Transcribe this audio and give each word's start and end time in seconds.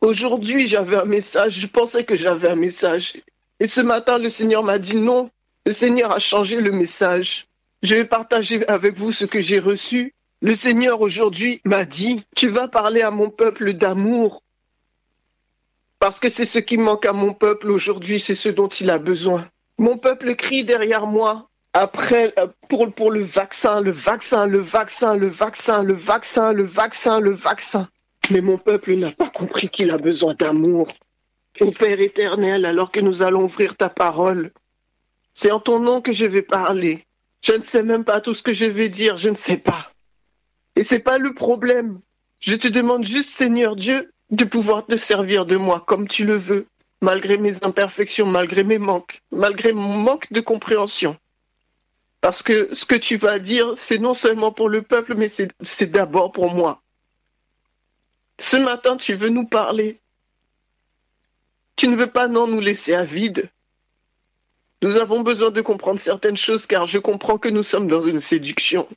Aujourd'hui, 0.00 0.66
j'avais 0.66 0.96
un 0.96 1.04
message, 1.04 1.58
je 1.58 1.66
pensais 1.66 2.04
que 2.04 2.16
j'avais 2.16 2.48
un 2.48 2.56
message. 2.56 3.14
Et 3.60 3.66
ce 3.66 3.82
matin, 3.82 4.18
le 4.18 4.30
Seigneur 4.30 4.62
m'a 4.62 4.78
dit 4.78 4.96
non, 4.96 5.30
le 5.66 5.72
Seigneur 5.72 6.12
a 6.12 6.18
changé 6.18 6.60
le 6.60 6.72
message. 6.72 7.46
Je 7.82 7.94
vais 7.94 8.06
partager 8.06 8.66
avec 8.66 8.96
vous 8.96 9.12
ce 9.12 9.26
que 9.26 9.42
j'ai 9.42 9.58
reçu. 9.58 10.14
Le 10.40 10.54
Seigneur 10.54 11.02
aujourd'hui 11.02 11.60
m'a 11.64 11.84
dit, 11.84 12.24
tu 12.34 12.48
vas 12.48 12.66
parler 12.66 13.02
à 13.02 13.10
mon 13.10 13.28
peuple 13.28 13.74
d'amour. 13.74 14.42
Parce 15.98 16.18
que 16.18 16.30
c'est 16.30 16.46
ce 16.46 16.58
qui 16.58 16.78
manque 16.78 17.04
à 17.04 17.12
mon 17.12 17.34
peuple 17.34 17.70
aujourd'hui, 17.70 18.20
c'est 18.20 18.34
ce 18.34 18.48
dont 18.48 18.68
il 18.68 18.88
a 18.88 18.98
besoin. 18.98 19.46
Mon 19.76 19.98
peuple 19.98 20.34
crie 20.34 20.64
derrière 20.64 21.06
moi, 21.06 21.50
après, 21.74 22.32
euh, 22.38 22.46
pour, 22.68 22.90
pour 22.92 23.10
le 23.10 23.22
vaccin, 23.22 23.82
le 23.82 23.90
vaccin, 23.90 24.46
le 24.46 24.60
vaccin, 24.60 25.14
le 25.14 25.28
vaccin, 25.28 25.82
le 25.82 25.92
vaccin, 25.92 26.52
le 26.54 26.64
vaccin, 26.64 27.20
le 27.20 27.32
vaccin. 27.32 27.88
Mais 28.30 28.40
mon 28.40 28.58
peuple 28.58 28.94
n'a 28.94 29.10
pas 29.10 29.28
compris 29.28 29.68
qu'il 29.68 29.90
a 29.90 29.98
besoin 29.98 30.34
d'amour. 30.34 30.92
Ô 31.60 31.72
Père 31.72 32.00
éternel, 32.00 32.64
alors 32.64 32.92
que 32.92 33.00
nous 33.00 33.22
allons 33.22 33.42
ouvrir 33.42 33.76
ta 33.76 33.88
parole, 33.88 34.52
c'est 35.34 35.50
en 35.50 35.60
ton 35.60 35.80
nom 35.80 36.00
que 36.00 36.12
je 36.12 36.26
vais 36.26 36.42
parler. 36.42 37.04
Je 37.42 37.52
ne 37.52 37.62
sais 37.62 37.82
même 37.82 38.04
pas 38.04 38.20
tout 38.20 38.34
ce 38.34 38.42
que 38.42 38.52
je 38.52 38.66
vais 38.66 38.88
dire, 38.88 39.16
je 39.16 39.30
ne 39.30 39.34
sais 39.34 39.56
pas. 39.56 39.90
Et 40.76 40.82
c'est 40.82 41.00
pas 41.00 41.18
le 41.18 41.34
problème. 41.34 42.00
Je 42.38 42.54
te 42.54 42.68
demande 42.68 43.04
juste, 43.04 43.30
Seigneur 43.30 43.74
Dieu, 43.74 44.12
de 44.30 44.44
pouvoir 44.44 44.86
te 44.86 44.96
servir 44.96 45.44
de 45.44 45.56
moi 45.56 45.82
comme 45.86 46.06
tu 46.06 46.24
le 46.24 46.36
veux, 46.36 46.66
malgré 47.02 47.36
mes 47.36 47.64
imperfections, 47.64 48.26
malgré 48.26 48.62
mes 48.62 48.78
manques, 48.78 49.22
malgré 49.32 49.72
mon 49.72 49.96
manque 49.96 50.32
de 50.32 50.40
compréhension. 50.40 51.16
Parce 52.20 52.42
que 52.42 52.68
ce 52.72 52.84
que 52.84 52.94
tu 52.94 53.16
vas 53.16 53.38
dire, 53.38 53.72
c'est 53.76 53.98
non 53.98 54.14
seulement 54.14 54.52
pour 54.52 54.68
le 54.68 54.82
peuple, 54.82 55.14
mais 55.16 55.28
c'est 55.28 55.90
d'abord 55.90 56.32
pour 56.32 56.52
moi. 56.52 56.82
Ce 58.40 58.56
matin, 58.56 58.96
tu 58.96 59.14
veux 59.14 59.28
nous 59.28 59.46
parler. 59.46 60.00
Tu 61.76 61.88
ne 61.88 61.94
veux 61.94 62.10
pas 62.10 62.26
non 62.26 62.46
nous 62.46 62.60
laisser 62.60 62.94
à 62.94 63.04
vide. 63.04 63.50
Nous 64.80 64.96
avons 64.96 65.20
besoin 65.20 65.50
de 65.50 65.60
comprendre 65.60 66.00
certaines 66.00 66.38
choses 66.38 66.66
car 66.66 66.86
je 66.86 66.98
comprends 66.98 67.36
que 67.36 67.50
nous 67.50 67.62
sommes 67.62 67.86
dans 67.86 68.00
une 68.00 68.18
séduction. 68.18 68.88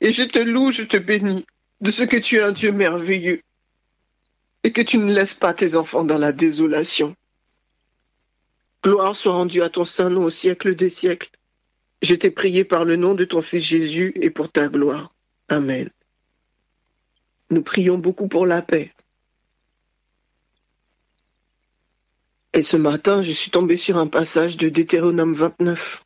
Et 0.00 0.10
je 0.10 0.24
te 0.24 0.38
loue, 0.38 0.72
je 0.72 0.84
te 0.84 0.96
bénis 0.96 1.44
de 1.82 1.90
ce 1.90 2.02
que 2.02 2.16
tu 2.16 2.36
es 2.36 2.40
un 2.40 2.52
Dieu 2.52 2.72
merveilleux 2.72 3.42
et 4.64 4.72
que 4.72 4.80
tu 4.80 4.96
ne 4.96 5.12
laisses 5.12 5.34
pas 5.34 5.52
tes 5.52 5.74
enfants 5.74 6.04
dans 6.04 6.18
la 6.18 6.32
désolation. 6.32 7.14
Gloire 8.82 9.14
soit 9.14 9.34
rendue 9.34 9.60
à 9.60 9.68
ton 9.68 9.84
saint 9.84 10.08
nom 10.08 10.24
au 10.24 10.30
siècle 10.30 10.74
des 10.74 10.88
siècles. 10.88 11.30
Je 12.00 12.14
t'ai 12.14 12.30
prié 12.30 12.64
par 12.64 12.86
le 12.86 12.96
nom 12.96 13.14
de 13.14 13.26
ton 13.26 13.42
Fils 13.42 13.64
Jésus 13.64 14.12
et 14.14 14.30
pour 14.30 14.50
ta 14.50 14.68
gloire. 14.68 15.12
Amen. 15.48 15.90
Nous 17.50 17.62
prions 17.62 17.98
beaucoup 17.98 18.28
pour 18.28 18.46
la 18.46 18.62
paix. 18.62 18.92
Et 22.52 22.62
ce 22.62 22.76
matin, 22.76 23.22
je 23.22 23.32
suis 23.32 23.50
tombé 23.50 23.76
sur 23.76 23.96
un 23.96 24.06
passage 24.06 24.56
de 24.56 24.68
Deutéronome 24.68 25.34
29. 25.34 26.04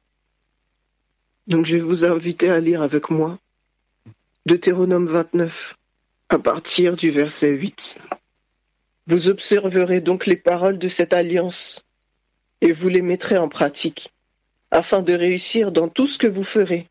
Donc 1.47 1.67
je 1.67 1.77
vais 1.77 1.83
vous 1.83 2.05
inviter 2.05 2.51
à 2.51 2.61
lire 2.61 2.83
avec 2.83 3.11
moi 3.11 3.39
Deutéronome 4.47 5.07
29, 5.07 5.77
à 6.29 6.39
partir 6.39 6.97
du 6.97 7.11
verset 7.11 7.51
8. 7.51 7.99
Vous 9.07 9.29
observerez 9.29 10.03
donc 10.03 10.27
les 10.27 10.37
paroles 10.37 10.79
de 10.79 10.89
cette 10.89 11.15
alliance 11.15 11.87
et 12.61 12.73
vous 12.73 12.91
les 12.91 13.01
mettrez 13.01 13.39
en 13.39 13.49
pratique, 13.49 14.13
afin 14.71 15.03
de 15.03 15.15
réussir 15.15 15.73
dans 15.73 15.89
tout 15.89 16.07
ce 16.07 16.19
que 16.19 16.27
vous 16.27 16.45
ferez. 16.45 16.89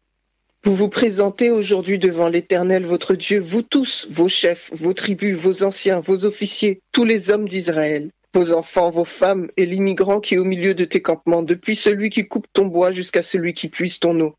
Vous 0.66 0.76
vous 0.76 0.88
présentez 0.88 1.50
aujourd'hui 1.52 2.00
devant 2.00 2.30
l'Éternel 2.30 2.86
votre 2.86 3.16
Dieu, 3.16 3.42
vous 3.42 3.64
tous, 3.64 4.08
vos 4.10 4.30
chefs, 4.30 4.70
vos 4.72 4.94
tribus, 4.94 5.36
vos 5.36 5.62
anciens, 5.64 6.00
vos 6.00 6.24
officiers, 6.24 6.80
tous 6.94 7.04
les 7.04 7.32
hommes 7.32 7.50
d'Israël, 7.50 8.12
vos 8.34 8.54
enfants, 8.54 8.90
vos 8.90 9.04
femmes 9.04 9.50
et 9.58 9.66
l'immigrant 9.66 10.22
qui 10.22 10.36
est 10.36 10.38
au 10.38 10.46
milieu 10.46 10.74
de 10.74 10.86
tes 10.86 11.02
campements, 11.02 11.44
depuis 11.44 11.76
celui 11.76 12.10
qui 12.10 12.30
coupe 12.30 12.48
ton 12.54 12.68
bois 12.68 12.94
jusqu'à 12.94 13.24
celui 13.24 13.52
qui 13.54 13.68
puise 13.68 14.00
ton 14.00 14.18
eau. 14.22 14.36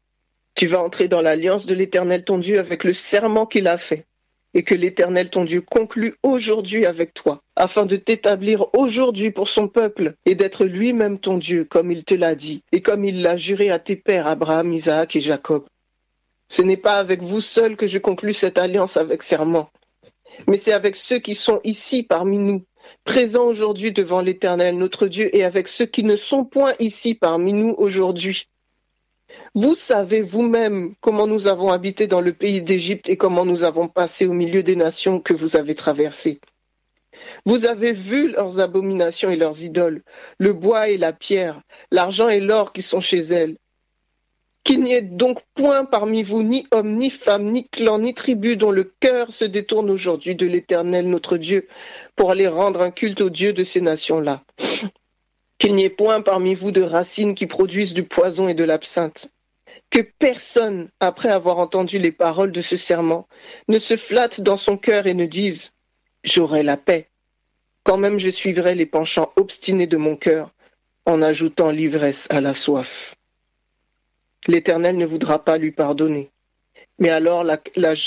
Tu 0.55 0.67
vas 0.67 0.83
entrer 0.83 1.09
dans 1.09 1.21
l'alliance 1.21 1.67
de 1.67 1.75
l'Éternel 1.75 2.25
ton 2.25 2.39
Dieu 2.39 2.59
avec 2.59 2.85
le 2.85 2.95
serment 2.95 3.45
qu'il 3.45 3.69
a 3.69 3.77
fait 3.77 4.07
et 4.55 4.63
que 4.63 4.75
l'Éternel 4.75 5.29
ton 5.29 5.45
Dieu 5.45 5.61
conclut 5.61 6.15
aujourd'hui 6.23 6.87
avec 6.87 7.13
toi, 7.13 7.43
afin 7.55 7.85
de 7.85 7.97
t'établir 7.97 8.69
aujourd'hui 8.75 9.31
pour 9.31 9.49
son 9.49 9.69
peuple 9.69 10.15
et 10.25 10.37
d'être 10.37 10.65
lui-même 10.65 11.19
ton 11.19 11.37
Dieu, 11.37 11.65
comme 11.65 11.91
il 11.91 12.03
te 12.03 12.15
l'a 12.15 12.35
dit, 12.35 12.63
et 12.73 12.81
comme 12.81 13.05
il 13.05 13.21
l'a 13.21 13.37
juré 13.37 13.71
à 13.71 13.79
tes 13.79 13.97
pères 13.97 14.27
Abraham, 14.27 14.73
Isaac 14.73 15.17
et 15.17 15.21
Jacob. 15.21 15.65
Ce 16.49 16.63
n'est 16.63 16.77
pas 16.77 16.99
avec 16.99 17.23
vous 17.23 17.41
seuls 17.41 17.77
que 17.77 17.87
je 17.87 17.99
conclus 17.99 18.35
cette 18.35 18.59
alliance 18.59 18.97
avec 18.97 19.23
serment, 19.23 19.71
mais 20.47 20.59
c'est 20.59 20.73
avec 20.73 20.97
ceux 20.97 21.19
qui 21.19 21.35
sont 21.35 21.61
ici 21.65 22.03
parmi 22.03 22.39
nous, 22.39 22.63
présents 23.05 23.47
aujourd'hui 23.47 23.93
devant 23.93 24.21
l'Éternel 24.21 24.77
notre 24.77 25.07
Dieu, 25.07 25.35
et 25.35 25.45
avec 25.45 25.69
ceux 25.69 25.87
qui 25.87 26.05
ne 26.05 26.17
sont 26.17 26.45
point 26.45 26.75
ici 26.79 27.15
parmi 27.15 27.53
nous 27.53 27.75
aujourd'hui 27.79 28.47
vous 29.57 29.77
savez 29.77 30.21
vous-même 30.21 30.95
comment 31.01 31.29
nous 31.29 31.47
avons 31.47 31.71
habité 31.71 32.09
dans 32.09 32.21
le 32.21 32.33
pays 32.33 32.61
d'Égypte 32.61 33.09
et 33.09 33.17
comment 33.17 33.45
nous 33.45 33.63
avons 33.63 33.87
passé 33.87 34.27
au 34.27 34.33
milieu 34.33 34.65
des 34.65 34.75
nations 34.75 35.21
que 35.21 35.33
vous 35.33 35.57
avez 35.57 35.77
traversées. 35.77 36.41
Vous 37.47 37.65
avez 37.65 37.93
vu 37.93 38.33
leurs 38.33 38.59
abominations 38.59 39.31
et 39.31 39.37
leurs 39.37 39.63
idoles, 39.63 40.03
le 40.39 40.53
bois 40.53 40.89
et 40.89 40.99
la 40.99 41.13
pierre, 41.13 41.61
l'argent 41.93 42.29
et 42.29 42.41
l'or 42.41 42.73
qui 42.73 42.83
sont 42.83 43.01
chez 43.01 43.21
elles. 43.21 43.57
Qu'il 44.65 44.83
n'y 44.83 44.95
ait 44.95 45.03
donc 45.03 45.41
point 45.55 45.85
parmi 45.85 46.23
vous 46.23 46.43
ni 46.43 46.67
homme, 46.71 46.97
ni 46.97 47.11
femme, 47.11 47.53
ni 47.53 47.69
clan, 47.69 47.99
ni 47.99 48.15
tribu 48.15 48.57
dont 48.57 48.71
le 48.71 48.85
cœur 48.85 49.31
se 49.31 49.45
détourne 49.45 49.91
aujourd'hui 49.91 50.35
de 50.35 50.47
l'Éternel 50.47 51.09
notre 51.09 51.37
Dieu 51.37 51.69
pour 52.17 52.31
aller 52.31 52.49
rendre 52.49 52.81
un 52.81 52.91
culte 52.91 53.21
au 53.21 53.31
Dieu 53.31 53.53
de 53.53 53.63
ces 53.63 53.81
nations-là. 53.83 54.43
Qu'il 55.59 55.75
n'y 55.75 55.85
ait 55.85 55.91
point 55.91 56.23
parmi 56.23 56.55
vous 56.55 56.73
de 56.73 56.83
racines 56.83 57.35
qui 57.35 57.47
produisent 57.47 57.95
du 57.95 58.05
poison 58.05 58.49
et 58.49 58.55
de 58.55 58.65
l'absinthe 58.65 59.29
que 59.95 60.01
personne, 60.19 60.89
après 60.99 61.29
avoir 61.29 61.59
entendu 61.59 62.01
les 62.01 62.11
paroles 62.11 62.51
de 62.51 62.63
ce 62.63 62.77
serment, 62.77 63.29
ne 63.69 63.79
se 63.79 63.97
flatte 63.97 64.41
dans 64.41 64.57
son 64.57 64.77
cœur 64.77 65.07
et 65.07 65.15
ne 65.15 65.25
dise 65.25 65.73
J'aurai 66.25 66.65
la 66.65 66.77
paix, 66.77 67.11
quand 67.85 67.97
même 67.97 68.19
je 68.19 68.31
suivrai 68.31 68.75
les 68.75 68.87
penchants 68.87 69.33
obstinés 69.37 69.87
de 69.87 69.97
mon 69.97 70.17
cœur, 70.17 70.51
en 71.07 71.23
ajoutant 71.23 71.71
l'ivresse 71.71 72.27
à 72.31 72.41
la 72.41 72.55
soif. 72.55 73.15
L'Éternel 74.47 74.97
ne 74.97 75.07
voudra 75.07 75.45
pas 75.45 75.59
lui 75.59 75.73
pardonner. 75.73 76.31
Mais 76.99 77.11
alors 77.11 77.45
la, 77.45 77.59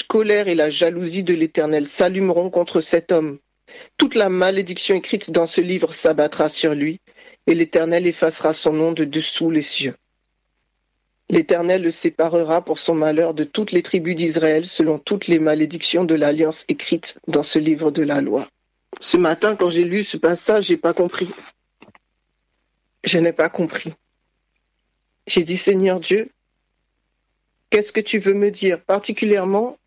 colère 0.07 0.47
et 0.47 0.55
la 0.55 0.69
jalousie 0.69 1.23
de 1.23 1.33
l'Éternel 1.33 1.87
s'allumeront 1.87 2.49
contre 2.49 2.81
cet 2.81 3.11
homme. 3.11 3.39
Toute 3.97 4.15
la 4.15 4.29
malédiction 4.29 4.95
écrite 4.95 5.31
dans 5.31 5.47
ce 5.47 5.61
livre 5.61 5.93
s'abattra 5.93 6.47
sur 6.49 6.73
lui, 6.73 6.99
et 7.47 7.55
l'Éternel 7.55 8.07
effacera 8.07 8.53
son 8.53 8.73
nom 8.73 8.91
de 8.91 9.03
dessous 9.03 9.51
les 9.51 9.61
cieux. 9.61 9.95
L'Éternel 11.29 11.81
le 11.81 11.91
séparera 11.91 12.63
pour 12.63 12.79
son 12.79 12.95
malheur 12.95 13.33
de 13.33 13.43
toutes 13.43 13.73
les 13.73 13.83
tribus 13.83 14.15
d'Israël 14.15 14.65
selon 14.65 14.97
toutes 14.97 15.27
les 15.27 15.39
malédictions 15.39 16.05
de 16.05 16.15
l'alliance 16.15 16.63
écrite 16.69 17.19
dans 17.27 17.43
ce 17.43 17.59
livre 17.59 17.91
de 17.91 18.03
la 18.03 18.21
loi. 18.21 18.47
Ce 19.01 19.17
matin, 19.17 19.55
quand 19.55 19.69
j'ai 19.69 19.83
lu 19.83 20.03
ce 20.03 20.15
passage, 20.15 20.65
j'ai 20.67 20.77
pas 20.77 20.93
compris. 20.93 21.29
Je 23.03 23.19
n'ai 23.19 23.33
pas 23.33 23.49
compris. 23.49 23.93
J'ai 25.27 25.43
dit, 25.43 25.57
Seigneur 25.57 25.99
Dieu, 25.99 26.29
qu'est-ce 27.69 27.91
que 27.91 28.01
tu 28.01 28.19
veux 28.19 28.33
me 28.33 28.49
dire, 28.49 28.81
particulièrement 28.81 29.77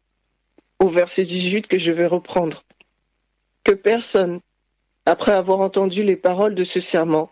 au 0.78 0.89
verset 0.89 1.25
18 1.25 1.67
que 1.67 1.78
je 1.78 1.93
vais 1.93 2.06
reprendre? 2.06 2.62
Que 3.65 3.73
personne, 3.73 4.41
après 5.06 5.33
avoir 5.33 5.61
entendu 5.61 6.05
les 6.05 6.17
paroles 6.17 6.55
de 6.55 6.65
ce 6.65 6.81
serment, 6.81 7.31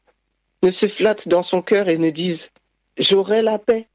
ne 0.62 0.70
se 0.70 0.88
flatte 0.88 1.28
dans 1.28 1.42
son 1.42 1.62
cœur 1.62 1.88
et 1.88 1.98
ne 1.98 2.10
dise 2.10 2.50
J'aurai 2.98 3.42
la 3.42 3.58
paix 3.58 3.86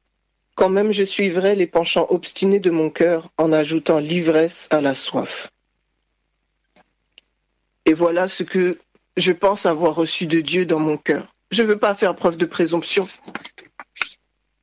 quand 0.54 0.68
même 0.68 0.92
je 0.92 1.04
suivrai 1.04 1.54
les 1.54 1.66
penchants 1.66 2.06
obstinés 2.10 2.60
de 2.60 2.70
mon 2.70 2.90
cœur 2.90 3.28
en 3.38 3.52
ajoutant 3.52 3.98
l'ivresse 3.98 4.68
à 4.70 4.80
la 4.80 4.94
soif. 4.94 5.50
Et 7.86 7.92
voilà 7.92 8.28
ce 8.28 8.42
que 8.42 8.78
je 9.16 9.32
pense 9.32 9.66
avoir 9.66 9.94
reçu 9.94 10.26
de 10.26 10.40
Dieu 10.40 10.64
dans 10.64 10.78
mon 10.78 10.96
cœur. 10.96 11.34
Je 11.50 11.62
ne 11.62 11.68
veux 11.68 11.78
pas 11.78 11.94
faire 11.94 12.14
preuve 12.16 12.36
de 12.36 12.46
présomption, 12.46 13.06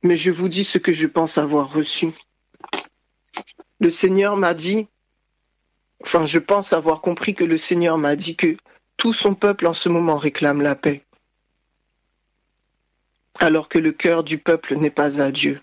mais 0.02 0.16
je 0.16 0.30
vous 0.30 0.48
dis 0.48 0.64
ce 0.64 0.78
que 0.78 0.92
je 0.92 1.06
pense 1.06 1.38
avoir 1.38 1.72
reçu. 1.72 2.12
Le 3.80 3.90
Seigneur 3.90 4.36
m'a 4.36 4.54
dit, 4.54 4.88
enfin 6.02 6.26
je 6.26 6.38
pense 6.38 6.72
avoir 6.72 7.00
compris 7.00 7.34
que 7.34 7.44
le 7.44 7.58
Seigneur 7.58 7.98
m'a 7.98 8.16
dit 8.16 8.36
que 8.36 8.56
tout 8.96 9.12
son 9.12 9.34
peuple 9.34 9.66
en 9.66 9.74
ce 9.74 9.88
moment 9.88 10.16
réclame 10.16 10.60
la 10.60 10.74
paix, 10.74 11.04
alors 13.38 13.68
que 13.68 13.78
le 13.78 13.92
cœur 13.92 14.24
du 14.24 14.38
peuple 14.38 14.76
n'est 14.76 14.90
pas 14.90 15.20
à 15.20 15.32
Dieu. 15.32 15.60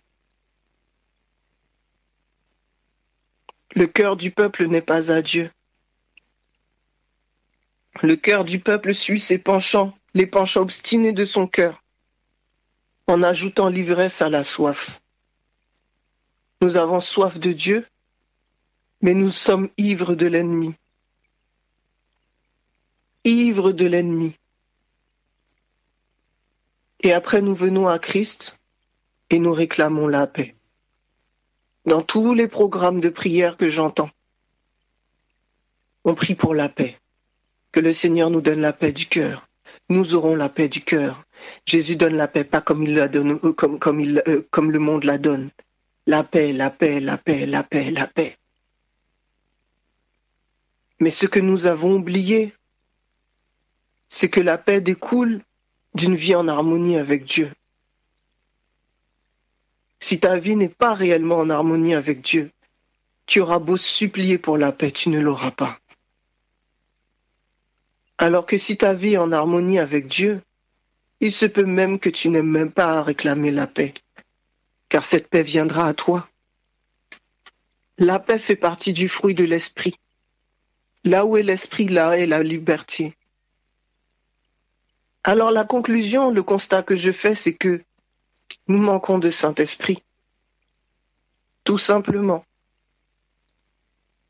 Le 3.76 3.88
cœur 3.88 4.18
du 4.18 4.32
peuple 4.32 4.66
n'est 4.66 4.82
pas 4.82 5.12
à 5.12 5.22
Dieu. 5.22 5.52
Le 8.02 8.16
cœur 8.16 8.46
du 8.46 8.60
peuple 8.60 8.94
suit 8.94 9.20
ses 9.20 9.38
penchants, 9.38 9.94
les 10.14 10.26
penchants 10.26 10.62
obstinés 10.62 11.14
de 11.14 11.26
son 11.26 11.48
cœur, 11.48 11.84
en 13.10 13.24
ajoutant 13.24 13.70
l'ivresse 13.70 14.22
à 14.22 14.30
la 14.30 14.44
soif. 14.44 15.02
Nous 16.62 16.78
avons 16.78 17.02
soif 17.02 17.40
de 17.40 17.52
Dieu, 17.54 17.88
mais 19.02 19.16
nous 19.16 19.32
sommes 19.32 19.70
ivres 19.78 20.14
de 20.14 20.28
l'ennemi. 20.28 20.76
ivres 23.24 23.72
de 23.72 23.86
l'ennemi. 23.86 24.36
Et 27.02 27.12
après, 27.12 27.42
nous 27.42 27.56
venons 27.56 27.88
à 27.88 27.98
Christ 27.98 28.60
et 29.32 29.40
nous 29.40 29.54
réclamons 29.54 30.08
la 30.08 30.28
paix. 30.28 30.56
Dans 31.86 32.02
tous 32.04 32.34
les 32.36 32.48
programmes 32.48 33.02
de 33.02 33.10
prière 33.10 33.58
que 33.58 33.70
j'entends, 33.70 34.12
on 36.04 36.14
prie 36.14 36.36
pour 36.36 36.54
la 36.54 36.70
paix. 36.70 37.00
Que 37.72 37.80
le 37.80 37.94
Seigneur 37.94 38.30
nous 38.30 38.42
donne 38.42 38.62
la 38.62 38.74
paix 38.74 38.92
du 38.92 39.08
cœur. 39.08 39.48
Nous 39.90 40.14
aurons 40.14 40.36
la 40.36 40.50
paix 40.50 40.70
du 40.70 40.82
cœur. 40.82 41.24
Jésus 41.66 41.96
donne 41.96 42.16
la 42.16 42.28
paix, 42.28 42.44
pas 42.44 42.64
euh, 42.70 43.08
euh, 43.14 44.48
comme 44.52 44.72
le 44.72 44.80
monde 44.80 45.04
la 45.04 45.18
donne. 45.18 45.50
La 46.08 46.24
paix, 46.24 46.54
la 46.54 46.70
paix, 46.70 47.00
la 47.00 47.18
paix, 47.18 47.46
la 47.46 47.64
paix, 47.64 47.92
la 47.92 48.08
paix. 48.08 48.38
Mais 51.00 51.12
ce 51.12 51.28
que 51.28 51.40
nous 51.40 51.66
avons 51.66 51.96
oublié, 51.96 52.54
c'est 54.08 54.30
que 54.30 54.42
la 54.42 54.58
paix 54.58 54.82
découle 54.82 55.42
d'une 55.94 56.16
vie 56.16 56.36
en 56.36 56.48
harmonie 56.48 56.98
avec 56.98 57.26
Dieu. 57.26 57.52
Si 60.00 60.20
ta 60.20 60.38
vie 60.38 60.56
n'est 60.56 60.70
pas 60.70 60.94
réellement 60.94 61.38
en 61.38 61.50
harmonie 61.50 61.94
avec 61.94 62.22
Dieu, 62.22 62.52
tu 63.26 63.42
auras 63.42 63.60
beau 63.60 63.78
supplier 63.78 64.38
pour 64.38 64.58
la 64.58 64.72
paix, 64.72 64.92
tu 64.92 65.10
ne 65.10 65.20
l'auras 65.20 65.52
pas. 65.52 65.78
Alors 68.18 68.46
que 68.46 68.58
si 68.58 68.76
ta 68.76 68.94
vie 68.94 69.14
est 69.14 69.18
en 69.18 69.32
harmonie 69.32 69.80
avec 69.80 70.08
Dieu, 70.08 70.42
il 71.22 71.32
se 71.32 71.46
peut 71.46 71.66
même 71.66 72.00
que 72.00 72.10
tu 72.10 72.30
n'aimes 72.30 72.50
même 72.50 72.72
pas 72.72 73.00
à 73.00 73.04
réclamer 73.04 73.52
la 73.52 73.68
paix, 73.68 73.94
car 74.88 75.04
cette 75.04 75.28
paix 75.28 75.44
viendra 75.44 75.88
à 75.88 75.94
toi. 75.94 76.30
La 77.98 78.20
paix 78.20 78.40
fait 78.40 78.56
partie 78.56 78.94
du 78.94 79.10
fruit 79.10 79.36
de 79.36 79.44
l'esprit. 79.44 79.96
Là 81.04 81.26
où 81.26 81.36
est 81.38 81.44
l'esprit, 81.44 81.88
là 81.88 82.18
est 82.18 82.26
la 82.26 82.44
liberté. 82.44 83.16
Alors 85.24 85.52
la 85.52 85.66
conclusion, 85.66 86.32
le 86.32 86.44
constat 86.44 86.84
que 86.84 86.96
je 86.96 87.12
fais, 87.12 87.36
c'est 87.36 87.54
que 87.54 87.84
nous 88.68 88.78
manquons 88.78 89.20
de 89.20 89.30
Saint-Esprit. 89.30 90.02
Tout 91.66 91.78
simplement. 91.78 92.46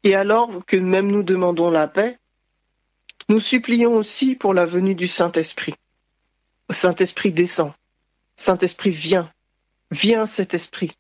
Et 0.03 0.15
alors 0.15 0.65
que 0.65 0.77
même 0.77 1.11
nous 1.11 1.23
demandons 1.23 1.69
la 1.69 1.87
paix, 1.87 2.17
nous 3.27 3.39
supplions 3.39 3.95
aussi 3.95 4.35
pour 4.35 4.53
la 4.53 4.65
venue 4.65 4.95
du 4.95 5.07
Saint-Esprit. 5.07 5.75
Saint-Esprit 6.69 7.31
descend. 7.31 7.73
Saint-Esprit 8.35 8.91
vient. 8.91 9.31
Viens 9.91 10.25
cet 10.25 10.53
esprit. 10.53 10.91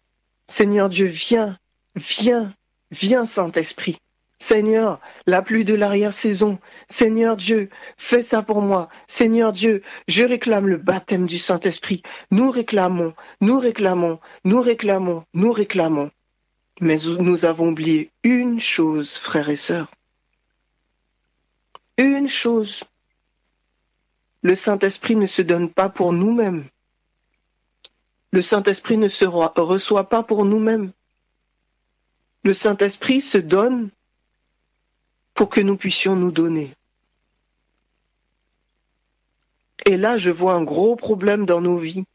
Seigneur 0.47 0.89
Dieu, 0.89 1.05
viens. 1.05 1.57
Viens. 1.95 2.53
Viens 2.91 3.25
Saint-Esprit. 3.25 3.97
Seigneur, 4.39 5.01
la 5.27 5.41
pluie 5.41 5.65
de 5.65 5.75
l'arrière-saison. 5.75 6.59
Seigneur 6.87 7.35
Dieu, 7.35 7.69
fais 7.97 8.23
ça 8.23 8.41
pour 8.41 8.61
moi. 8.61 8.89
Seigneur 9.07 9.51
Dieu, 9.51 9.83
je 10.07 10.23
réclame 10.23 10.67
le 10.67 10.77
baptême 10.77 11.27
du 11.27 11.37
Saint-Esprit. 11.37 12.01
Nous 12.31 12.49
réclamons, 12.49 13.13
nous 13.41 13.59
réclamons, 13.59 14.19
nous 14.45 14.61
réclamons, 14.61 15.25
nous 15.33 15.51
réclamons. 15.51 16.09
Mais 16.81 16.97
nous 17.19 17.45
avons 17.45 17.69
oublié 17.69 18.11
une 18.23 18.59
chose, 18.61 19.15
frères 19.15 19.49
et 19.49 19.57
sœurs. 19.57 19.91
Une 21.97 22.29
chose. 22.29 22.85
Le 24.41 24.55
Saint-Esprit 24.55 25.15
ne 25.15 25.25
se 25.25 25.41
donne 25.41 25.69
pas 25.69 25.89
pour 25.89 26.13
nous-mêmes. 26.13 26.65
Le 28.31 28.41
Saint-Esprit 28.41 28.97
ne 28.97 29.07
se 29.09 29.25
reçoit 29.25 30.07
pas 30.07 30.23
pour 30.23 30.45
nous-mêmes. 30.45 30.91
Le 32.43 32.53
Saint-Esprit 32.53 33.21
se 33.21 33.37
donne 33.37 33.89
pour 35.33 35.49
que 35.49 35.61
nous 35.61 35.75
puissions 35.75 36.15
nous 36.15 36.31
donner. 36.31 36.73
Et 39.85 39.97
là, 39.97 40.17
je 40.17 40.31
vois 40.31 40.53
un 40.53 40.63
gros 40.63 40.95
problème 40.95 41.45
dans 41.45 41.61
nos 41.61 41.77
vies. 41.77 42.05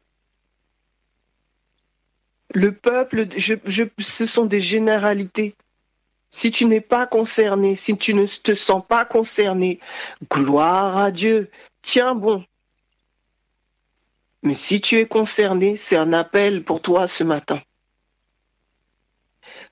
Le 2.53 2.71
peuple, 2.71 3.27
ce 3.99 4.25
sont 4.25 4.45
des 4.45 4.61
généralités. 4.61 5.55
Si 6.29 6.51
tu 6.51 6.65
n'es 6.65 6.81
pas 6.81 7.05
concerné, 7.05 7.75
si 7.75 7.97
tu 7.97 8.13
ne 8.13 8.25
te 8.25 8.55
sens 8.55 8.83
pas 8.87 9.05
concerné, 9.05 9.79
gloire 10.29 10.97
à 10.97 11.11
Dieu, 11.11 11.49
tiens 11.85 12.15
bon. 12.15 12.43
Mais 14.43 14.55
si 14.55 14.81
tu 14.81 14.97
es 14.97 15.07
concerné, 15.07 15.77
c'est 15.77 15.95
un 15.95 16.11
appel 16.11 16.63
pour 16.63 16.81
toi 16.81 17.07
ce 17.07 17.23
matin. 17.23 17.61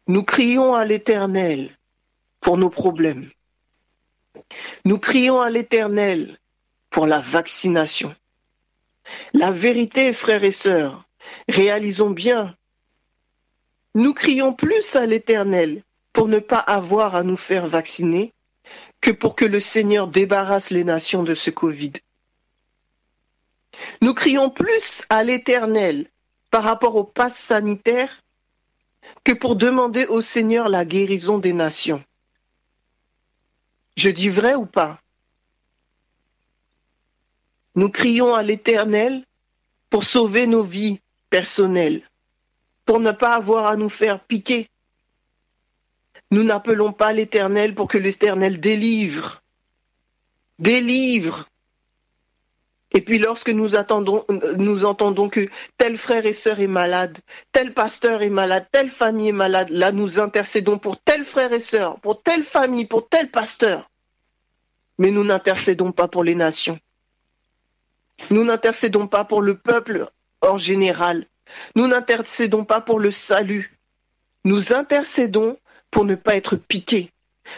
Nous 0.08 0.24
crions 0.24 0.74
à 0.74 0.86
l'Éternel 0.86 1.78
pour 2.40 2.58
nos 2.58 2.70
problèmes. 2.70 3.30
Nous 4.86 4.98
crions 4.98 5.42
à 5.42 5.50
l'Éternel 5.50 6.40
pour 6.90 7.08
la 7.08 7.20
vaccination. 7.20 8.16
La 9.34 9.52
vérité, 9.52 10.14
frères 10.14 10.44
et 10.44 10.52
sœurs, 10.52 11.06
réalisons 11.50 12.12
bien. 12.12 12.56
Nous 13.96 14.14
crions 14.14 14.54
plus 14.54 14.96
à 14.96 15.06
l'Éternel 15.06 15.84
pour 16.14 16.28
ne 16.28 16.40
pas 16.40 16.60
avoir 16.60 17.16
à 17.16 17.24
nous 17.24 17.38
faire 17.38 17.68
vacciner 17.68 18.34
que 19.04 19.12
pour 19.12 19.36
que 19.36 19.44
le 19.44 19.60
Seigneur 19.60 20.08
débarrasse 20.08 20.70
les 20.70 20.86
nations 20.86 21.24
de 21.24 21.36
ce 21.36 21.50
Covid. 21.50 21.92
Nous 24.02 24.14
crions 24.14 24.50
plus 24.50 25.04
à 25.10 25.26
l'Éternel 25.26 26.10
par 26.50 26.64
rapport 26.64 26.96
au 26.96 27.04
pass 27.04 27.36
sanitaire 27.36 28.24
que 29.26 29.34
pour 29.34 29.58
demander 29.58 30.06
au 30.06 30.22
Seigneur 30.22 30.70
la 30.70 30.86
guérison 30.86 31.38
des 31.38 31.52
nations. 31.52 32.02
Je 33.98 34.10
dis 34.10 34.30
vrai 34.30 34.56
ou 34.56 34.66
pas? 34.66 35.02
Nous 37.76 37.90
crions 37.90 38.34
à 38.34 38.42
l'Éternel 38.42 39.26
pour 39.90 40.06
sauver 40.06 40.48
nos 40.48 40.64
vies 40.64 41.02
personnelles, 41.30 42.10
pour 42.86 43.02
ne 43.02 43.12
pas 43.12 43.36
avoir 43.36 43.66
à 43.66 43.76
nous 43.76 43.90
faire 43.90 44.22
piquer. 44.22 44.70
Nous 46.34 46.42
n'appelons 46.42 46.94
pas 46.94 47.14
l'Éternel 47.14 47.76
pour 47.76 47.88
que 47.88 48.00
l'Éternel 48.00 48.60
délivre. 48.60 49.44
Délivre. 50.58 51.48
Et 52.92 53.02
puis 53.02 53.20
lorsque 53.20 53.50
nous, 53.50 53.76
attendons, 53.76 54.26
nous 54.58 54.84
entendons 54.84 55.30
que 55.30 55.48
tel 55.78 55.96
frère 55.96 56.26
et 56.26 56.34
sœur 56.34 56.60
est 56.60 56.66
malade, 56.66 57.20
tel 57.52 57.76
pasteur 57.76 58.24
est 58.24 58.32
malade, 58.32 58.66
telle 58.72 58.90
famille 58.90 59.30
est 59.30 59.32
malade, 59.32 59.70
là 59.70 59.92
nous 59.92 60.20
intercédons 60.20 60.80
pour 60.80 61.00
tel 61.00 61.24
frère 61.24 61.54
et 61.54 61.60
sœur, 61.60 62.00
pour 62.00 62.24
telle 62.24 62.44
famille, 62.44 62.86
pour 62.86 63.08
tel 63.08 63.30
pasteur. 63.30 63.92
Mais 64.98 65.12
nous 65.12 65.24
n'intercédons 65.24 65.92
pas 65.92 66.08
pour 66.08 66.24
les 66.24 66.36
nations. 66.36 66.80
Nous 68.32 68.44
n'intercédons 68.44 69.06
pas 69.06 69.24
pour 69.24 69.44
le 69.44 69.56
peuple 69.56 70.10
en 70.42 70.58
général. 70.58 71.28
Nous 71.76 71.86
n'intercédons 71.86 72.66
pas 72.66 72.82
pour 72.82 73.00
le 73.00 73.12
salut. 73.12 73.78
Nous 74.46 74.74
intercédons 74.74 75.58
pour 75.94 76.04
ne 76.06 76.16
pas 76.16 76.36
être 76.36 76.58
piqués. 76.58 77.12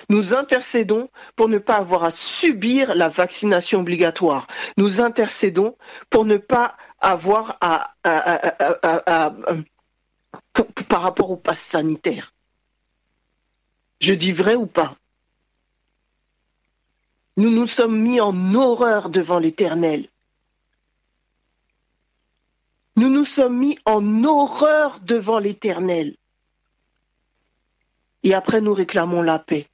Nous 0.09 0.35
intercédons 0.35 1.09
pour 1.35 1.47
ne 1.47 1.57
pas 1.57 1.77
avoir 1.77 2.03
à 2.03 2.11
subir 2.11 2.93
la 2.93 3.07
vaccination 3.07 3.79
obligatoire. 3.79 4.47
Nous 4.77 4.99
intercédons 5.01 5.77
pour 6.09 6.25
ne 6.25 6.37
pas 6.37 6.75
avoir 6.99 7.57
à, 7.61 7.95
par 10.89 11.01
rapport 11.01 11.31
au 11.31 11.37
pass 11.37 11.59
sanitaire. 11.59 12.33
Je 14.01 14.13
dis 14.13 14.33
vrai 14.33 14.55
ou 14.55 14.65
pas? 14.65 14.95
Nous 17.37 17.49
nous 17.49 17.67
sommes 17.67 17.97
mis 17.97 18.19
en 18.19 18.53
horreur 18.53 19.09
devant 19.09 19.39
l'Éternel. 19.39 20.09
Nous 22.97 23.09
nous 23.09 23.25
sommes 23.25 23.57
mis 23.57 23.77
en 23.85 24.23
horreur 24.23 24.99
devant 25.01 25.39
l'Éternel. 25.39 26.15
Et 28.25 28.33
après, 28.33 28.59
nous 28.59 28.73
réclamons 28.73 29.21
la 29.21 29.37
paix. 29.37 29.69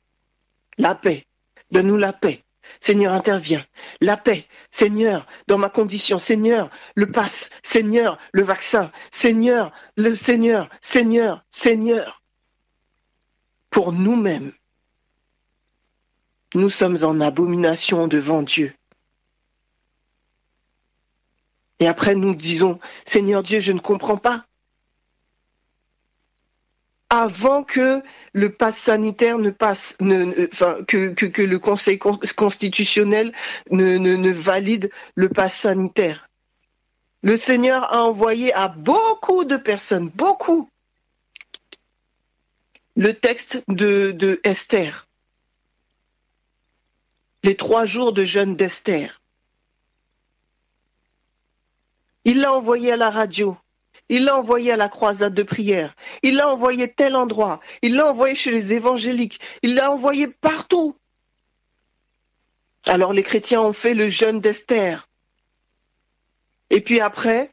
La 0.78 0.94
paix. 0.94 1.26
Donne-nous 1.72 1.96
la 1.96 2.12
paix. 2.12 2.44
Seigneur, 2.82 3.14
interviens. 3.14 3.66
La 4.02 4.18
paix. 4.18 4.46
Seigneur, 4.72 5.26
dans 5.48 5.58
ma 5.58 5.70
condition. 5.70 6.20
Seigneur, 6.20 6.70
le 6.96 7.10
passe. 7.10 7.50
Seigneur, 7.64 8.20
le 8.34 8.44
vaccin. 8.44 8.92
Seigneur, 9.10 9.72
le 9.96 10.16
Seigneur. 10.16 10.70
Seigneur, 10.82 11.46
Seigneur. 11.50 12.22
Pour 13.70 13.94
nous-mêmes, 13.94 14.52
nous 16.54 16.70
sommes 16.70 16.98
en 17.04 17.22
abomination 17.22 18.10
devant 18.10 18.44
Dieu. 18.44 18.74
Et 21.80 21.88
après, 21.88 22.16
nous 22.16 22.36
disons, 22.36 22.82
Seigneur 23.06 23.44
Dieu, 23.44 23.62
je 23.62 23.72
ne 23.72 23.80
comprends 23.80 24.18
pas 24.18 24.46
avant 27.12 27.64
que 27.64 28.02
le 28.34 28.52
pass 28.52 28.78
sanitaire 28.78 29.38
ne 29.38 29.52
passe, 29.52 29.96
que, 30.00 31.42
le 31.42 31.60
Conseil 31.60 32.00
constitutionnel 32.00 33.34
ne, 33.70 34.32
valide 34.32 34.90
le 35.16 35.30
pass 35.30 35.56
sanitaire. 35.56 36.30
Le 37.22 37.38
Seigneur 37.38 37.94
a 37.94 38.04
envoyé 38.06 38.54
à 38.54 38.70
beaucoup 38.70 39.44
de 39.44 39.58
personnes, 39.58 40.10
beaucoup, 40.10 40.70
le 42.96 43.14
texte 43.14 43.62
de 43.68 44.40
Esther. 44.44 45.06
les 47.44 47.56
trois 47.56 47.86
jours 47.86 48.14
de 48.14 48.24
jeûne 48.24 48.56
d'Esther. 48.56 49.22
Il 52.24 52.40
l'a 52.40 52.54
envoyé 52.54 52.92
à 52.92 52.98
la 52.98 53.10
radio, 53.10 53.58
il 54.10 54.26
l'a 54.26 54.38
envoyé 54.38 54.72
à 54.72 54.78
la 54.78 54.90
croisade 54.90 55.34
de 55.34 55.44
prière, 55.44 55.96
il 56.24 56.36
l'a 56.36 56.50
envoyé 56.50 56.92
tel 56.92 57.16
endroit, 57.16 57.60
il 57.82 57.96
l'a 57.96 58.10
envoyé 58.10 58.36
chez 58.36 58.52
les 58.52 58.74
évangéliques, 58.74 59.40
il 59.62 59.76
l'a 59.76 59.92
envoyé 59.92 60.28
partout. 60.28 60.96
Alors 62.86 63.14
les 63.14 63.24
chrétiens 63.24 63.62
ont 63.62 63.74
fait 63.74 63.94
le 63.94 64.10
jeûne 64.10 64.40
d'Esther. 64.40 65.08
Et 66.70 66.82
puis 66.82 67.00
après, 67.00 67.52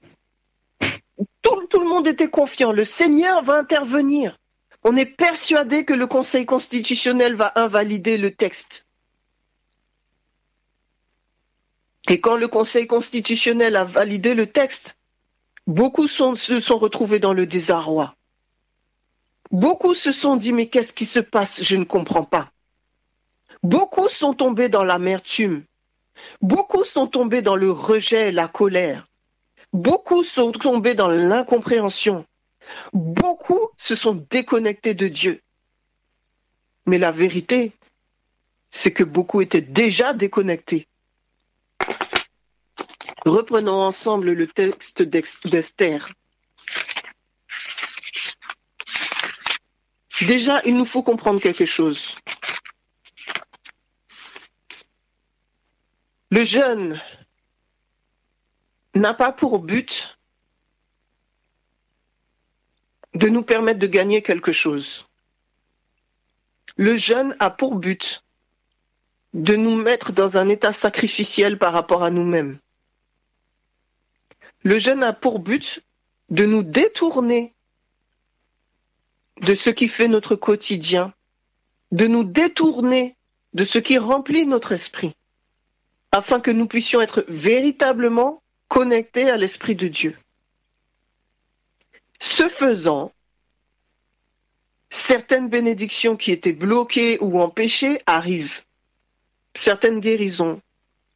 tout, 1.43 1.67
tout, 1.67 1.81
le 1.81 1.88
monde 1.88 2.07
était 2.07 2.31
confiant, 2.31 2.73
le 2.73 2.85
Seigneur 2.85 3.43
va 3.43 3.55
intervenir. 3.55 4.38
On 4.85 4.97
est 4.97 5.07
persuadé 5.07 5.85
que 5.85 5.93
le 5.93 6.07
Conseil 6.07 6.47
constitutionnel 6.47 7.35
va 7.35 7.52
invalider 7.57 8.17
le 8.17 8.31
texte. 8.31 8.87
Et 12.09 12.21
quand 12.21 12.37
le 12.37 12.49
Conseil 12.49 12.87
constitutionnel 12.87 13.76
a 13.76 13.85
validé 13.85 14.35
le 14.35 14.47
texte, 14.47 14.98
beaucoup 15.68 16.08
se 16.08 16.60
sont 16.60 16.78
retrouvés 16.78 17.20
dans 17.20 17.34
le 17.34 17.46
désarroi. 17.46 18.14
Beaucoup 19.52 19.94
se 19.94 20.12
sont 20.12 20.37
dit, 20.37 20.52
mais 20.52 20.66
qu'est-ce 20.66 20.92
qui 20.92 21.04
se 21.04 21.20
passe? 21.20 21.62
Je 21.62 21.76
ne 21.76 21.84
comprends 21.84 22.25
pas. 22.25 22.50
Beaucoup 23.62 24.08
sont 24.08 24.34
tombés 24.34 24.68
dans 24.68 24.82
l'amertume. 24.82 25.62
Beaucoup 26.40 26.84
sont 26.84 27.06
tombés 27.06 27.42
dans 27.42 27.56
le 27.56 27.70
rejet 27.70 28.28
et 28.28 28.32
la 28.32 28.48
colère. 28.48 29.06
Beaucoup 29.72 30.25
sont 30.25 30.52
tombés 30.52 30.94
dans 30.94 31.08
l'incompréhension. 31.08 32.25
Beaucoup 32.92 33.68
se 33.76 33.94
sont 33.94 34.26
déconnectés 34.30 34.94
de 34.94 35.08
Dieu. 35.08 35.40
Mais 36.87 36.98
la 36.98 37.12
vérité, 37.12 37.72
c'est 38.70 38.92
que 38.92 39.04
beaucoup 39.04 39.42
étaient 39.42 39.60
déjà 39.60 40.14
déconnectés. 40.14 40.87
Reprenons 43.28 43.82
ensemble 43.82 44.32
le 44.32 44.47
texte 44.47 45.02
d'Esther. 45.02 46.08
Déjà, 50.23 50.62
il 50.64 50.75
nous 50.78 50.87
faut 50.87 51.02
comprendre 51.02 51.38
quelque 51.38 51.66
chose. 51.66 52.16
Le 56.30 56.42
jeûne 56.42 57.00
n'a 58.94 59.12
pas 59.12 59.30
pour 59.32 59.58
but 59.58 60.18
de 63.12 63.28
nous 63.28 63.42
permettre 63.42 63.78
de 63.78 63.87
gagner 63.87 64.23
quelque 64.23 64.52
chose. 64.52 65.06
Le 66.76 66.97
jeûne 66.97 67.37
a 67.40 67.50
pour 67.50 67.75
but 67.75 68.25
de 69.35 69.54
nous 69.54 69.76
mettre 69.76 70.12
dans 70.12 70.38
un 70.38 70.49
état 70.49 70.73
sacrificiel 70.73 71.58
par 71.58 71.75
rapport 71.75 72.02
à 72.02 72.11
nous-mêmes. 72.11 72.58
Le 74.62 74.79
jeûne 74.79 75.03
a 75.03 75.12
pour 75.12 75.38
but 75.38 75.83
de 76.31 76.45
nous 76.45 76.62
détourner 76.62 77.55
de 79.41 79.55
ce 79.55 79.71
qui 79.71 79.88
fait 79.88 80.09
notre 80.09 80.35
quotidien, 80.35 81.15
de 81.93 82.07
nous 82.07 82.25
détourner 82.25 83.17
de 83.55 83.65
ce 83.65 83.79
qui 83.79 83.99
remplit 83.99 84.47
notre 84.47 84.73
esprit, 84.73 85.15
afin 86.12 86.41
que 86.41 86.50
nous 86.50 86.67
puissions 86.67 87.00
être 87.00 87.25
véritablement 87.29 88.43
connectés 88.69 89.31
à 89.31 89.37
l'Esprit 89.37 89.75
de 89.75 89.88
Dieu. 89.88 90.19
Ce 92.21 92.49
faisant, 92.49 93.12
certaines 94.91 95.49
bénédictions 95.49 96.17
qui 96.17 96.33
étaient 96.33 96.53
bloquées 96.53 97.19
ou 97.21 97.41
empêchées 97.41 98.03
arrivent. 98.07 98.65
Certaines 99.55 100.00
guérisons, 100.00 100.61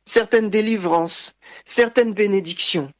certaines 0.04 0.50
délivrances, 0.50 1.34
certaines 1.64 2.12
bénédictions. 2.12 2.92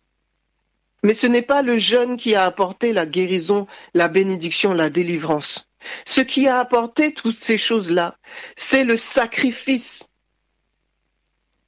Mais 1.02 1.14
ce 1.14 1.26
n'est 1.26 1.42
pas 1.42 1.62
le 1.62 1.78
jeûne 1.78 2.16
qui 2.16 2.35
a 2.35 2.44
apporté 2.44 2.92
la 2.92 3.06
guérison, 3.06 3.66
la 3.94 4.09
bénédiction, 4.09 4.73
la 4.73 4.90
délivrance. 4.90 5.68
Ce 6.04 6.21
qui 6.21 6.47
a 6.47 6.59
apporté 6.59 7.12
toutes 7.12 7.42
ces 7.42 7.59
choses-là, 7.59 8.16
c'est 8.56 8.85
le 8.85 8.97
sacrifice. 8.97 10.09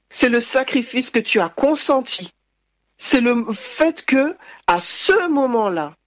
C'est 0.09 0.29
le 0.29 0.39
sacrifice 0.39 1.09
que 1.09 1.19
tu 1.19 1.41
as 1.41 1.49
consenti. 1.49 2.31
C'est 2.97 3.19
le 3.19 3.45
fait 3.53 4.05
que, 4.05 4.37
à 4.67 4.79
ce 4.79 5.27
moment-là, 5.27 5.97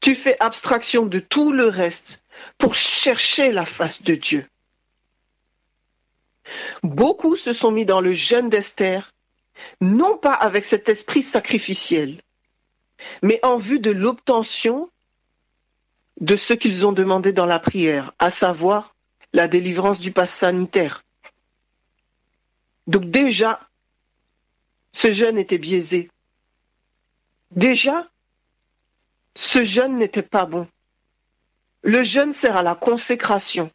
tu 0.00 0.14
fais 0.14 0.36
abstraction 0.40 1.04
de 1.04 1.18
tout 1.18 1.52
le 1.52 1.66
reste 1.66 2.22
pour 2.56 2.74
chercher 2.74 3.52
la 3.52 3.66
face 3.66 4.02
de 4.02 4.14
Dieu. 4.14 4.46
Beaucoup 6.82 7.36
se 7.36 7.52
sont 7.52 7.70
mis 7.70 7.84
dans 7.84 8.00
le 8.00 8.14
jeûne 8.14 8.48
d'Esther 8.48 9.12
non 9.80 10.16
pas 10.16 10.34
avec 10.34 10.64
cet 10.64 10.88
esprit 10.88 11.22
sacrificiel, 11.22 12.20
mais 13.22 13.40
en 13.42 13.56
vue 13.56 13.80
de 13.80 13.90
l'obtention 13.90 14.90
de 16.20 16.36
ce 16.36 16.52
qu'ils 16.52 16.86
ont 16.86 16.92
demandé 16.92 17.32
dans 17.32 17.46
la 17.46 17.58
prière, 17.58 18.12
à 18.18 18.30
savoir 18.30 18.94
la 19.32 19.48
délivrance 19.48 19.98
du 19.98 20.12
pass 20.12 20.32
sanitaire. 20.32 21.04
Donc 22.86 23.10
déjà, 23.10 23.60
ce 24.92 25.12
jeûne 25.12 25.38
était 25.38 25.58
biaisé. 25.58 26.10
Déjà, 27.50 28.08
ce 29.34 29.64
jeûne 29.64 29.96
n'était 29.96 30.22
pas 30.22 30.46
bon. 30.46 30.68
Le 31.82 32.04
jeûne 32.04 32.32
sert 32.32 32.56
à 32.56 32.62
la 32.62 32.74
consécration. 32.74 33.70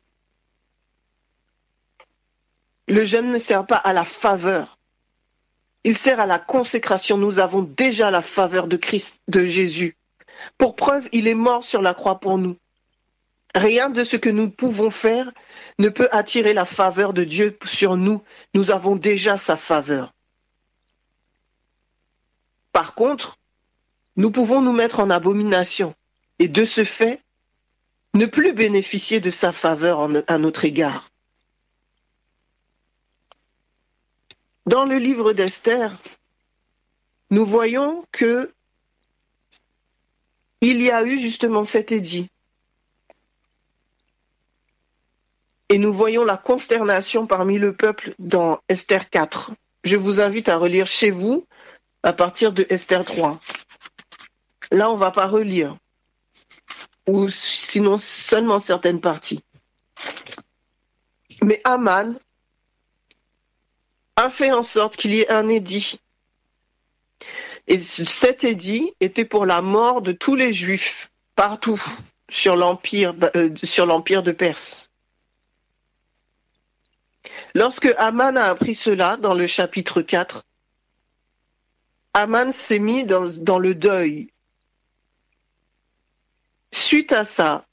Le 2.87 3.03
jeûne 3.03 3.31
ne 3.31 3.37
sert 3.37 3.65
pas 3.65 3.75
à 3.75 3.91
la 3.91 4.05
faveur. 4.05 4.76
Il 5.87 5.97
sert 5.97 6.19
à 6.19 6.25
la 6.25 6.37
consécration. 6.37 7.17
Nous 7.17 7.39
avons 7.39 7.61
déjà 7.61 8.11
la 8.11 8.21
faveur 8.21 8.67
de 8.67 8.75
Christ, 8.75 9.21
de 9.29 9.45
Jésus. 9.45 9.95
Pour 10.57 10.75
preuve, 10.75 11.07
il 11.13 11.29
est 11.29 11.33
mort 11.33 11.63
sur 11.63 11.81
la 11.81 11.93
croix 11.93 12.19
pour 12.19 12.37
nous. 12.37 12.57
Rien 13.55 13.89
de 13.89 14.03
ce 14.03 14.17
que 14.17 14.27
nous 14.27 14.49
pouvons 14.49 14.89
faire 14.91 15.31
ne 15.79 15.87
peut 15.87 16.09
attirer 16.11 16.53
la 16.53 16.65
faveur 16.65 17.13
de 17.13 17.23
Dieu 17.23 17.57
sur 17.63 17.95
nous. 17.95 18.21
Nous 18.53 18.69
avons 18.71 18.97
déjà 18.97 19.37
sa 19.37 19.55
faveur. 19.55 20.13
Par 22.73 22.93
contre, 22.93 23.37
nous 24.17 24.29
pouvons 24.29 24.59
nous 24.61 24.73
mettre 24.73 24.99
en 24.99 25.09
abomination 25.09 25.95
et 26.37 26.49
de 26.49 26.65
ce 26.65 26.83
fait, 26.83 27.21
ne 28.13 28.25
plus 28.25 28.51
bénéficier 28.51 29.21
de 29.21 29.31
sa 29.31 29.53
faveur 29.53 30.01
à 30.27 30.37
notre 30.37 30.65
égard. 30.65 31.09
Dans 34.67 34.83
le 34.83 34.97
livre 34.97 35.31
d'Esther, 35.31 35.97
nous 37.29 37.45
voyons 37.45 38.05
que 38.11 38.53
il 40.59 40.81
y 40.81 40.91
a 40.91 41.03
eu 41.03 41.17
justement 41.17 41.63
cet 41.63 41.93
édit. 41.93 42.29
Et 45.69 45.77
nous 45.77 45.93
voyons 45.93 46.25
la 46.25 46.35
consternation 46.35 47.27
parmi 47.27 47.59
le 47.59 47.71
peuple 47.71 48.13
dans 48.19 48.59
Esther 48.67 49.09
4. 49.09 49.51
Je 49.85 49.95
vous 49.95 50.19
invite 50.19 50.49
à 50.49 50.57
relire 50.57 50.85
chez 50.85 51.11
vous 51.11 51.45
à 52.03 52.11
partir 52.11 52.51
de 52.51 52.65
Esther 52.69 53.05
3. 53.05 53.39
Là, 54.71 54.91
on 54.91 54.95
ne 54.95 54.99
va 54.99 55.11
pas 55.11 55.27
relire, 55.27 55.77
sinon 57.29 57.97
seulement 57.97 58.59
certaines 58.59 58.99
parties. 58.99 59.41
Mais 61.41 61.61
Aman 61.63 62.15
a 64.17 64.31
fait 64.31 64.51
en 64.51 64.63
sorte 64.63 64.97
qu'il 64.97 65.13
y 65.13 65.21
ait 65.21 65.29
un 65.29 65.47
édit. 65.47 65.99
Et 67.67 67.77
cet 67.79 68.43
édit 68.43 68.93
était 68.99 69.25
pour 69.25 69.45
la 69.45 69.61
mort 69.61 70.01
de 70.01 70.11
tous 70.11 70.35
les 70.35 70.53
juifs 70.53 71.11
partout 71.35 71.81
sur 72.29 72.55
l'empire 72.55 73.13
euh, 73.35 73.49
de 73.49 74.31
Perse. 74.31 74.89
Lorsque 77.53 77.93
Aman 77.97 78.37
a 78.37 78.45
appris 78.45 78.75
cela 78.75 79.17
dans 79.17 79.33
le 79.33 79.47
chapitre 79.47 80.01
4, 80.01 80.43
Aman 82.13 82.51
s'est 82.51 82.79
mis 82.79 83.03
dans, 83.03 83.27
dans 83.27 83.59
le 83.59 83.75
deuil. 83.75 84.31
Suite 86.71 87.11
à 87.11 87.23
ça, 87.23 87.65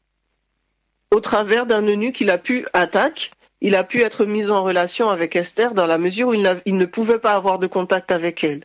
au 1.10 1.20
travers 1.20 1.66
d'un 1.66 1.82
eunuque, 1.82 2.16
qu'il 2.16 2.30
a 2.30 2.38
pu 2.38 2.66
attaquer 2.72 3.30
il 3.64 3.75
a 3.76 3.83
pu 3.83 4.02
être 4.02 4.26
mis 4.26 4.50
en 4.50 4.62
relation 4.62 5.09
avec 5.09 5.37
Esther 5.37 5.73
dans 5.73 5.87
la 5.87 5.97
mesure 5.97 6.28
où 6.28 6.35
il, 6.35 6.76
ne 6.76 6.85
pouvait 6.85 7.18
pas 7.18 7.33
avoir 7.33 7.59
de 7.59 7.66
contact 7.66 8.12
avec 8.12 8.44
elle. 8.44 8.62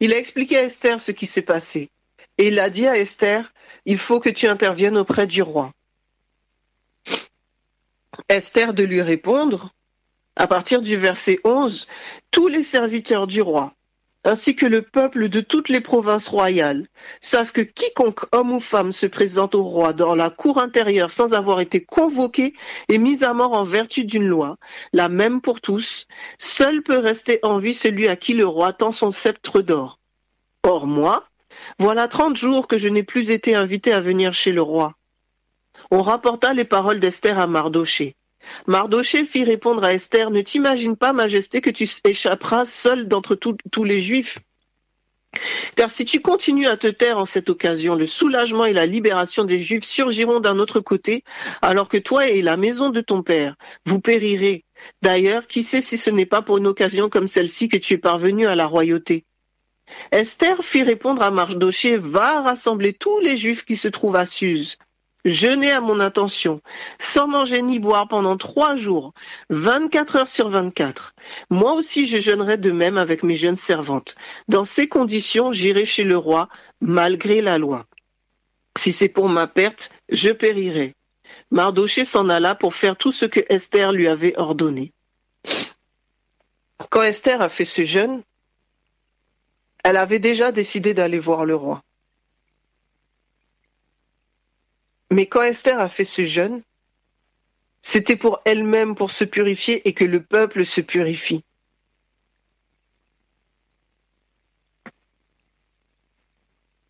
Il 0.00 0.12
a 0.12 0.18
expliqué 0.18 0.58
à 0.58 0.64
Esther 0.64 1.00
ce 1.00 1.12
qui 1.12 1.26
s'est 1.26 1.40
passé. 1.40 1.88
Et 2.36 2.48
il 2.48 2.58
a 2.58 2.68
dit 2.68 2.88
à 2.88 2.98
Esther, 2.98 3.52
il 3.86 3.98
faut 3.98 4.18
que 4.18 4.28
tu 4.28 4.48
interviennes 4.48 4.98
auprès 4.98 5.28
du 5.28 5.40
roi. 5.40 5.70
Esther 8.28 8.74
de 8.74 8.82
lui 8.82 9.02
répondre, 9.02 9.72
à 10.34 10.48
partir 10.48 10.82
du 10.82 10.96
verset 10.96 11.38
11, 11.44 11.86
tous 12.32 12.48
les 12.48 12.64
serviteurs 12.64 13.28
du 13.28 13.40
roi, 13.40 13.72
ainsi 14.24 14.56
que 14.56 14.66
le 14.66 14.82
peuple 14.82 15.28
de 15.28 15.40
toutes 15.40 15.68
les 15.68 15.80
provinces 15.80 16.28
royales, 16.28 16.88
savent 17.20 17.52
que 17.52 17.60
quiconque 17.60 18.24
homme 18.32 18.52
ou 18.52 18.60
femme 18.60 18.92
se 18.92 19.06
présente 19.06 19.54
au 19.54 19.62
roi 19.62 19.92
dans 19.92 20.14
la 20.14 20.30
cour 20.30 20.58
intérieure 20.58 21.10
sans 21.10 21.34
avoir 21.34 21.60
été 21.60 21.84
convoqué 21.84 22.54
est 22.88 22.98
mis 22.98 23.22
à 23.22 23.34
mort 23.34 23.52
en 23.52 23.64
vertu 23.64 24.04
d'une 24.04 24.26
loi, 24.26 24.56
la 24.92 25.08
même 25.08 25.40
pour 25.40 25.60
tous. 25.60 26.06
Seul 26.38 26.82
peut 26.82 26.98
rester 26.98 27.38
en 27.42 27.58
vie 27.58 27.74
celui 27.74 28.08
à 28.08 28.16
qui 28.16 28.32
le 28.32 28.46
roi 28.46 28.72
tend 28.72 28.92
son 28.92 29.12
sceptre 29.12 29.60
d'or. 29.60 30.00
Or 30.62 30.86
moi, 30.86 31.28
voilà 31.78 32.08
trente 32.08 32.36
jours 32.36 32.66
que 32.66 32.78
je 32.78 32.88
n'ai 32.88 33.02
plus 33.02 33.30
été 33.30 33.54
invité 33.54 33.92
à 33.92 34.00
venir 34.00 34.32
chez 34.32 34.52
le 34.52 34.62
roi. 34.62 34.94
On 35.90 36.02
rapporta 36.02 36.54
les 36.54 36.64
paroles 36.64 37.00
d'Esther 37.00 37.38
à 37.38 37.46
Mardoché. 37.46 38.16
Mardoché 38.66 39.24
fit 39.24 39.44
répondre 39.44 39.84
à 39.84 39.94
Esther, 39.94 40.30
Ne 40.30 40.40
t'imagine 40.40 40.96
pas, 40.96 41.12
Majesté, 41.12 41.60
que 41.60 41.70
tu 41.70 41.88
échapperas 42.04 42.66
seul 42.66 43.08
d'entre 43.08 43.34
tous 43.34 43.84
les 43.84 44.00
Juifs. 44.00 44.38
Car 45.76 45.90
si 45.90 46.04
tu 46.04 46.20
continues 46.20 46.66
à 46.66 46.76
te 46.76 46.86
taire 46.86 47.18
en 47.18 47.24
cette 47.24 47.50
occasion, 47.50 47.94
le 47.94 48.06
soulagement 48.06 48.64
et 48.64 48.72
la 48.72 48.86
libération 48.86 49.44
des 49.44 49.60
Juifs 49.60 49.84
surgiront 49.84 50.40
d'un 50.40 50.58
autre 50.58 50.80
côté, 50.80 51.24
alors 51.62 51.88
que 51.88 51.96
toi 51.96 52.28
et 52.28 52.42
la 52.42 52.56
maison 52.56 52.90
de 52.90 53.00
ton 53.00 53.22
père, 53.22 53.56
vous 53.84 54.00
périrez. 54.00 54.64
D'ailleurs, 55.02 55.46
qui 55.46 55.62
sait 55.62 55.82
si 55.82 55.96
ce 55.96 56.10
n'est 56.10 56.26
pas 56.26 56.42
pour 56.42 56.58
une 56.58 56.66
occasion 56.66 57.08
comme 57.08 57.28
celle-ci 57.28 57.68
que 57.68 57.76
tu 57.76 57.94
es 57.94 57.98
parvenu 57.98 58.46
à 58.46 58.54
la 58.54 58.66
royauté? 58.66 59.24
Esther 60.12 60.64
fit 60.64 60.82
répondre 60.82 61.22
à 61.22 61.30
Mardoché, 61.30 61.96
Va 61.96 62.40
rassembler 62.42 62.92
tous 62.92 63.18
les 63.20 63.36
Juifs 63.36 63.64
qui 63.64 63.76
se 63.76 63.88
trouvent 63.88 64.16
à 64.16 64.26
Suse 64.26 64.78
jeûner 65.24 65.70
à 65.70 65.80
mon 65.80 66.00
intention, 66.00 66.60
sans 66.98 67.26
manger 67.26 67.62
ni 67.62 67.78
boire 67.78 68.08
pendant 68.08 68.36
trois 68.36 68.76
jours, 68.76 69.12
24 69.50 70.16
heures 70.16 70.28
sur 70.28 70.48
24. 70.48 71.14
Moi 71.50 71.72
aussi 71.72 72.06
je 72.06 72.20
jeûnerai 72.20 72.58
de 72.58 72.70
même 72.70 72.98
avec 72.98 73.22
mes 73.22 73.36
jeunes 73.36 73.56
servantes. 73.56 74.14
Dans 74.48 74.64
ces 74.64 74.88
conditions, 74.88 75.52
j'irai 75.52 75.84
chez 75.84 76.04
le 76.04 76.16
roi, 76.16 76.48
malgré 76.80 77.40
la 77.40 77.58
loi. 77.58 77.86
Si 78.76 78.92
c'est 78.92 79.08
pour 79.08 79.28
ma 79.28 79.46
perte, 79.46 79.90
je 80.08 80.30
périrai. 80.30 80.94
Mardoché 81.50 82.04
s'en 82.04 82.28
alla 82.28 82.54
pour 82.54 82.74
faire 82.74 82.96
tout 82.96 83.12
ce 83.12 83.24
que 83.26 83.40
Esther 83.48 83.92
lui 83.92 84.08
avait 84.08 84.36
ordonné. 84.36 84.92
Quand 86.90 87.02
Esther 87.02 87.40
a 87.40 87.48
fait 87.48 87.64
ce 87.64 87.84
jeûne, 87.84 88.22
elle 89.84 89.96
avait 89.96 90.18
déjà 90.18 90.50
décidé 90.50 90.94
d'aller 90.94 91.18
voir 91.18 91.44
le 91.44 91.54
roi. 91.54 91.82
Mais 95.14 95.26
quand 95.26 95.42
Esther 95.42 95.78
a 95.78 95.88
fait 95.88 96.04
ce 96.04 96.26
jeûne, 96.26 96.60
c'était 97.82 98.16
pour 98.16 98.40
elle-même, 98.44 98.96
pour 98.96 99.12
se 99.12 99.22
purifier 99.22 99.86
et 99.86 99.94
que 99.94 100.04
le 100.04 100.20
peuple 100.20 100.66
se 100.66 100.80
purifie. 100.80 101.44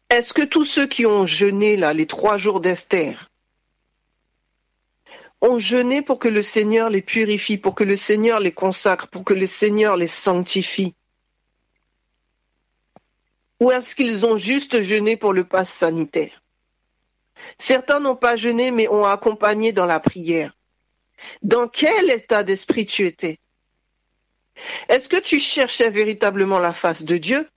Est-ce 0.09 0.33
que 0.33 0.41
tous 0.41 0.65
ceux 0.65 0.87
qui 0.87 1.05
ont 1.05 1.27
jeûné 1.27 1.77
là, 1.77 1.93
les 1.93 2.07
trois 2.07 2.39
jours 2.39 2.63
d'Esther, 2.63 3.31
ont 5.43 5.59
jeûné 5.59 6.01
pour 6.01 6.19
que 6.19 6.29
le 6.29 6.43
Seigneur 6.43 6.89
les 6.89 7.03
purifie, 7.03 7.59
pour 7.59 7.75
que 7.75 7.85
le 7.85 7.99
Seigneur 7.99 8.41
les 8.41 8.53
consacre, 8.53 9.09
pour 9.09 9.25
que 9.25 9.35
le 9.35 9.47
Seigneur 9.47 9.99
les 9.99 10.07
sanctifie? 10.07 10.95
Ou 13.61 13.71
est-ce 13.71 13.95
qu'ils 13.95 14.25
ont 14.25 14.39
juste 14.39 14.81
jeûné 14.81 15.19
pour 15.19 15.35
le 15.35 15.45
pass 15.45 15.71
sanitaire? 15.71 16.44
Certains 17.59 18.01
n'ont 18.01 18.17
pas 18.17 18.37
jeûné, 18.37 18.71
mais 18.71 18.89
ont 18.89 19.05
accompagné 19.05 19.73
dans 19.73 19.87
la 19.87 20.01
prière. 20.01 20.57
Dans 21.43 21.69
quel 21.69 22.11
état 22.11 22.43
d'esprit 22.43 22.87
tu 22.87 23.07
étais? 23.07 23.39
Est-ce 24.89 25.09
que 25.09 25.21
tu 25.21 25.41
cherchais 25.41 25.91
véritablement 25.91 26.59
la 26.59 26.73
face 26.73 27.05
de 27.05 27.17
Dieu? 27.17 27.49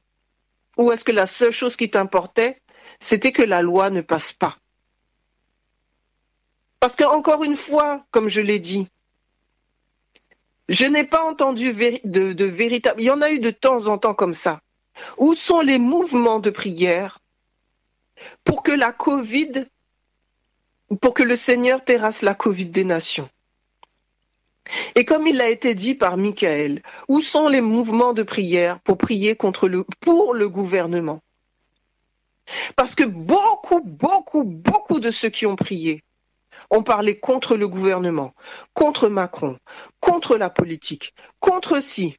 Ou 0.78 0.92
est-ce 0.92 1.04
que 1.04 1.12
la 1.12 1.28
seule 1.28 1.52
chose 1.52 1.76
qui 1.76 1.90
t'importait, 1.90 2.62
c'était 3.00 3.32
que 3.32 3.44
la 3.44 3.62
loi 3.62 3.90
ne 3.90 4.02
passe 4.02 4.34
pas? 4.34 4.58
Parce 6.80 6.96
que, 6.96 7.04
encore 7.04 7.44
une 7.44 7.58
fois, 7.58 8.06
comme 8.12 8.30
je 8.30 8.42
l'ai 8.42 8.60
dit, 8.60 8.88
je 10.70 10.86
n'ai 10.86 11.04
pas 11.04 11.24
entendu 11.24 11.74
de, 11.74 12.34
de 12.34 12.46
véritable. 12.46 13.02
Il 13.02 13.06
y 13.06 13.12
en 13.12 13.22
a 13.22 13.32
eu 13.32 13.40
de 13.40 13.52
temps 13.52 13.88
en 13.88 13.98
temps 13.98 14.14
comme 14.14 14.36
ça. 14.36 14.62
Où 15.18 15.36
sont 15.36 15.62
les 15.62 15.80
mouvements 15.80 16.40
de 16.40 16.50
prière 16.50 17.20
pour 18.44 18.64
que 18.64 18.72
la 18.72 18.92
Covid 18.92 19.68
pour 21.02 21.14
que 21.14 21.24
le 21.24 21.36
Seigneur 21.36 21.84
terrasse 21.84 22.22
la 22.22 22.34
Covid 22.34 22.68
des 22.68 22.84
nations. 22.84 23.30
Et 24.96 25.06
comme 25.06 25.28
il 25.28 25.42
a 25.42 25.50
été 25.50 25.76
dit 25.76 25.96
par 25.96 26.18
Michael, 26.18 26.82
où 27.08 27.22
sont 27.22 27.48
les 27.48 27.62
mouvements 27.62 28.14
de 28.14 28.24
prière 28.24 28.80
pour 28.82 28.98
prier 28.98 29.36
contre 29.36 29.70
le, 29.70 29.86
pour 30.02 30.34
le 30.34 30.50
gouvernement? 30.50 31.22
Parce 32.76 32.96
que 32.96 33.04
beaucoup, 33.04 33.82
beaucoup, 33.82 34.44
beaucoup 34.44 35.00
de 35.00 35.12
ceux 35.12 35.30
qui 35.30 35.46
ont 35.46 35.56
prié 35.56 36.04
ont 36.70 36.84
parlé 36.84 37.20
contre 37.20 37.56
le 37.56 37.68
gouvernement, 37.68 38.34
contre 38.74 39.10
Macron, 39.10 39.58
contre 40.00 40.38
la 40.38 40.50
politique, 40.50 41.14
contre 41.40 41.82
ci, 41.82 42.18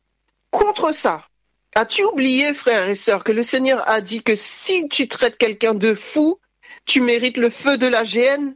contre 0.50 0.94
ça. 0.94 1.24
As-tu 1.74 2.02
oublié, 2.04 2.54
frères 2.54 2.88
et 2.88 2.94
sœurs, 2.94 3.24
que 3.24 3.33
le 3.33 3.42
Seigneur 3.42 3.88
a 3.88 4.00
dit 4.00 4.22
que 4.22 4.35
si 4.35 4.88
tu 4.88 5.07
traites 5.07 5.37
quelqu'un 5.37 5.74
de 5.74 5.94
fou, 5.94 6.38
tu 6.87 7.00
mérites 7.00 7.37
le 7.37 7.50
feu 7.50 7.76
de 7.76 7.87
la 7.87 8.04
géhenne? 8.04 8.54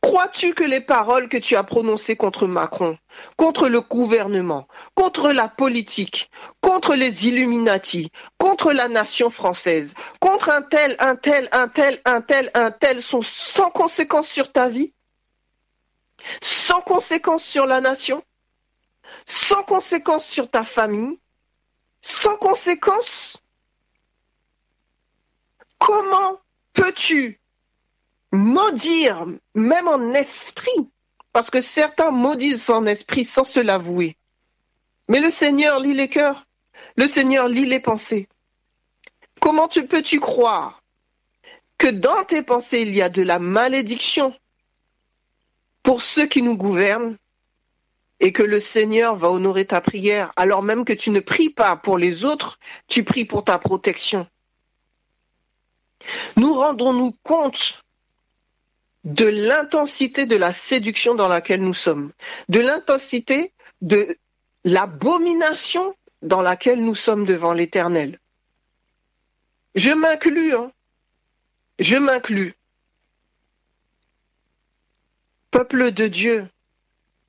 Crois-tu 0.00 0.54
que 0.54 0.64
les 0.64 0.80
paroles 0.80 1.28
que 1.28 1.36
tu 1.36 1.54
as 1.56 1.64
prononcées 1.64 2.16
contre 2.16 2.46
Macron, 2.46 2.98
contre 3.36 3.68
le 3.68 3.80
gouvernement, 3.80 4.68
contre 4.94 5.32
la 5.32 5.48
politique, 5.48 6.30
contre 6.60 6.94
les 6.94 7.28
Illuminati, 7.28 8.10
contre 8.38 8.72
la 8.72 8.88
nation 8.88 9.30
française, 9.30 9.94
contre 10.20 10.48
un 10.48 10.62
tel, 10.62 10.96
un 10.98 11.16
tel, 11.16 11.48
un 11.52 11.68
tel, 11.68 12.00
un 12.04 12.20
tel, 12.22 12.50
un 12.54 12.70
tel 12.70 13.02
sont 13.02 13.22
sans 13.22 13.70
conséquence 13.70 14.28
sur 14.28 14.50
ta 14.50 14.68
vie? 14.68 14.94
Sans 16.40 16.80
conséquence 16.80 17.44
sur 17.44 17.66
la 17.66 17.80
nation? 17.80 18.22
Sans 19.26 19.62
conséquence 19.62 20.26
sur 20.26 20.50
ta 20.50 20.64
famille? 20.64 21.18
Sans 22.00 22.36
conséquence? 22.36 23.42
Comment 25.78 26.40
peux-tu 26.72 27.40
maudire, 28.36 29.26
même 29.54 29.88
en 29.88 30.12
esprit, 30.12 30.90
parce 31.32 31.50
que 31.50 31.60
certains 31.60 32.10
maudissent 32.10 32.70
en 32.70 32.86
esprit 32.86 33.24
sans 33.24 33.44
se 33.44 33.60
l'avouer. 33.60 34.16
Mais 35.08 35.20
le 35.20 35.30
Seigneur 35.30 35.80
lit 35.80 35.94
les 35.94 36.08
cœurs, 36.08 36.46
le 36.96 37.08
Seigneur 37.08 37.48
lit 37.48 37.66
les 37.66 37.80
pensées. 37.80 38.28
Comment 39.40 39.68
tu 39.68 39.86
peux-tu 39.86 40.20
croire 40.20 40.82
que 41.78 41.88
dans 41.88 42.24
tes 42.24 42.42
pensées 42.42 42.82
il 42.82 42.94
y 42.94 43.02
a 43.02 43.08
de 43.08 43.22
la 43.22 43.38
malédiction 43.38 44.34
pour 45.82 46.02
ceux 46.02 46.26
qui 46.26 46.42
nous 46.42 46.56
gouvernent 46.56 47.16
et 48.18 48.32
que 48.32 48.42
le 48.42 48.60
Seigneur 48.60 49.14
va 49.14 49.30
honorer 49.30 49.66
ta 49.66 49.80
prière 49.80 50.32
alors 50.36 50.62
même 50.62 50.84
que 50.84 50.94
tu 50.94 51.10
ne 51.10 51.20
pries 51.20 51.50
pas 51.50 51.76
pour 51.76 51.98
les 51.98 52.24
autres, 52.24 52.58
tu 52.88 53.04
pries 53.04 53.26
pour 53.26 53.44
ta 53.44 53.58
protection? 53.58 54.26
Nous 56.36 56.54
rendons-nous 56.54 57.12
compte 57.22 57.84
de 59.06 59.26
l'intensité 59.26 60.26
de 60.26 60.36
la 60.36 60.52
séduction 60.52 61.14
dans 61.14 61.28
laquelle 61.28 61.62
nous 61.62 61.74
sommes, 61.74 62.12
de 62.48 62.58
l'intensité 62.58 63.52
de 63.80 64.18
l'abomination 64.64 65.94
dans 66.22 66.42
laquelle 66.42 66.84
nous 66.84 66.96
sommes 66.96 67.24
devant 67.24 67.52
l'Éternel. 67.52 68.18
Je 69.76 69.90
m'inclus, 69.90 70.56
hein. 70.56 70.72
je 71.78 71.96
m'inclus. 71.96 72.54
Peuple 75.52 75.92
de 75.92 76.08
Dieu, 76.08 76.48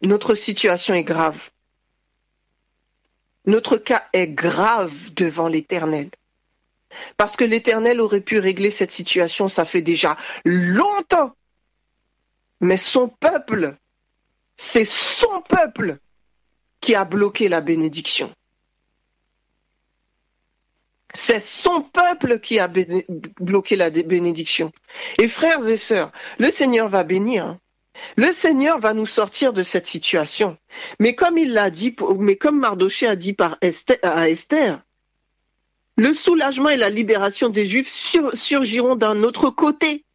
notre 0.01 0.33
situation 0.33 0.95
est 0.95 1.03
grave. 1.03 1.51
Notre 3.45 3.77
cas 3.77 4.03
est 4.13 4.27
grave 4.27 5.13
devant 5.13 5.47
l'Éternel. 5.47 6.09
Parce 7.17 7.35
que 7.35 7.43
l'Éternel 7.43 8.01
aurait 8.01 8.21
pu 8.21 8.39
régler 8.39 8.71
cette 8.71 8.91
situation, 8.91 9.47
ça 9.47 9.63
fait 9.63 9.83
déjà 9.83 10.17
longtemps 10.43 11.35
mais 12.61 12.77
son 12.77 13.07
peuple, 13.07 13.75
c'est 14.55 14.85
son 14.85 15.41
peuple 15.41 15.97
qui 16.81 16.95
a 16.95 17.05
bloqué 17.05 17.49
la 17.49 17.61
bénédiction. 17.61 18.31
C'est 21.13 21.39
son 21.39 21.81
peuple 21.81 22.39
qui 22.39 22.59
a 22.59 22.67
bloqué 23.39 23.75
la 23.75 23.89
bénédiction. 23.89 24.71
Et 25.17 25.27
frères 25.27 25.65
et 25.67 25.77
sœurs, 25.77 26.11
le 26.37 26.51
Seigneur 26.51 26.89
va 26.89 27.03
bénir. 27.03 27.45
Hein. 27.45 27.59
Le 28.15 28.31
Seigneur 28.33 28.79
va 28.79 28.93
nous 28.93 29.07
sortir 29.07 29.53
de 29.53 29.63
cette 29.63 29.87
situation. 29.87 30.57
Mais 30.99 31.15
comme 31.15 31.37
il 31.37 31.53
l'a 31.53 31.69
dit, 31.69 31.95
mais 32.19 32.35
comme 32.35 32.59
Mardoché 32.59 33.07
a 33.07 33.15
dit 33.15 33.35
à 33.39 34.29
Esther, 34.29 34.81
le 35.95 36.13
soulagement 36.13 36.69
et 36.69 36.77
la 36.77 36.91
libération 36.91 37.49
des 37.49 37.65
Juifs 37.65 37.89
surgiront 38.33 38.95
d'un 38.95 39.23
autre 39.23 39.49
côté. 39.49 40.05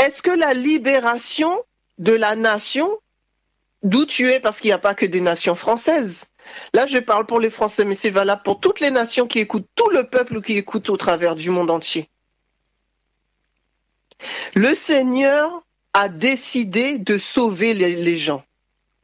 Est-ce 0.00 0.22
que 0.22 0.30
la 0.30 0.54
libération 0.54 1.62
de 1.98 2.12
la 2.12 2.34
nation 2.34 2.98
d'où 3.82 4.04
tu 4.04 4.30
es 4.30 4.40
parce 4.40 4.60
qu'il 4.60 4.68
n'y 4.68 4.74
a 4.74 4.78
pas 4.78 4.94
que 4.94 5.06
des 5.06 5.20
nations 5.20 5.54
françaises. 5.54 6.26
Là, 6.74 6.86
je 6.86 6.98
parle 6.98 7.26
pour 7.26 7.40
les 7.40 7.50
Français, 7.50 7.84
mais 7.84 7.94
c'est 7.94 8.10
valable 8.10 8.42
pour 8.42 8.60
toutes 8.60 8.80
les 8.80 8.90
nations 8.90 9.26
qui 9.26 9.38
écoutent, 9.38 9.68
tout 9.74 9.88
le 9.90 10.08
peuple 10.08 10.42
qui 10.42 10.56
écoute 10.56 10.90
au 10.90 10.96
travers 10.96 11.36
du 11.36 11.50
monde 11.50 11.70
entier. 11.70 12.08
Le 14.54 14.74
Seigneur 14.74 15.62
a 15.92 16.08
décidé 16.08 16.98
de 16.98 17.18
sauver 17.18 17.74
les, 17.74 17.96
les 17.96 18.18
gens. 18.18 18.44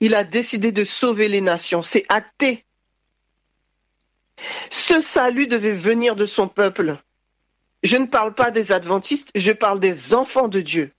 Il 0.01 0.15
a 0.15 0.25
décidé 0.25 0.73
de 0.73 0.85
sauver 0.85 1.29
les 1.29 1.41
nations. 1.41 1.83
C'est 1.83 2.05
acté. 2.09 2.65
Ce 4.71 5.01
salut 5.01 5.47
devait 5.47 5.73
venir 5.73 6.17
de 6.17 6.27
son 6.27 6.49
peuple. 6.49 6.99
Je 7.83 7.97
ne 7.97 8.07
parle 8.07 8.35
pas 8.35 8.51
des 8.51 8.73
adventistes, 8.73 9.31
je 9.35 9.53
parle 9.53 9.81
des 9.81 10.15
enfants 10.15 10.49
de 10.49 10.61
Dieu. 10.61 10.93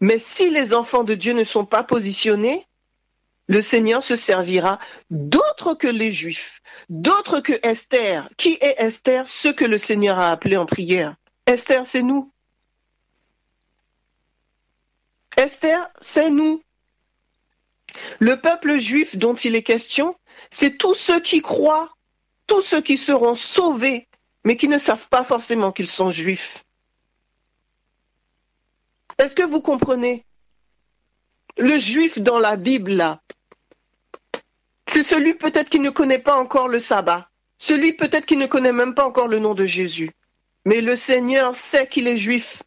Mais 0.00 0.18
si 0.18 0.50
les 0.50 0.74
enfants 0.74 1.04
de 1.04 1.14
Dieu 1.14 1.32
ne 1.32 1.44
sont 1.44 1.64
pas 1.64 1.84
positionnés, 1.84 2.66
le 3.46 3.60
Seigneur 3.60 4.02
se 4.02 4.16
servira 4.16 4.78
d'autres 5.10 5.74
que 5.74 5.86
les 5.86 6.12
Juifs, 6.12 6.62
d'autres 6.88 7.40
que 7.40 7.58
Esther. 7.62 8.28
Qui 8.36 8.56
est 8.60 8.76
Esther? 8.78 9.28
Ce 9.28 9.48
que 9.48 9.64
le 9.64 9.78
Seigneur 9.78 10.18
a 10.18 10.30
appelé 10.30 10.56
en 10.56 10.66
prière. 10.66 11.14
Esther, 11.46 11.86
c'est 11.86 12.02
nous. 12.02 12.32
Esther, 15.36 15.90
c'est 16.00 16.30
nous. 16.30 16.62
Le 18.18 18.40
peuple 18.40 18.78
juif 18.78 19.16
dont 19.16 19.34
il 19.34 19.54
est 19.54 19.62
question, 19.62 20.16
c'est 20.50 20.78
tous 20.78 20.94
ceux 20.94 21.20
qui 21.20 21.42
croient, 21.42 21.94
tous 22.46 22.62
ceux 22.62 22.80
qui 22.80 22.96
seront 22.96 23.34
sauvés, 23.34 24.08
mais 24.44 24.56
qui 24.56 24.68
ne 24.68 24.78
savent 24.78 25.08
pas 25.08 25.24
forcément 25.24 25.72
qu'ils 25.72 25.88
sont 25.88 26.10
juifs. 26.10 26.64
Est-ce 29.18 29.34
que 29.34 29.42
vous 29.42 29.60
comprenez? 29.60 30.24
Le 31.56 31.78
juif 31.78 32.18
dans 32.18 32.38
la 32.38 32.56
Bible, 32.56 32.92
là, 32.92 33.20
c'est 34.88 35.04
celui 35.04 35.34
peut-être 35.34 35.68
qui 35.68 35.80
ne 35.80 35.90
connaît 35.90 36.18
pas 36.18 36.36
encore 36.36 36.68
le 36.68 36.80
sabbat, 36.80 37.30
celui 37.58 37.94
peut-être 37.94 38.26
qui 38.26 38.36
ne 38.36 38.46
connaît 38.46 38.72
même 38.72 38.94
pas 38.94 39.06
encore 39.06 39.28
le 39.28 39.38
nom 39.38 39.54
de 39.54 39.66
Jésus. 39.66 40.10
Mais 40.64 40.80
le 40.80 40.96
Seigneur 40.96 41.54
sait 41.54 41.86
qu'il 41.86 42.08
est 42.08 42.16
juif. 42.16 42.62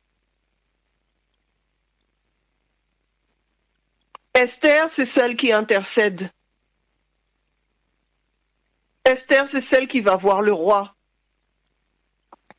Esther, 4.33 4.89
c'est 4.89 5.05
celle 5.05 5.35
qui 5.35 5.51
intercède. 5.51 6.29
Esther, 9.07 9.47
c'est 9.47 9.61
celle 9.61 9.87
qui 9.87 10.01
va 10.01 10.17
voir 10.17 10.41
le 10.41 10.51
roi. 10.51 10.93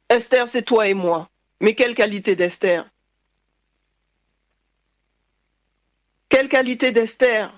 Esther, 0.09 0.49
c'est 0.49 0.63
toi 0.63 0.89
et 0.89 0.95
moi. 0.95 1.29
Mais 1.61 1.75
quelle 1.75 1.95
qualité 1.95 2.37
d'Esther 2.37 2.89
Quelle 6.31 6.49
qualité 6.49 6.91
d'Esther 6.91 7.53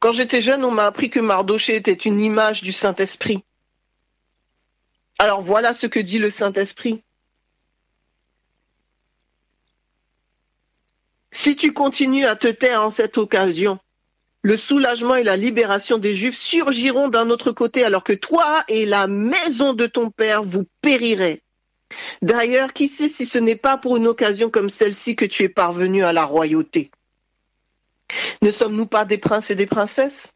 Quand 0.00 0.10
j'étais 0.10 0.40
jeune, 0.40 0.64
on 0.64 0.72
m'a 0.72 0.86
appris 0.86 1.08
que 1.08 1.20
Mardoché 1.20 1.76
était 1.76 1.92
une 1.92 2.20
image 2.20 2.62
du 2.62 2.72
Saint-Esprit. 2.72 3.44
Alors 5.20 5.40
voilà 5.40 5.72
ce 5.72 5.86
que 5.86 6.00
dit 6.00 6.18
le 6.18 6.30
Saint-Esprit. 6.30 7.04
Si 11.30 11.54
tu 11.54 11.72
continues 11.72 12.26
à 12.26 12.34
te 12.34 12.48
taire 12.48 12.82
en 12.82 12.90
cette 12.90 13.18
occasion, 13.18 13.78
le 14.42 14.56
soulagement 14.56 15.16
et 15.16 15.22
la 15.22 15.36
libération 15.36 15.98
des 15.98 16.14
Juifs 16.14 16.38
surgiront 16.38 17.08
d'un 17.08 17.30
autre 17.30 17.52
côté 17.52 17.84
alors 17.84 18.04
que 18.04 18.12
toi 18.12 18.64
et 18.68 18.86
la 18.86 19.06
maison 19.06 19.74
de 19.74 19.86
ton 19.86 20.10
Père 20.10 20.42
vous 20.42 20.64
périrez. 20.80 21.42
D'ailleurs, 22.22 22.72
qui 22.72 22.88
sait 22.88 23.08
si 23.08 23.26
ce 23.26 23.38
n'est 23.38 23.56
pas 23.56 23.76
pour 23.76 23.96
une 23.96 24.06
occasion 24.06 24.48
comme 24.48 24.70
celle-ci 24.70 25.16
que 25.16 25.24
tu 25.24 25.42
es 25.42 25.48
parvenu 25.48 26.04
à 26.04 26.12
la 26.12 26.24
royauté? 26.24 26.90
Ne 28.42 28.50
sommes-nous 28.50 28.86
pas 28.86 29.04
des 29.04 29.18
princes 29.18 29.50
et 29.50 29.54
des 29.54 29.66
princesses? 29.66 30.32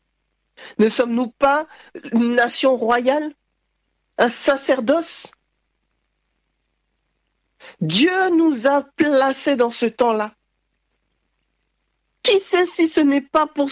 Ne 0.79 0.89
sommes-nous 0.89 1.29
pas 1.29 1.67
une 2.13 2.35
nation 2.35 2.77
royale? 2.77 3.33
Un 4.19 4.29
sacerdoce? 4.29 5.31
Dieu 7.81 8.31
nous 8.37 8.67
a 8.67 8.83
placés 8.83 9.57
dans 9.57 9.71
ce 9.71 9.87
temps-là. 9.87 10.35
Qui 12.25 12.41
sait 12.41 12.67
si 12.67 12.89
ce 12.89 13.01
n'est 13.01 13.21
pas 13.21 13.47
pour, 13.47 13.69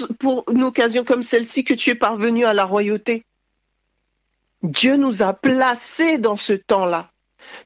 une 0.53 0.63
occasion 0.63 1.05
comme 1.05 1.23
celle-ci 1.23 1.65
que 1.65 1.73
tu 1.73 1.89
es 1.91 1.95
parvenu 1.95 2.45
à 2.45 2.53
la 2.53 2.67
royauté? 2.67 3.25
Dieu 4.63 4.97
nous 4.97 5.23
a 5.23 5.33
placés 5.33 6.19
dans 6.19 6.37
ce 6.37 6.53
temps-là. 6.53 7.11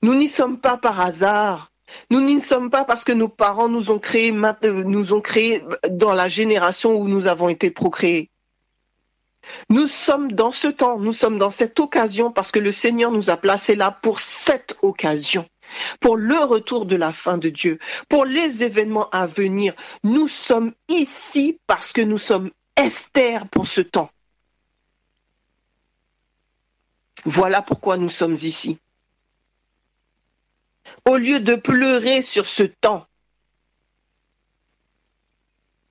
Nous 0.03 0.15
n'y 0.15 0.29
sommes 0.29 0.59
pas 0.59 0.77
par 0.79 1.01
hasard. 1.01 1.73
Nous 2.11 2.21
n'y 2.21 2.41
sommes 2.41 2.71
pas 2.71 2.85
parce 2.85 3.03
que 3.03 3.13
nos 3.13 3.29
parents 3.29 3.69
nous 3.69 3.91
ont 3.91 3.99
créés, 3.99 4.33
nous 4.33 5.13
ont 5.13 5.21
créés 5.21 5.63
dans 5.91 6.15
la 6.15 6.29
génération 6.29 6.95
où 6.97 7.09
nous 7.09 7.27
avons 7.27 7.49
été 7.49 7.71
procréés. 7.73 8.31
Nous 9.69 9.89
sommes 9.89 10.31
dans 10.33 10.53
ce 10.53 10.69
temps, 10.69 10.99
nous 10.99 11.13
sommes 11.13 11.39
dans 11.39 11.51
cette 11.51 11.79
occasion 11.81 12.31
parce 12.31 12.53
que 12.53 12.61
le 12.61 12.71
Seigneur 12.73 13.11
nous 13.11 13.29
a 13.29 13.37
placés 13.37 13.75
là 13.75 13.91
pour 13.91 14.21
cette 14.21 14.77
occasion 14.83 15.47
pour 16.01 16.17
le 16.17 16.39
retour 16.39 16.87
de 16.87 16.97
la 16.97 17.13
fin 17.13 17.39
de 17.39 17.49
Dieu, 17.49 17.79
pour 18.09 18.25
les 18.25 18.63
événements 18.63 19.09
à 19.11 19.27
venir. 19.27 19.75
Nous 20.03 20.29
sommes 20.29 20.73
ici 20.89 21.59
parce 21.67 21.93
que 21.93 22.01
nous 22.01 22.19
sommes 22.19 22.51
Esther 22.77 23.49
pour 23.49 23.67
ce 23.67 23.81
temps. 23.81 24.11
Voilà 27.25 27.63
pourquoi 27.63 27.97
nous 27.97 28.11
sommes 28.11 28.35
ici. 28.35 28.79
Au 31.05 31.17
lieu 31.17 31.41
de 31.41 31.55
pleurer 31.55 32.23
sur 32.23 32.47
ce 32.47 32.63
temps, 32.63 33.07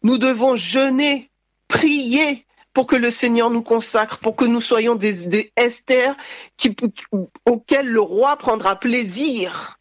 nous 0.03 0.17
devons 0.17 0.55
jeûner, 0.55 1.29
prier 1.67 2.45
pour 2.75 2.87
que 2.87 2.97
le 2.97 3.09
Seigneur 3.09 3.49
nous 3.49 3.63
consacre, 3.63 4.17
pour 4.19 4.35
que 4.35 4.43
nous 4.43 4.59
soyons 4.59 4.95
des, 4.95 5.53
Esther 5.55 6.13
qui, 6.57 6.75
auxquels 7.45 7.87
le 7.87 8.01
roi 8.01 8.35
prendra 8.35 8.75
plaisir. 8.75 9.79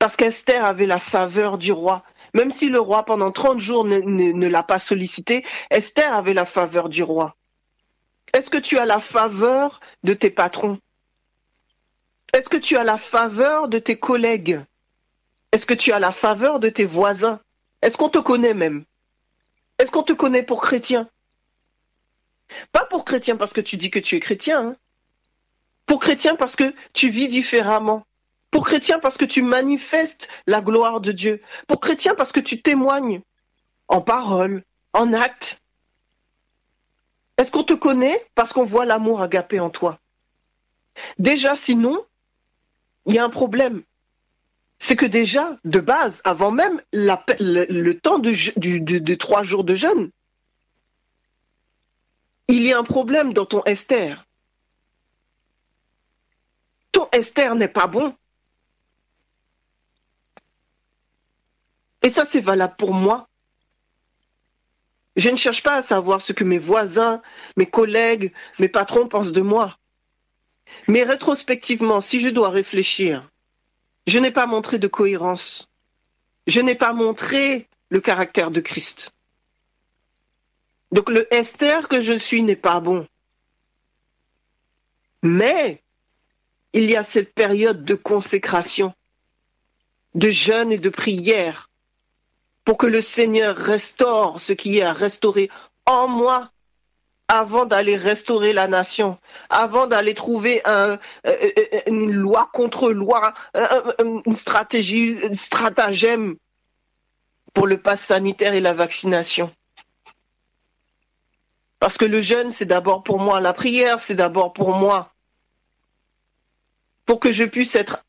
Parce 0.00 0.16
qu'Esther 0.16 0.64
avait 0.64 0.86
la 0.86 0.98
faveur 0.98 1.58
du 1.58 1.70
roi. 1.70 2.02
Même 2.34 2.50
si 2.50 2.70
le 2.70 2.80
roi, 2.80 3.04
pendant 3.04 3.30
30 3.30 3.60
jours, 3.60 3.84
ne, 3.84 3.98
ne, 3.98 4.32
ne 4.32 4.46
l'a 4.48 4.64
pas 4.64 4.80
sollicité, 4.80 5.46
Esther 5.70 6.12
avait 6.12 6.34
la 6.34 6.44
faveur 6.44 6.88
du 6.88 7.04
roi. 7.04 7.36
Est-ce 8.34 8.50
que 8.50 8.58
tu 8.58 8.78
as 8.78 8.84
la 8.84 8.98
faveur 8.98 9.78
de 10.02 10.12
tes 10.12 10.30
patrons? 10.30 10.80
Est-ce 12.34 12.48
que 12.48 12.56
tu 12.56 12.76
as 12.76 12.84
la 12.84 12.98
faveur 12.98 13.68
de 13.68 13.78
tes 13.78 13.96
collègues? 13.96 14.60
Est-ce 15.52 15.66
que 15.66 15.74
tu 15.74 15.92
as 15.92 16.00
la 16.00 16.10
faveur 16.12 16.58
de 16.58 16.68
tes 16.68 16.84
voisins? 16.84 17.38
Est-ce 17.80 17.96
qu'on 17.96 18.08
te 18.08 18.18
connaît 18.18 18.54
même? 18.54 18.84
Est-ce 19.78 19.90
qu'on 19.90 20.02
te 20.02 20.12
connaît 20.12 20.42
pour 20.42 20.60
chrétien? 20.60 21.08
Pas 22.72 22.84
pour 22.86 23.04
chrétien 23.04 23.36
parce 23.36 23.52
que 23.52 23.60
tu 23.60 23.76
dis 23.76 23.90
que 23.90 23.98
tu 23.98 24.16
es 24.16 24.20
chrétien. 24.20 24.68
Hein. 24.68 24.76
Pour 25.86 26.00
chrétien 26.00 26.36
parce 26.36 26.56
que 26.56 26.74
tu 26.92 27.10
vis 27.10 27.28
différemment. 27.28 28.04
Pour 28.50 28.64
chrétien 28.64 28.98
parce 28.98 29.16
que 29.16 29.24
tu 29.24 29.42
manifestes 29.42 30.28
la 30.46 30.60
gloire 30.60 31.00
de 31.00 31.12
Dieu. 31.12 31.42
Pour 31.66 31.80
chrétien 31.80 32.14
parce 32.14 32.32
que 32.32 32.40
tu 32.40 32.60
témoignes 32.60 33.20
en 33.88 34.00
parole, 34.00 34.64
en 34.92 35.12
acte. 35.12 35.60
Est-ce 37.36 37.50
qu'on 37.52 37.62
te 37.62 37.74
connaît 37.74 38.26
parce 38.34 38.52
qu'on 38.52 38.64
voit 38.64 38.84
l'amour 38.84 39.22
agapé 39.22 39.60
en 39.60 39.70
toi? 39.70 40.00
Déjà, 41.18 41.54
sinon, 41.54 42.04
il 43.06 43.14
y 43.14 43.18
a 43.18 43.24
un 43.24 43.30
problème 43.30 43.82
c'est 44.78 44.96
que 44.96 45.06
déjà, 45.06 45.58
de 45.64 45.80
base, 45.80 46.20
avant 46.24 46.50
même 46.50 46.80
le, 46.92 47.92
temps 47.94 48.18
de, 48.18 48.98
de, 48.98 49.14
trois 49.14 49.42
jours 49.42 49.64
de 49.64 49.74
jeûne, 49.74 50.10
il 52.46 52.62
y 52.62 52.72
a 52.72 52.78
un 52.78 52.84
problème 52.84 53.32
dans 53.32 53.44
ton 53.44 53.62
Esther. 53.64 54.24
Ton 56.92 57.08
Esther 57.12 57.54
n'est 57.56 57.68
pas 57.68 57.88
bon. 57.88 58.14
Et 62.02 62.10
ça, 62.10 62.24
c'est 62.24 62.40
valable 62.40 62.76
pour 62.78 62.94
moi. 62.94 63.28
Je 65.16 65.28
ne 65.30 65.36
cherche 65.36 65.64
pas 65.64 65.74
à 65.74 65.82
savoir 65.82 66.22
ce 66.22 66.32
que 66.32 66.44
mes 66.44 66.60
voisins, 66.60 67.20
mes 67.56 67.66
collègues, 67.66 68.32
mes 68.60 68.68
patrons 68.68 69.08
pensent 69.08 69.32
de 69.32 69.42
moi. 69.42 69.76
Mais 70.86 71.02
rétrospectivement, 71.02 72.00
si 72.00 72.20
je 72.20 72.28
dois 72.28 72.50
réfléchir, 72.50 73.28
je 74.08 74.18
n'ai 74.18 74.30
pas 74.30 74.46
montré 74.46 74.78
de 74.78 74.88
cohérence. 74.88 75.68
Je 76.46 76.60
n'ai 76.60 76.74
pas 76.74 76.94
montré 76.94 77.68
le 77.90 78.00
caractère 78.00 78.50
de 78.50 78.60
Christ. 78.60 79.12
Donc 80.92 81.10
le 81.10 81.32
Esther 81.32 81.88
que 81.88 82.00
je 82.00 82.14
suis 82.14 82.42
n'est 82.42 82.56
pas 82.56 82.80
bon. 82.80 83.06
Mais 85.22 85.82
il 86.72 86.84
y 86.84 86.96
a 86.96 87.04
cette 87.04 87.34
période 87.34 87.84
de 87.84 87.94
consécration, 87.94 88.94
de 90.14 90.30
jeûne 90.30 90.72
et 90.72 90.78
de 90.78 90.88
prière 90.88 91.68
pour 92.64 92.78
que 92.78 92.86
le 92.86 93.02
Seigneur 93.02 93.56
restaure 93.56 94.40
ce 94.40 94.54
qui 94.54 94.78
est 94.78 94.82
à 94.82 94.94
restaurer 94.94 95.50
en 95.84 96.08
moi 96.08 96.50
avant 97.28 97.66
d'aller 97.66 97.96
restaurer 97.96 98.52
la 98.52 98.68
nation, 98.68 99.18
avant 99.50 99.86
d'aller 99.86 100.14
trouver 100.14 100.62
euh, 100.66 100.96
euh, 101.26 101.80
une 101.86 102.10
loi 102.10 102.48
contre 102.52 102.90
loi, 102.90 103.34
une 103.54 104.32
stratégie, 104.32 105.18
un 105.22 105.34
stratagème 105.34 106.36
pour 107.52 107.66
le 107.66 107.78
pass 107.78 108.00
sanitaire 108.00 108.54
et 108.54 108.60
la 108.60 108.72
vaccination. 108.72 109.52
Parce 111.78 111.96
que 111.96 112.04
le 112.04 112.20
jeûne, 112.20 112.50
c'est 112.50 112.64
d'abord 112.64 113.02
pour 113.02 113.20
moi, 113.20 113.40
la 113.40 113.52
prière, 113.52 114.00
c'est 114.00 114.14
d'abord 114.14 114.52
pour 114.52 114.74
moi. 114.74 115.12
Pour 117.06 117.20
que 117.20 117.30
je 117.30 117.44
puisse 117.44 117.76
être 117.76 118.04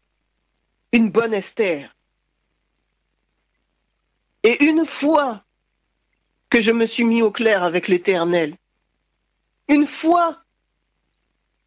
une 0.91 1.11
bonne 1.11 1.33
Esther. 1.33 1.95
Et 4.43 4.65
une 4.65 4.85
fois 4.85 5.43
que 6.49 6.61
je 6.61 6.71
me 6.71 6.85
suis 6.85 7.03
mis 7.03 7.21
au 7.21 7.31
clair 7.31 7.63
avec 7.63 7.87
l'Éternel, 7.87 8.55
une 9.69 9.87
fois 9.87 10.37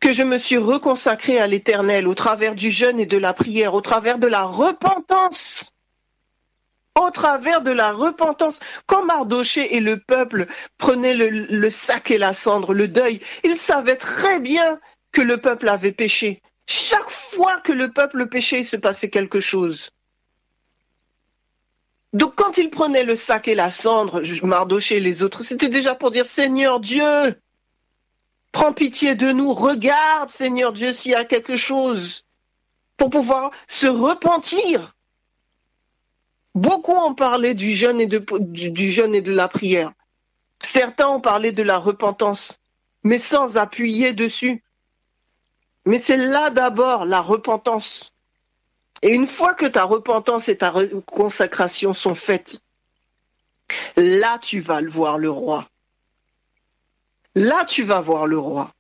que 0.00 0.12
je 0.12 0.24
me 0.24 0.38
suis 0.38 0.58
reconsacré 0.58 1.38
à 1.38 1.46
l'Éternel 1.46 2.08
au 2.08 2.14
travers 2.14 2.56
du 2.56 2.70
jeûne 2.70 2.98
et 2.98 3.06
de 3.06 3.16
la 3.16 3.32
prière, 3.32 3.74
au 3.74 3.80
travers 3.80 4.18
de 4.18 4.26
la 4.26 4.42
repentance, 4.42 5.72
au 7.00 7.10
travers 7.10 7.62
de 7.62 7.70
la 7.70 7.92
repentance. 7.92 8.58
Quand 8.86 9.04
Mardoché 9.04 9.76
et 9.76 9.80
le 9.80 9.98
peuple 9.98 10.48
prenaient 10.76 11.14
le, 11.14 11.28
le, 11.28 11.70
sac 11.70 12.10
et 12.10 12.18
la 12.18 12.34
cendre, 12.34 12.74
le 12.74 12.88
deuil, 12.88 13.20
ils 13.44 13.56
savaient 13.56 13.96
très 13.96 14.40
bien 14.40 14.80
que 15.12 15.22
le 15.22 15.38
peuple 15.38 15.68
avait 15.68 15.92
péché. 15.92 16.42
Chaque 16.66 17.10
fois 17.10 17.60
que 17.60 17.72
le 17.72 17.92
peuple 17.92 18.26
péchait, 18.26 18.60
il 18.60 18.66
se 18.66 18.76
passait 18.76 19.10
quelque 19.10 19.40
chose. 19.40 19.90
Donc 22.12 22.34
quand 22.34 22.58
ils 22.58 22.70
prenaient 22.70 23.04
le 23.04 23.16
sac 23.16 23.46
et 23.46 23.54
la 23.54 23.70
cendre, 23.70 24.22
Mardoché 24.44 24.96
et 24.96 25.00
les 25.00 25.22
autres, 25.22 25.42
c'était 25.44 25.68
déjà 25.68 25.94
pour 25.94 26.10
dire 26.10 26.26
Seigneur 26.26 26.80
Dieu, 26.80 27.36
prends 28.52 28.72
pitié 28.72 29.14
de 29.14 29.32
nous, 29.32 29.52
regarde 29.54 30.30
Seigneur 30.30 30.72
Dieu 30.72 30.92
s'il 30.92 31.12
y 31.12 31.16
a 31.16 31.24
quelque 31.24 31.56
chose 31.56 32.24
pour 32.96 33.10
pouvoir 33.10 33.50
se 33.66 33.86
repentir. 33.86 34.94
Beaucoup 36.54 36.92
ont 36.92 37.14
parlé 37.14 37.54
du 37.54 37.70
jeûne 37.70 38.00
et 38.00 38.06
de, 38.06 38.24
du, 38.40 38.92
jeûne 38.92 39.14
et 39.14 39.22
de 39.22 39.32
la 39.32 39.48
prière. 39.48 39.92
Certains 40.62 41.08
ont 41.08 41.20
parlé 41.20 41.52
de 41.52 41.62
la 41.62 41.78
repentance, 41.78 42.60
mais 43.02 43.18
sans 43.18 43.56
appuyer 43.56 44.12
dessus. 44.12 44.62
Mais 45.86 45.98
c'est 45.98 46.18
là 46.18 46.50
d'abord 46.50 47.06
la 47.06 47.20
repentance. 47.20 48.12
Et 49.00 49.12
une 49.12 49.26
fois 49.26 49.54
que 49.54 49.66
ta 49.66 49.84
repentance 49.84 50.48
et 50.48 50.58
ta 50.58 50.72
consacration 51.06 51.94
sont 51.94 52.14
faites, 52.14 52.60
là 53.96 54.38
tu 54.40 54.60
vas 54.60 54.80
le 54.80 54.90
voir 54.90 55.18
le 55.18 55.30
roi. 55.30 55.68
Là 57.34 57.64
tu 57.64 57.82
vas 57.82 58.00
voir 58.00 58.26
le 58.26 58.38
roi. 58.38 58.74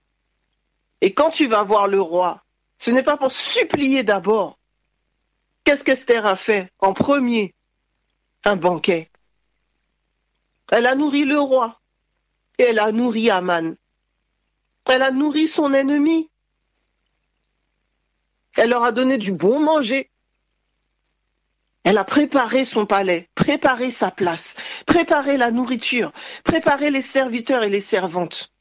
Et 1.00 1.14
quand 1.14 1.30
tu 1.30 1.46
vas 1.46 1.62
voir 1.62 1.88
le 1.88 2.00
roi, 2.00 2.42
ce 2.78 2.90
n'est 2.90 3.02
pas 3.02 3.16
pour 3.16 3.32
supplier 3.32 4.02
d'abord. 4.02 4.58
Qu'est-ce 5.64 5.84
qu'Esther 5.84 6.26
a 6.26 6.36
fait 6.36 6.70
en 6.78 6.92
premier? 6.92 7.54
Un 8.44 8.56
banquet. 8.56 9.10
Elle 10.70 10.86
a 10.86 10.94
nourri 10.94 11.24
le 11.24 11.38
roi. 11.38 11.80
Et 12.58 12.64
elle 12.64 12.78
a 12.78 12.92
nourri 12.92 13.30
Aman. 13.30 13.76
Elle 14.86 15.02
a 15.02 15.10
nourri 15.10 15.48
son 15.48 15.72
ennemi. 15.74 16.28
Elle 18.56 18.70
leur 18.70 18.84
a 18.84 18.92
donné 18.92 19.18
du 19.18 19.32
bon 19.32 19.60
manger. 19.60 20.10
Elle 21.84 21.98
a 21.98 22.04
préparé 22.04 22.64
son 22.64 22.86
palais, 22.86 23.28
préparé 23.34 23.90
sa 23.90 24.10
place, 24.10 24.54
préparé 24.86 25.36
la 25.36 25.50
nourriture, 25.50 26.12
préparé 26.44 26.90
les 26.90 27.02
serviteurs 27.02 27.64
et 27.64 27.70
les 27.70 27.80
servantes 27.80 28.52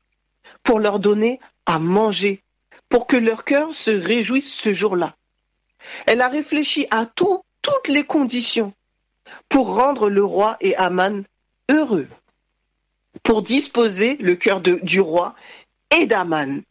pour 0.63 0.79
leur 0.79 0.99
donner 0.99 1.39
à 1.65 1.79
manger, 1.79 2.43
pour 2.89 3.07
que 3.07 3.17
leur 3.17 3.43
cœur 3.45 3.75
se 3.75 3.91
réjouisse 3.91 4.51
ce 4.51 4.73
jour-là. 4.73 5.15
Elle 6.05 6.21
a 6.21 6.29
réfléchi 6.29 6.87
à 6.91 7.05
tout, 7.05 7.43
toutes 7.61 7.87
les 7.87 8.05
conditions 8.05 8.73
pour 9.49 9.75
rendre 9.75 10.09
le 10.09 10.23
roi 10.23 10.57
et 10.59 10.75
Aman 10.75 11.23
heureux, 11.69 12.07
pour 13.23 13.41
disposer 13.41 14.17
le 14.17 14.35
cœur 14.35 14.61
du 14.61 14.99
roi 14.99 15.35
et 15.91 16.05
d'Aman. 16.05 16.63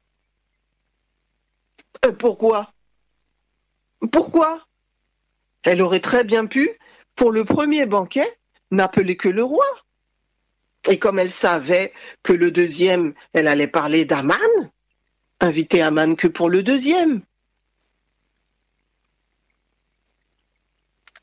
Euh, 2.07 2.13
pourquoi? 2.13 2.73
Pourquoi? 4.11 4.67
Elle 5.63 5.83
aurait 5.83 6.01
très 6.01 6.25
bien 6.25 6.47
pu, 6.47 6.71
pour 7.15 7.33
le 7.33 7.45
premier 7.45 7.87
banquet, 7.87 8.39
n'appeler 8.71 9.17
que 9.17 9.29
le 9.29 9.43
roi. 9.43 9.67
Et 10.89 10.99
comme 10.99 11.19
elle 11.19 11.31
savait 11.31 11.93
que 12.23 12.33
le 12.33 12.51
deuxième, 12.51 13.15
elle 13.33 13.49
allait 13.49 13.67
parler 13.67 14.05
d'Aman, 14.05 14.39
inviter 15.41 15.83
Aman 15.83 16.17
que 16.17 16.29
pour 16.29 16.49
le 16.49 16.63
deuxième. 16.63 17.23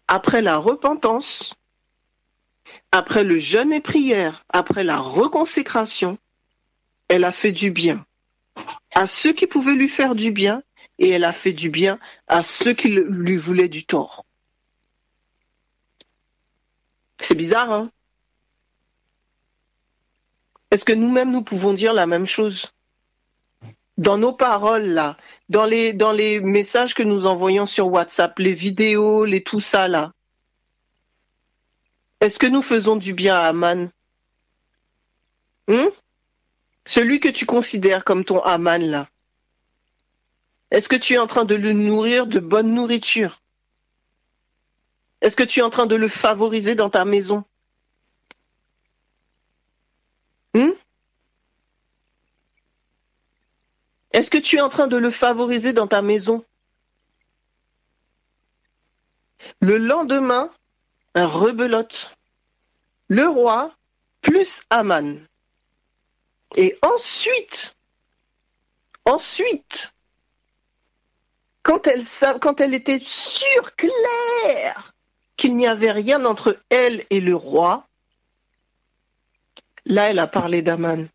Après 0.08 0.41
la 0.41 0.58
repentance, 0.58 1.56
après 2.91 3.23
le 3.23 3.39
jeûne 3.39 3.73
et 3.73 3.82
prière, 3.82 4.45
après 4.50 4.84
la 4.84 5.00
reconsécration, 5.00 6.17
elle 7.08 7.23
a 7.23 7.32
fait 7.32 7.52
du 7.52 7.71
bien 7.71 8.06
à 8.97 9.06
ceux 9.06 9.32
qui 9.32 9.45
pouvaient 9.45 9.76
lui 9.76 9.89
faire 9.89 10.15
du 10.15 10.32
bien 10.32 10.63
et 10.97 11.10
elle 11.10 11.23
a 11.23 11.34
fait 11.34 11.54
du 11.54 11.69
bien 11.69 12.00
à 12.28 12.41
ceux 12.41 12.73
qui 12.73 12.89
lui 12.89 13.38
voulaient 13.38 13.69
du 13.69 13.86
tort. 13.86 14.26
C'est 17.21 17.36
bizarre, 17.36 17.71
hein. 17.71 17.91
Est-ce 20.69 20.86
que 20.86 20.93
nous-mêmes, 20.93 21.32
nous 21.32 21.43
pouvons 21.43 21.73
dire 21.73 21.93
la 21.93 22.08
même 22.08 22.25
chose? 22.25 22.67
Dans 23.97 24.17
nos 24.17 24.34
paroles, 24.34 24.88
là, 24.88 25.17
dans 25.49 25.65
les, 25.65 26.39
messages 26.41 26.93
que 26.93 27.03
nous 27.03 27.25
envoyons 27.25 27.65
sur 27.65 27.88
WhatsApp, 27.88 28.38
les 28.38 28.53
vidéos, 28.53 29.25
les 29.25 29.41
tout 29.41 29.62
ça, 29.62 29.88
là. 29.88 30.12
Est-ce 32.19 32.38
que 32.38 32.47
nous 32.47 32.62
faisons 32.62 32.95
du 32.95 33.13
bien 33.13 33.36
à 33.36 33.47
Aman? 33.47 33.89
Hein 35.69 35.89
Celui 36.86 37.19
que 37.19 37.30
tu 37.30 37.45
considères 37.45 38.03
comme 38.03 38.25
ton 38.25 38.41
Aman, 38.41 38.82
là. 38.82 39.08
Est-ce 40.69 40.89
que 40.89 40.95
tu 40.95 41.13
es 41.13 41.17
en 41.17 41.27
train 41.27 41.45
de 41.45 41.56
le 41.56 41.71
nourrir 41.71 42.27
de 42.27 42.39
bonne 42.39 42.73
nourriture? 42.73 43.39
Est-ce 45.21 45.36
que 45.36 45.43
tu 45.43 45.60
es 45.60 45.63
en 45.63 45.69
train 45.69 45.86
de 45.86 45.95
le 45.95 46.08
favoriser 46.08 46.75
dans 46.75 46.89
ta 46.89 47.06
maison? 47.06 47.43
Hmm? 50.53 50.71
Est-ce 54.12 54.32
que 54.32 54.38
tu 54.38 54.58
es 54.58 54.62
en 54.62 54.69
train 54.69 54.88
de 54.88 54.97
le 54.97 55.12
favoriser 55.12 55.73
dans 55.73 55.88
ta 55.88 56.01
maison? 56.01 56.45
Le 59.60 59.77
lendemain, 59.77 60.51
un 61.15 61.27
rebelote. 61.27 62.15
Le 63.08 63.27
roi 63.27 63.73
plus 64.21 64.63
Aman. 64.69 65.25
Et 66.56 66.77
ensuite, 66.82 67.75
ensuite, 69.06 69.93
quand 71.63 71.88
elle, 71.88 72.73
était 72.73 72.99
sûre, 72.99 73.75
claire, 73.75 74.93
qu'il 75.38 75.56
n'y 75.56 75.67
avait 75.67 75.91
rien 75.91 76.26
entre 76.26 76.60
elle 76.69 77.06
et 77.10 77.21
le 77.21 77.36
roi, 77.36 77.88
là 79.86 80.10
elle 80.10 80.19
a 80.19 80.28
parlé 80.28 80.62
d'Aman. 80.62 81.08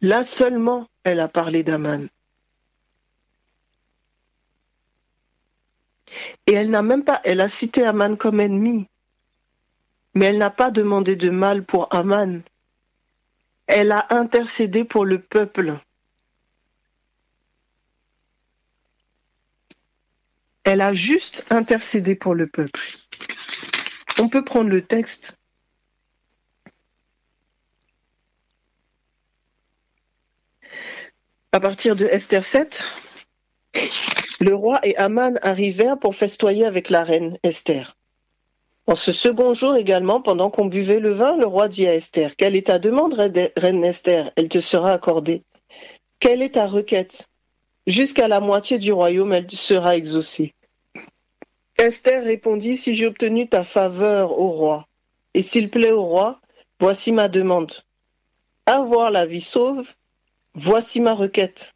Là 0.00 0.22
seulement 0.22 0.88
elle 1.02 1.20
a 1.20 1.28
parlé 1.28 1.62
d'Aman. 1.64 2.08
Et 6.46 6.52
elle 6.52 6.70
n'a 6.70 6.82
même 6.82 7.04
pas, 7.04 7.20
elle 7.24 7.40
a 7.40 7.48
cité 7.48 7.84
Aman 7.84 8.16
comme 8.16 8.40
ennemi, 8.40 8.86
mais 10.14 10.26
elle 10.26 10.38
n'a 10.38 10.50
pas 10.50 10.70
demandé 10.70 11.16
de 11.16 11.30
mal 11.30 11.64
pour 11.64 11.92
Aman. 11.92 12.42
Elle 13.66 13.92
a 13.92 14.06
intercédé 14.10 14.84
pour 14.84 15.04
le 15.04 15.20
peuple. 15.20 15.78
Elle 20.70 20.82
a 20.82 20.92
juste 20.92 21.46
intercédé 21.48 22.14
pour 22.14 22.34
le 22.34 22.46
peuple. 22.46 22.78
On 24.18 24.28
peut 24.28 24.44
prendre 24.44 24.68
le 24.68 24.82
texte. 24.82 25.38
À 31.52 31.60
partir 31.60 31.96
de 31.96 32.04
Esther 32.04 32.44
7, 32.44 32.84
le 34.40 34.54
roi 34.54 34.78
et 34.82 34.94
Aman 34.98 35.38
arrivèrent 35.40 35.98
pour 35.98 36.14
festoyer 36.14 36.66
avec 36.66 36.90
la 36.90 37.02
reine 37.02 37.38
Esther. 37.42 37.96
En 38.86 38.94
ce 38.94 39.14
second 39.14 39.54
jour 39.54 39.74
également, 39.74 40.20
pendant 40.20 40.50
qu'on 40.50 40.66
buvait 40.66 41.00
le 41.00 41.14
vin, 41.14 41.38
le 41.38 41.46
roi 41.46 41.68
dit 41.68 41.88
à 41.88 41.94
Esther, 41.94 42.36
Quelle 42.36 42.56
est 42.56 42.66
ta 42.66 42.78
demande, 42.78 43.14
reine 43.14 43.84
Esther? 43.84 44.32
Elle 44.36 44.50
te 44.50 44.60
sera 44.60 44.92
accordée. 44.92 45.44
Quelle 46.20 46.42
est 46.42 46.56
ta 46.56 46.66
requête? 46.66 47.26
Jusqu'à 47.86 48.28
la 48.28 48.40
moitié 48.40 48.78
du 48.78 48.92
royaume, 48.92 49.32
elle 49.32 49.50
sera 49.50 49.96
exaucée. 49.96 50.52
Esther 51.78 52.24
répondit, 52.24 52.76
Si 52.76 52.94
j'ai 52.94 53.06
obtenu 53.06 53.48
ta 53.48 53.62
faveur 53.62 54.38
au 54.38 54.50
roi, 54.50 54.88
et 55.34 55.42
s'il 55.42 55.70
plaît 55.70 55.92
au 55.92 56.02
roi, 56.02 56.40
voici 56.80 57.12
ma 57.12 57.28
demande. 57.28 57.72
Avoir 58.66 59.10
la 59.10 59.26
vie 59.26 59.40
sauve, 59.40 59.88
voici 60.54 61.00
ma 61.00 61.14
requête, 61.14 61.74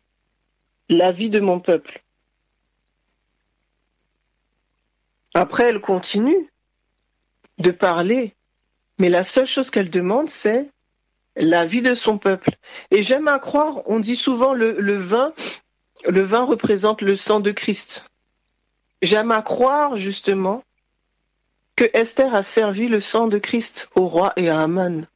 la 0.89 1.13
vie 1.13 1.31
de 1.31 1.41
mon 1.41 1.61
peuple. 1.61 2.03
Après, 5.35 5.65
elle 5.65 5.81
continue 5.81 6.51
de 7.59 7.71
parler, 7.71 8.35
mais 8.99 9.09
la 9.09 9.25
seule 9.25 9.47
chose 9.47 9.71
qu'elle 9.71 9.89
demande, 9.89 10.29
c'est 10.29 10.69
la 11.37 11.65
vie 11.65 11.81
de 11.81 11.95
son 11.95 12.19
peuple. 12.19 12.51
Et 12.91 13.03
j'aime 13.03 13.29
à 13.29 13.39
croire, 13.39 13.83
on 13.87 14.01
dit 14.01 14.17
souvent 14.17 14.53
le, 14.53 14.97
vin, 14.97 15.33
le 16.07 16.23
vin 16.23 16.45
représente 16.45 17.01
le 17.03 17.17
sang 17.17 17.41
de 17.41 17.53
Christ. 17.53 18.12
J'aime 19.03 19.33
à 19.33 19.43
croire 19.43 19.97
justement 19.97 20.63
que 21.75 21.91
Esther 21.93 22.35
a 22.35 22.45
servi 22.45 22.87
le 22.87 23.01
sang 23.01 23.27
de 23.27 23.39
Christ 23.39 23.89
au 23.97 24.07
roi 24.07 24.33
et 24.37 24.49
à 24.49 24.63
Aman. 24.63 25.07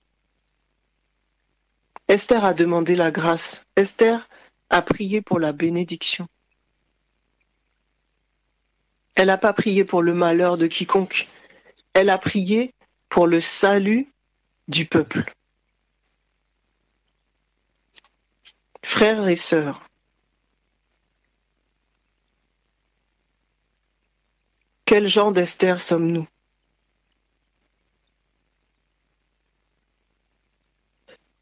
Esther 2.09 2.45
a 2.45 2.53
demandé 2.53 2.97
la 2.97 3.13
grâce. 3.13 3.65
Esther 3.77 4.29
a 4.71 4.83
prié 4.83 5.23
pour 5.23 5.39
la 5.39 5.53
bénédiction. 5.53 6.27
Elle 9.15 9.29
n'a 9.29 9.39
pas 9.39 9.53
prié 9.53 9.85
pour 9.85 10.03
le 10.03 10.15
malheur 10.15 10.57
de 10.57 10.67
quiconque. 10.67 11.29
Elle 11.95 12.11
a 12.11 12.19
prié 12.19 12.75
pour 13.09 13.29
le 13.29 13.41
salut 13.41 14.09
du 14.67 14.85
peuple. 14.85 15.33
Frères 18.83 19.29
et 19.29 19.37
sœurs, 19.37 19.86
quel 24.87 25.09
genre 25.09 25.33
d'Esther 25.33 25.81
sommes-nous? 25.81 26.27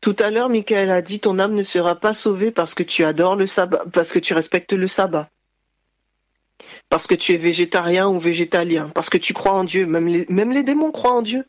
Tout 0.00 0.16
à 0.18 0.30
l'heure, 0.30 0.48
Michael 0.48 0.90
a 0.90 1.00
dit 1.00 1.20
ton 1.20 1.38
âme 1.38 1.54
ne 1.54 1.62
sera 1.62 1.94
pas 1.94 2.12
sauvée 2.12 2.50
parce 2.50 2.74
que 2.74 2.82
tu 2.82 3.04
adores 3.04 3.36
le 3.36 3.46
sabbat, 3.46 3.84
parce 3.92 4.12
que 4.12 4.18
tu 4.18 4.34
respectes 4.34 4.72
le 4.72 4.88
sabbat, 4.88 5.30
parce 6.88 7.06
que 7.06 7.14
tu 7.14 7.32
es 7.32 7.38
végétarien 7.38 8.08
ou 8.08 8.18
végétalien, 8.18 8.90
parce 8.90 9.08
que 9.08 9.18
tu 9.18 9.32
crois 9.32 9.52
en 9.52 9.64
Dieu. 9.64 9.86
Même 9.86 10.08
les, 10.08 10.26
même 10.28 10.52
les 10.52 10.62
démons 10.62 10.90
croient 10.90 11.14
en 11.14 11.22
Dieu. 11.22 11.46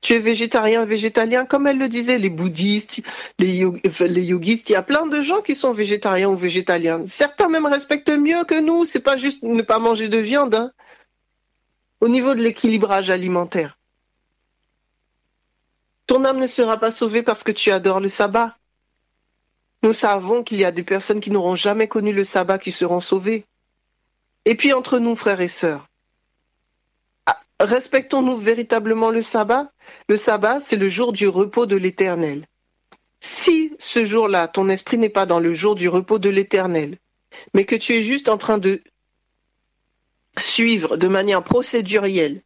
Tu 0.00 0.14
es 0.14 0.18
végétarien, 0.18 0.84
végétalien, 0.86 1.44
comme 1.44 1.66
elle 1.66 1.76
le 1.76 1.88
disait, 1.88 2.18
les 2.18 2.30
bouddhistes, 2.30 3.02
les, 3.38 3.56
yogistes, 3.56 4.70
il 4.70 4.72
y 4.72 4.76
a 4.76 4.82
plein 4.82 5.06
de 5.06 5.20
gens 5.20 5.42
qui 5.42 5.54
sont 5.54 5.72
végétariens 5.72 6.30
ou 6.30 6.36
végétaliens. 6.36 7.06
Certains 7.06 7.48
même 7.48 7.66
respectent 7.66 8.10
mieux 8.10 8.44
que 8.44 8.58
nous, 8.58 8.86
c'est 8.86 9.00
pas 9.00 9.18
juste 9.18 9.42
ne 9.42 9.60
pas 9.60 9.78
manger 9.78 10.08
de 10.08 10.16
viande, 10.16 10.54
hein. 10.54 10.72
au 12.00 12.08
niveau 12.08 12.34
de 12.34 12.40
l'équilibrage 12.40 13.10
alimentaire. 13.10 13.76
Ton 16.06 16.24
âme 16.24 16.38
ne 16.38 16.46
sera 16.46 16.78
pas 16.78 16.92
sauvée 16.92 17.22
parce 17.22 17.44
que 17.44 17.52
tu 17.52 17.70
adores 17.70 18.00
le 18.00 18.08
sabbat. 18.08 18.56
Nous 19.82 19.92
savons 19.92 20.42
qu'il 20.42 20.58
y 20.58 20.64
a 20.64 20.72
des 20.72 20.82
personnes 20.82 21.20
qui 21.20 21.30
n'auront 21.30 21.56
jamais 21.56 21.88
connu 21.88 22.12
le 22.12 22.24
sabbat 22.24 22.58
qui 22.58 22.72
seront 22.72 23.00
sauvées. 23.00 23.44
Et 24.46 24.54
puis 24.54 24.72
entre 24.72 24.98
nous, 24.98 25.14
frères 25.14 25.40
et 25.42 25.48
sœurs, 25.48 25.89
respectons-nous 27.60 28.38
véritablement 28.38 29.10
le 29.10 29.22
sabbat? 29.22 29.70
Le 30.08 30.16
sabbat, 30.16 30.60
c'est 30.60 30.76
le 30.76 30.88
jour 30.88 31.12
du 31.12 31.28
repos 31.28 31.66
de 31.66 31.76
l'Éternel. 31.76 32.46
Si 33.20 33.76
ce 33.78 34.04
jour-là, 34.04 34.48
ton 34.48 34.68
esprit 34.68 34.98
n'est 34.98 35.10
pas 35.10 35.26
dans 35.26 35.40
le 35.40 35.52
jour 35.52 35.74
du 35.74 35.88
repos 35.88 36.18
de 36.18 36.30
l'Éternel, 36.30 36.96
mais 37.54 37.64
que 37.64 37.76
tu 37.76 37.94
es 37.94 38.02
juste 38.02 38.28
en 38.28 38.38
train 38.38 38.58
de 38.58 38.82
suivre 40.38 40.96
de 40.96 41.08
manière 41.08 41.42
procédurielle 41.42 42.42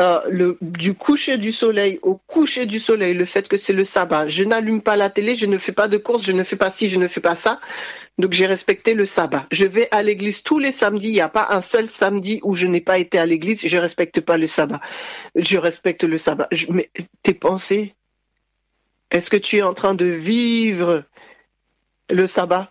euh, 0.00 0.54
du 0.62 0.94
coucher 0.94 1.36
du 1.36 1.52
soleil 1.52 1.98
au 2.00 2.16
coucher 2.16 2.64
du 2.64 2.78
soleil, 2.78 3.12
le 3.12 3.26
fait 3.26 3.46
que 3.46 3.58
c'est 3.58 3.74
le 3.74 3.84
sabbat. 3.84 4.28
Je 4.28 4.44
n'allume 4.44 4.80
pas 4.80 4.96
la 4.96 5.10
télé, 5.10 5.36
je 5.36 5.44
ne 5.44 5.58
fais 5.58 5.72
pas 5.72 5.88
de 5.88 5.98
courses, 5.98 6.24
je 6.24 6.32
ne 6.32 6.42
fais 6.42 6.56
pas 6.56 6.70
ci, 6.70 6.88
je 6.88 6.98
ne 6.98 7.06
fais 7.06 7.20
pas 7.20 7.36
ça. 7.36 7.60
Donc 8.20 8.32
j'ai 8.32 8.46
respecté 8.46 8.92
le 8.92 9.06
sabbat. 9.06 9.46
Je 9.50 9.64
vais 9.64 9.88
à 9.90 10.02
l'église 10.02 10.42
tous 10.42 10.58
les 10.58 10.72
samedis. 10.72 11.08
Il 11.08 11.14
n'y 11.14 11.20
a 11.22 11.30
pas 11.30 11.48
un 11.50 11.62
seul 11.62 11.88
samedi 11.88 12.38
où 12.42 12.54
je 12.54 12.66
n'ai 12.66 12.82
pas 12.82 12.98
été 12.98 13.18
à 13.18 13.24
l'église. 13.24 13.66
Je 13.66 13.78
respecte 13.78 14.20
pas 14.20 14.36
le 14.36 14.46
sabbat. 14.46 14.80
Je 15.34 15.56
respecte 15.56 16.04
le 16.04 16.18
sabbat. 16.18 16.46
mais 16.68 16.90
tes 17.22 17.32
pensées, 17.32 17.94
est-ce 19.10 19.30
que 19.30 19.38
tu 19.38 19.56
es 19.56 19.62
en 19.62 19.72
train 19.72 19.94
de 19.94 20.04
vivre 20.04 21.04
le 22.10 22.26
sabbat? 22.26 22.70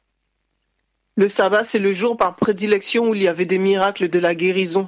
Le 1.16 1.28
sabbat, 1.28 1.64
c'est 1.64 1.80
le 1.80 1.94
jour 1.94 2.16
par 2.16 2.36
prédilection 2.36 3.10
où 3.10 3.16
il 3.16 3.24
y 3.24 3.28
avait 3.28 3.48
des 3.48 3.58
miracles 3.58 4.08
de 4.08 4.20
la 4.20 4.36
guérison. 4.36 4.88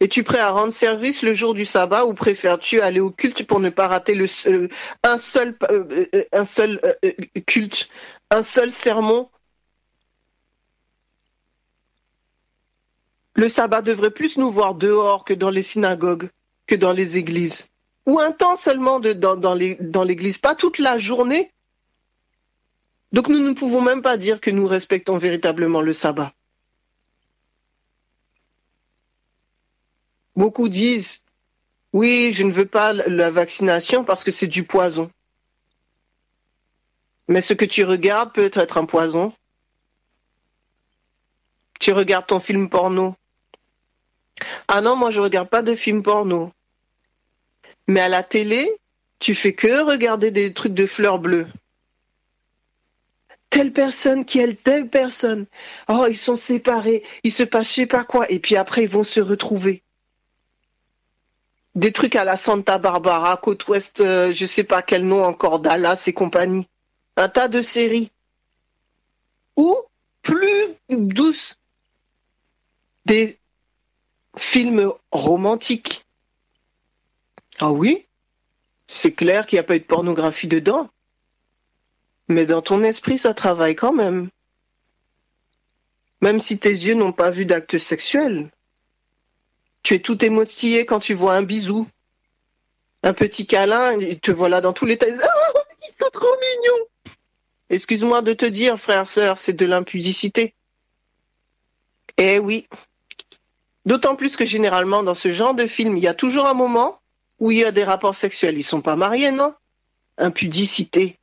Es-tu 0.00 0.24
prêt 0.24 0.38
à 0.38 0.50
rendre 0.50 0.72
service 0.72 1.22
le 1.22 1.34
jour 1.34 1.52
du 1.52 1.66
sabbat 1.66 2.06
ou 2.06 2.14
préfères-tu 2.14 2.80
aller 2.80 2.98
au 2.98 3.10
culte 3.10 3.46
pour 3.46 3.60
ne 3.60 3.68
pas 3.68 3.88
rater 3.88 4.14
le, 4.14 4.26
euh, 4.46 4.68
un 5.04 5.18
seul, 5.18 5.54
euh, 5.70 6.06
euh, 6.14 6.24
un 6.32 6.46
seul 6.46 6.80
culte, 7.46 7.88
un 8.30 8.42
seul 8.42 8.70
sermon 8.72 9.28
Le 13.34 13.48
sabbat 13.48 13.82
devrait 13.82 14.10
plus 14.10 14.36
nous 14.36 14.50
voir 14.50 14.74
dehors 14.74 15.24
que 15.24 15.34
dans 15.34 15.50
les 15.50 15.62
synagogues, 15.62 16.28
que 16.66 16.74
dans 16.74 16.92
les 16.92 17.16
églises. 17.18 17.68
Ou 18.06 18.18
un 18.18 18.32
temps 18.32 18.56
seulement 18.56 19.00
dans 19.00 20.04
l'église, 20.04 20.38
pas 20.38 20.54
toute 20.54 20.78
la 20.78 20.98
journée. 20.98 21.50
Donc 23.12 23.28
nous 23.28 23.38
ne 23.38 23.52
pouvons 23.52 23.80
même 23.80 24.02
pas 24.02 24.16
dire 24.16 24.40
que 24.40 24.50
nous 24.50 24.66
respectons 24.66 25.18
véritablement 25.18 25.80
le 25.80 25.92
sabbat. 25.94 26.32
Beaucoup 30.34 30.68
disent, 30.68 31.22
oui, 31.92 32.32
je 32.32 32.42
ne 32.42 32.52
veux 32.52 32.66
pas 32.66 32.92
la 32.92 33.30
vaccination 33.30 34.02
parce 34.02 34.24
que 34.24 34.32
c'est 34.32 34.46
du 34.46 34.64
poison. 34.64 35.10
Mais 37.28 37.42
ce 37.42 37.54
que 37.54 37.66
tu 37.66 37.84
regardes 37.84 38.32
peut 38.32 38.50
être 38.52 38.78
un 38.78 38.86
poison. 38.86 39.32
Tu 41.78 41.92
regardes 41.92 42.26
ton 42.26 42.40
film 42.40 42.68
porno. 42.68 43.14
Ah 44.68 44.80
non, 44.80 44.96
moi 44.96 45.10
je 45.10 45.20
regarde 45.20 45.48
pas 45.48 45.62
de 45.62 45.74
film 45.74 46.02
porno. 46.02 46.52
Mais 47.88 48.00
à 48.00 48.08
la 48.08 48.22
télé, 48.22 48.70
tu 49.18 49.34
fais 49.34 49.52
que 49.52 49.82
regarder 49.82 50.30
des 50.30 50.52
trucs 50.52 50.74
de 50.74 50.86
fleurs 50.86 51.18
bleues. 51.18 51.46
Telle 53.50 53.72
personne 53.72 54.24
qui 54.24 54.38
est 54.40 54.62
telle 54.62 54.88
personne. 54.88 55.46
Oh, 55.88 56.06
ils 56.08 56.16
sont 56.16 56.36
séparés, 56.36 57.02
il 57.22 57.32
se 57.32 57.42
passe 57.42 57.68
je 57.68 57.74
sais 57.74 57.86
pas 57.86 58.04
quoi, 58.04 58.30
et 58.30 58.38
puis 58.38 58.56
après 58.56 58.84
ils 58.84 58.88
vont 58.88 59.04
se 59.04 59.20
retrouver 59.20 59.82
des 61.74 61.92
trucs 61.92 62.16
à 62.16 62.24
la 62.24 62.36
Santa 62.36 62.78
Barbara, 62.78 63.36
côte 63.36 63.66
ouest, 63.68 64.00
euh, 64.00 64.32
je 64.32 64.46
sais 64.46 64.64
pas 64.64 64.82
quel 64.82 65.06
nom 65.06 65.24
encore, 65.24 65.60
Dallas 65.60 66.04
et 66.06 66.12
compagnie. 66.12 66.68
Un 67.16 67.28
tas 67.28 67.48
de 67.48 67.62
séries. 67.62 68.10
Ou, 69.56 69.76
plus 70.22 70.74
douce, 70.88 71.58
des 73.06 73.38
films 74.36 74.92
romantiques. 75.10 76.04
Ah 77.60 77.72
oui, 77.72 78.06
c'est 78.86 79.12
clair 79.12 79.46
qu'il 79.46 79.56
n'y 79.56 79.60
a 79.60 79.64
pas 79.64 79.76
eu 79.76 79.80
de 79.80 79.84
pornographie 79.84 80.48
dedans. 80.48 80.88
Mais 82.28 82.46
dans 82.46 82.62
ton 82.62 82.82
esprit, 82.82 83.18
ça 83.18 83.34
travaille 83.34 83.76
quand 83.76 83.92
même. 83.92 84.30
Même 86.20 86.40
si 86.40 86.58
tes 86.58 86.70
yeux 86.70 86.94
n'ont 86.94 87.12
pas 87.12 87.30
vu 87.30 87.44
d'acte 87.44 87.78
sexuel. 87.78 88.50
Tu 89.82 89.94
es 89.94 89.98
tout 89.98 90.24
émoustillé 90.24 90.86
quand 90.86 91.00
tu 91.00 91.14
vois 91.14 91.34
un 91.34 91.42
bisou. 91.42 91.86
Un 93.02 93.12
petit 93.12 93.46
câlin, 93.46 93.98
et 93.98 94.16
te 94.16 94.30
voilà 94.30 94.60
dans 94.60 94.72
tous 94.72 94.86
les 94.86 94.96
tas. 94.96 95.06
Oh, 95.08 95.58
ils 95.82 95.94
sont 96.00 96.10
trop 96.12 96.36
mignons. 96.36 96.86
Excuse-moi 97.68 98.22
de 98.22 98.32
te 98.32 98.46
dire, 98.46 98.78
frère, 98.78 99.06
sœur, 99.06 99.38
c'est 99.38 99.54
de 99.54 99.66
l'impudicité. 99.66 100.54
Eh 102.18 102.38
oui. 102.38 102.68
D'autant 103.84 104.14
plus 104.14 104.36
que 104.36 104.46
généralement, 104.46 105.02
dans 105.02 105.14
ce 105.14 105.32
genre 105.32 105.54
de 105.54 105.66
film, 105.66 105.96
il 105.96 106.04
y 106.04 106.08
a 106.08 106.14
toujours 106.14 106.46
un 106.46 106.54
moment 106.54 107.00
où 107.40 107.50
il 107.50 107.58
y 107.58 107.64
a 107.64 107.72
des 107.72 107.84
rapports 107.84 108.14
sexuels. 108.14 108.56
Ils 108.56 108.62
sont 108.62 108.80
pas 108.80 108.96
mariés, 108.96 109.32
non? 109.32 109.54
Impudicité. 110.18 111.18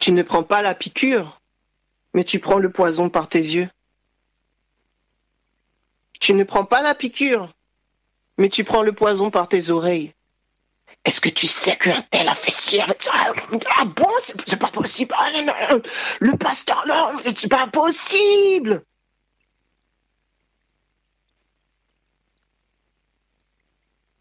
Tu 0.00 0.12
ne 0.12 0.22
prends 0.22 0.42
pas 0.42 0.62
la 0.62 0.74
piqûre, 0.74 1.40
mais 2.14 2.24
tu 2.24 2.38
prends 2.38 2.58
le 2.58 2.70
poison 2.70 3.10
par 3.10 3.28
tes 3.28 3.38
yeux. 3.38 3.68
Tu 6.20 6.32
ne 6.32 6.44
prends 6.44 6.64
pas 6.64 6.80
la 6.80 6.94
piqûre, 6.94 7.52
mais 8.38 8.48
tu 8.48 8.64
prends 8.64 8.82
le 8.82 8.92
poison 8.92 9.30
par 9.30 9.48
tes 9.48 9.70
oreilles. 9.70 10.14
Est-ce 11.04 11.20
que 11.20 11.28
tu 11.28 11.46
sais 11.46 11.76
qu'un 11.76 12.02
tel 12.10 12.28
a 12.28 12.34
fait 12.34 12.50
ci 12.50 12.80
avec 12.80 13.02
ça 13.02 13.12
Ah 13.78 13.84
bon, 13.84 14.08
c'est 14.46 14.58
pas 14.58 14.68
possible. 14.68 15.14
Ah, 15.16 15.28
le 16.20 16.36
pasteur, 16.36 16.84
non, 16.88 17.12
c'est 17.22 17.48
pas 17.48 17.68
possible. 17.68 18.82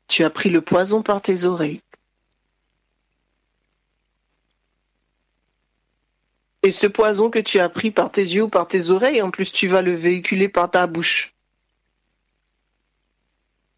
Tu 0.08 0.24
as 0.24 0.30
pris 0.30 0.50
le 0.50 0.62
poison 0.62 1.02
par 1.02 1.22
tes 1.22 1.46
oreilles. 1.46 1.82
Et 6.64 6.72
ce 6.72 6.88
poison 6.88 7.30
que 7.30 7.40
tu 7.40 7.60
as 7.60 7.70
pris 7.70 7.92
par 7.92 8.12
tes 8.12 8.24
yeux 8.24 8.44
ou 8.44 8.50
par 8.50 8.68
tes 8.68 8.90
oreilles, 8.90 9.22
en 9.22 9.30
plus 9.30 9.52
tu 9.52 9.68
vas 9.68 9.84
le 9.84 9.94
véhiculer 9.94 10.50
par 10.50 10.72
ta 10.72 10.88
bouche. 10.88 11.36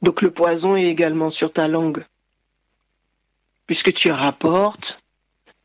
Donc 0.02 0.22
le 0.22 0.32
poison 0.32 0.76
est 0.78 0.86
également 0.86 1.30
sur 1.30 1.52
ta 1.52 1.68
langue. 1.68 2.06
Puisque 3.66 3.94
tu 3.94 4.10
rapportes, 4.10 5.02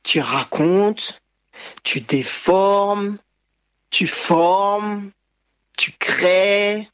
tu 0.03 0.21
racontes, 0.21 1.21
tu 1.85 2.01
déformes, 2.01 3.19
tu 3.91 4.09
formes, 4.09 5.13
tu 5.79 5.93
crées, 5.93 6.91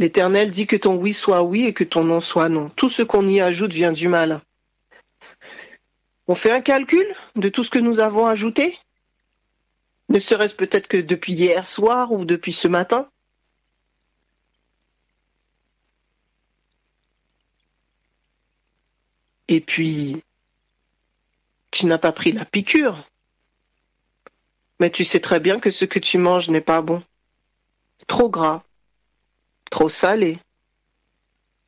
L'Éternel 0.00 0.50
dit 0.50 0.66
que 0.66 0.76
ton 0.76 0.94
oui 0.94 1.12
soit 1.12 1.42
oui 1.42 1.66
et 1.66 1.74
que 1.74 1.84
ton 1.84 2.04
non 2.04 2.22
soit 2.22 2.48
non. 2.48 2.70
Tout 2.70 2.88
ce 2.88 3.02
qu'on 3.02 3.28
y 3.28 3.38
ajoute 3.38 3.74
vient 3.74 3.92
du 3.92 4.08
mal. 4.08 4.40
On 6.26 6.34
fait 6.34 6.50
un 6.50 6.62
calcul 6.62 7.06
de 7.36 7.50
tout 7.50 7.64
ce 7.64 7.70
que 7.70 7.78
nous 7.78 8.00
avons 8.00 8.26
ajouté? 8.26 8.78
Ne 10.08 10.18
serait-ce 10.18 10.54
peut-être 10.54 10.88
que 10.88 10.96
depuis 10.96 11.34
hier 11.34 11.66
soir 11.66 12.12
ou 12.12 12.24
depuis 12.24 12.54
ce 12.54 12.66
matin? 12.66 13.10
Et 19.48 19.60
puis, 19.60 20.24
tu 21.70 21.84
n'as 21.84 21.98
pas 21.98 22.12
pris 22.12 22.32
la 22.32 22.46
piqûre. 22.46 23.06
Mais 24.78 24.88
tu 24.88 25.04
sais 25.04 25.20
très 25.20 25.40
bien 25.40 25.60
que 25.60 25.70
ce 25.70 25.84
que 25.84 25.98
tu 25.98 26.16
manges 26.16 26.48
n'est 26.48 26.62
pas 26.62 26.80
bon. 26.80 27.02
Trop 28.06 28.30
gras, 28.30 28.64
trop 29.70 29.88
salé, 29.88 30.38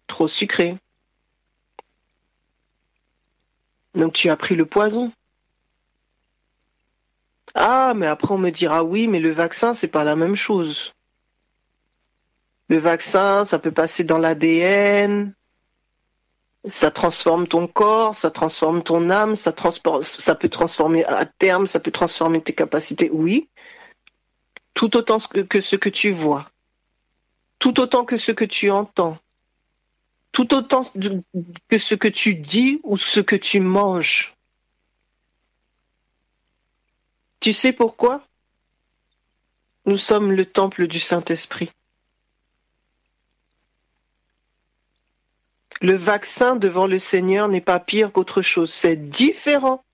trop 0.06 0.28
sucré. 0.28 0.76
Donc 3.94 4.12
tu 4.12 4.28
as 4.28 4.36
pris 4.36 4.56
le 4.56 4.66
poison. 4.66 5.12
Ah, 7.54 7.92
mais 7.94 8.06
après 8.06 8.32
on 8.32 8.38
me 8.38 8.50
dira 8.50 8.84
oui, 8.84 9.06
mais 9.06 9.20
le 9.20 9.30
vaccin, 9.30 9.74
c'est 9.74 9.88
pas 9.88 10.04
la 10.04 10.16
même 10.16 10.36
chose. 10.36 10.92
Le 12.68 12.78
vaccin, 12.78 13.44
ça 13.44 13.58
peut 13.58 13.72
passer 13.72 14.02
dans 14.04 14.18
l'ADN, 14.18 15.34
ça 16.64 16.90
transforme 16.90 17.46
ton 17.46 17.66
corps, 17.66 18.14
ça 18.14 18.30
transforme 18.30 18.82
ton 18.82 19.10
âme, 19.10 19.36
ça, 19.36 19.52
ça 20.02 20.34
peut 20.34 20.48
transformer 20.48 21.04
à 21.04 21.26
terme, 21.26 21.66
ça 21.66 21.80
peut 21.80 21.90
transformer 21.90 22.40
tes 22.40 22.54
capacités, 22.54 23.10
oui, 23.12 23.48
tout 24.74 24.96
autant 24.96 25.18
que 25.18 25.60
ce 25.60 25.76
que 25.76 25.88
tu 25.88 26.12
vois, 26.12 26.51
tout 27.62 27.78
autant 27.78 28.04
que 28.04 28.18
ce 28.18 28.32
que 28.32 28.44
tu 28.44 28.72
entends, 28.72 29.20
tout 30.32 30.52
autant 30.52 30.82
que 31.68 31.78
ce 31.78 31.94
que 31.94 32.08
tu 32.08 32.34
dis 32.34 32.80
ou 32.82 32.98
ce 32.98 33.20
que 33.20 33.36
tu 33.36 33.60
manges. 33.60 34.34
Tu 37.38 37.52
sais 37.52 37.72
pourquoi? 37.72 38.26
Nous 39.86 39.96
sommes 39.96 40.32
le 40.32 40.44
temple 40.44 40.88
du 40.88 40.98
Saint-Esprit. 40.98 41.70
Le 45.82 45.94
vaccin 45.94 46.56
devant 46.56 46.88
le 46.88 46.98
Seigneur 46.98 47.46
n'est 47.46 47.60
pas 47.60 47.78
pire 47.78 48.10
qu'autre 48.10 48.42
chose, 48.42 48.72
c'est 48.72 48.96
différent. 48.96 49.84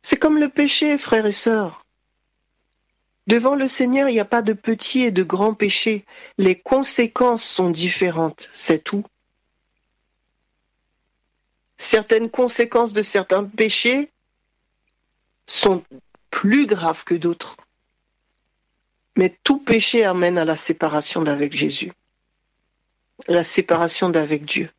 C'est 0.00 0.16
comme 0.16 0.38
le 0.38 0.48
péché, 0.48 0.96
frères 0.96 1.26
et 1.26 1.32
sœurs. 1.32 1.84
Devant 3.28 3.54
le 3.54 3.68
Seigneur, 3.68 4.08
il 4.08 4.14
n'y 4.14 4.20
a 4.20 4.24
pas 4.24 4.42
de 4.42 4.52
petits 4.52 5.02
et 5.02 5.12
de 5.12 5.22
grands 5.22 5.54
péchés. 5.54 6.04
Les 6.38 6.58
conséquences 6.58 7.44
sont 7.44 7.70
différentes, 7.70 8.48
c'est 8.52 8.82
tout. 8.82 9.04
Certaines 11.76 12.30
conséquences 12.30 12.92
de 12.92 13.02
certains 13.02 13.44
péchés 13.44 14.10
sont 15.46 15.84
plus 16.30 16.66
graves 16.66 17.04
que 17.04 17.14
d'autres. 17.14 17.56
Mais 19.16 19.36
tout 19.44 19.58
péché 19.58 20.04
amène 20.04 20.38
à 20.38 20.44
la 20.44 20.56
séparation 20.56 21.22
d'avec 21.22 21.54
Jésus 21.54 21.92
la 23.26 23.42
séparation 23.42 24.10
d'avec 24.10 24.44
Dieu. 24.44 24.70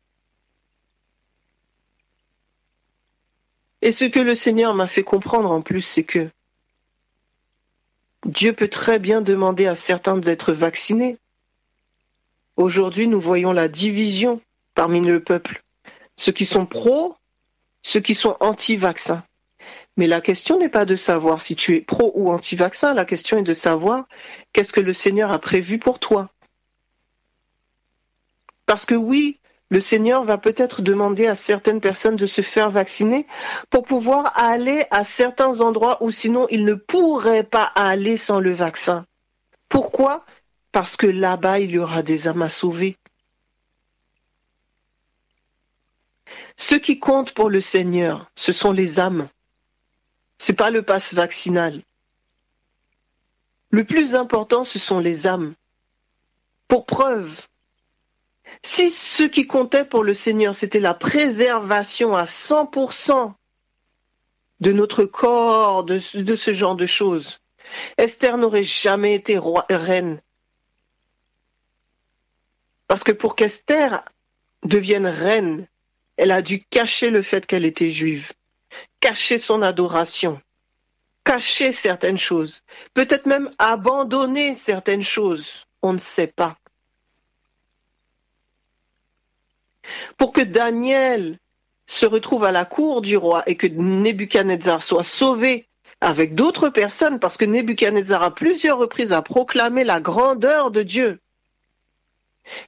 Et 3.82 3.92
ce 3.92 4.04
que 4.04 4.20
le 4.20 4.34
Seigneur 4.34 4.74
m'a 4.74 4.86
fait 4.86 5.04
comprendre 5.04 5.50
en 5.50 5.62
plus, 5.62 5.82
c'est 5.82 6.04
que 6.04 6.30
Dieu 8.26 8.52
peut 8.52 8.68
très 8.68 8.98
bien 8.98 9.22
demander 9.22 9.66
à 9.66 9.74
certains 9.74 10.16
d'être 10.16 10.52
vaccinés. 10.52 11.18
Aujourd'hui, 12.56 13.06
nous 13.06 13.20
voyons 13.20 13.52
la 13.52 13.68
division 13.68 14.40
parmi 14.74 15.00
le 15.00 15.22
peuple. 15.22 15.62
Ceux 16.16 16.32
qui 16.32 16.44
sont 16.44 16.66
pro, 16.66 17.16
ceux 17.82 18.00
qui 18.00 18.14
sont 18.14 18.36
anti-vaccins. 18.40 19.24
Mais 19.96 20.06
la 20.06 20.20
question 20.20 20.58
n'est 20.58 20.68
pas 20.68 20.84
de 20.84 20.96
savoir 20.96 21.40
si 21.40 21.56
tu 21.56 21.76
es 21.76 21.80
pro 21.80 22.12
ou 22.14 22.30
anti-vaccin, 22.30 22.94
la 22.94 23.04
question 23.04 23.38
est 23.38 23.42
de 23.42 23.54
savoir 23.54 24.06
qu'est-ce 24.52 24.72
que 24.72 24.80
le 24.80 24.92
Seigneur 24.92 25.32
a 25.32 25.38
prévu 25.38 25.78
pour 25.78 25.98
toi. 25.98 26.30
Parce 28.66 28.86
que 28.86 28.94
oui, 28.94 29.39
le 29.70 29.80
Seigneur 29.80 30.24
va 30.24 30.36
peut-être 30.36 30.82
demander 30.82 31.28
à 31.28 31.36
certaines 31.36 31.80
personnes 31.80 32.16
de 32.16 32.26
se 32.26 32.42
faire 32.42 32.70
vacciner 32.70 33.26
pour 33.70 33.84
pouvoir 33.84 34.36
aller 34.36 34.84
à 34.90 35.04
certains 35.04 35.60
endroits 35.60 36.02
où 36.02 36.10
sinon 36.10 36.48
ils 36.50 36.64
ne 36.64 36.74
pourraient 36.74 37.44
pas 37.44 37.70
aller 37.76 38.16
sans 38.16 38.40
le 38.40 38.52
vaccin. 38.52 39.06
Pourquoi? 39.68 40.26
Parce 40.72 40.96
que 40.96 41.06
là-bas, 41.06 41.60
il 41.60 41.70
y 41.70 41.78
aura 41.78 42.02
des 42.02 42.26
âmes 42.26 42.42
à 42.42 42.48
sauver. 42.48 42.96
Ce 46.56 46.74
qui 46.74 46.98
compte 46.98 47.32
pour 47.32 47.48
le 47.48 47.60
Seigneur, 47.60 48.28
ce 48.34 48.52
sont 48.52 48.72
les 48.72 48.98
âmes. 48.98 49.28
Ce 50.38 50.50
n'est 50.50 50.56
pas 50.56 50.70
le 50.70 50.82
passe 50.82 51.14
vaccinal. 51.14 51.82
Le 53.70 53.84
plus 53.84 54.16
important, 54.16 54.64
ce 54.64 54.80
sont 54.80 54.98
les 54.98 55.28
âmes. 55.28 55.54
Pour 56.66 56.86
preuve, 56.86 57.46
si 58.62 58.90
ce 58.90 59.22
qui 59.22 59.46
comptait 59.46 59.84
pour 59.84 60.04
le 60.04 60.14
Seigneur, 60.14 60.54
c'était 60.54 60.80
la 60.80 60.94
préservation 60.94 62.14
à 62.14 62.24
100% 62.24 63.32
de 64.60 64.72
notre 64.72 65.04
corps, 65.04 65.84
de, 65.84 65.98
ce 65.98 66.54
genre 66.54 66.76
de 66.76 66.86
choses, 66.86 67.40
Esther 67.96 68.36
n'aurait 68.36 68.62
jamais 68.62 69.14
été 69.14 69.38
reine. 69.38 70.20
Parce 72.86 73.04
que 73.04 73.12
pour 73.12 73.36
qu'Esther 73.36 74.04
devienne 74.64 75.06
reine, 75.06 75.66
elle 76.16 76.32
a 76.32 76.42
dû 76.42 76.62
cacher 76.64 77.08
le 77.08 77.22
fait 77.22 77.46
qu'elle 77.46 77.64
était 77.64 77.90
juive, 77.90 78.32
cacher 79.00 79.38
son 79.38 79.62
adoration, 79.62 80.40
cacher 81.24 81.72
certaines 81.72 82.18
choses, 82.18 82.62
peut-être 82.92 83.26
même 83.26 83.50
abandonner 83.58 84.54
certaines 84.54 85.04
choses, 85.04 85.64
on 85.80 85.94
ne 85.94 85.98
sait 85.98 86.26
pas. 86.26 86.59
Pour 90.16 90.32
que 90.32 90.40
Daniel 90.40 91.38
se 91.86 92.06
retrouve 92.06 92.44
à 92.44 92.52
la 92.52 92.64
cour 92.64 93.02
du 93.02 93.16
roi 93.16 93.42
et 93.46 93.56
que 93.56 93.66
Nebuchadnezzar 93.66 94.82
soit 94.82 95.04
sauvé 95.04 95.66
avec 96.00 96.34
d'autres 96.34 96.70
personnes, 96.70 97.18
parce 97.18 97.36
que 97.36 97.44
Nebuchadnezzar 97.44 98.22
a 98.22 98.34
plusieurs 98.34 98.78
reprises 98.78 99.14
proclamé 99.24 99.84
la 99.84 100.00
grandeur 100.00 100.70
de 100.70 100.82
Dieu. 100.82 101.20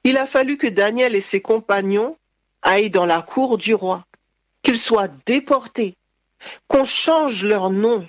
Il 0.03 0.17
a 0.17 0.27
fallu 0.27 0.57
que 0.57 0.67
Daniel 0.67 1.15
et 1.15 1.21
ses 1.21 1.41
compagnons 1.41 2.17
aillent 2.61 2.89
dans 2.89 3.05
la 3.05 3.21
cour 3.21 3.57
du 3.57 3.73
roi, 3.73 4.05
qu'ils 4.61 4.77
soient 4.77 5.09
déportés, 5.25 5.95
qu'on 6.67 6.85
change 6.85 7.43
leur 7.43 7.69
nom, 7.69 8.07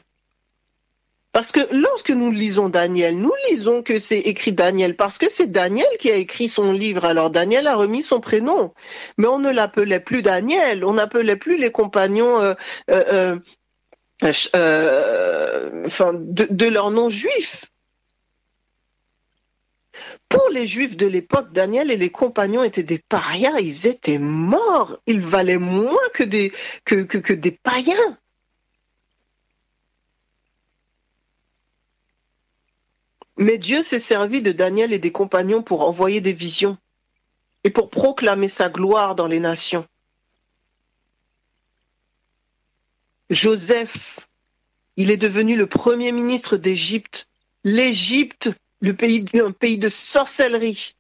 parce 1.35 1.51
que 1.51 1.61
lorsque 1.75 2.11
nous 2.11 2.31
lisons 2.31 2.69
Daniel, 2.69 3.19
nous 3.19 3.33
lisons 3.51 3.83
que 3.83 3.99
c'est 3.99 4.21
écrit 4.21 4.53
Daniel 4.53 4.95
parce 4.95 5.19
que 5.19 5.29
c'est 5.29 5.51
Daniel 5.51 5.89
qui 5.99 6.09
a 6.09 6.15
écrit 6.15 6.49
son 6.49 6.71
livre. 6.71 7.05
Alors 7.05 7.31
Daniel 7.31 7.67
a 7.67 7.75
remis 7.75 8.05
son 8.05 8.21
prénom, 8.21 8.73
mais 9.19 9.27
on 9.27 9.41
ne 9.41 9.51
l'appelait 9.51 9.99
plus 9.99 10.23
Daniel, 10.23 10.85
on 10.85 10.93
n'appelait 10.93 11.35
plus 11.35 11.59
les 11.59 11.73
compagnons 11.73 12.41
euh, 12.41 12.55
euh, 12.89 13.37
euh, 14.55 15.89
de, 15.91 16.67
leur 16.69 16.93
nom 16.93 17.09
juif. 17.09 17.65
Pour 20.29 20.49
les 20.53 20.69
Juifs 20.69 20.97
de 20.97 21.07
l'époque, 21.07 21.53
Daniel 21.53 21.91
et 21.91 21.97
les 21.97 22.11
compagnons 22.11 22.63
étaient 22.63 22.85
des 22.85 22.99
parias, 23.09 23.59
ils 23.59 23.89
étaient 23.89 24.19
morts, 24.19 24.99
ils 25.09 25.21
valaient 25.21 25.59
moins 25.59 26.09
que 26.15 26.23
des 26.23 26.53
païens. 27.65 28.19
Mais 33.37 33.59
Dieu 33.59 33.83
s'est 33.83 34.01
servi 34.01 34.43
de 34.43 34.53
Daniel 34.53 34.93
et 34.93 34.99
des 34.99 35.13
compagnons 35.13 35.63
pour 35.63 35.83
envoyer 35.83 36.21
des 36.21 36.33
visions 36.33 36.79
et 37.65 37.71
pour 37.71 37.91
proclamer 37.91 38.49
sa 38.49 38.69
gloire 38.69 39.15
dans 39.15 39.27
les 39.27 39.41
nations. 39.41 39.87
Joseph, 43.31 44.29
il 44.97 45.11
est 45.11 45.17
devenu 45.17 45.57
le 45.57 45.67
premier 45.67 46.13
ministre 46.13 46.57
d'Égypte. 46.57 47.27
L'Égypte, 47.65 48.51
le 48.81 48.95
pays, 48.95 49.25
un 49.35 49.51
pays 49.51 49.79
de 49.79 49.89
sorcellerie. 49.89 50.95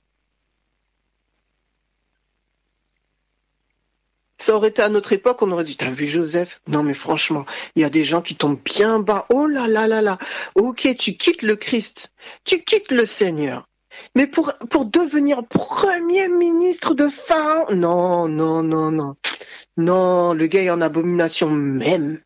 Ça 4.39 4.57
aurait 4.57 4.68
été 4.68 4.82
à 4.82 4.89
notre 4.89 5.12
époque, 5.12 5.43
on 5.43 5.53
aurait 5.53 5.64
dit, 5.64 5.76
t'as 5.76 5.91
vu 5.91 6.07
Joseph? 6.07 6.61
Non 6.66 6.82
mais 6.82 6.95
franchement, 6.95 7.47
il 7.76 7.82
y 7.82 7.85
a 7.85 7.91
des 7.91 8.05
gens 8.05 8.20
qui 8.20 8.35
tombent 8.35 8.61
bien 8.64 8.99
bas. 8.99 9.26
Oh 9.30 9.47
là 9.47 9.68
là 9.68 9.87
là 9.87 10.03
là. 10.03 10.18
Ok, 10.55 10.89
tu 10.99 11.16
quittes 11.16 11.43
le 11.43 11.57
Christ, 11.57 12.12
tu 12.45 12.62
quittes 12.62 12.91
le 12.91 13.07
Seigneur. 13.07 13.68
Mais 14.14 14.26
pour, 14.26 14.53
devenir 14.85 15.47
premier 15.47 16.28
ministre 16.28 16.95
de 16.95 17.09
Pharaon, 17.09 17.74
non, 17.74 18.28
non, 18.28 18.62
non, 18.62 18.91
non. 18.91 19.16
Non, 19.76 20.35
le 20.35 20.47
gars 20.47 20.62
est 20.62 20.70
en 20.70 20.80
abomination 20.80 21.51
même. 21.51 22.20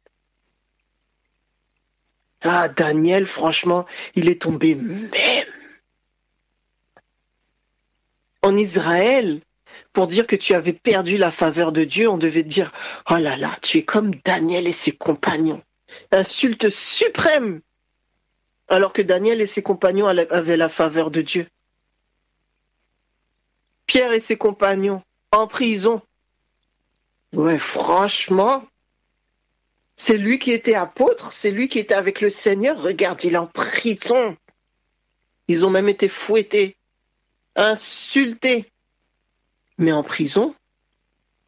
Ah, 2.42 2.68
Daniel, 2.68 3.26
franchement, 3.26 3.86
il 4.14 4.28
est 4.28 4.42
tombé 4.42 4.74
même. 4.74 5.10
En 8.42 8.56
Israël, 8.56 9.40
pour 9.92 10.06
dire 10.06 10.26
que 10.26 10.36
tu 10.36 10.54
avais 10.54 10.72
perdu 10.72 11.18
la 11.18 11.30
faveur 11.30 11.72
de 11.72 11.84
Dieu, 11.84 12.08
on 12.08 12.18
devait 12.18 12.44
dire 12.44 12.72
Oh 13.10 13.16
là 13.16 13.36
là, 13.36 13.56
tu 13.62 13.78
es 13.78 13.84
comme 13.84 14.14
Daniel 14.24 14.66
et 14.66 14.72
ses 14.72 14.92
compagnons. 14.92 15.62
Insulte 16.12 16.70
suprême. 16.70 17.60
Alors 18.68 18.92
que 18.92 19.02
Daniel 19.02 19.40
et 19.40 19.46
ses 19.46 19.62
compagnons 19.62 20.06
avaient 20.06 20.56
la 20.56 20.68
faveur 20.68 21.10
de 21.10 21.22
Dieu. 21.22 21.48
Pierre 23.86 24.12
et 24.12 24.20
ses 24.20 24.36
compagnons 24.36 25.02
en 25.32 25.46
prison. 25.46 26.02
Ouais, 27.32 27.58
franchement, 27.58 28.64
c'est 29.96 30.18
lui 30.18 30.38
qui 30.38 30.52
était 30.52 30.74
apôtre, 30.74 31.32
c'est 31.32 31.50
lui 31.50 31.68
qui 31.68 31.78
était 31.78 31.94
avec 31.94 32.20
le 32.20 32.30
Seigneur. 32.30 32.80
Regarde, 32.80 33.24
il 33.24 33.34
est 33.34 33.38
en 33.38 33.46
prison. 33.46 34.36
Ils 35.48 35.64
ont 35.66 35.70
même 35.70 35.88
été 35.88 36.08
fouettés, 36.08 36.76
insultés. 37.56 38.70
Mais 39.78 39.92
en 39.92 40.02
prison, 40.02 40.54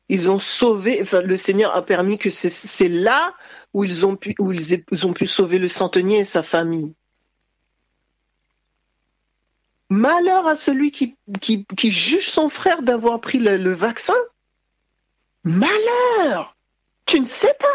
ils 0.08 0.30
ont 0.30 0.38
sauvé, 0.38 1.00
enfin, 1.02 1.20
le 1.20 1.36
Seigneur 1.36 1.74
a 1.74 1.82
permis 1.82 2.18
que 2.18 2.30
c'est 2.30 2.88
là 2.88 3.34
où 3.72 3.84
ils, 3.84 4.06
ont 4.06 4.16
pu, 4.16 4.34
où 4.38 4.52
ils, 4.52 5.06
ont 5.06 5.12
pu 5.12 5.26
sauver 5.26 5.58
le 5.58 5.68
centenier 5.68 6.18
et 6.18 6.24
sa 6.24 6.42
famille. 6.42 6.94
Malheur 9.88 10.46
à 10.46 10.56
celui 10.56 10.90
qui, 10.90 11.16
qui, 11.40 11.92
juge 11.92 12.28
son 12.28 12.48
frère 12.48 12.82
d'avoir 12.82 13.20
pris 13.20 13.38
le, 13.38 13.56
le 13.56 13.72
vaccin. 13.72 14.16
Malheur 15.44 16.56
Tu 17.06 17.20
ne 17.20 17.24
sais 17.24 17.54
pas. 17.58 17.66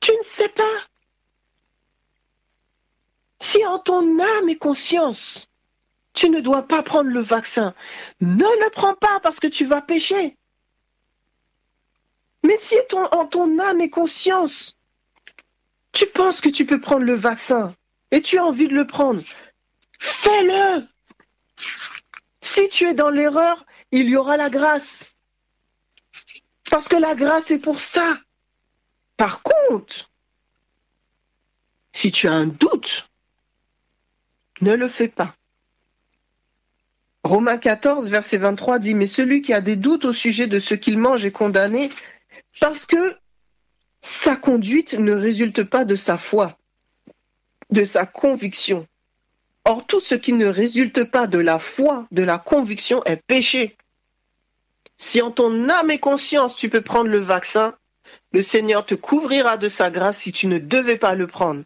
Tu 0.00 0.12
ne 0.12 0.22
sais 0.24 0.48
pas. 0.48 0.78
Si 3.40 3.64
en 3.66 3.78
ton 3.78 4.20
âme 4.20 4.48
et 4.48 4.58
conscience, 4.58 5.48
tu 6.14 6.28
ne 6.28 6.40
dois 6.40 6.62
pas 6.62 6.82
prendre 6.82 7.10
le 7.10 7.20
vaccin, 7.20 7.74
ne 8.20 8.44
le 8.44 8.70
prends 8.70 8.94
pas 8.94 9.20
parce 9.20 9.40
que 9.40 9.46
tu 9.46 9.64
vas 9.64 9.82
pécher. 9.82 10.36
Mais 12.44 12.58
si 12.58 12.76
en 12.92 13.26
ton 13.26 13.58
âme 13.58 13.80
et 13.80 13.90
conscience, 13.90 14.78
tu 15.92 16.06
penses 16.06 16.40
que 16.40 16.48
tu 16.48 16.66
peux 16.66 16.80
prendre 16.80 17.04
le 17.04 17.14
vaccin, 17.14 17.74
et 18.10 18.20
tu 18.20 18.38
as 18.38 18.44
envie 18.44 18.68
de 18.68 18.74
le 18.74 18.86
prendre, 18.86 19.22
fais-le. 19.98 20.86
Si 22.40 22.68
tu 22.68 22.84
es 22.84 22.94
dans 22.94 23.10
l'erreur, 23.10 23.64
il 23.92 24.08
y 24.08 24.16
aura 24.16 24.36
la 24.36 24.50
grâce. 24.50 25.12
Parce 26.70 26.88
que 26.88 26.96
la 26.96 27.14
grâce 27.14 27.50
est 27.50 27.58
pour 27.58 27.78
ça. 27.78 28.18
Par 29.16 29.42
contre, 29.42 30.10
si 31.92 32.10
tu 32.10 32.26
as 32.26 32.32
un 32.32 32.46
doute, 32.46 33.08
ne 34.60 34.74
le 34.74 34.88
fais 34.88 35.08
pas. 35.08 35.36
Romains 37.24 37.58
14, 37.58 38.10
verset 38.10 38.38
23 38.38 38.78
dit, 38.78 38.94
Mais 38.94 39.06
celui 39.06 39.42
qui 39.42 39.52
a 39.52 39.60
des 39.60 39.76
doutes 39.76 40.04
au 40.04 40.12
sujet 40.12 40.46
de 40.46 40.60
ce 40.60 40.74
qu'il 40.74 40.98
mange 40.98 41.24
est 41.24 41.30
condamné 41.30 41.90
parce 42.60 42.86
que 42.86 43.16
sa 44.00 44.36
conduite 44.36 44.94
ne 44.94 45.12
résulte 45.12 45.62
pas 45.62 45.84
de 45.84 45.96
sa 45.96 46.18
foi 46.18 46.56
de 47.72 47.84
sa 47.84 48.06
conviction. 48.06 48.86
Or, 49.64 49.86
tout 49.86 50.00
ce 50.00 50.14
qui 50.14 50.32
ne 50.32 50.46
résulte 50.46 51.04
pas 51.04 51.26
de 51.26 51.38
la 51.38 51.58
foi, 51.58 52.06
de 52.12 52.22
la 52.22 52.38
conviction, 52.38 53.02
est 53.04 53.16
péché. 53.16 53.76
Si 54.98 55.20
en 55.22 55.30
ton 55.30 55.68
âme 55.68 55.90
et 55.90 55.98
conscience 55.98 56.54
tu 56.54 56.68
peux 56.68 56.82
prendre 56.82 57.10
le 57.10 57.18
vaccin, 57.18 57.74
le 58.32 58.42
Seigneur 58.42 58.84
te 58.84 58.94
couvrira 58.94 59.56
de 59.56 59.68
sa 59.68 59.90
grâce 59.90 60.18
si 60.18 60.32
tu 60.32 60.46
ne 60.46 60.58
devais 60.58 60.96
pas 60.96 61.14
le 61.14 61.26
prendre. 61.26 61.64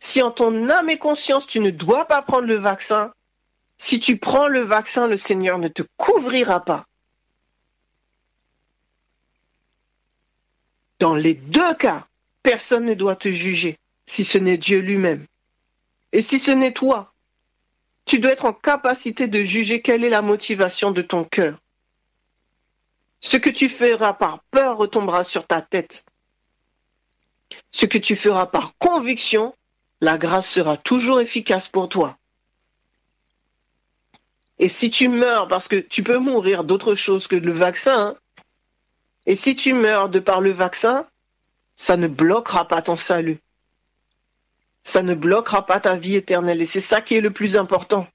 Si 0.00 0.22
en 0.22 0.30
ton 0.30 0.70
âme 0.70 0.90
et 0.90 0.98
conscience 0.98 1.46
tu 1.46 1.60
ne 1.60 1.70
dois 1.70 2.06
pas 2.06 2.22
prendre 2.22 2.46
le 2.46 2.56
vaccin, 2.56 3.12
si 3.78 4.00
tu 4.00 4.18
prends 4.18 4.48
le 4.48 4.60
vaccin, 4.60 5.06
le 5.06 5.16
Seigneur 5.16 5.58
ne 5.58 5.68
te 5.68 5.82
couvrira 5.96 6.64
pas. 6.64 6.86
Dans 10.98 11.14
les 11.14 11.34
deux 11.34 11.74
cas, 11.74 12.06
personne 12.42 12.86
ne 12.86 12.94
doit 12.94 13.16
te 13.16 13.28
juger 13.28 13.78
si 14.06 14.24
ce 14.24 14.38
n'est 14.38 14.56
Dieu 14.56 14.80
lui-même. 14.80 15.26
Et 16.12 16.22
si 16.22 16.38
ce 16.38 16.50
n'est 16.50 16.72
toi, 16.72 17.12
tu 18.06 18.18
dois 18.18 18.32
être 18.32 18.44
en 18.44 18.52
capacité 18.52 19.26
de 19.26 19.44
juger 19.44 19.82
quelle 19.82 20.04
est 20.04 20.10
la 20.10 20.22
motivation 20.22 20.92
de 20.92 21.02
ton 21.02 21.24
cœur. 21.24 21.58
Ce 23.20 23.36
que 23.36 23.50
tu 23.50 23.68
feras 23.68 24.14
par 24.14 24.42
peur 24.50 24.78
retombera 24.78 25.24
sur 25.24 25.46
ta 25.46 25.60
tête. 25.60 26.04
Ce 27.72 27.84
que 27.86 27.98
tu 27.98 28.16
feras 28.16 28.46
par 28.46 28.74
conviction, 28.78 29.54
la 30.00 30.16
grâce 30.18 30.48
sera 30.48 30.76
toujours 30.76 31.20
efficace 31.20 31.68
pour 31.68 31.88
toi. 31.88 32.16
Et 34.58 34.68
si 34.68 34.90
tu 34.90 35.08
meurs, 35.08 35.48
parce 35.48 35.68
que 35.68 35.76
tu 35.76 36.02
peux 36.02 36.18
mourir 36.18 36.64
d'autre 36.64 36.94
chose 36.94 37.26
que 37.26 37.36
le 37.36 37.52
vaccin, 37.52 37.98
hein, 37.98 38.16
et 39.26 39.34
si 39.34 39.56
tu 39.56 39.74
meurs 39.74 40.08
de 40.08 40.20
par 40.20 40.40
le 40.40 40.50
vaccin, 40.50 41.06
ça 41.74 41.96
ne 41.96 42.08
bloquera 42.08 42.68
pas 42.68 42.80
ton 42.80 42.96
salut 42.96 43.40
ça 44.86 45.02
ne 45.02 45.14
bloquera 45.14 45.66
pas 45.66 45.80
ta 45.80 45.96
vie 45.96 46.14
éternelle. 46.14 46.62
Et 46.62 46.66
c'est 46.66 46.80
ça 46.80 47.00
qui 47.00 47.16
est 47.16 47.20
le 47.20 47.32
plus 47.32 47.56
important. 47.56 48.06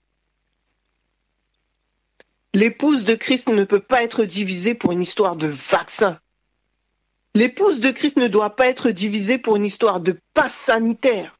L'épouse 2.54 3.04
de 3.04 3.14
Christ 3.14 3.50
ne 3.50 3.66
peut 3.66 3.82
pas 3.82 4.04
être 4.04 4.24
divisée 4.24 4.74
pour 4.74 4.94
une 4.94 5.02
histoire 5.02 5.36
de 5.36 5.48
vaccin. 5.48 6.18
L'épouse 7.36 7.82
de 7.82 7.92
Christ 7.92 8.18
ne 8.18 8.30
doit 8.30 8.56
pas 8.56 8.68
être 8.68 8.89
divisée 8.89 9.38
pour 9.38 9.58
une 9.58 9.66
histoire 9.66 10.00
de 10.00 10.18
passe 10.34 10.54
sanitaire. 10.54 11.38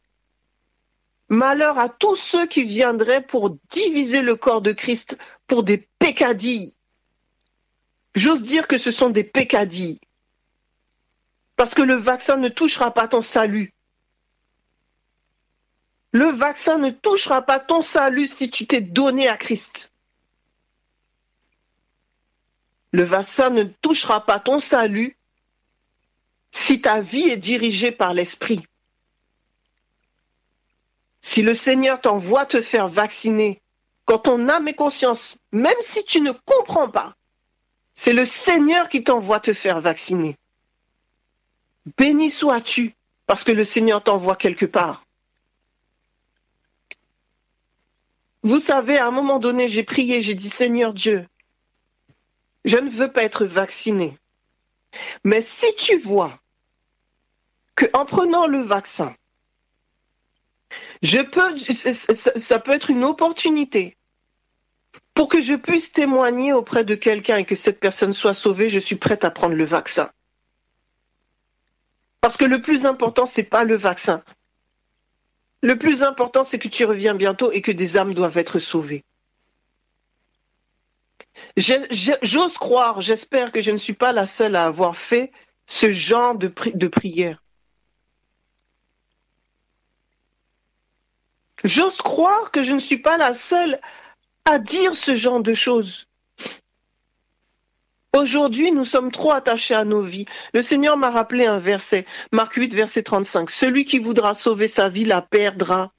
Malheur 1.32 1.80
à 1.80 1.88
tous 1.88 2.18
ceux 2.18 2.46
qui 2.46 2.66
viendraient 2.66 3.26
pour 3.26 3.58
diviser 3.70 4.22
le 4.22 4.36
corps 4.36 4.62
de 4.62 4.74
Christ 4.74 5.18
pour 5.48 5.64
des 5.64 5.88
pécadilles. 5.98 6.76
J'ose 8.16 8.42
dire 8.44 8.68
que 8.68 8.78
ce 8.78 8.92
sont 8.92 9.10
des 9.10 9.24
pécadilles. 9.24 10.02
Parce 11.56 11.74
que 11.74 11.84
le 11.84 11.94
vaccin 11.94 12.36
ne 12.36 12.50
touchera 12.50 12.94
pas 12.94 13.08
ton 13.08 13.22
salut. 13.22 13.74
Le 16.12 16.26
vaccin 16.26 16.78
ne 16.78 16.90
touchera 16.90 17.42
pas 17.44 17.62
ton 17.62 17.82
salut 17.82 18.28
si 18.28 18.52
tu 18.52 18.68
t'es 18.68 18.82
donné 18.82 19.30
à 19.30 19.38
Christ. 19.38 19.94
Le 22.92 23.04
vaccin 23.04 23.52
ne 23.52 23.64
touchera 23.64 24.26
pas 24.26 24.42
ton 24.42 24.60
salut 24.60 25.16
si 26.52 26.82
ta 26.82 27.00
vie 27.00 27.30
est 27.30 27.38
dirigée 27.38 27.94
par 27.94 28.14
l'Esprit. 28.14 28.68
Si 31.32 31.44
le 31.44 31.56
Seigneur 31.56 32.02
t'envoie 32.02 32.46
te 32.46 32.62
faire 32.62 32.90
vacciner, 32.90 33.62
quand 34.04 34.18
ton 34.18 34.50
âme 34.50 34.68
et 34.68 34.74
conscience, 34.74 35.38
même 35.54 35.78
si 35.80 36.04
tu 36.04 36.20
ne 36.20 36.34
comprends 36.34 36.90
pas, 36.90 37.16
c'est 37.94 38.12
le 38.12 38.26
Seigneur 38.26 38.90
qui 38.90 39.06
t'envoie 39.06 39.40
te 39.40 39.54
faire 39.54 39.80
vacciner. 39.80 40.36
Béni 41.98 42.30
sois-tu 42.30 42.98
parce 43.28 43.46
que 43.46 43.54
le 43.54 43.64
Seigneur 43.64 44.04
t'envoie 44.04 44.36
quelque 44.36 44.66
part. 44.66 45.06
Vous 48.44 48.60
savez, 48.60 48.98
à 48.98 49.08
un 49.08 49.12
moment 49.12 49.40
donné, 49.40 49.70
j'ai 49.70 49.84
prié, 49.84 50.22
j'ai 50.22 50.36
dit 50.36 50.50
Seigneur 50.50 50.94
Dieu, 50.94 51.26
je 52.66 52.76
ne 52.76 52.90
veux 52.90 53.10
pas 53.10 53.24
être 53.24 53.46
vacciné. 53.46 54.18
Mais 55.24 55.42
si 55.42 55.74
tu 55.76 55.98
vois 55.98 56.38
qu'en 57.76 58.06
prenant 58.06 58.48
le 58.48 58.60
vaccin, 58.60 59.16
je 61.02 61.20
peux, 61.20 61.58
ça 62.40 62.60
peut 62.60 62.72
être 62.72 62.90
une 62.90 63.04
opportunité 63.04 63.98
pour 65.14 65.28
que 65.28 65.42
je 65.42 65.56
puisse 65.56 65.92
témoigner 65.92 66.54
auprès 66.54 66.84
de 66.84 66.96
quelqu'un 66.96 67.38
et 67.38 67.46
que 67.46 67.56
cette 67.56 67.80
personne 67.80 68.14
soit 68.14 68.34
sauvée, 68.34 68.70
je 68.70 68.80
suis 68.80 68.96
prête 68.96 69.24
à 69.24 69.32
prendre 69.32 69.56
le 69.56 69.66
vaccin. 69.66 70.10
Parce 72.22 72.38
que 72.38 72.46
le 72.46 72.62
plus 72.62 72.86
important, 72.86 73.26
ce 73.26 73.42
n'est 73.42 73.48
pas 73.48 73.64
le 73.64 73.76
vaccin. 73.76 74.24
Le 75.62 75.78
plus 75.78 76.04
important, 76.04 76.44
c'est 76.44 76.60
que 76.60 76.68
tu 76.68 76.86
reviens 76.86 77.14
bientôt 77.14 77.52
et 77.52 77.62
que 77.62 77.72
des 77.72 77.98
âmes 77.98 78.14
doivent 78.14 78.38
être 78.38 78.60
sauvées. 78.60 79.04
J'ose 81.58 82.58
croire, 82.58 83.02
j'espère 83.02 83.52
que 83.52 83.62
je 83.62 83.72
ne 83.72 83.78
suis 83.78 83.94
pas 83.94 84.14
la 84.14 84.26
seule 84.26 84.56
à 84.56 84.66
avoir 84.66 84.96
fait 84.96 85.32
ce 85.66 85.92
genre 85.92 86.36
de 86.36 86.48
prière. 86.88 87.41
J'ose 91.64 91.98
croire 91.98 92.52
que 92.52 92.64
je 92.64 92.74
ne 92.74 92.80
suis 92.80 92.98
pas 92.98 93.18
la 93.18 93.34
seule 93.34 93.80
à 94.46 94.58
dire 94.58 94.96
ce 94.96 95.16
genre 95.16 95.42
de 95.42 95.54
choses. 95.54 96.08
Aujourd'hui, 98.14 98.72
nous 98.72 98.84
sommes 98.84 99.12
trop 99.12 99.32
attachés 99.32 99.74
à 99.74 99.86
nos 99.86 100.02
vies. 100.02 100.26
Le 100.54 100.62
Seigneur 100.62 100.98
m'a 100.98 101.12
rappelé 101.12 101.46
un 101.46 101.60
verset, 101.60 102.06
Marc 102.32 102.56
8, 102.56 102.74
verset 102.74 103.04
35. 103.04 103.50
Celui 103.50 103.86
qui 103.86 104.00
voudra 104.00 104.34
sauver 104.34 104.68
sa 104.68 104.90
vie 104.90 105.06
la 105.06 105.22
perdra. 105.22 105.94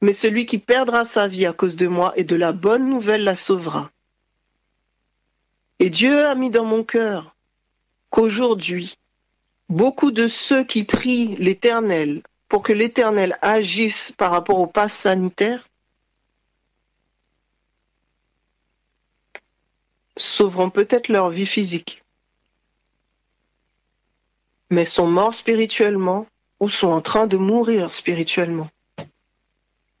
Mais 0.00 0.12
celui 0.12 0.46
qui 0.46 0.58
perdra 0.58 1.04
sa 1.04 1.28
vie 1.28 1.46
à 1.46 1.52
cause 1.52 1.76
de 1.76 1.86
moi 1.86 2.12
et 2.16 2.24
de 2.24 2.36
la 2.36 2.52
bonne 2.52 2.88
nouvelle 2.88 3.24
la 3.24 3.36
sauvera. 3.36 3.90
Et 5.78 5.90
Dieu 5.90 6.24
a 6.24 6.34
mis 6.34 6.50
dans 6.50 6.64
mon 6.64 6.84
cœur 6.84 7.34
qu'aujourd'hui, 8.08 8.94
beaucoup 9.68 10.10
de 10.10 10.28
ceux 10.28 10.64
qui 10.64 10.84
prient 10.84 11.36
l'Éternel 11.36 12.22
pour 12.48 12.62
que 12.62 12.72
l'Éternel 12.72 13.38
agisse 13.42 14.12
par 14.12 14.30
rapport 14.30 14.58
au 14.58 14.66
pass 14.66 14.92
sanitaire, 14.92 15.68
sauveront 20.16 20.70
peut-être 20.70 21.08
leur 21.08 21.28
vie 21.30 21.46
physique, 21.46 22.04
mais 24.70 24.84
sont 24.84 25.06
morts 25.06 25.34
spirituellement 25.34 26.26
ou 26.60 26.68
sont 26.68 26.88
en 26.88 27.00
train 27.00 27.26
de 27.26 27.36
mourir 27.36 27.90
spirituellement, 27.90 28.70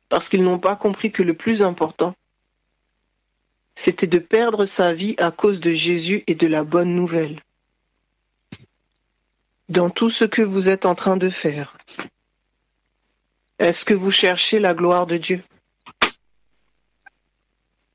parce 0.08 0.28
qu'ils 0.28 0.44
n'ont 0.44 0.58
pas 0.58 0.76
compris 0.76 1.10
que 1.10 1.22
le 1.22 1.34
plus 1.34 1.62
important, 1.62 2.14
c'était 3.74 4.06
de 4.06 4.18
perdre 4.18 4.66
sa 4.66 4.94
vie 4.94 5.16
à 5.18 5.32
cause 5.32 5.58
de 5.60 5.72
Jésus 5.72 6.22
et 6.26 6.34
de 6.34 6.46
la 6.46 6.62
bonne 6.62 6.94
nouvelle. 6.94 7.40
Dans 9.68 9.90
tout 9.90 10.10
ce 10.10 10.24
que 10.24 10.42
vous 10.42 10.68
êtes 10.68 10.86
en 10.86 10.94
train 10.94 11.16
de 11.16 11.30
faire, 11.30 11.76
est-ce 13.58 13.84
que 13.84 13.94
vous 13.94 14.10
cherchez 14.10 14.58
la 14.58 14.74
gloire 14.74 15.06
de 15.06 15.16
Dieu? 15.16 15.42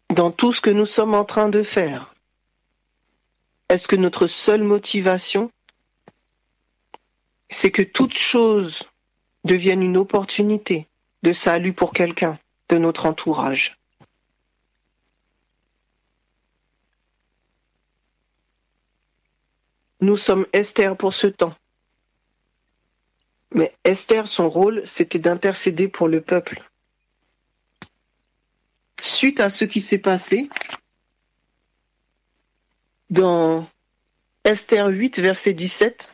Dans 0.10 0.32
tout 0.32 0.53
ce 0.53 0.62
que 0.62 0.70
nous 0.70 0.86
sommes 0.86 1.14
en 1.14 1.26
train 1.26 1.49
de 1.49 1.64
faire, 1.64 2.14
est-ce 3.70 3.88
que 3.88 3.95
notre 3.95 4.28
seule 4.28 4.64
motivation, 4.64 5.51
c'est 7.49 7.72
que 7.72 7.84
toute 7.84 8.18
chose 8.18 8.84
devienne 9.43 9.84
une 9.84 9.97
opportunité 9.97 10.88
de 11.24 11.34
salut 11.34 11.74
pour 11.74 11.93
quelqu'un 11.93 12.39
de 12.70 12.78
notre 12.78 13.05
entourage? 13.05 13.78
Nous 20.01 20.18
sommes 20.18 20.47
Esther 20.53 20.95
pour 20.95 21.14
ce 21.14 21.28
temps. 21.28 21.55
Mais 23.54 23.74
Esther, 23.84 24.28
son 24.28 24.50
rôle, 24.50 24.86
c'était 24.86 25.20
d'intercéder 25.20 25.88
pour 25.88 26.08
le 26.08 26.22
peuple. 26.22 26.64
Suite 29.02 29.39
à 29.39 29.50
ce 29.50 29.66
qui 29.66 29.82
s'est 29.82 29.97
passé, 29.97 30.50
dans 33.10 33.68
Esther 34.43 34.88
8, 34.88 35.20
verset 35.20 35.54
17, 35.54 36.14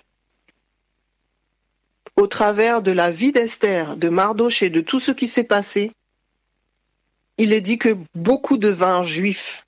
au 2.16 2.28
travers 2.28 2.82
de 2.82 2.92
la 2.92 3.12
vie 3.12 3.32
d'Esther, 3.32 3.98
de 3.98 4.10
Mardoche 4.10 4.64
et 4.64 4.70
de 4.70 4.82
tout 4.82 5.00
ce 5.00 5.12
qui 5.12 5.28
s'est 5.28 5.44
passé, 5.44 5.92
il 7.38 7.52
est 7.52 7.62
dit 7.62 7.78
que 7.78 7.98
beaucoup 8.14 8.58
devinrent 8.58 9.04
juifs. 9.04 9.66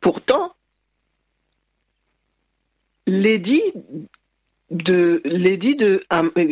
Pourtant, 0.00 0.54
l'édit 3.10 3.62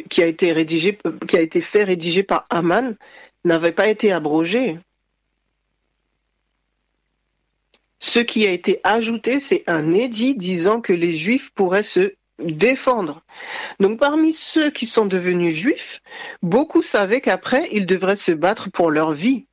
qui 0.09 0.23
a 0.23 0.27
été 0.27 0.53
rédigé 0.53 0.99
qui 1.27 1.37
a 1.37 1.41
été 1.41 1.61
fait 1.61 1.85
rédiger 1.85 2.23
par 2.23 2.47
Aman 2.51 2.97
n'avait 3.45 3.73
pas 3.73 3.89
été 3.89 4.13
abrogé. 4.13 4.79
Ce 8.01 8.21
qui 8.21 8.47
a 8.47 8.53
été 8.53 8.81
ajouté, 8.85 9.41
c'est 9.41 9.65
un 9.69 9.93
édit 9.93 10.37
disant 10.37 10.81
que 10.81 10.93
les 10.93 11.17
Juifs 11.17 11.51
pourraient 11.51 11.83
se 11.83 12.15
défendre. 12.39 13.23
Donc 13.81 13.99
parmi 13.99 14.33
ceux 14.33 14.71
qui 14.71 14.87
sont 14.87 15.07
devenus 15.07 15.57
juifs, 15.57 16.01
beaucoup 16.43 16.83
savaient 16.83 17.21
qu'après, 17.21 17.69
ils 17.73 17.87
devraient 17.87 18.17
se 18.17 18.33
battre 18.33 18.71
pour 18.71 18.91
leur 18.91 19.13
vie. 19.13 19.48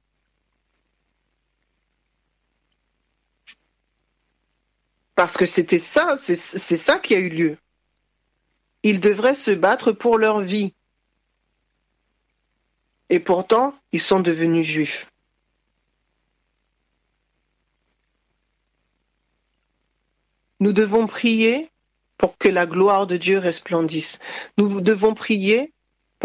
Parce 5.15 5.37
que 5.37 5.45
c'était 5.45 5.79
ça, 5.79 6.17
c'est 6.17 6.37
ça 6.77 6.99
qui 6.99 7.15
a 7.15 7.19
eu 7.19 7.29
lieu. 7.29 7.57
Ils 8.83 8.99
devraient 8.99 9.35
se 9.35 9.51
battre 9.51 9.91
pour 9.91 10.17
leur 10.17 10.41
vie. 10.41 10.73
Et 13.09 13.19
pourtant, 13.19 13.73
ils 13.91 14.01
sont 14.01 14.19
devenus 14.19 14.67
juifs. 14.67 15.09
Nous 20.59 20.73
devons 20.73 21.07
prier 21.07 21.69
pour 22.17 22.37
que 22.37 22.49
la 22.49 22.65
gloire 22.65 23.07
de 23.07 23.17
Dieu 23.17 23.39
resplendisse. 23.39 24.19
Nous 24.57 24.81
devons 24.81 25.13
prier 25.13 25.73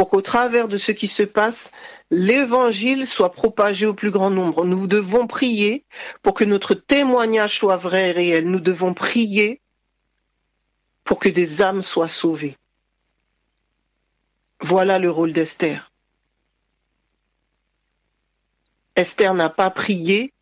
pour 0.01 0.09
qu'au 0.09 0.23
travers 0.23 0.67
de 0.67 0.79
ce 0.79 0.93
qui 0.93 1.09
se 1.09 1.23
passe, 1.23 1.71
l'évangile 2.11 3.07
soit 3.07 3.33
propagé 3.33 3.85
au 3.85 3.93
plus 3.93 4.11
grand 4.11 4.31
nombre. 4.31 4.65
Nous 4.65 4.87
devons 4.87 5.27
prier 5.27 5.85
pour 6.23 6.33
que 6.33 6.45
notre 6.45 6.73
témoignage 6.73 7.59
soit 7.59 7.77
vrai 7.77 8.09
et 8.09 8.13
réel. 8.13 8.51
Nous 8.51 8.61
devons 8.61 8.95
prier 8.95 9.61
pour 11.05 11.19
que 11.19 11.29
des 11.29 11.61
âmes 11.61 11.83
soient 11.83 12.09
sauvées. 12.09 12.57
Voilà 14.61 14.99
le 14.99 15.11
rôle 15.11 15.35
d'Esther. 15.35 15.93
Esther 18.97 19.35
n'a 19.35 19.51
pas 19.51 19.69
prié 19.69 20.33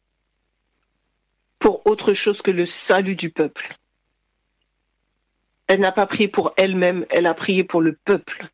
pour 1.58 1.84
autre 1.84 2.14
chose 2.14 2.42
que 2.42 2.52
le 2.52 2.64
salut 2.64 3.16
du 3.16 3.30
peuple. 3.30 3.76
Elle 5.66 5.80
n'a 5.80 5.90
pas 5.90 6.06
prié 6.06 6.28
pour 6.28 6.54
elle-même, 6.56 7.06
elle 7.10 7.26
a 7.26 7.34
prié 7.34 7.64
pour 7.64 7.80
le 7.80 7.96
peuple. 7.96 8.48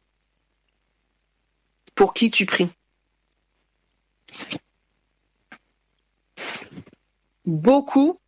Pour 1.94 2.14
qui 2.14 2.30
tu 2.30 2.46
pries? 2.46 2.70
Beaucoup 7.44 8.18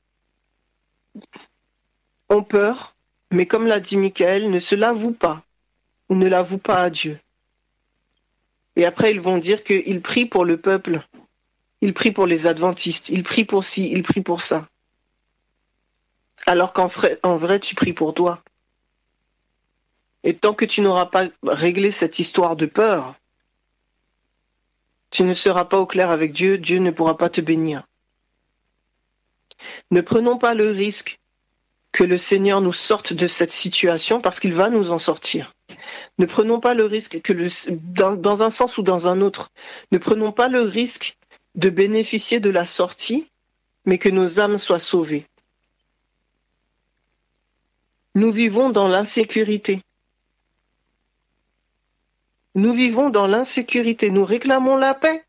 ont 2.28 2.42
peur, 2.42 2.94
mais 3.30 3.46
comme 3.46 3.66
l'a 3.66 3.80
dit 3.80 3.96
Michael, 3.96 4.50
ne 4.50 4.60
se 4.60 4.74
l'avouent 4.74 5.12
pas 5.12 5.46
ne 6.14 6.28
l'avouent 6.28 6.58
pas 6.58 6.82
à 6.82 6.90
Dieu. 6.90 7.18
Et 8.76 8.84
après, 8.84 9.10
ils 9.10 9.20
vont 9.20 9.38
dire 9.38 9.64
qu'ils 9.64 10.00
prient 10.00 10.26
pour 10.26 10.44
le 10.44 10.58
peuple, 10.58 11.06
ils 11.80 11.94
prient 11.94 12.12
pour 12.12 12.26
les 12.26 12.46
adventistes, 12.46 13.08
ils 13.08 13.22
prient 13.22 13.44
pour 13.44 13.64
ci, 13.64 13.90
ils 13.90 14.02
prient 14.02 14.22
pour 14.22 14.42
ça. 14.42 14.68
Alors 16.44 16.72
qu'en 16.72 16.86
vrai, 16.86 17.18
en 17.22 17.36
vrai, 17.36 17.58
tu 17.58 17.74
pries 17.74 17.94
pour 17.94 18.14
toi. 18.14 18.42
Et 20.22 20.36
tant 20.36 20.54
que 20.54 20.64
tu 20.64 20.80
n'auras 20.80 21.06
pas 21.06 21.26
réglé 21.42 21.90
cette 21.90 22.18
histoire 22.18 22.56
de 22.56 22.66
peur, 22.66 23.14
tu 25.16 25.24
ne 25.24 25.32
seras 25.32 25.64
pas 25.64 25.78
au 25.78 25.86
clair 25.86 26.10
avec 26.10 26.32
Dieu, 26.32 26.58
Dieu 26.58 26.78
ne 26.78 26.90
pourra 26.90 27.16
pas 27.16 27.30
te 27.30 27.40
bénir. 27.40 27.84
Ne 29.90 30.02
prenons 30.02 30.36
pas 30.36 30.52
le 30.52 30.70
risque 30.70 31.20
que 31.90 32.04
le 32.04 32.18
Seigneur 32.18 32.60
nous 32.60 32.74
sorte 32.74 33.14
de 33.14 33.26
cette 33.26 33.50
situation 33.50 34.20
parce 34.20 34.40
qu'il 34.40 34.52
va 34.52 34.68
nous 34.68 34.90
en 34.90 34.98
sortir. 34.98 35.54
Ne 36.18 36.26
prenons 36.26 36.60
pas 36.60 36.74
le 36.74 36.84
risque 36.84 37.22
que 37.22 37.32
dans, 37.94 38.14
dans 38.14 38.42
un 38.42 38.50
sens 38.50 38.76
ou 38.76 38.82
dans 38.82 39.08
un 39.08 39.22
autre, 39.22 39.48
ne 39.90 39.96
prenons 39.96 40.32
pas 40.32 40.48
le 40.48 40.60
risque 40.60 41.16
de 41.54 41.70
bénéficier 41.70 42.38
de 42.38 42.50
la 42.50 42.66
sortie, 42.66 43.26
mais 43.86 43.96
que 43.96 44.10
nos 44.10 44.38
âmes 44.38 44.58
soient 44.58 44.78
sauvées. 44.78 45.24
Nous 48.14 48.30
vivons 48.32 48.68
dans 48.68 48.86
l'insécurité. 48.86 49.80
Nous 52.56 52.72
vivons 52.72 53.10
dans 53.10 53.26
l'insécurité, 53.26 54.08
nous 54.10 54.24
réclamons 54.24 54.78
la 54.78 54.94
paix. 54.94 55.26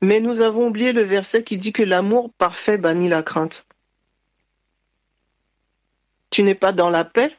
Mais 0.00 0.20
nous 0.20 0.40
avons 0.40 0.68
oublié 0.68 0.94
le 0.94 1.02
verset 1.02 1.44
qui 1.44 1.58
dit 1.58 1.72
que 1.72 1.82
l'amour 1.82 2.32
parfait 2.38 2.78
bannit 2.78 3.08
la 3.08 3.22
crainte. 3.22 3.66
Tu 6.30 6.42
n'es 6.42 6.54
pas 6.54 6.72
dans 6.72 6.88
la 6.88 7.04
paix 7.04 7.36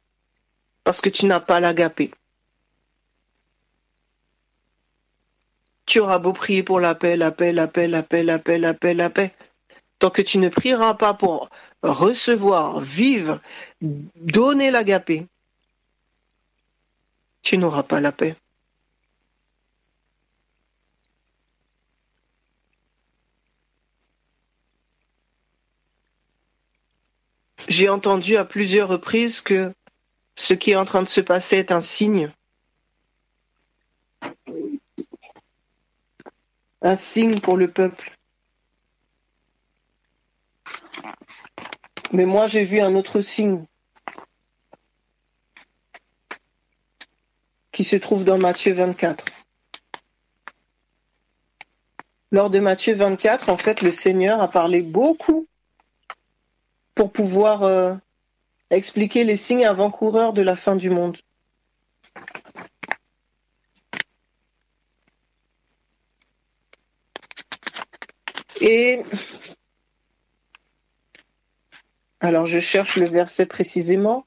parce 0.84 1.02
que 1.02 1.10
tu 1.10 1.26
n'as 1.26 1.40
pas 1.40 1.60
l'agapé. 1.60 2.12
Tu 5.88 6.00
auras 6.00 6.20
beau 6.20 6.34
prier 6.34 6.62
pour 6.62 6.80
la 6.80 6.94
paix, 6.94 7.18
la 7.18 7.32
paix, 7.32 7.54
la 7.54 7.68
paix, 7.68 7.88
la 7.88 8.04
paix, 8.04 8.24
la 8.24 8.38
paix, 8.38 8.60
la 8.60 8.74
paix, 8.76 8.94
la 8.94 9.10
paix. 9.10 9.34
Tant 9.98 10.12
que 10.12 10.22
tu 10.22 10.38
ne 10.38 10.50
prieras 10.50 10.94
pas 10.94 11.16
pour 11.16 11.50
recevoir, 11.82 12.82
vivre, 12.82 13.42
donner 13.82 14.70
l'agapé, 14.70 15.26
tu 17.42 17.58
n'auras 17.58 17.84
pas 17.84 18.00
la 18.00 18.12
paix. 18.12 18.36
J'ai 27.68 27.90
entendu 27.90 28.38
à 28.38 28.46
plusieurs 28.46 28.88
reprises 28.90 29.42
que 29.42 29.74
ce 30.36 30.54
qui 30.54 30.72
est 30.72 30.76
en 30.76 30.86
train 30.86 31.02
de 31.02 31.08
se 31.08 31.22
passer 31.22 31.58
est 31.58 31.72
un 31.72 31.82
signe. 31.82 32.32
Un 36.82 36.96
signe 36.96 37.40
pour 37.40 37.58
le 37.58 37.70
peuple. 37.70 38.16
Mais 42.12 42.26
moi, 42.26 42.48
j'ai 42.48 42.66
vu 42.66 42.80
un 42.80 42.94
autre 42.96 43.22
signe 43.22 43.66
qui 47.72 47.84
se 47.84 47.96
trouve 47.96 48.24
dans 48.24 48.38
Matthieu 48.38 48.74
24. 48.74 49.26
Lors 52.32 52.50
de 52.50 52.60
Matthieu 52.60 52.94
24, 52.94 53.50
en 53.50 53.58
fait, 53.58 53.82
le 53.82 53.92
Seigneur 53.92 54.42
a 54.42 54.50
parlé 54.50 54.82
beaucoup 54.82 55.48
pour 56.96 57.12
pouvoir 57.12 57.64
euh, 57.64 57.94
expliquer 58.70 59.26
les 59.26 59.36
signes 59.36 59.66
avant-coureurs 59.66 60.34
de 60.34 60.42
la 60.42 60.56
fin 60.56 60.76
du 60.76 60.90
monde. 60.90 61.18
Et 68.62 69.04
alors 72.22 72.46
je 72.46 72.60
cherche 72.60 72.96
le 72.96 73.08
verset 73.08 73.46
précisément. 73.46 74.26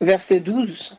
Verset 0.00 0.40
12. 0.40 0.96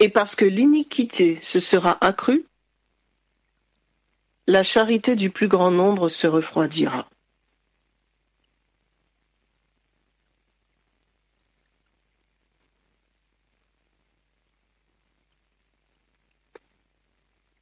Et 0.00 0.08
parce 0.08 0.34
que 0.34 0.46
l'iniquité 0.46 1.36
se 1.36 1.60
sera 1.60 1.98
accrue, 2.04 2.46
la 4.46 4.62
charité 4.62 5.14
du 5.14 5.28
plus 5.30 5.46
grand 5.46 5.70
nombre 5.70 6.08
se 6.08 6.26
refroidira. 6.26 7.08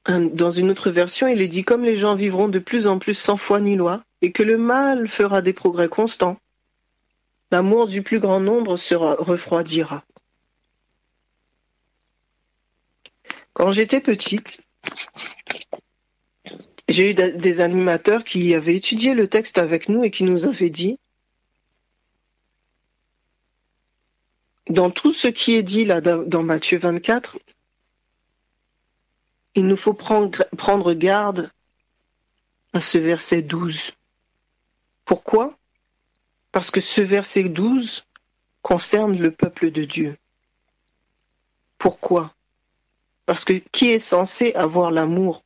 Dans 0.07 0.51
une 0.51 0.71
autre 0.71 0.91
version, 0.91 1.27
il 1.27 1.43
est 1.43 1.49
dit 1.49 1.65
comme 1.65 1.85
les 1.85 1.97
gens 1.97 2.15
vivront 2.15 2.49
de 2.49 2.59
plus 2.59 2.87
en 2.87 2.99
plus 2.99 3.13
sans 3.13 3.37
foi 3.37 3.61
ni 3.61 3.77
loi, 3.77 4.03
et 4.23 4.33
que 4.33 4.43
le 4.43 4.57
mal 4.57 5.07
fera 5.07 5.43
des 5.43 5.53
progrès 5.53 5.89
constants, 5.89 6.39
l'amour 7.51 7.89
du 7.89 8.03
plus 8.03 8.19
grand 8.19 8.41
nombre 8.41 8.79
se 8.79 8.95
refroidira. 8.95 10.05
Quand 13.59 13.73
j'étais 13.73 14.01
petite, 14.01 14.63
j'ai 16.89 17.11
eu 17.11 17.15
des 17.15 17.61
animateurs 17.61 18.23
qui 18.23 18.55
avaient 18.55 18.77
étudié 18.77 19.15
le 19.15 19.27
texte 19.27 19.59
avec 19.59 19.89
nous 19.89 20.05
et 20.05 20.13
qui 20.13 20.23
nous 20.23 20.47
avaient 20.47 20.71
dit, 20.71 20.97
dans 24.71 24.93
tout 24.93 25.13
ce 25.13 25.27
qui 25.27 25.57
est 25.57 25.65
dit 25.65 25.85
là 25.85 26.01
dans 26.01 26.45
Matthieu 26.45 26.79
24, 26.79 27.37
il 29.57 29.67
nous 29.67 29.77
faut 29.77 29.93
prendre, 29.93 30.93
garde 30.93 31.51
à 32.73 32.81
ce 32.81 32.99
verset 32.99 33.43
12. 33.43 33.91
Pourquoi? 35.05 35.59
Parce 36.53 36.71
que 36.71 36.81
ce 36.81 37.01
verset 37.01 37.49
12 37.49 38.05
concerne 38.63 39.19
le 39.19 39.33
peuple 39.33 39.73
de 39.73 39.85
Dieu. 39.85 40.17
Pourquoi? 41.77 42.33
Parce 43.29 43.45
que 43.45 43.53
qui 43.53 43.91
est 43.91 43.99
censé 43.99 44.55
avoir 44.55 44.91
l'amour? 44.91 45.45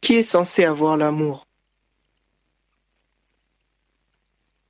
Qui 0.00 0.16
est 0.16 0.24
censé 0.24 0.64
avoir 0.64 0.96
l'amour? 0.96 1.46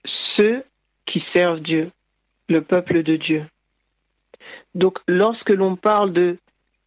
Ceux 0.05 0.63
qui 1.07 1.21
servent 1.21 1.63
Dieu, 1.63 1.91
le 2.51 2.61
peuple 2.61 3.03
de 3.03 3.17
Dieu. 3.17 3.47
Donc 4.75 4.99
lorsque 5.09 5.49
l'on 5.49 5.75
parle 5.75 6.13
de 6.13 6.37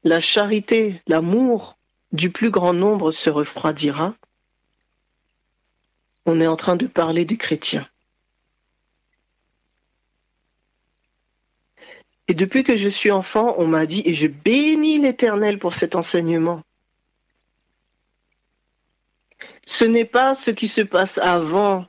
la 0.03 0.19
charité, 0.19 1.01
l'amour 1.07 1.75
du 2.11 2.29
plus 2.29 2.51
grand 2.51 2.73
nombre 2.73 3.11
se 3.11 3.31
refroidira, 3.31 4.13
on 6.27 6.39
est 6.39 6.45
en 6.45 6.55
train 6.55 6.75
de 6.75 6.85
parler 6.85 7.25
des 7.25 7.37
chrétiens. 7.37 7.89
Et 12.27 12.33
depuis 12.33 12.63
que 12.63 12.75
je 12.75 12.89
suis 12.89 13.11
enfant, 13.11 13.55
on 13.57 13.67
m'a 13.67 13.85
dit, 13.85 14.01
et 14.05 14.13
je 14.13 14.27
bénis 14.27 14.99
l'Éternel 14.99 15.59
pour 15.59 15.73
cet 15.73 15.95
enseignement, 15.95 16.61
ce 19.65 19.85
n'est 19.85 20.05
pas 20.05 20.35
ce 20.35 20.51
qui 20.51 20.67
se 20.67 20.81
passe 20.81 21.17
avant 21.17 21.85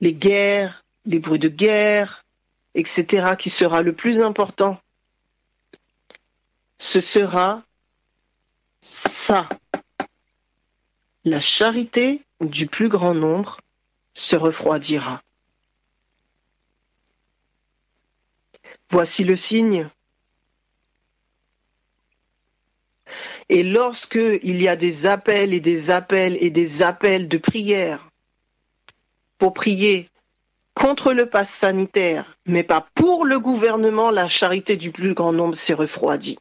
les 0.00 0.14
guerres, 0.14 0.84
les 1.06 1.18
bruits 1.18 1.38
de 1.38 1.48
guerre, 1.48 2.24
etc., 2.74 3.34
qui 3.38 3.50
sera 3.50 3.82
le 3.82 3.92
plus 3.92 4.20
important 4.20 4.78
ce 6.78 7.00
sera 7.00 7.62
ça. 8.82 9.48
La 11.24 11.40
charité 11.40 12.22
du 12.40 12.66
plus 12.66 12.88
grand 12.88 13.14
nombre 13.14 13.60
se 14.12 14.36
refroidira. 14.36 15.22
Voici 18.90 19.24
le 19.24 19.36
signe. 19.36 19.88
Et 23.48 23.62
lorsque 23.62 24.18
il 24.42 24.62
y 24.62 24.68
a 24.68 24.76
des 24.76 25.06
appels 25.06 25.52
et 25.52 25.60
des 25.60 25.90
appels 25.90 26.36
et 26.40 26.50
des 26.50 26.82
appels 26.82 27.28
de 27.28 27.38
prière 27.38 28.08
pour 29.38 29.52
prier 29.52 30.08
contre 30.74 31.12
le 31.12 31.26
pass 31.26 31.50
sanitaire, 31.50 32.36
mais 32.46 32.62
pas 32.62 32.88
pour 32.94 33.24
le 33.24 33.38
gouvernement, 33.38 34.10
la 34.10 34.28
charité 34.28 34.76
du 34.76 34.90
plus 34.90 35.14
grand 35.14 35.32
nombre 35.32 35.54
s'est 35.54 35.74
refroidie 35.74 36.38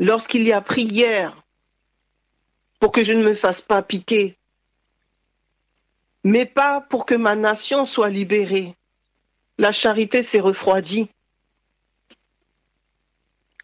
lorsqu'il 0.00 0.42
y 0.42 0.52
a 0.52 0.62
prière 0.62 1.36
pour 2.80 2.90
que 2.90 3.04
je 3.04 3.12
ne 3.12 3.22
me 3.22 3.34
fasse 3.34 3.60
pas 3.60 3.82
piquer, 3.82 4.36
mais 6.24 6.46
pas 6.46 6.80
pour 6.80 7.04
que 7.04 7.14
ma 7.14 7.36
nation 7.36 7.84
soit 7.84 8.08
libérée. 8.08 8.74
La 9.60 9.72
charité 9.72 10.22
s'est 10.22 10.40
refroidie. 10.40 11.10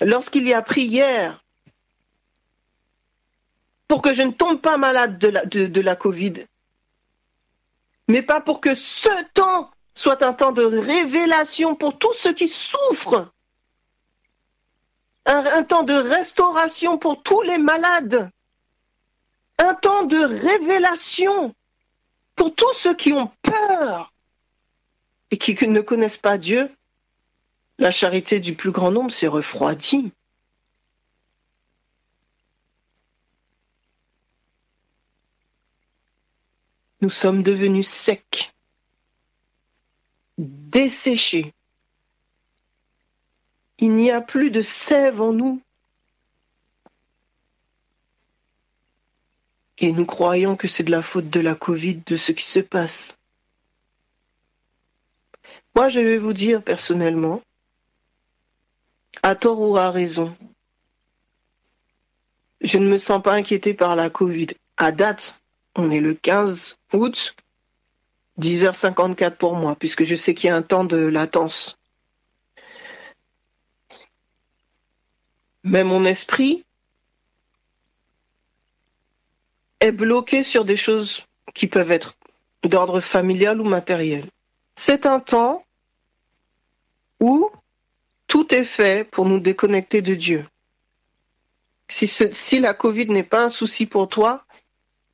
Lorsqu'il 0.02 0.46
y 0.46 0.52
a 0.52 0.60
prière 0.60 1.42
pour 3.88 4.02
que 4.02 4.12
je 4.12 4.20
ne 4.20 4.32
tombe 4.32 4.60
pas 4.60 4.76
malade 4.76 5.16
de 5.16 5.28
la, 5.28 5.46
de, 5.46 5.80
la 5.80 5.96
Covid, 5.96 6.44
mais 8.08 8.20
pas 8.20 8.42
pour 8.42 8.60
que 8.60 8.74
ce 8.74 9.08
temps 9.32 9.70
soit 9.94 10.22
un 10.22 10.34
temps 10.34 10.52
de 10.52 10.64
révélation 10.64 11.74
pour 11.74 11.96
tous 11.96 12.12
ceux 12.12 12.34
qui 12.34 12.48
souffrent 12.48 13.32
un, 15.24 15.62
temps 15.62 15.82
de 15.82 15.94
restauration 15.94 16.98
pour 16.98 17.22
tous 17.22 17.40
les 17.40 17.56
malades, 17.56 18.30
un 19.56 19.72
temps 19.72 20.02
de 20.02 20.18
révélation 20.18 21.54
pour 22.34 22.54
tous 22.54 22.74
ceux 22.74 22.94
qui 22.94 23.14
ont 23.14 23.32
peur 23.40 24.12
et 25.30 25.38
qui 25.38 25.54
ne 25.68 25.80
connaissent 25.80 26.16
pas 26.16 26.38
Dieu. 26.38 26.70
La 27.78 27.90
charité 27.90 28.40
du 28.40 28.54
plus 28.54 28.70
grand 28.70 28.90
nombre 28.90 29.10
s'est 29.10 29.26
refroidie. 29.26 30.12
Nous 37.02 37.10
sommes 37.10 37.42
devenus 37.42 37.86
secs, 37.88 38.52
desséchés, 40.38 41.52
il 43.78 43.94
n'y 43.94 44.10
a 44.10 44.20
plus 44.20 44.50
de 44.50 44.62
sève 44.62 45.20
en 45.20 45.32
nous. 45.32 45.60
Et 49.78 49.92
nous 49.92 50.06
croyons 50.06 50.56
que 50.56 50.68
c'est 50.68 50.84
de 50.84 50.90
la 50.90 51.02
faute 51.02 51.28
de 51.28 51.40
la 51.40 51.54
Covid, 51.54 51.96
de 52.06 52.16
ce 52.16 52.32
qui 52.32 52.44
se 52.44 52.60
passe. 52.60 53.18
Moi, 55.76 55.88
je 55.88 56.00
vais 56.00 56.18
vous 56.18 56.32
dire 56.32 56.62
personnellement, 56.62 57.40
à 59.22 59.34
tort 59.36 59.60
ou 59.60 59.76
à 59.76 59.90
raison, 59.90 60.36
je 62.60 62.78
ne 62.78 62.88
me 62.88 62.98
sens 62.98 63.22
pas 63.22 63.34
inquiété 63.34 63.74
par 63.74 63.94
la 63.94 64.10
Covid. 64.10 64.48
À 64.78 64.90
date, 64.90 65.38
on 65.76 65.90
est 65.90 66.00
le 66.00 66.14
15 66.14 66.76
août, 66.94 67.36
10h54 68.40 69.36
pour 69.36 69.54
moi, 69.54 69.76
puisque 69.76 70.04
je 70.04 70.14
sais 70.14 70.34
qu'il 70.34 70.48
y 70.48 70.50
a 70.50 70.56
un 70.56 70.62
temps 70.62 70.84
de 70.84 70.96
latence. 70.96 71.78
mais 75.66 75.82
mon 75.82 76.04
esprit 76.04 76.64
est 79.80 79.90
bloqué 79.90 80.44
sur 80.44 80.64
des 80.64 80.76
choses 80.76 81.26
qui 81.54 81.66
peuvent 81.66 81.90
être 81.90 82.14
d'ordre 82.62 83.00
familial 83.00 83.60
ou 83.60 83.64
matériel. 83.64 84.30
C'est 84.76 85.06
un 85.06 85.18
temps 85.18 85.65
où 87.20 87.50
tout 88.26 88.54
est 88.54 88.64
fait 88.64 89.08
pour 89.08 89.26
nous 89.26 89.38
déconnecter 89.38 90.02
de 90.02 90.14
Dieu. 90.14 90.46
Si, 91.88 92.60
la 92.60 92.74
Covid 92.74 93.06
n'est 93.08 93.22
pas 93.22 93.44
un 93.44 93.48
souci 93.48 93.86
pour 93.86 94.08
toi, 94.08 94.44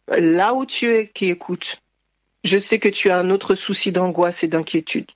là 0.08 0.54
où 0.54 0.64
tu 0.64 0.86
es 0.86 1.08
qui 1.08 1.26
écoute, 1.28 1.80
je 2.44 2.58
sais 2.58 2.78
que 2.78 2.88
tu 2.88 3.10
as 3.10 3.18
un 3.18 3.30
autre 3.30 3.54
souci 3.54 3.92
d'angoisse 3.92 4.42
et 4.42 4.48
d'inquiétude. 4.48 5.10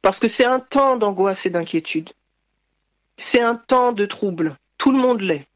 Parce 0.00 0.18
que 0.18 0.28
c'est 0.28 0.44
un 0.44 0.60
temps 0.60 0.96
d'angoisse 0.96 1.46
et 1.46 1.50
d'inquiétude. 1.50 2.10
C'est 3.16 3.42
un 3.42 3.54
temps 3.54 3.92
de 3.92 4.06
trouble. 4.06 4.56
Tout 4.78 4.90
le 4.90 4.98
monde 4.98 5.20
l'est. 5.20 5.46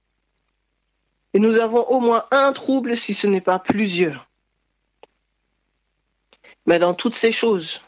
Et 1.33 1.41
nous 1.41 1.59
avons 1.59 1.83
au 1.89 2.01
moins 2.01 2.27
un 2.31 2.53
trouble 2.53 2.97
si 2.97 3.15
ce 3.15 3.27
n'est 3.27 3.41
pas 3.41 3.59
plusieurs. 3.59 4.29
Mais 6.67 6.79
dans 6.79 6.95
toutes 6.95 7.15
ces 7.15 7.33
choses, 7.33 7.81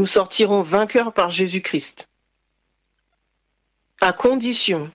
nous 0.00 0.06
sortirons 0.06 0.62
vainqueurs 0.62 1.12
par 1.12 1.30
Jésus-Christ, 1.30 2.08
à 4.00 4.14
condition 4.14 4.90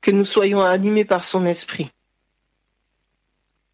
que 0.00 0.10
nous 0.10 0.24
soyons 0.24 0.62
animés 0.62 1.04
par 1.04 1.22
son 1.22 1.44
esprit. 1.44 1.90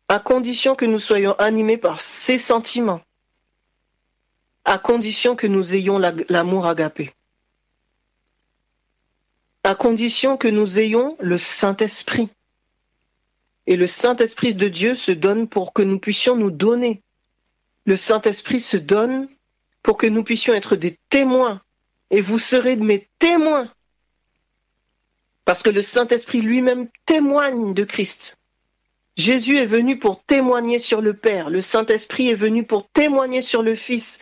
À 0.08 0.18
condition 0.18 0.74
que 0.74 0.84
nous 0.84 0.98
soyons 0.98 1.38
animés 1.38 1.76
par 1.76 2.00
ses 2.00 2.38
sentiments. 2.38 3.02
À 4.64 4.78
condition 4.78 5.36
que 5.36 5.46
nous 5.46 5.74
ayons 5.76 5.98
l'amour 6.28 6.66
agapé. 6.66 7.14
À 9.62 9.76
condition 9.76 10.36
que 10.36 10.48
nous 10.48 10.80
ayons 10.80 11.16
le 11.20 11.38
Saint-Esprit. 11.38 12.30
Et 13.68 13.76
le 13.76 13.86
Saint-Esprit 13.86 14.56
de 14.56 14.66
Dieu 14.66 14.96
se 14.96 15.12
donne 15.12 15.46
pour 15.46 15.72
que 15.72 15.82
nous 15.82 16.00
puissions 16.00 16.34
nous 16.34 16.50
donner. 16.50 17.00
Le 17.84 17.96
Saint-Esprit 17.96 18.58
se 18.58 18.76
donne 18.76 19.28
pour 19.82 19.96
que 19.96 20.06
nous 20.06 20.22
puissions 20.24 20.54
être 20.54 20.76
des 20.76 20.98
témoins. 21.10 21.60
Et 22.10 22.20
vous 22.20 22.38
serez 22.38 22.76
mes 22.76 23.08
témoins. 23.18 23.72
Parce 25.44 25.62
que 25.62 25.70
le 25.70 25.82
Saint-Esprit 25.82 26.40
lui-même 26.40 26.88
témoigne 27.04 27.74
de 27.74 27.84
Christ. 27.84 28.38
Jésus 29.16 29.58
est 29.58 29.66
venu 29.66 29.98
pour 29.98 30.22
témoigner 30.22 30.78
sur 30.78 31.00
le 31.00 31.14
Père. 31.14 31.50
Le 31.50 31.60
Saint-Esprit 31.60 32.28
est 32.28 32.34
venu 32.34 32.64
pour 32.64 32.88
témoigner 32.88 33.42
sur 33.42 33.62
le 33.62 33.74
Fils. 33.74 34.18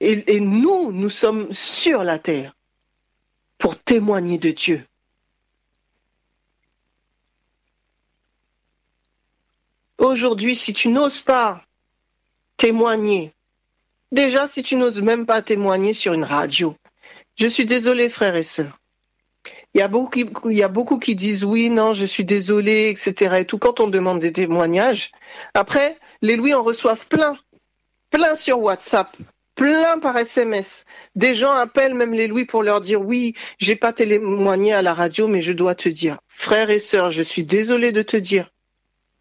Et, 0.00 0.34
et, 0.34 0.40
nous, 0.40 0.90
nous 0.90 1.10
sommes 1.10 1.52
sur 1.52 2.02
la 2.02 2.18
terre 2.18 2.54
pour 3.58 3.78
témoigner 3.78 4.38
de 4.38 4.50
Dieu. 4.50 4.84
Aujourd'hui, 9.98 10.56
si 10.56 10.72
tu 10.72 10.88
n'oses 10.88 11.20
pas 11.20 11.64
témoigner, 12.56 13.33
déjà 14.14 14.48
si 14.48 14.62
tu 14.62 14.76
n'oses 14.76 15.02
même 15.02 15.26
pas 15.26 15.42
témoigner 15.42 15.92
sur 15.92 16.14
une 16.14 16.24
radio, 16.24 16.74
je 17.36 17.46
suis 17.46 17.66
désolé 17.66 18.08
frères 18.08 18.36
et 18.36 18.42
sœurs. 18.42 18.78
Il 19.74 19.80
y, 19.80 19.82
a 19.82 19.88
beaucoup, 20.68 21.00
qui, 21.00 21.16
disent 21.16 21.42
oui, 21.42 21.68
non, 21.68 21.92
je 21.92 22.04
suis 22.04 22.24
désolé, 22.24 22.90
etc. 22.90 23.38
Et 23.40 23.44
tout 23.44 23.58
quand 23.58 23.80
on 23.80 23.88
demande 23.88 24.20
des 24.20 24.32
témoignages. 24.32 25.10
Après, 25.52 25.98
les 26.22 26.36
Louis 26.36 26.54
en 26.54 26.62
reçoivent 26.62 27.08
plein, 27.08 27.36
plein 28.10 28.36
sur 28.36 28.60
WhatsApp, 28.60 29.16
plein 29.56 29.98
par 29.98 30.16
SMS. 30.16 30.84
Des 31.16 31.34
gens 31.34 31.50
appellent 31.50 31.94
même 31.94 32.14
les 32.14 32.28
Louis 32.28 32.44
pour 32.44 32.62
leur 32.62 32.80
dire 32.80 33.02
oui, 33.02 33.34
j'ai 33.58 33.74
pas 33.74 33.92
témoigné 33.92 34.72
à 34.72 34.80
la 34.80 34.94
radio, 34.94 35.26
mais 35.26 35.42
je 35.42 35.52
dois 35.52 35.74
te 35.74 35.88
dire, 35.88 36.18
frères 36.28 36.70
et 36.70 36.78
sœurs, 36.78 37.10
je 37.10 37.24
suis 37.24 37.42
désolé 37.42 37.90
de 37.90 38.02
te 38.02 38.16
dire, 38.16 38.52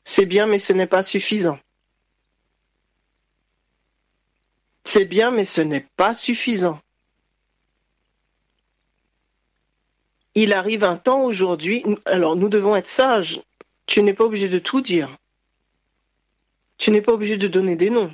c'est 0.04 0.28
bien, 0.28 0.46
mais 0.46 0.60
ce 0.60 0.72
n'est 0.72 0.86
pas 0.86 1.02
suffisant. 1.02 1.58
C'est 4.84 5.06
bien, 5.06 5.32
mais 5.32 5.46
ce 5.46 5.62
n'est 5.62 5.88
pas 5.96 6.14
suffisant. 6.14 6.80
Il 10.36 10.54
arrive 10.54 10.84
un 10.84 10.98
temps 10.98 11.22
aujourd'hui, 11.22 11.86
alors 12.06 12.36
nous 12.36 12.50
devons 12.50 12.76
être 12.76 12.88
sages. 12.88 13.42
Tu 13.86 14.02
n'es 14.02 14.14
pas 14.14 14.26
obligé 14.26 14.50
de 14.50 14.60
tout 14.60 14.82
dire. 14.82 15.16
Tu 16.78 16.92
n'es 16.92 17.02
pas 17.02 17.14
obligé 17.14 17.38
de 17.38 17.48
donner 17.48 17.76
des 17.76 17.90
noms. 17.90 18.14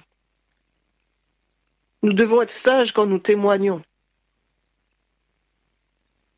Nous 2.01 2.13
devons 2.13 2.41
être 2.41 2.51
sages 2.51 2.91
quand 2.91 3.05
nous 3.05 3.19
témoignons. 3.19 3.81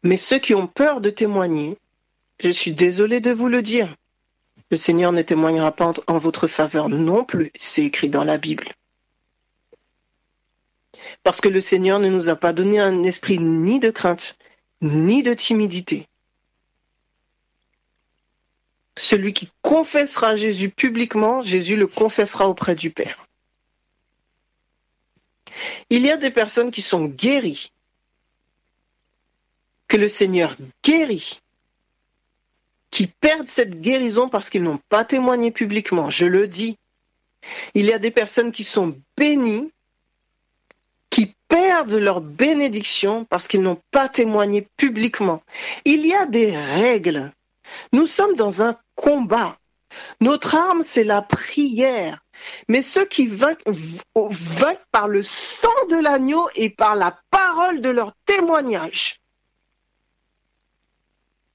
Mais 0.03 0.17
ceux 0.17 0.39
qui 0.39 0.55
ont 0.55 0.67
peur 0.67 1.01
de 1.01 1.09
témoigner, 1.09 1.77
je 2.39 2.49
suis 2.49 2.71
désolé 2.71 3.19
de 3.19 3.31
vous 3.31 3.47
le 3.47 3.61
dire, 3.61 3.95
le 4.71 4.77
Seigneur 4.77 5.11
ne 5.11 5.21
témoignera 5.21 5.71
pas 5.71 5.93
en 6.07 6.17
votre 6.17 6.47
faveur 6.47 6.89
non 6.89 7.23
plus, 7.23 7.51
c'est 7.55 7.83
écrit 7.83 8.09
dans 8.09 8.23
la 8.23 8.37
Bible. 8.37 8.73
Parce 11.23 11.41
que 11.41 11.49
le 11.49 11.61
Seigneur 11.61 11.99
ne 11.99 12.09
nous 12.09 12.29
a 12.29 12.35
pas 12.35 12.53
donné 12.53 12.79
un 12.79 13.03
esprit 13.03 13.39
ni 13.39 13.79
de 13.79 13.91
crainte, 13.91 14.37
ni 14.81 15.23
de 15.23 15.33
timidité. 15.33 16.07
Celui 18.97 19.33
qui 19.33 19.49
confessera 19.61 20.35
Jésus 20.35 20.69
publiquement, 20.69 21.41
Jésus 21.41 21.75
le 21.75 21.87
confessera 21.87 22.49
auprès 22.49 22.75
du 22.75 22.89
Père. 22.89 23.25
Il 25.89 26.05
y 26.05 26.11
a 26.11 26.17
des 26.17 26.31
personnes 26.31 26.71
qui 26.71 26.81
sont 26.81 27.05
guéries, 27.05 27.71
que 29.87 29.97
le 29.97 30.09
Seigneur 30.09 30.55
guérit, 30.83 31.41
qui 32.89 33.07
perdent 33.07 33.47
cette 33.47 33.79
guérison 33.81 34.29
parce 34.29 34.49
qu'ils 34.49 34.63
n'ont 34.63 34.79
pas 34.89 35.05
témoigné 35.05 35.51
publiquement. 35.51 36.09
Je 36.09 36.25
le 36.25 36.47
dis. 36.47 36.77
Il 37.73 37.85
y 37.85 37.93
a 37.93 37.99
des 37.99 38.11
personnes 38.11 38.51
qui 38.51 38.63
sont 38.63 38.99
bénies, 39.17 39.71
qui 41.11 41.35
perdent 41.47 41.93
leur 41.93 42.21
bénédiction 42.21 43.25
parce 43.25 43.47
qu'ils 43.47 43.61
n'ont 43.61 43.81
pas 43.91 44.09
témoigné 44.09 44.67
publiquement. 44.77 45.43
Il 45.85 46.07
y 46.07 46.15
a 46.15 46.25
des 46.25 46.57
règles. 46.57 47.31
Nous 47.93 48.07
sommes 48.07 48.35
dans 48.35 48.63
un 48.63 48.77
combat. 48.95 49.57
Notre 50.21 50.55
arme, 50.55 50.81
c'est 50.81 51.03
la 51.03 51.21
prière. 51.21 52.23
Mais 52.67 52.81
ceux 52.81 53.05
qui 53.05 53.27
vainquent, 53.27 53.61
vainquent 54.15 54.85
par 54.91 55.07
le 55.07 55.21
sang 55.21 55.69
de 55.91 55.97
l'agneau 55.97 56.47
et 56.55 56.69
par 56.69 56.95
la 56.95 57.19
parole 57.29 57.81
de 57.81 57.89
leur 57.89 58.13
témoignage. 58.25 59.21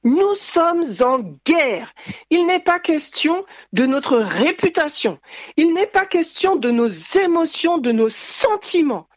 Nous 0.04 0.36
sommes 0.36 0.84
en 1.00 1.18
guerre. 1.44 1.92
Il 2.30 2.46
n'est 2.46 2.60
pas 2.60 2.78
question 2.78 3.44
de 3.72 3.86
notre 3.86 4.18
réputation. 4.18 5.18
Il 5.56 5.74
n'est 5.74 5.88
pas 5.88 6.06
question 6.06 6.54
de 6.54 6.70
nos 6.70 6.88
émotions, 6.88 7.78
de 7.78 7.90
nos 7.90 8.10
sentiments. 8.10 9.08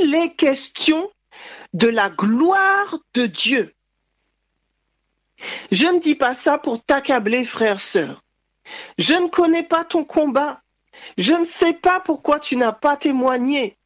Il 0.00 0.14
est 0.14 0.34
question 0.34 1.10
de 1.72 1.88
la 1.88 2.10
gloire 2.10 2.98
de 3.14 3.26
Dieu. 3.26 3.74
Je 5.70 5.86
ne 5.86 6.00
dis 6.00 6.14
pas 6.14 6.34
ça 6.34 6.58
pour 6.58 6.82
t'accabler, 6.82 7.44
frère, 7.44 7.80
sœur. 7.80 8.22
Je 8.98 9.14
ne 9.14 9.28
connais 9.28 9.62
pas 9.62 9.84
ton 9.84 10.04
combat. 10.04 10.62
Je 11.16 11.34
ne 11.34 11.44
sais 11.44 11.72
pas 11.72 12.00
pourquoi 12.00 12.40
tu 12.40 12.56
n'as 12.56 12.72
pas 12.72 12.96
témoigné. 12.96 13.78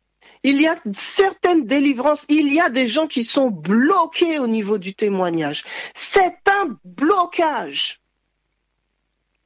Il 0.45 0.61
y 0.61 0.67
a 0.67 0.77
certaines 0.93 1.67
délivrances, 1.67 2.25
il 2.29 2.53
y 2.53 2.61
a 2.61 2.69
des 2.69 2.89
gens 2.89 3.07
qui 3.07 3.23
sont 3.23 3.49
bloqués 3.49 4.41
au 4.41 4.49
niveau 4.49 4.79
du 4.79 4.95
témoignage. 4.95 5.63
C'est 5.95 6.37
un 6.49 6.77
blocage. 6.85 8.01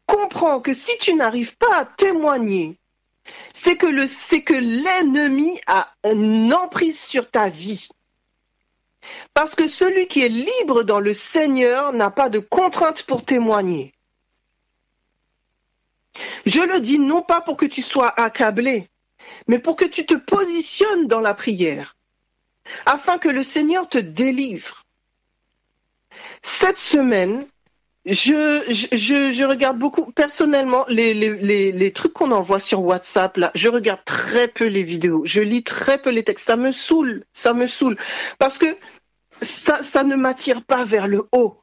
Comprends 0.07 0.61
que 0.61 0.73
si 0.73 0.97
tu 0.99 1.15
n'arrives 1.15 1.57
pas 1.57 1.81
à 1.81 1.85
témoigner, 1.85 2.79
c'est 3.53 3.77
que 3.77 4.55
l'ennemi 4.55 5.61
a 5.67 5.93
une 6.05 6.53
emprise 6.53 7.01
sur 7.01 7.31
ta 7.31 7.49
vie. 7.49 7.89
Parce 9.35 9.55
que 9.55 9.69
celui 9.69 10.07
qui 10.07 10.23
est 10.23 10.29
libre 10.29 10.83
dans 10.83 11.01
le 11.01 11.15
Seigneur 11.15 11.93
n'a 11.93 12.11
pas 12.11 12.29
de 12.29 12.39
contrainte 12.39 13.03
pour 13.05 13.25
témoigner. 13.25 13.93
Je 16.45 16.61
le 16.61 16.81
dis 16.81 16.99
non 16.99 17.23
pas 17.23 17.41
pour 17.41 17.57
que 17.57 17.67
tu 17.67 17.83
sois 17.83 18.09
accablé, 18.21 18.89
mais 19.47 19.59
pour 19.59 19.77
que 19.77 19.85
tu 19.85 20.07
te 20.07 20.15
positionnes 20.15 21.07
dans 21.07 21.21
la 21.21 21.35
prière, 21.35 21.97
afin 22.85 23.19
que 23.19 23.29
le 23.29 23.43
Seigneur 23.43 23.89
te 23.89 23.99
délivre. 23.99 24.85
Cette 26.43 26.79
semaine, 26.79 27.47
je, 28.07 28.63
je, 28.71 29.33
je 29.33 29.45
regarde 29.45 29.79
beaucoup, 29.79 30.13
personnellement, 30.13 30.85
les, 30.89 31.13
les, 31.13 31.73
les, 31.73 31.93
trucs 31.93 32.13
qu'on 32.13 32.31
envoie 32.31 32.61
sur 32.61 32.83
WhatsApp, 32.83 33.37
là, 33.37 33.51
je 33.57 33.69
regarde 33.69 34.05
très 34.05 34.47
peu 34.47 34.67
les 34.67 34.85
vidéos, 34.85 35.23
je 35.25 35.41
lis 35.41 35.65
très 35.65 35.99
peu 35.99 36.11
les 36.11 36.23
textes, 36.23 36.47
ça 36.47 36.57
me 36.57 36.71
saoule, 36.71 37.25
ça 37.33 37.53
me 37.53 37.67
saoule, 37.67 37.97
parce 38.39 38.59
que 38.59 38.67
ça, 39.43 39.83
ça 39.83 40.05
ne 40.05 40.15
m'attire 40.15 40.65
pas 40.65 40.85
vers 40.85 41.09
le 41.09 41.27
haut. 41.33 41.61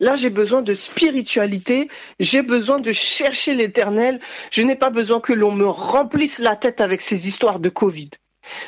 Là, 0.00 0.16
j'ai 0.16 0.28
besoin 0.28 0.60
de 0.60 0.74
spiritualité, 0.74 1.88
j'ai 2.18 2.42
besoin 2.42 2.80
de 2.80 2.92
chercher 2.92 3.54
l'éternel, 3.54 4.20
je 4.50 4.62
n'ai 4.62 4.74
pas 4.74 4.90
besoin 4.90 5.20
que 5.20 5.32
l'on 5.32 5.52
me 5.52 5.68
remplisse 5.68 6.40
la 6.40 6.56
tête 6.56 6.80
avec 6.80 7.00
ces 7.00 7.28
histoires 7.28 7.60
de 7.60 7.68
Covid. 7.68 8.10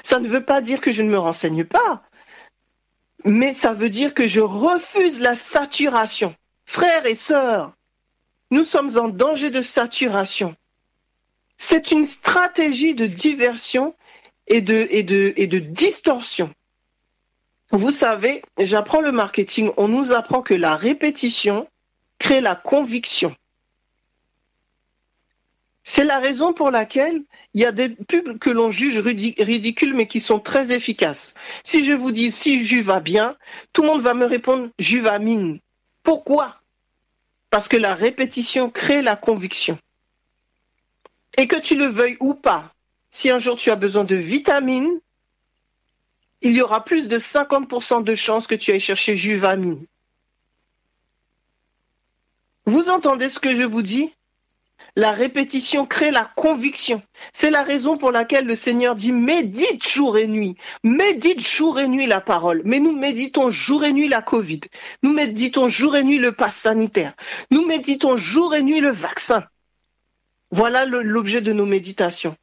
Ça 0.05 0.21
ne 0.21 0.29
veut 0.29 0.45
pas 0.45 0.61
dire 0.61 0.81
que 0.81 0.93
je 0.93 1.03
ne 1.03 1.11
me 1.11 1.19
renseigne 1.19 1.65
pas, 1.65 2.05
mais 3.25 3.55
ça 3.55 3.75
veut 3.75 3.91
dire 3.91 4.15
que 4.15 4.29
je 4.29 4.41
refuse 4.41 5.19
la 5.19 5.35
saturation. 5.35 6.33
Frères 6.67 7.07
et 7.07 7.15
sœurs, 7.15 7.73
nous 8.51 8.65
sommes 8.65 8.99
en 8.99 9.09
danger 9.09 9.51
de 9.51 9.63
saturation. 9.63 10.55
C'est 11.57 11.91
une 11.91 12.05
stratégie 12.05 12.95
de 12.95 13.07
diversion 13.07 13.95
et 14.47 14.61
de, 14.61 15.59
distorsion. 15.59 16.53
Vous 17.71 17.91
savez, 17.91 18.43
j'apprends 18.59 19.01
le 19.01 19.11
marketing, 19.11 19.73
on 19.77 19.89
nous 19.89 20.13
apprend 20.13 20.43
que 20.43 20.55
la 20.55 20.77
répétition 20.77 21.67
crée 22.19 22.41
la 22.41 22.55
conviction. 22.55 23.35
C'est 25.83 26.05
la 26.05 26.19
raison 26.19 26.53
pour 26.53 26.71
laquelle 26.71 27.23
il 27.55 27.61
y 27.61 27.65
a 27.65 27.73
des 27.73 27.89
pubs 27.89 28.39
que 28.39 28.51
l'on 28.51 28.71
juge 28.71 28.99
ridicules 28.99 29.95
mais 29.95 30.09
qui 30.09 30.21
sont 30.21 30.41
très 30.41 30.73
efficaces. 30.73 31.35
Si 31.63 31.85
je 31.85 31.93
vous 31.93 32.11
dis 32.11 32.33
si 32.33 32.67
je 32.67 32.81
va 32.81 33.01
bien, 33.01 33.37
tout 33.73 33.83
le 33.83 33.89
monde 33.89 34.03
va 34.03 34.15
me 34.15 34.27
répondre 34.27 34.69
Juvamine. 34.79 35.61
Pourquoi? 36.03 36.56
Parce 37.51 37.69
que 37.69 37.77
la 37.77 37.95
répétition 37.95 38.71
crée 38.71 39.03
la 39.03 39.17
conviction. 39.17 39.79
Et 41.39 41.47
que 41.47 41.57
tu 41.57 41.77
le 41.77 41.87
veuilles 41.87 42.17
ou 42.21 42.35
pas, 42.35 42.73
si 43.11 43.31
un 43.31 43.39
jour 43.39 43.57
tu 43.57 43.71
as 43.71 43.77
besoin 43.77 44.05
de 44.05 44.15
vitamines, 44.15 45.01
il 46.43 46.57
y 46.57 46.63
aura 46.63 46.85
plus 46.85 47.09
de 47.09 47.19
50% 47.19 48.05
de 48.05 48.15
chances 48.15 48.47
que 48.47 48.55
tu 48.55 48.71
ailles 48.71 48.81
chercher 48.81 49.17
Juvamine. 49.17 49.87
Vous 52.67 52.89
entendez 52.89 53.31
ce 53.31 53.39
que 53.39 53.55
je 53.55 53.63
vous 53.63 53.83
dis? 53.83 54.13
La 54.99 55.13
répétition 55.13 55.85
crée 55.85 56.11
la 56.11 56.25
conviction. 56.37 57.03
C'est 57.35 57.51
la 57.51 57.63
raison 57.63 57.99
pour 57.99 58.13
laquelle 58.13 58.47
le 58.47 58.57
Seigneur 58.57 58.95
dit 58.95 59.13
médite 59.13 59.87
jour 59.87 60.17
et 60.17 60.27
nuit. 60.27 60.57
Médite 60.85 61.47
jour 61.47 61.79
et 61.79 61.87
nuit 61.87 62.07
la 62.07 62.23
parole. 62.23 62.63
Mais 62.65 62.81
nous 62.81 62.97
méditons 62.97 63.51
jour 63.51 63.85
et 63.85 63.93
nuit 63.93 64.09
la 64.09 64.23
Covid. 64.23 64.61
Nous 65.03 65.13
méditons 65.13 65.69
jour 65.69 65.97
et 65.97 66.03
nuit 66.03 66.19
le 66.19 66.33
pass 66.33 66.57
sanitaire. 66.57 67.15
Nous 67.51 67.67
méditons 67.67 68.17
jour 68.17 68.55
et 68.55 68.63
nuit 68.63 68.81
le 68.81 68.91
vaccin. 68.91 69.45
Voilà 70.51 70.87
l'objet 70.87 71.43
de 71.43 71.53
nos 71.53 71.67
méditations. 71.67 72.37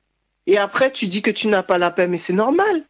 Et 0.46 0.58
après, 0.58 0.92
tu 0.92 1.08
dis 1.08 1.22
que 1.22 1.32
tu 1.32 1.48
n'as 1.48 1.64
pas 1.64 1.78
la 1.78 1.90
paix, 1.90 2.08
mais 2.08 2.18
c'est 2.18 2.34
normal. 2.34 2.84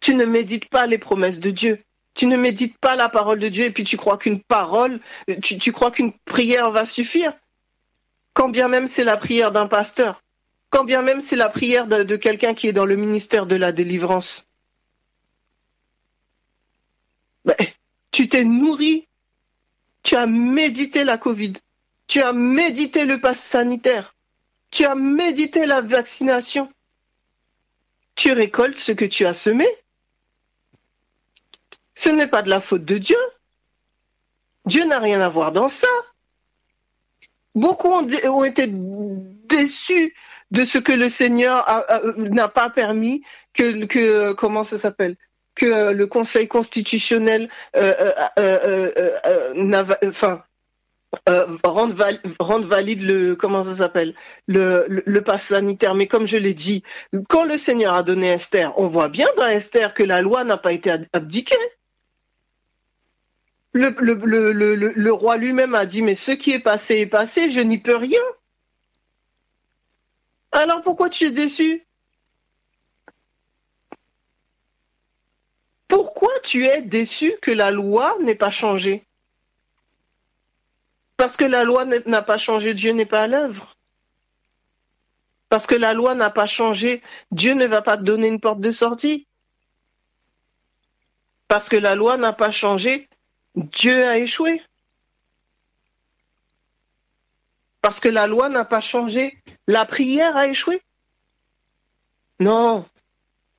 Tu 0.00 0.14
ne 0.14 0.24
médites 0.24 0.68
pas 0.68 0.86
les 0.86 0.98
promesses 0.98 1.40
de 1.40 1.50
Dieu. 1.50 1.84
Tu 2.14 2.26
ne 2.26 2.36
médites 2.36 2.78
pas 2.78 2.96
la 2.96 3.08
parole 3.08 3.38
de 3.38 3.48
Dieu 3.48 3.64
et 3.64 3.70
puis 3.70 3.84
tu 3.84 3.96
crois 3.96 4.18
qu'une 4.18 4.40
parole, 4.40 4.98
tu, 5.40 5.72
crois 5.72 5.92
qu'une 5.92 6.12
prière 6.24 6.72
va 6.72 6.84
suffire. 6.84 7.32
Quand 8.38 8.48
bien 8.48 8.68
même 8.68 8.86
c'est 8.86 9.02
la 9.02 9.16
prière 9.16 9.50
d'un 9.50 9.66
pasteur, 9.66 10.22
quand 10.70 10.84
bien 10.84 11.02
même 11.02 11.20
c'est 11.20 11.34
la 11.34 11.48
prière 11.48 11.88
de, 11.88 12.14
quelqu'un 12.14 12.54
qui 12.54 12.68
est 12.68 12.72
dans 12.72 12.86
le 12.86 12.94
ministère 12.94 13.46
de 13.46 13.56
la 13.56 13.72
délivrance. 13.72 14.46
Ben, 17.44 17.56
tu 18.12 18.28
t'es 18.28 18.44
nourri, 18.44 19.08
tu 20.04 20.14
as 20.14 20.26
médité 20.28 21.02
la 21.02 21.18
Covid, 21.18 21.54
tu 22.06 22.22
as 22.22 22.32
médité 22.32 23.06
le 23.06 23.20
pass 23.20 23.40
sanitaire, 23.40 24.14
tu 24.70 24.84
as 24.84 24.94
médité 24.94 25.66
la 25.66 25.80
vaccination. 25.80 26.72
Tu 28.14 28.30
récoltes 28.30 28.78
ce 28.78 28.92
que 28.92 29.04
tu 29.04 29.26
as 29.26 29.34
semé. 29.34 29.66
Ce 31.96 32.08
n'est 32.08 32.28
pas 32.28 32.42
de 32.42 32.50
la 32.50 32.60
faute 32.60 32.84
de 32.84 32.98
Dieu. 32.98 33.18
Dieu 34.64 34.84
n'a 34.84 35.00
rien 35.00 35.20
à 35.20 35.28
voir 35.28 35.50
dans 35.50 35.68
ça. 35.68 35.88
Beaucoup 37.54 37.88
ont, 37.88 38.44
été 38.44 38.66
déçus 38.68 40.14
de 40.50 40.64
ce 40.64 40.78
que 40.78 40.92
le 40.92 41.08
Seigneur 41.08 41.66
n'a 42.16 42.48
pas 42.48 42.70
permis 42.70 43.22
que, 43.52 43.84
que 43.86 44.32
comment 44.32 44.64
ça 44.64 44.78
s'appelle? 44.78 45.16
Que 45.54 45.92
le 45.92 46.06
Conseil 46.06 46.46
constitutionnel 46.46 47.48
euh, 47.76 48.12
euh, 48.38 48.92
euh, 49.26 49.94
enfin, 50.08 50.42
rendre, 51.64 51.94
valide 52.66 53.02
le 53.02 53.34
comment 53.34 53.64
ça 53.64 53.74
s'appelle? 53.74 54.14
Le, 54.46 54.86
le, 54.88 55.02
le 55.04 55.22
pass 55.22 55.46
sanitaire. 55.46 55.94
Mais 55.94 56.06
comme 56.06 56.26
je 56.26 56.36
l'ai 56.36 56.54
dit, 56.54 56.82
quand 57.28 57.44
le 57.44 57.58
Seigneur 57.58 57.94
a 57.94 58.02
donné 58.02 58.28
Esther, 58.28 58.72
on 58.78 58.86
voit 58.86 59.08
bien 59.08 59.28
dans 59.36 59.46
Esther 59.46 59.94
que 59.94 60.02
la 60.02 60.22
loi 60.22 60.44
n'a 60.44 60.58
pas 60.58 60.72
été 60.72 60.92
abdiquée. 61.12 61.56
Le, 63.78 65.10
roi 65.10 65.36
lui-même 65.36 65.74
a 65.74 65.86
dit, 65.86 66.02
mais 66.02 66.14
ce 66.14 66.32
qui 66.32 66.52
est 66.52 66.58
passé 66.58 66.98
est 66.98 67.06
passé, 67.06 67.50
je 67.50 67.60
n'y 67.60 67.78
peux 67.78 67.96
rien. 67.96 68.22
Alors 70.52 70.82
pourquoi 70.82 71.08
tu 71.10 71.24
es 71.24 71.30
déçu? 71.30 71.84
Pourquoi 75.86 76.32
tu 76.42 76.64
es 76.64 76.82
déçu 76.82 77.34
que 77.40 77.50
la 77.50 77.70
loi 77.70 78.16
n'ait 78.20 78.34
pas 78.34 78.50
changé? 78.50 79.04
Parce 81.16 81.36
que 81.36 81.44
la 81.44 81.64
loi 81.64 81.84
n'a 81.84 82.22
pas 82.22 82.38
changé, 82.38 82.74
Dieu 82.74 82.92
n'est 82.92 83.06
pas 83.06 83.22
à 83.22 83.26
l'œuvre. 83.26 83.76
Parce 85.48 85.66
que 85.66 85.74
la 85.74 85.94
loi 85.94 86.14
n'a 86.14 86.30
pas 86.30 86.46
changé, 86.46 87.02
Dieu 87.32 87.54
ne 87.54 87.66
va 87.66 87.82
pas 87.82 87.96
te 87.96 88.02
donner 88.02 88.28
une 88.28 88.40
porte 88.40 88.60
de 88.60 88.72
sortie. 88.72 89.26
Parce 91.48 91.68
que 91.68 91.76
la 91.76 91.94
loi 91.94 92.16
n'a 92.18 92.32
pas 92.32 92.50
changé, 92.50 93.08
Dieu 93.54 94.06
a 94.06 94.18
échoué. 94.18 94.62
Parce 97.80 98.00
que 98.00 98.08
la 98.08 98.26
loi 98.26 98.48
n'a 98.48 98.64
pas 98.64 98.80
changé, 98.80 99.38
la 99.66 99.84
prière 99.86 100.36
a 100.36 100.48
échoué. 100.48 100.82
Non. 102.40 102.86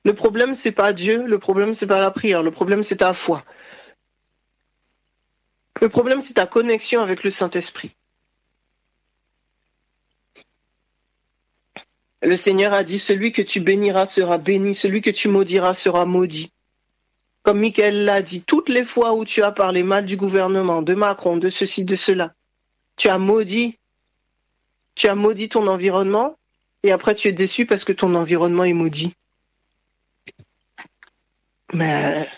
Le 0.04 0.14
problème, 0.14 0.54
c'est 0.54 0.72
pas 0.72 0.92
Dieu, 0.92 1.26
le 1.26 1.38
problème, 1.38 1.74
c'est 1.74 1.86
pas 1.86 2.00
la 2.00 2.10
prière, 2.10 2.42
le 2.42 2.50
problème, 2.50 2.82
c'est 2.82 2.96
ta 2.96 3.12
foi. 3.12 3.44
Le 5.80 5.88
problème, 5.88 6.20
c'est 6.20 6.34
ta 6.34 6.46
connexion 6.46 7.00
avec 7.00 7.22
le 7.22 7.30
Saint-Esprit. 7.30 7.94
Le 12.22 12.36
Seigneur 12.36 12.74
a 12.74 12.84
dit, 12.84 12.98
celui 12.98 13.32
que 13.32 13.40
tu 13.40 13.60
béniras 13.60 14.06
sera 14.06 14.36
béni, 14.36 14.74
celui 14.74 15.00
que 15.00 15.10
tu 15.10 15.28
maudiras 15.28 15.74
sera 15.74 16.04
maudit. 16.04 16.52
Comme 17.42 17.60
Michael 17.60 18.04
l'a 18.04 18.22
dit, 18.22 18.42
toutes 18.42 18.68
les 18.68 18.84
fois 18.84 19.14
où 19.14 19.24
tu 19.24 19.42
as 19.42 19.52
parlé 19.52 19.82
mal 19.82 20.04
du 20.04 20.16
gouvernement, 20.16 20.82
de 20.82 20.94
Macron, 20.94 21.38
de 21.38 21.48
ceci, 21.48 21.84
de 21.84 21.96
cela, 21.96 22.34
tu 22.96 23.08
as 23.08 23.18
maudit, 23.18 23.78
tu 24.94 25.08
as 25.08 25.14
maudit 25.14 25.48
ton 25.48 25.66
environnement 25.66 26.36
et 26.82 26.92
après 26.92 27.14
tu 27.14 27.28
es 27.28 27.32
déçu 27.32 27.64
parce 27.64 27.84
que 27.84 27.92
ton 27.92 28.14
environnement 28.14 28.64
est 28.64 28.74
maudit. 28.74 29.14
Mais 31.72 32.28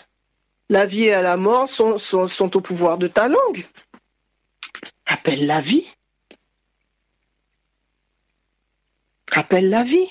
la 0.69 0.85
vie 0.85 1.05
et 1.05 1.21
la 1.21 1.37
mort 1.37 1.67
sont, 1.67 1.97
sont 1.97 2.55
au 2.55 2.61
pouvoir 2.61 2.97
de 2.97 3.07
ta 3.07 3.27
langue. 3.27 3.65
Appelle 5.05 5.45
la 5.45 5.59
vie. 5.59 5.85
Appelle 9.31 9.69
la 9.69 9.83
vie. 9.83 10.07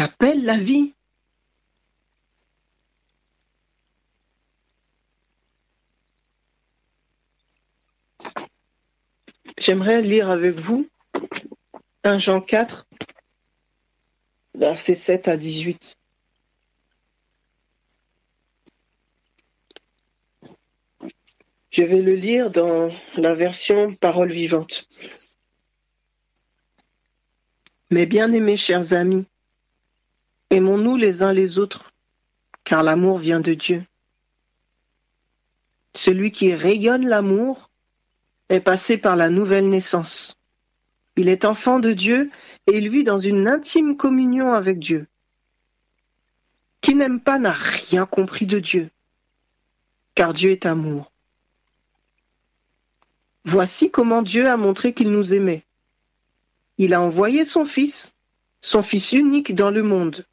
Appelle 0.00 0.44
la 0.44 0.56
vie. 0.56 0.94
J'aimerais 9.58 10.00
lire 10.00 10.30
avec 10.30 10.56
vous 10.56 10.88
1 12.02 12.18
Jean 12.18 12.40
4, 12.40 12.86
versets 14.54 14.96
7 14.96 15.28
à 15.28 15.36
18. 15.36 15.96
Je 21.70 21.84
vais 21.84 22.00
le 22.00 22.14
lire 22.14 22.50
dans 22.50 22.90
la 23.16 23.34
version 23.34 23.94
parole 23.94 24.32
vivante. 24.32 24.88
Mes 27.90 28.06
bien-aimés 28.06 28.56
chers 28.56 28.92
amis, 28.92 29.26
Aimons-nous 30.50 30.96
les 30.96 31.22
uns 31.22 31.32
les 31.32 31.58
autres, 31.58 31.92
car 32.64 32.82
l'amour 32.82 33.18
vient 33.18 33.38
de 33.38 33.54
Dieu. 33.54 33.84
Celui 35.94 36.32
qui 36.32 36.54
rayonne 36.54 37.06
l'amour 37.06 37.70
est 38.48 38.60
passé 38.60 38.98
par 38.98 39.14
la 39.14 39.30
nouvelle 39.30 39.68
naissance. 39.68 40.36
Il 41.16 41.28
est 41.28 41.44
enfant 41.44 41.78
de 41.78 41.92
Dieu 41.92 42.30
et 42.66 42.78
il 42.78 42.88
vit 42.88 43.04
dans 43.04 43.20
une 43.20 43.46
intime 43.46 43.96
communion 43.96 44.52
avec 44.52 44.80
Dieu. 44.80 45.06
Qui 46.80 46.96
n'aime 46.96 47.20
pas 47.20 47.38
n'a 47.38 47.52
rien 47.52 48.04
compris 48.06 48.46
de 48.46 48.58
Dieu, 48.58 48.90
car 50.16 50.32
Dieu 50.32 50.50
est 50.50 50.66
amour. 50.66 51.12
Voici 53.44 53.90
comment 53.90 54.22
Dieu 54.22 54.48
a 54.48 54.56
montré 54.56 54.94
qu'il 54.94 55.12
nous 55.12 55.32
aimait. 55.32 55.64
Il 56.76 56.92
a 56.92 57.00
envoyé 57.00 57.44
son 57.44 57.66
Fils, 57.66 58.14
son 58.60 58.82
Fils 58.82 59.12
unique 59.12 59.54
dans 59.54 59.70
le 59.70 59.82
monde, 59.82 60.24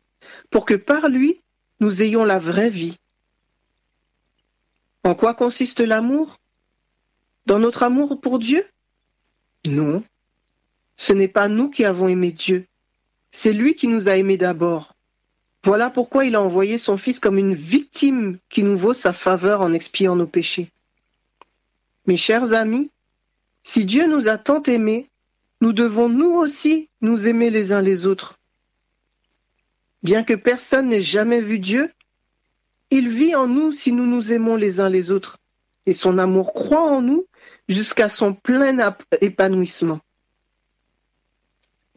pour 0.49 0.65
que 0.65 0.73
par 0.73 1.09
lui, 1.09 1.41
nous 1.79 2.01
ayons 2.01 2.25
la 2.25 2.39
vraie 2.39 2.69
vie. 2.69 2.97
En 5.03 5.15
quoi 5.15 5.33
consiste 5.33 5.79
l'amour? 5.79 6.39
Dans 7.45 7.59
notre 7.59 7.83
amour 7.83 8.19
pour 8.19 8.39
Dieu? 8.39 8.65
Non. 9.65 10.03
Ce 10.95 11.13
n'est 11.13 11.27
pas 11.27 11.47
nous 11.47 11.69
qui 11.69 11.85
avons 11.85 12.07
aimé 12.07 12.31
Dieu, 12.31 12.65
c'est 13.31 13.53
lui 13.53 13.75
qui 13.75 13.87
nous 13.87 14.09
a 14.09 14.17
aimés 14.17 14.37
d'abord. 14.37 14.95
Voilà 15.63 15.89
pourquoi 15.89 16.25
il 16.25 16.35
a 16.35 16.41
envoyé 16.41 16.77
son 16.77 16.97
Fils 16.97 17.19
comme 17.19 17.37
une 17.37 17.53
victime 17.53 18.39
qui 18.49 18.63
nous 18.63 18.77
vaut 18.77 18.93
sa 18.93 19.13
faveur 19.13 19.61
en 19.61 19.73
expiant 19.73 20.15
nos 20.15 20.27
péchés. 20.27 20.71
Mes 22.05 22.17
chers 22.17 22.53
amis, 22.53 22.89
si 23.63 23.85
Dieu 23.85 24.07
nous 24.07 24.27
a 24.27 24.37
tant 24.37 24.63
aimés, 24.63 25.09
nous 25.61 25.73
devons 25.73 26.09
nous 26.09 26.31
aussi 26.31 26.89
nous 27.01 27.27
aimer 27.27 27.49
les 27.49 27.71
uns 27.71 27.81
les 27.81 28.05
autres. 28.05 28.36
Bien 30.07 30.23
que 30.23 30.35
personne 30.35 30.87
n'ait 30.87 31.03
jamais 31.03 31.41
vu 31.41 31.59
Dieu, 31.59 31.91
il 32.91 33.09
vit 33.09 33.35
en 33.35 33.45
nous 33.45 33.73
si 33.73 33.91
nous 33.91 34.05
nous 34.05 34.31
aimons 34.31 34.55
les 34.55 34.79
uns 34.79 34.87
les 34.87 35.11
autres, 35.11 35.37
et 35.85 35.93
son 35.93 36.17
amour 36.17 36.53
croît 36.53 36.89
en 36.89 37.01
nous 37.01 37.27
jusqu'à 37.67 38.07
son 38.07 38.33
plein 38.33 38.95
épanouissement. 39.19 39.99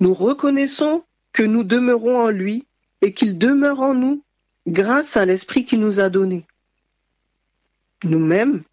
Nous 0.01 0.13
reconnaissons 0.13 1.05
que 1.33 1.45
nous 1.45 1.63
demeurons 1.63 2.19
en 2.19 2.31
lui 2.31 2.67
et 3.01 3.13
qu'il 3.13 3.39
demeure 3.39 3.79
en 3.79 3.95
nous 3.95 4.25
grâce 4.67 5.17
à 5.17 5.25
l'Esprit 5.25 5.65
qu'il 5.65 5.79
nous 5.79 6.01
a 6.01 6.11
donné. 6.11 6.49
Nous-mêmes, 8.03 8.65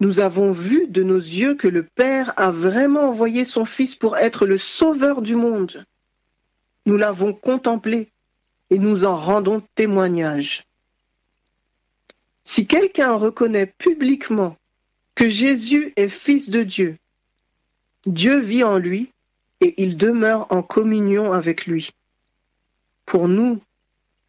nous 0.00 0.20
avons 0.20 0.52
vu 0.52 0.86
de 0.86 1.02
nos 1.02 1.16
yeux 1.16 1.54
que 1.54 1.68
le 1.68 1.84
Père 1.84 2.34
a 2.36 2.50
vraiment 2.50 3.08
envoyé 3.08 3.46
son 3.46 3.64
Fils 3.64 3.94
pour 3.94 4.18
être 4.18 4.44
le 4.44 4.58
Sauveur 4.58 5.22
du 5.22 5.34
monde. 5.34 5.86
Nous 6.84 6.98
l'avons 6.98 7.32
contemplé 7.32 8.11
et 8.72 8.78
nous 8.78 9.04
en 9.04 9.18
rendons 9.18 9.62
témoignage. 9.74 10.64
Si 12.42 12.66
quelqu'un 12.66 13.12
reconnaît 13.12 13.66
publiquement 13.66 14.56
que 15.14 15.28
Jésus 15.28 15.92
est 15.96 16.08
fils 16.08 16.48
de 16.48 16.62
Dieu, 16.62 16.96
Dieu 18.06 18.40
vit 18.40 18.64
en 18.64 18.78
lui 18.78 19.12
et 19.60 19.74
il 19.76 19.98
demeure 19.98 20.46
en 20.50 20.62
communion 20.62 21.34
avec 21.34 21.66
lui. 21.66 21.90
Pour 23.04 23.28
nous, 23.28 23.60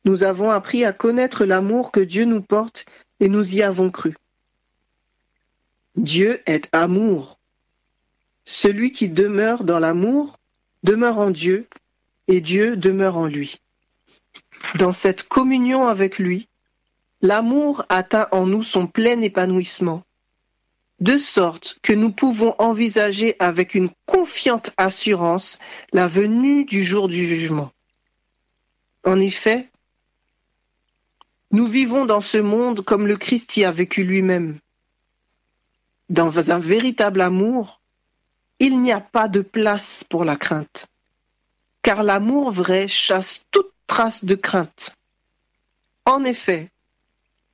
nous 0.04 0.24
avons 0.24 0.50
appris 0.50 0.84
à 0.84 0.92
connaître 0.92 1.46
l'amour 1.46 1.94
que 1.94 2.02
Dieu 2.02 2.26
nous 2.26 2.42
porte 2.42 2.86
et 3.22 3.30
nous 3.30 3.56
y 3.56 3.64
avons 3.64 3.92
cru. 3.92 4.14
Dieu 5.96 6.42
est 6.48 6.68
amour. 6.76 7.40
Celui 8.44 8.92
qui 8.92 9.08
demeure 9.08 9.64
dans 9.64 9.80
l'amour 9.80 10.38
demeure 10.84 11.20
en 11.20 11.32
Dieu 11.32 11.66
et 12.28 12.42
Dieu 12.42 12.76
demeure 12.76 13.16
en 13.16 13.28
lui. 13.28 13.62
Dans 14.76 14.92
cette 14.92 15.24
communion 15.24 15.88
avec 15.88 16.18
lui, 16.18 16.48
l'amour 17.22 17.86
atteint 17.90 18.28
en 18.32 18.46
nous 18.48 18.64
son 18.64 18.88
plein 18.88 19.22
épanouissement, 19.22 20.04
de 21.00 21.18
sorte 21.18 21.78
que 21.82 21.94
nous 21.94 22.12
pouvons 22.12 22.56
envisager 22.60 23.36
avec 23.40 23.76
une 23.76 23.90
confiante 24.06 24.72
assurance 24.78 25.60
la 25.92 26.08
venue 26.08 26.66
du 26.66 26.84
jour 26.84 27.08
du 27.08 27.26
jugement. 27.26 27.72
En 29.06 29.20
effet, 29.20 29.70
nous 31.52 31.68
vivons 31.68 32.06
dans 32.06 32.22
ce 32.22 32.38
monde 32.38 32.82
comme 32.82 33.06
le 33.06 33.18
Christ 33.18 33.58
y 33.58 33.66
a 33.66 33.72
vécu 33.72 34.04
lui-même. 34.04 34.60
Dans 36.10 36.52
un 36.52 36.60
véritable 36.60 37.22
amour, 37.22 37.82
il 38.60 38.80
n'y 38.80 38.92
a 38.92 39.02
pas 39.02 39.28
de 39.28 39.42
place 39.42 40.04
pour 40.04 40.26
la 40.26 40.36
crainte, 40.36 40.88
car 41.82 42.02
l'amour 42.02 42.52
vrai 42.52 42.88
chasse 42.88 43.46
toute 43.52 43.73
trace 43.88 44.26
de 44.26 44.36
crainte. 44.36 44.96
En 46.06 46.24
effet, 46.24 46.70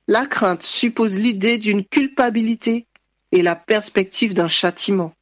la 0.08 0.26
crainte 0.26 0.62
suppose 0.62 1.16
l'idée 1.16 1.58
d'une 1.58 1.84
culpabilité 1.84 2.86
et 3.32 3.42
la 3.42 3.54
perspective 3.54 4.34
d'un 4.34 4.48
châtiment. 4.48 5.14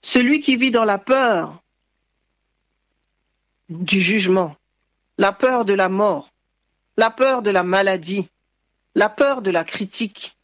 Celui 0.00 0.40
qui 0.40 0.56
vit 0.56 0.70
dans 0.70 0.84
la 0.84 0.98
peur 0.98 1.62
du 3.68 4.00
jugement, 4.00 4.56
la 5.18 5.32
peur 5.32 5.64
de 5.64 5.74
la 5.74 5.88
mort, 5.88 6.30
la 6.96 7.10
peur 7.10 7.42
de 7.42 7.50
la 7.50 7.62
maladie, 7.62 8.28
la 8.94 9.08
peur 9.08 9.42
de 9.42 9.50
la 9.50 9.64
critique, 9.64 10.36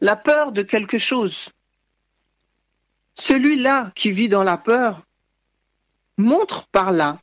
la 0.00 0.16
peur 0.16 0.52
de 0.52 0.62
quelque 0.62 0.98
chose. 0.98 1.50
Celui-là 3.14 3.92
qui 3.94 4.12
vit 4.12 4.28
dans 4.28 4.44
la 4.44 4.58
peur 4.58 5.02
montre 6.16 6.66
par 6.68 6.92
là 6.92 7.20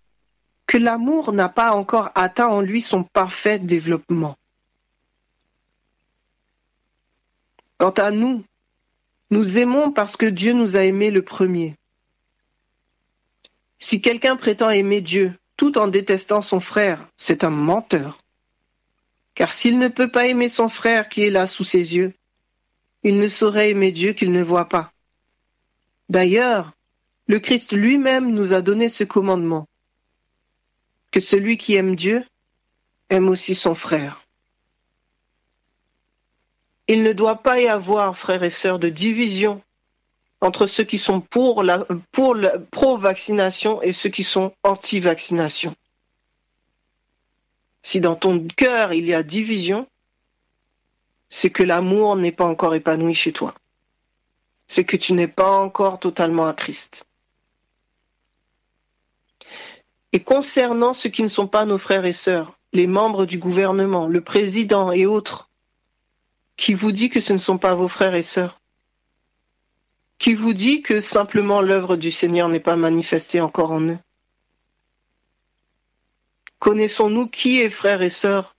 que 0.68 0.78
l'amour 0.78 1.32
n'a 1.32 1.50
pas 1.50 1.74
encore 1.74 2.12
atteint 2.16 2.48
en 2.48 2.62
lui 2.62 2.82
son 2.82 3.04
parfait 3.04 3.60
développement. 3.60 4.38
Quant 7.78 7.92
à 7.92 8.12
nous, 8.12 8.44
nous 9.32 9.58
aimons 9.58 9.92
parce 9.92 10.18
que 10.18 10.26
Dieu 10.26 10.54
nous 10.54 10.76
a 10.76 10.84
aimés 10.84 11.12
le 11.12 11.22
premier. 11.22 11.76
Si 13.80 14.02
quelqu'un 14.02 14.36
prétend 14.36 14.70
aimer 14.70 15.02
Dieu 15.02 15.38
tout 15.58 15.78
en 15.78 15.88
détestant 15.88 16.42
son 16.42 16.60
frère, 16.60 17.08
c'est 17.18 17.44
un 17.44 17.50
menteur. 17.50 18.18
Car 19.36 19.52
s'il 19.52 19.80
ne 19.80 19.90
peut 19.90 20.10
pas 20.10 20.28
aimer 20.28 20.50
son 20.50 20.70
frère 20.70 21.10
qui 21.10 21.24
est 21.24 21.30
là 21.30 21.48
sous 21.48 21.64
ses 21.64 21.96
yeux, 21.96 22.14
il 23.04 23.20
ne 23.20 23.28
saurait 23.28 23.70
aimer 23.70 23.92
Dieu 23.92 24.14
qu'il 24.14 24.32
ne 24.32 24.42
voit 24.42 24.70
pas. 24.70 24.92
D'ailleurs, 26.10 26.72
le 27.28 27.40
Christ 27.40 27.74
lui-même 27.74 28.32
nous 28.32 28.54
a 28.54 28.62
donné 28.62 28.90
ce 28.90 29.04
commandement, 29.04 29.68
que 31.16 31.22
celui 31.22 31.56
qui 31.56 31.76
aime 31.76 31.96
Dieu 31.96 32.26
aime 33.10 33.30
aussi 33.30 33.56
son 33.56 33.74
frère. 33.74 34.26
Il 36.90 37.04
ne 37.04 37.14
doit 37.14 37.42
pas 37.42 37.62
y 37.62 37.70
avoir, 37.70 38.18
frères 38.18 38.44
et 38.44 38.50
sœurs, 38.50 38.80
de 38.80 38.90
division 38.90 39.64
entre 40.42 40.68
ceux 40.68 40.84
qui 40.84 40.98
sont 40.98 41.22
pour 41.22 41.64
la, 41.64 41.86
pro-vaccination 42.70 43.82
et 43.82 43.94
ceux 43.94 44.10
qui 44.10 44.26
sont 44.26 44.54
anti-vaccination. 44.64 45.74
Si 47.82 48.02
dans 48.02 48.18
ton 48.18 48.46
cœur 48.58 48.92
il 48.92 49.06
y 49.06 49.14
a 49.14 49.24
division, 49.24 49.88
c'est 51.30 51.50
que 51.50 51.64
l'amour 51.64 52.18
n'est 52.18 52.34
pas 52.34 52.46
encore 52.46 52.76
épanoui 52.76 53.14
chez 53.14 53.32
toi. 53.32 53.56
C'est 54.68 54.84
que 54.84 54.98
tu 54.98 55.14
n'es 55.14 55.30
pas 55.30 55.50
encore 55.50 55.98
totalement 55.98 56.46
à 56.46 56.54
Christ. 56.54 57.06
Et 60.16 60.24
concernant 60.24 60.94
ceux 60.94 61.10
qui 61.10 61.24
ne 61.24 61.28
sont 61.28 61.46
pas 61.46 61.66
nos 61.66 61.78
frères 61.78 62.06
et 62.06 62.14
sœurs, 62.14 62.58
les 62.72 62.88
membres 62.88 63.26
du 63.26 63.38
gouvernement, 63.38 64.08
le 64.08 64.22
président 64.22 64.94
et 64.94 65.06
autres, 65.06 65.50
qui 66.56 66.74
vous 66.74 66.94
dit 66.94 67.10
que 67.10 67.20
ce 67.20 67.34
ne 67.34 67.38
sont 67.38 67.58
pas 67.58 67.76
vos 67.76 67.90
frères 67.90 68.16
et 68.16 68.24
sœurs? 68.24 68.62
Qui 70.18 70.34
vous 70.34 70.54
dit 70.54 70.82
que 70.82 71.02
simplement 71.02 71.60
l'œuvre 71.60 71.98
du 71.98 72.12
Seigneur 72.12 72.48
n'est 72.48 72.62
pas 72.62 72.78
manifestée 72.78 73.42
encore 73.42 73.72
en 73.72 73.82
eux? 73.82 73.98
Connaissons-nous 76.60 77.28
qui 77.28 77.60
est 77.60 77.70
frère 77.70 78.02
et 78.02 78.10
sœur? 78.10 78.56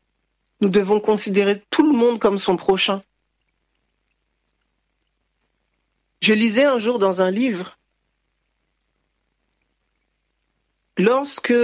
Nous 0.60 0.68
devons 0.68 1.00
considérer 1.00 1.62
tout 1.70 1.90
le 1.90 1.96
monde 1.96 2.18
comme 2.18 2.38
son 2.38 2.56
prochain. 2.56 3.02
Je 6.20 6.34
lisais 6.34 6.66
un 6.66 6.76
jour 6.76 6.98
dans 6.98 7.22
un 7.22 7.30
livre, 7.30 7.75
lorsque 10.96 11.54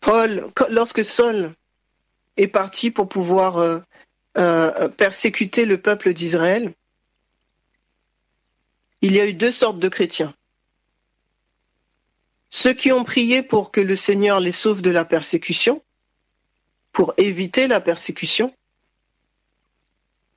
Paul, 0.00 0.50
lorsque 0.68 1.04
Saul 1.04 1.54
est 2.36 2.48
parti 2.48 2.90
pour 2.90 3.08
pouvoir 3.08 3.58
euh, 3.58 3.80
euh, 4.38 4.88
persécuter 4.88 5.64
le 5.64 5.80
peuple 5.80 6.12
d'Israël, 6.12 6.74
il 9.00 9.12
y 9.12 9.20
a 9.20 9.26
eu 9.26 9.34
deux 9.34 9.52
sortes 9.52 9.78
de 9.78 9.88
chrétiens. 9.88 10.34
Ceux 12.50 12.72
qui 12.72 12.92
ont 12.92 13.04
prié 13.04 13.42
pour 13.42 13.70
que 13.70 13.80
le 13.80 13.96
Seigneur 13.96 14.40
les 14.40 14.52
sauve 14.52 14.82
de 14.82 14.90
la 14.90 15.04
persécution, 15.04 15.82
pour 16.92 17.12
éviter 17.16 17.66
la 17.66 17.80
persécution, 17.80 18.54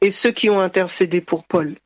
et 0.02 0.12
ceux 0.12 0.32
qui 0.32 0.50
ont 0.50 0.60
intercédé 0.60 1.22
pour 1.22 1.44
Paul. 1.44 1.78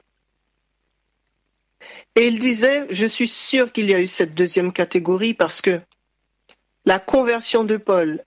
Et 2.15 2.27
il 2.27 2.39
disait, 2.39 2.87
je 2.89 3.05
suis 3.05 3.27
sûr 3.27 3.71
qu'il 3.71 3.89
y 3.89 3.93
a 3.93 4.01
eu 4.01 4.07
cette 4.07 4.33
deuxième 4.33 4.73
catégorie 4.73 5.33
parce 5.33 5.61
que 5.61 5.81
la 6.85 6.99
conversion 6.99 7.63
de 7.63 7.77
Paul 7.77 8.23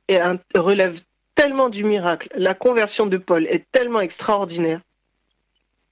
relève 0.55 1.01
tellement 1.35 1.69
du 1.69 1.85
miracle, 1.85 2.29
la 2.35 2.55
conversion 2.55 3.07
de 3.07 3.17
Paul 3.17 3.47
est 3.47 3.71
tellement 3.73 4.01
extraordinaire 4.01 4.81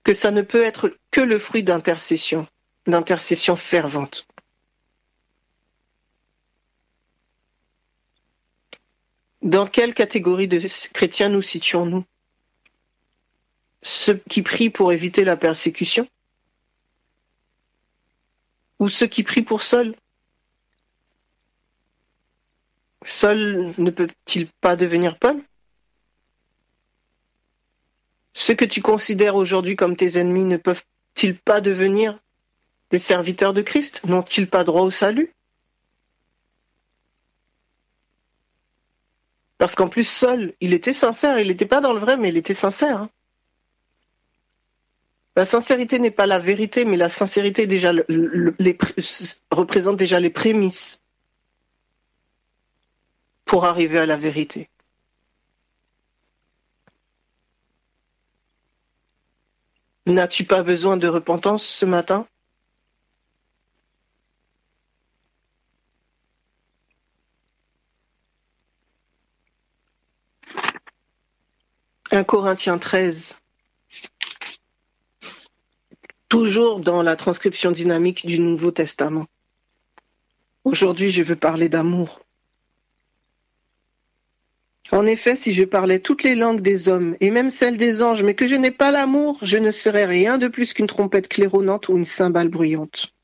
que 0.05 0.15
ça 0.15 0.31
ne 0.31 0.43
peut 0.43 0.63
être 0.63 0.97
que 1.11 1.21
le 1.21 1.39
fruit 1.39 1.63
d'intercession, 1.63 2.47
d'intercession 2.87 3.57
fervente. 3.57 4.27
Dans 9.43 9.67
quelle 9.67 9.95
catégorie 9.95 10.47
de 10.47 10.61
chrétiens 10.93 11.29
nous 11.29 11.43
situons-nous? 11.43 12.05
Ceux 13.83 14.15
qui 14.29 14.43
prient 14.43 14.71
pour 14.71 14.93
éviter 14.93 15.25
la 15.25 15.37
persécution? 15.37 16.09
Ou 18.79 18.89
ceux 18.89 19.09
qui 19.09 19.25
prient 19.25 19.43
pour 19.43 19.63
Saul 19.63 19.97
Saul 23.05 23.74
ne 23.79 23.91
peut-il 23.91 24.47
pas 24.61 24.77
devenir 24.77 25.19
Paul? 25.19 25.43
Ceux 28.33 28.55
que 28.55 28.65
tu 28.65 28.81
considères 28.81 29.37
aujourd'hui 29.37 29.77
comme 29.77 29.97
tes 29.97 30.19
ennemis 30.19 30.45
ne 30.45 30.57
peuvent-ils 30.57 31.37
pas 31.37 31.61
devenir 31.61 32.19
des 32.91 32.99
serviteurs 32.99 33.53
de 33.53 33.62
Christ? 33.62 34.03
N'ont-ils 34.05 34.49
pas 34.49 34.65
droit 34.65 34.83
au 34.83 34.91
salut? 34.91 35.35
Parce 39.59 39.74
qu'en 39.74 39.89
plus, 39.89 40.09
Saul, 40.09 40.55
il 40.61 40.73
était 40.73 40.93
sincère, 40.93 41.39
il 41.39 41.49
n'était 41.49 41.66
pas 41.66 41.81
dans 41.81 41.93
le 41.93 42.01
vrai, 42.01 42.16
mais 42.16 42.31
il 42.31 42.37
était 42.37 42.55
sincère. 42.55 43.03
Hein. 43.03 43.11
La 45.37 45.45
sincérité 45.45 45.99
n'est 45.99 46.11
pas 46.11 46.27
la 46.27 46.39
vérité, 46.39 46.85
mais 46.85 46.97
la 46.97 47.09
sincérité 47.09 47.69
représente 49.51 49.97
déjà 49.97 50.20
les 50.20 50.31
prémices 50.31 51.02
pour 53.53 53.66
arriver 53.66 53.99
à 53.99 54.07
la 54.07 54.16
vérité. 54.16 54.70
N'as-tu 60.07 60.45
pas 60.45 60.62
besoin 60.62 60.97
de 60.97 61.07
repentance 61.07 61.62
ce 61.62 61.85
matin? 61.85 62.27
Corinthiens 72.27 72.79
13, 72.79 73.39
toujours 76.31 76.81
dans 76.81 77.03
la 77.03 77.16
transcription 77.16 77.70
dynamique 77.70 78.24
du 78.24 78.39
Nouveau 78.39 78.70
Testament. 78.70 79.27
Aujourd'hui, 80.65 81.11
je 81.11 81.23
veux 81.23 81.37
parler 81.37 81.69
d'amour. 81.69 82.23
En 84.93 85.06
effet, 85.06 85.36
si 85.36 85.55
je 85.55 85.64
parlais 85.64 86.01
toutes 86.01 86.23
les 86.23 86.35
langues 86.35 86.60
des 86.60 86.86
hommes, 86.89 87.16
et 87.20 87.31
même 87.31 87.48
celles 87.48 87.78
des 87.78 88.02
anges, 88.02 88.23
mais 88.23 88.35
que 88.35 88.47
je 88.47 88.55
n'ai 88.55 88.70
pas 88.70 88.90
l'amour, 88.90 89.39
je 89.40 89.56
ne 89.56 89.70
serais 89.70 90.05
rien 90.05 90.36
de 90.36 90.48
plus 90.48 90.74
qu'une 90.74 90.86
trompette 90.86 91.28
claironnante 91.28 91.89
ou 91.89 91.97
une 91.97 92.05
cymbale 92.05 92.48
bruyante. 92.48 93.14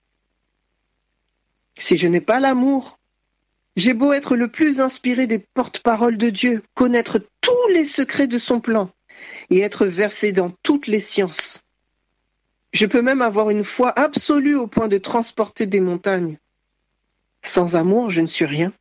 Si 1.78 1.98
je 1.98 2.08
n'ai 2.08 2.22
pas 2.22 2.40
l'amour, 2.40 2.98
j'ai 3.76 3.92
beau 3.92 4.14
être 4.14 4.34
le 4.34 4.48
plus 4.48 4.80
inspiré 4.80 5.26
des 5.26 5.38
porte-paroles 5.38 6.16
de 6.16 6.30
Dieu, 6.30 6.62
connaître 6.72 7.20
tous 7.42 7.68
les 7.74 7.84
secrets 7.84 8.28
de 8.28 8.38
son 8.38 8.60
plan, 8.60 8.90
et 9.50 9.60
être 9.60 9.84
versé 9.84 10.32
dans 10.32 10.50
toutes 10.62 10.86
les 10.86 11.00
sciences. 11.00 11.60
Je 12.72 12.86
peux 12.86 13.02
même 13.02 13.20
avoir 13.20 13.50
une 13.50 13.64
foi 13.64 13.90
absolue 13.90 14.56
au 14.56 14.68
point 14.68 14.88
de 14.88 14.96
transporter 14.96 15.66
des 15.66 15.80
montagnes. 15.80 16.38
Sans 17.42 17.76
amour, 17.76 18.08
je 18.08 18.22
ne 18.22 18.26
suis 18.26 18.46
rien 18.46 18.72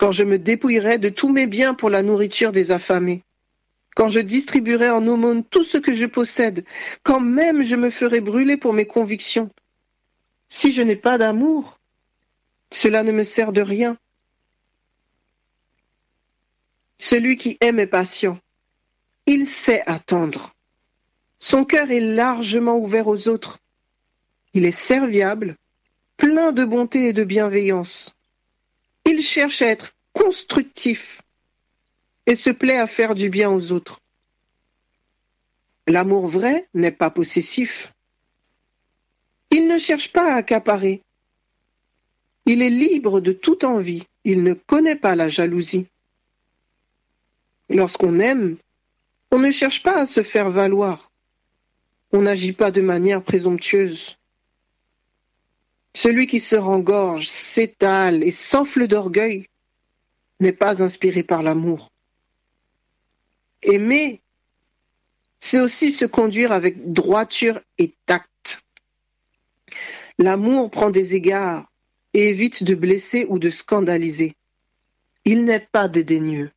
quand 0.00 0.12
je 0.12 0.24
me 0.24 0.38
dépouillerai 0.38 0.96
de 0.96 1.10
tous 1.10 1.28
mes 1.30 1.46
biens 1.46 1.74
pour 1.74 1.90
la 1.90 2.02
nourriture 2.02 2.52
des 2.52 2.72
affamés, 2.72 3.22
quand 3.94 4.08
je 4.08 4.20
distribuerai 4.20 4.88
en 4.88 5.06
aumône 5.06 5.44
tout 5.44 5.62
ce 5.62 5.76
que 5.76 5.92
je 5.92 6.06
possède, 6.06 6.64
quand 7.02 7.20
même 7.20 7.62
je 7.62 7.76
me 7.76 7.90
ferai 7.90 8.22
brûler 8.22 8.56
pour 8.56 8.72
mes 8.72 8.86
convictions. 8.86 9.50
Si 10.48 10.72
je 10.72 10.80
n'ai 10.80 10.96
pas 10.96 11.18
d'amour, 11.18 11.78
cela 12.72 13.02
ne 13.02 13.12
me 13.12 13.24
sert 13.24 13.52
de 13.52 13.60
rien. 13.60 13.98
Celui 16.96 17.36
qui 17.36 17.58
aime 17.60 17.78
est 17.78 17.86
patient. 17.86 18.38
Il 19.26 19.46
sait 19.46 19.82
attendre. 19.84 20.54
Son 21.38 21.66
cœur 21.66 21.90
est 21.90 22.00
largement 22.00 22.78
ouvert 22.78 23.06
aux 23.06 23.28
autres. 23.28 23.58
Il 24.54 24.64
est 24.64 24.70
serviable, 24.70 25.56
plein 26.16 26.52
de 26.52 26.64
bonté 26.64 27.08
et 27.08 27.12
de 27.12 27.24
bienveillance. 27.24 28.14
Il 29.04 29.22
cherche 29.22 29.62
à 29.62 29.66
être 29.66 29.92
constructif 30.12 31.22
et 32.26 32.36
se 32.36 32.50
plaît 32.50 32.78
à 32.78 32.86
faire 32.86 33.14
du 33.14 33.30
bien 33.30 33.50
aux 33.50 33.72
autres. 33.72 34.00
L'amour 35.86 36.28
vrai 36.28 36.68
n'est 36.74 36.92
pas 36.92 37.10
possessif. 37.10 37.92
Il 39.50 39.66
ne 39.66 39.78
cherche 39.78 40.12
pas 40.12 40.32
à 40.32 40.36
accaparer. 40.36 41.02
Il 42.46 42.62
est 42.62 42.70
libre 42.70 43.20
de 43.20 43.32
toute 43.32 43.64
envie. 43.64 44.04
Il 44.24 44.42
ne 44.42 44.54
connaît 44.54 44.96
pas 44.96 45.16
la 45.16 45.28
jalousie. 45.28 45.86
Lorsqu'on 47.68 48.20
aime, 48.20 48.56
on 49.30 49.38
ne 49.38 49.50
cherche 49.50 49.82
pas 49.82 50.00
à 50.02 50.06
se 50.06 50.22
faire 50.22 50.50
valoir. 50.50 51.10
On 52.12 52.22
n'agit 52.22 52.52
pas 52.52 52.70
de 52.70 52.80
manière 52.80 53.22
présomptueuse. 53.22 54.16
Celui 55.94 56.26
qui 56.26 56.40
se 56.40 56.56
rengorge, 56.56 57.28
s'étale 57.28 58.22
et 58.22 58.30
s'enfle 58.30 58.86
d'orgueil 58.86 59.46
n'est 60.38 60.52
pas 60.52 60.82
inspiré 60.82 61.22
par 61.22 61.42
l'amour. 61.42 61.90
Aimer, 63.62 64.20
c'est 65.40 65.60
aussi 65.60 65.92
se 65.92 66.04
conduire 66.04 66.52
avec 66.52 66.92
droiture 66.92 67.60
et 67.78 67.94
tact. 68.06 68.62
L'amour 70.18 70.70
prend 70.70 70.90
des 70.90 71.14
égards 71.14 71.70
et 72.14 72.28
évite 72.28 72.62
de 72.64 72.74
blesser 72.74 73.26
ou 73.28 73.38
de 73.38 73.50
scandaliser. 73.50 74.34
Il 75.24 75.44
n'est 75.44 75.68
pas 75.72 75.88
dédaigneux. 75.88 76.50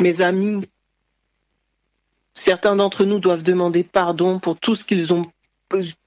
Mes 0.00 0.22
amis, 0.22 0.68
certains 2.34 2.76
d'entre 2.76 3.04
nous 3.04 3.20
doivent 3.20 3.42
demander 3.42 3.84
pardon 3.84 4.40
pour 4.40 4.58
tout 4.58 4.76
ce 4.76 4.84
qu'ils 4.84 5.12
ont 5.12 5.30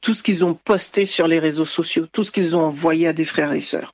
tout 0.01 0.13
ce 0.13 0.23
qu'ils 0.23 0.43
ont 0.43 0.53
posté 0.53 1.05
sur 1.05 1.27
les 1.27 1.39
réseaux 1.39 1.65
sociaux, 1.65 2.07
tout 2.07 2.23
ce 2.23 2.31
qu'ils 2.31 2.55
ont 2.55 2.61
envoyé 2.61 3.07
à 3.07 3.13
des 3.13 3.25
frères 3.25 3.53
et 3.53 3.61
sœurs. 3.61 3.93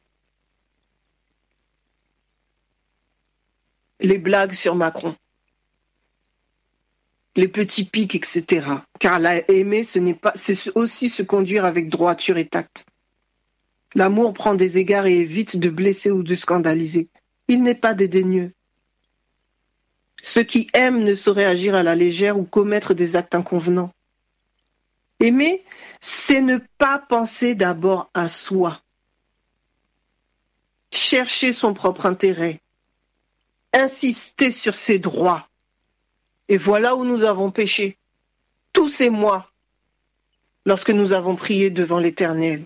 Les 3.99 4.17
blagues 4.17 4.53
sur 4.53 4.75
Macron, 4.75 5.15
les 7.35 7.47
petits 7.47 7.85
pics, 7.85 8.15
etc. 8.15 8.67
Car 8.99 9.19
aimer, 9.47 9.83
c'est 9.83 10.71
aussi 10.75 11.09
se 11.09 11.23
conduire 11.23 11.65
avec 11.65 11.89
droiture 11.89 12.37
et 12.37 12.47
tact. 12.47 12.85
L'amour 13.95 14.33
prend 14.33 14.55
des 14.55 14.77
égards 14.77 15.05
et 15.05 15.19
évite 15.19 15.57
de 15.57 15.69
blesser 15.69 16.11
ou 16.11 16.23
de 16.23 16.35
scandaliser. 16.35 17.09
Il 17.47 17.63
n'est 17.63 17.75
pas 17.75 17.93
dédaigneux. 17.93 18.51
Ceux 20.21 20.43
qui 20.43 20.69
aiment 20.73 21.03
ne 21.03 21.15
sauraient 21.15 21.45
agir 21.45 21.75
à 21.75 21.83
la 21.83 21.95
légère 21.95 22.39
ou 22.39 22.43
commettre 22.43 22.93
des 22.93 23.15
actes 23.15 23.35
inconvenants. 23.35 23.93
Aimer, 25.23 25.63
c'est 26.01 26.41
ne 26.41 26.57
pas 26.77 26.99
penser 26.99 27.55
d'abord 27.55 28.09
à 28.13 28.27
soi. 28.27 28.81
Chercher 30.91 31.53
son 31.53 31.73
propre 31.73 32.05
intérêt. 32.05 32.59
Insister 33.71 34.51
sur 34.51 34.75
ses 34.75 34.99
droits. 34.99 35.47
Et 36.49 36.57
voilà 36.57 36.97
où 36.97 37.05
nous 37.05 37.23
avons 37.23 37.51
péché. 37.51 37.97
Tous 38.73 38.89
ces 38.89 39.09
mois, 39.09 39.49
lorsque 40.65 40.89
nous 40.89 41.13
avons 41.13 41.37
prié 41.37 41.69
devant 41.69 41.99
l'Éternel. 41.99 42.65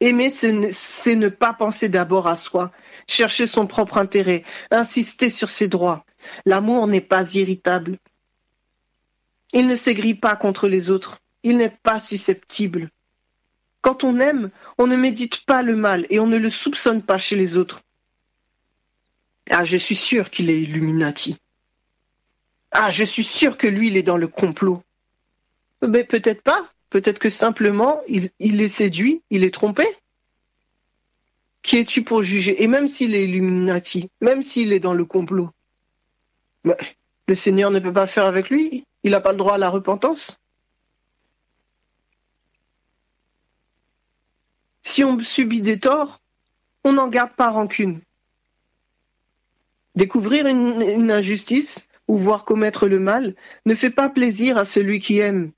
Aimer, 0.00 0.32
c'est 0.32 1.14
ne 1.14 1.28
pas 1.28 1.52
penser 1.52 1.88
d'abord 1.88 2.26
à 2.26 2.34
soi, 2.34 2.72
chercher 3.06 3.46
son 3.46 3.68
propre 3.68 3.96
intérêt, 3.98 4.42
insister 4.72 5.30
sur 5.30 5.50
ses 5.50 5.68
droits. 5.68 6.04
L'amour 6.46 6.88
n'est 6.88 7.00
pas 7.00 7.32
irritable. 7.34 8.00
Il 9.52 9.68
ne 9.68 9.76
s'aigrit 9.76 10.14
pas 10.14 10.34
contre 10.34 10.66
les 10.66 10.90
autres 10.90 11.22
il 11.42 11.56
n'est 11.56 11.76
pas 11.82 12.00
susceptible. 12.00 12.90
Quand 13.80 14.04
on 14.04 14.20
aime, 14.20 14.50
on 14.78 14.86
ne 14.86 14.96
médite 14.96 15.44
pas 15.44 15.62
le 15.62 15.76
mal 15.76 16.06
et 16.08 16.20
on 16.20 16.26
ne 16.26 16.38
le 16.38 16.50
soupçonne 16.50 17.02
pas 17.02 17.18
chez 17.18 17.36
les 17.36 17.56
autres. 17.56 17.82
Ah, 19.50 19.64
je 19.64 19.76
suis 19.76 19.96
sûr 19.96 20.30
qu'il 20.30 20.50
est 20.50 20.62
Illuminati. 20.62 21.36
Ah, 22.70 22.90
je 22.90 23.04
suis 23.04 23.24
sûr 23.24 23.56
que 23.56 23.66
lui, 23.66 23.88
il 23.88 23.96
est 23.96 24.02
dans 24.02 24.16
le 24.16 24.28
complot. 24.28 24.82
Mais 25.86 26.04
peut-être 26.04 26.42
pas. 26.42 26.68
Peut-être 26.90 27.18
que 27.18 27.30
simplement, 27.30 28.00
il, 28.06 28.30
il 28.38 28.60
est 28.60 28.68
séduit, 28.68 29.22
il 29.30 29.44
est 29.44 29.54
trompé. 29.54 29.84
Qui 31.62 31.78
es-tu 31.78 32.02
pour 32.02 32.22
juger? 32.22 32.62
Et 32.62 32.66
même 32.66 32.86
s'il 32.86 33.14
est 33.14 33.24
Illuminati, 33.24 34.10
même 34.20 34.42
s'il 34.42 34.72
est 34.72 34.80
dans 34.80 34.94
le 34.94 35.04
complot, 35.04 35.50
le 36.64 37.34
Seigneur 37.34 37.70
ne 37.70 37.78
peut 37.78 37.92
pas 37.92 38.06
faire 38.06 38.26
avec 38.26 38.50
lui. 38.50 38.84
Il 39.04 39.10
n'a 39.12 39.20
pas 39.20 39.32
le 39.32 39.38
droit 39.38 39.54
à 39.54 39.58
la 39.58 39.70
repentance. 39.70 40.38
Si 44.82 45.04
on 45.04 45.18
subit 45.20 45.62
des 45.62 45.78
torts, 45.78 46.20
on 46.84 46.92
n'en 46.92 47.08
garde 47.08 47.32
pas 47.34 47.50
rancune. 47.50 48.00
Découvrir 49.94 50.46
une, 50.46 51.10
injustice 51.10 51.88
ou 52.08 52.18
voir 52.18 52.44
commettre 52.44 52.88
le 52.88 52.98
mal 52.98 53.34
ne 53.64 53.74
fait 53.74 53.90
pas 53.90 54.08
plaisir 54.08 54.58
à 54.58 54.64
celui 54.64 54.98
qui 54.98 55.18
aime. 55.18 55.52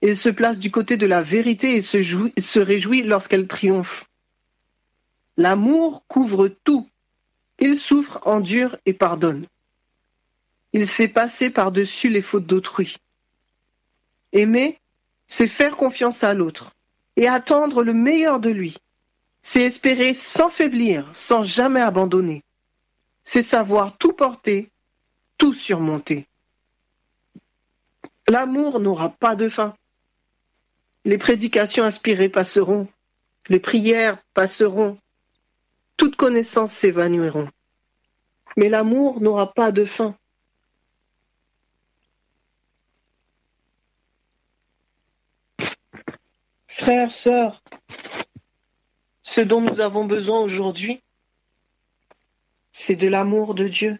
Il 0.00 0.16
se 0.16 0.28
place 0.28 0.60
du 0.60 0.70
côté 0.70 0.96
de 0.96 1.06
la 1.06 1.22
vérité 1.22 1.76
et 1.76 1.82
se, 1.82 2.00
se 2.02 2.60
réjouit 2.60 3.02
lorsqu'elle 3.02 3.48
triomphe. 3.48 4.08
L'amour 5.36 6.04
couvre 6.06 6.48
tout. 6.48 6.88
Il 7.58 7.76
souffre, 7.76 8.20
endure 8.24 8.76
et 8.86 8.92
pardonne. 8.92 9.46
Il 10.72 10.86
sait 10.86 11.08
passer 11.08 11.50
par-dessus 11.50 12.08
les 12.08 12.22
fautes 12.22 12.46
d'autrui. 12.46 12.98
Aimer, 14.32 14.78
c'est 15.26 15.48
faire 15.48 15.76
confiance 15.76 16.22
à 16.22 16.34
l'autre 16.34 16.72
et 17.18 17.26
attendre 17.26 17.82
le 17.82 17.92
meilleur 17.94 18.38
de 18.38 18.48
lui. 18.48 18.76
C'est 19.42 19.62
espérer 19.62 20.14
sans 20.14 20.48
faiblir, 20.48 21.10
sans 21.12 21.42
jamais 21.42 21.80
abandonner. 21.80 22.44
C'est 23.24 23.42
savoir 23.42 23.96
tout 23.98 24.12
porter, 24.12 24.70
tout 25.36 25.52
surmonter. 25.52 26.28
L'amour 28.28 28.78
n'aura 28.78 29.08
pas 29.10 29.34
de 29.34 29.48
fin. 29.48 29.74
Les 31.04 31.18
prédications 31.18 31.82
inspirées 31.82 32.28
passeront, 32.28 32.86
les 33.48 33.58
prières 33.58 34.18
passeront, 34.32 34.96
toute 35.96 36.14
connaissance 36.14 36.72
s'évanouiront. 36.72 37.48
Mais 38.56 38.68
l'amour 38.68 39.20
n'aura 39.20 39.52
pas 39.52 39.72
de 39.72 39.84
fin. 39.84 40.14
Frères, 46.78 47.10
sœurs, 47.10 47.60
ce 49.24 49.40
dont 49.40 49.60
nous 49.60 49.80
avons 49.80 50.04
besoin 50.04 50.38
aujourd'hui, 50.38 51.02
c'est 52.70 52.94
de 52.94 53.08
l'amour 53.08 53.56
de 53.56 53.66
Dieu. 53.66 53.98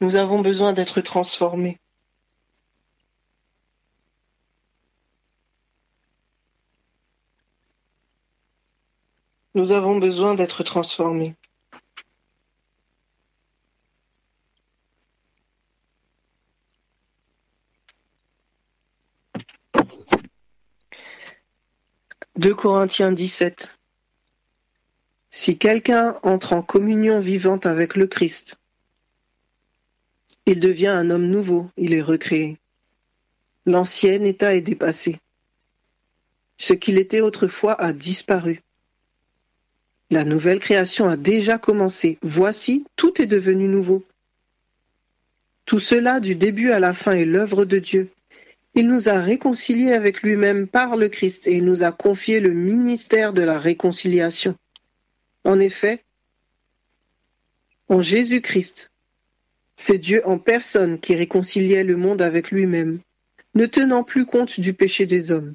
Nous 0.00 0.16
avons 0.16 0.40
besoin 0.40 0.72
d'être 0.72 1.02
transformés. 1.02 1.78
Nous 9.54 9.72
avons 9.72 9.98
besoin 9.98 10.34
d'être 10.34 10.62
transformés. 10.62 11.36
2 22.44 22.54
Corinthiens 22.54 23.12
17. 23.12 23.74
Si 25.30 25.56
quelqu'un 25.56 26.18
entre 26.22 26.52
en 26.52 26.60
communion 26.60 27.18
vivante 27.18 27.64
avec 27.64 27.96
le 27.96 28.06
Christ, 28.06 28.58
il 30.44 30.60
devient 30.60 30.88
un 30.88 31.08
homme 31.08 31.24
nouveau, 31.24 31.70
il 31.78 31.94
est 31.94 32.02
recréé. 32.02 32.58
L'ancien 33.64 34.22
état 34.24 34.54
est 34.54 34.60
dépassé. 34.60 35.20
Ce 36.58 36.74
qu'il 36.74 36.98
était 36.98 37.22
autrefois 37.22 37.80
a 37.80 37.94
disparu. 37.94 38.60
La 40.10 40.26
nouvelle 40.26 40.60
création 40.60 41.08
a 41.08 41.16
déjà 41.16 41.56
commencé. 41.56 42.18
Voici, 42.20 42.84
tout 42.94 43.22
est 43.22 43.26
devenu 43.26 43.68
nouveau. 43.68 44.04
Tout 45.64 45.80
cela, 45.80 46.20
du 46.20 46.34
début 46.34 46.72
à 46.72 46.78
la 46.78 46.92
fin, 46.92 47.12
est 47.12 47.24
l'œuvre 47.24 47.64
de 47.64 47.78
Dieu. 47.78 48.10
Il 48.76 48.88
nous 48.88 49.08
a 49.08 49.20
réconciliés 49.20 49.92
avec 49.92 50.22
lui-même 50.22 50.66
par 50.66 50.96
le 50.96 51.08
Christ 51.08 51.46
et 51.46 51.56
il 51.56 51.64
nous 51.64 51.84
a 51.84 51.92
confié 51.92 52.40
le 52.40 52.52
ministère 52.52 53.32
de 53.32 53.42
la 53.42 53.58
réconciliation. 53.58 54.56
En 55.44 55.60
effet, 55.60 56.02
en 57.88 58.02
Jésus-Christ, 58.02 58.90
c'est 59.76 59.98
Dieu 59.98 60.22
en 60.24 60.38
personne 60.38 60.98
qui 60.98 61.14
réconciliait 61.14 61.84
le 61.84 61.96
monde 61.96 62.22
avec 62.22 62.50
lui-même, 62.50 63.00
ne 63.54 63.66
tenant 63.66 64.02
plus 64.02 64.26
compte 64.26 64.58
du 64.58 64.72
péché 64.72 65.06
des 65.06 65.30
hommes. 65.30 65.54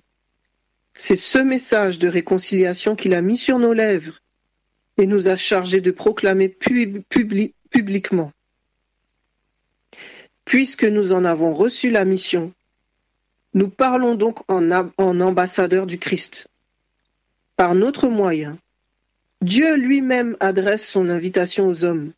C'est 0.96 1.16
ce 1.16 1.40
message 1.40 2.00
de 2.00 2.08
réconciliation 2.08 2.96
qu'il 2.96 3.14
a 3.14 3.22
mis 3.22 3.38
sur 3.38 3.60
nos 3.60 3.74
lèvres 3.74 4.20
et 4.98 5.08
nous 5.08 5.28
a 5.28 5.36
chargés 5.36 5.82
de 5.82 5.92
proclamer 5.92 6.50
publiquement. 6.50 8.32
Puisque 10.46 10.84
nous 10.84 11.14
en 11.14 11.26
avons 11.26 11.54
reçu 11.54 11.90
la 11.90 12.06
mission, 12.06 12.54
nous 13.54 13.70
parlons 13.70 14.16
donc 14.16 14.40
en, 14.50 14.70
en 14.98 15.22
ambassadeur 15.22 15.88
du 15.88 15.98
Christ. 15.98 16.48
Par 17.56 17.76
notre 17.76 18.10
moyen, 18.10 18.58
Dieu 19.42 19.76
lui-même 19.76 20.38
adresse 20.40 20.88
son 20.88 21.10
invitation 21.10 21.68
aux 21.68 21.84
hommes. 21.84 22.14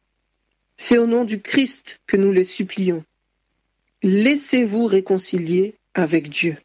C'est 0.77 0.97
au 0.97 1.05
nom 1.05 1.23
du 1.23 1.41
Christ 1.41 1.99
que 2.07 2.17
nous 2.17 2.31
les 2.31 2.45
supplions. 2.45 3.03
Laissez-vous 4.03 4.87
réconcilier 4.87 5.75
avec 5.93 6.29
Dieu. 6.29 6.57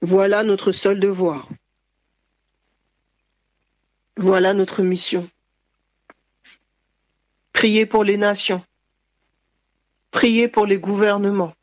Voilà 0.00 0.44
notre 0.44 0.70
seul 0.70 1.00
devoir. 1.00 1.48
Voilà 4.16 4.54
notre 4.54 4.82
mission. 4.82 5.28
Priez 7.56 7.86
pour 7.86 8.04
les 8.04 8.18
nations. 8.18 8.62
Priez 10.10 10.46
pour 10.46 10.66
les 10.66 10.78
gouvernements. 10.78 11.54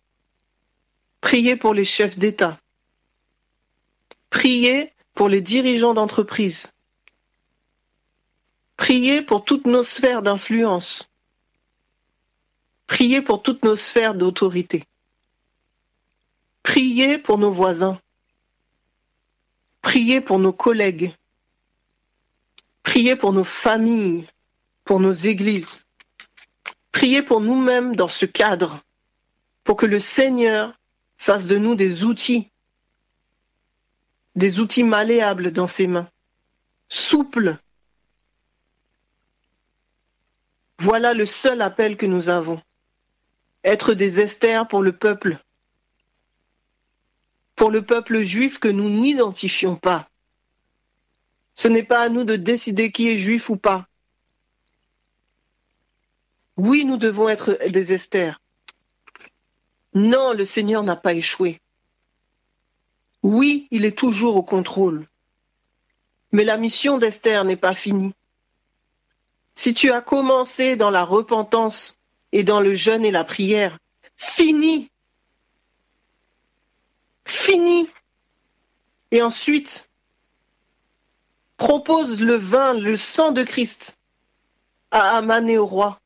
Priez 1.22 1.56
pour 1.56 1.76
les 1.76 1.86
chefs 1.86 2.18
d'État. 2.18 2.60
Priez 4.32 4.92
pour 5.14 5.30
les 5.30 5.40
dirigeants 5.40 5.94
d'entreprise. 5.94 6.74
Priez 8.76 9.22
pour 9.22 9.46
toutes 9.46 9.68
nos 9.68 9.84
sphères 9.84 10.24
d'influence. 10.24 11.08
Priez 12.88 13.22
pour 13.22 13.44
toutes 13.44 13.64
nos 13.64 13.76
sphères 13.76 14.16
d'autorité. 14.16 14.86
Priez 16.64 17.20
pour 17.20 17.38
nos 17.38 17.52
voisins. 17.52 18.02
Priez 19.84 20.22
pour 20.22 20.40
nos 20.40 20.54
collègues. 20.54 21.14
Priez 22.82 23.16
pour 23.16 23.32
nos 23.32 23.44
familles, 23.44 24.26
pour 24.86 25.00
nos 25.00 25.14
églises. 25.14 25.83
Priez 26.94 27.24
pour 27.24 27.42
nous-mêmes 27.42 27.96
dans 27.96 28.08
ce 28.08 28.26
cadre, 28.26 28.82
pour 29.64 29.76
que 29.76 29.88
le 29.88 30.00
Seigneur 30.00 30.80
fasse 31.18 31.48
de 31.48 31.58
nous 31.58 31.76
des 31.76 32.04
outils, 32.04 32.52
des 34.36 34.60
outils 34.60 34.84
malléables 34.84 35.52
dans 35.52 35.68
ses 35.68 35.88
mains, 35.88 36.08
souples. 36.90 37.58
Voilà 40.78 41.16
le 41.16 41.26
seul 41.26 41.62
appel 41.62 41.98
que 41.98 42.06
nous 42.06 42.30
avons. 42.30 42.62
Être 43.64 43.96
des 43.96 44.20
Esther 44.20 44.68
pour 44.68 44.84
le 44.84 44.92
peuple, 44.92 45.44
pour 47.56 47.72
le 47.72 47.82
peuple 47.82 48.22
juif 48.22 48.60
que 48.60 48.68
nous 48.68 48.90
n'identifions 48.90 49.78
pas. 49.78 50.10
Ce 51.56 51.68
n'est 51.68 51.84
pas 51.84 52.02
à 52.02 52.10
nous 52.10 52.24
de 52.24 52.36
décider 52.36 52.92
qui 52.92 53.10
est 53.10 53.18
juif 53.18 53.50
ou 53.50 53.56
pas. 53.56 53.88
Oui, 56.58 56.86
nous 56.86 56.98
devons 56.98 57.30
être 57.30 57.58
des 57.70 57.94
Esther, 57.94 58.40
non, 59.94 60.34
le 60.34 60.46
Seigneur 60.46 60.84
n'a 60.84 60.96
pas 60.96 61.14
échoué. 61.14 61.62
Oui, 63.22 63.68
il 63.72 63.86
est 63.86 63.98
toujours 63.98 64.36
au 64.36 64.44
contrôle. 64.44 65.08
Mais 66.32 66.44
la 66.44 66.58
mission 66.58 66.98
d'Esther 66.98 67.46
n'est 67.46 67.58
pas 67.58 67.76
finie. 67.76 68.14
Si 69.54 69.76
tu 69.76 69.92
as 69.92 70.02
commencé 70.02 70.76
dans 70.76 70.90
la 70.90 71.04
repentance 71.04 71.98
et 72.32 72.44
dans 72.44 72.60
le 72.60 72.74
jeûne 72.74 73.06
et 73.06 73.12
la 73.12 73.24
prière, 73.24 73.78
finis. 74.18 74.90
Finis. 77.26 77.88
Et 79.12 79.22
ensuite, 79.22 79.92
propose 81.58 82.20
le 82.20 82.36
vin, 82.36 82.74
le 82.74 82.98
sang 82.98 83.32
de 83.32 83.44
Christ 83.44 83.96
à 84.90 85.18
Aman 85.18 85.48
et 85.48 85.60
au 85.60 85.68
roi. 85.68 86.00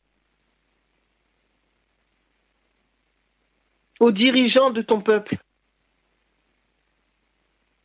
Aux 3.99 4.11
dirigeants 4.11 4.71
de 4.71 4.81
ton 4.81 5.01
peuple, 5.01 5.37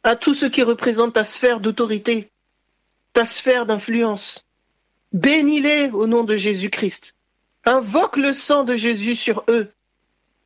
à 0.04 0.16
tous 0.16 0.34
ceux 0.34 0.48
qui 0.48 0.62
représentent 0.62 1.14
ta 1.14 1.24
sphère 1.24 1.60
d'autorité, 1.60 2.30
ta 3.12 3.24
sphère 3.24 3.66
d'influence. 3.66 4.44
Bénis-les 5.12 5.90
au 5.90 6.06
nom 6.06 6.24
de 6.24 6.36
Jésus-Christ. 6.36 7.14
Invoque 7.64 8.16
le 8.16 8.32
sang 8.32 8.64
de 8.64 8.76
Jésus 8.76 9.14
sur 9.14 9.44
eux, 9.48 9.70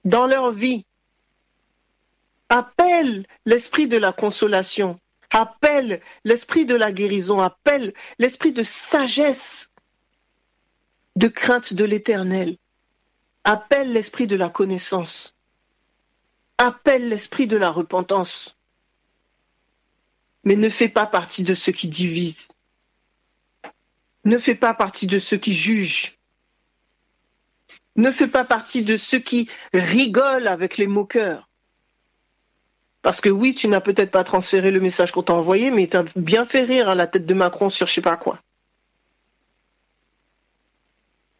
dans 0.04 0.26
leur 0.26 0.52
vie. 0.52 0.84
Appelle 2.48 3.26
l'esprit 3.44 3.88
de 3.88 3.96
la 3.96 4.12
consolation. 4.12 5.00
Appelle 5.30 6.02
l'esprit 6.24 6.66
de 6.66 6.74
la 6.74 6.92
guérison. 6.92 7.40
Appelle 7.40 7.94
l'esprit 8.18 8.52
de 8.52 8.62
sagesse, 8.62 9.70
de 11.16 11.28
crainte 11.28 11.72
de 11.72 11.84
l'éternel. 11.84 12.56
Appelle 13.44 13.92
l'esprit 13.92 14.26
de 14.26 14.36
la 14.36 14.48
connaissance 14.48 15.35
appelle 16.58 17.08
l'esprit 17.08 17.46
de 17.46 17.56
la 17.56 17.70
repentance, 17.70 18.56
mais 20.44 20.56
ne 20.56 20.68
fais 20.68 20.88
pas 20.88 21.06
partie 21.06 21.42
de 21.42 21.54
ceux 21.54 21.72
qui 21.72 21.88
divisent. 21.88 22.48
Ne 24.24 24.38
fais 24.38 24.54
pas 24.54 24.74
partie 24.74 25.06
de 25.06 25.18
ceux 25.18 25.36
qui 25.36 25.54
jugent. 25.54 26.18
Ne 27.96 28.10
fais 28.10 28.28
pas 28.28 28.44
partie 28.44 28.82
de 28.82 28.96
ceux 28.96 29.18
qui 29.18 29.48
rigolent 29.72 30.48
avec 30.48 30.76
les 30.76 30.86
moqueurs. 30.86 31.48
Parce 33.02 33.20
que 33.20 33.28
oui, 33.28 33.54
tu 33.54 33.68
n'as 33.68 33.80
peut-être 33.80 34.10
pas 34.10 34.24
transféré 34.24 34.70
le 34.70 34.80
message 34.80 35.12
qu'on 35.12 35.22
t'a 35.22 35.34
envoyé, 35.34 35.70
mais 35.70 35.86
tu 35.86 35.96
as 35.96 36.04
bien 36.16 36.44
fait 36.44 36.64
rire 36.64 36.88
à 36.88 36.94
la 36.94 37.06
tête 37.06 37.24
de 37.24 37.34
Macron 37.34 37.70
sur 37.70 37.86
je 37.86 37.92
sais 37.92 38.00
pas 38.00 38.16
quoi. 38.16 38.40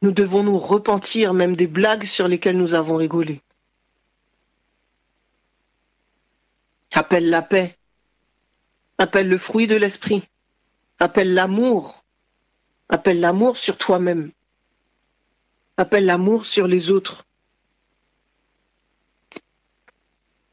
Nous 0.03 0.13
devons 0.13 0.45
nous 0.45 0.59
repentir 0.59 1.35
même 1.35 1.57
des 1.57 1.67
blagues 1.67 2.05
sur 2.05 2.29
lesquelles 2.29 2.57
nous 2.57 2.75
avons 2.75 2.97
rigolé. 2.97 3.43
Appelle 6.97 7.29
la 7.29 7.43
paix. 7.43 7.77
Appelle 8.97 9.29
le 9.29 9.37
fruit 9.37 9.67
de 9.67 9.77
l'esprit. 9.77 10.23
Appelle 10.99 11.35
l'amour. 11.35 12.03
Appelle 12.89 13.21
l'amour 13.21 13.59
sur 13.59 13.77
toi-même. 13.77 14.33
Appelle 15.77 16.07
l'amour 16.07 16.47
sur 16.47 16.67
les 16.67 16.91
autres. 16.91 17.27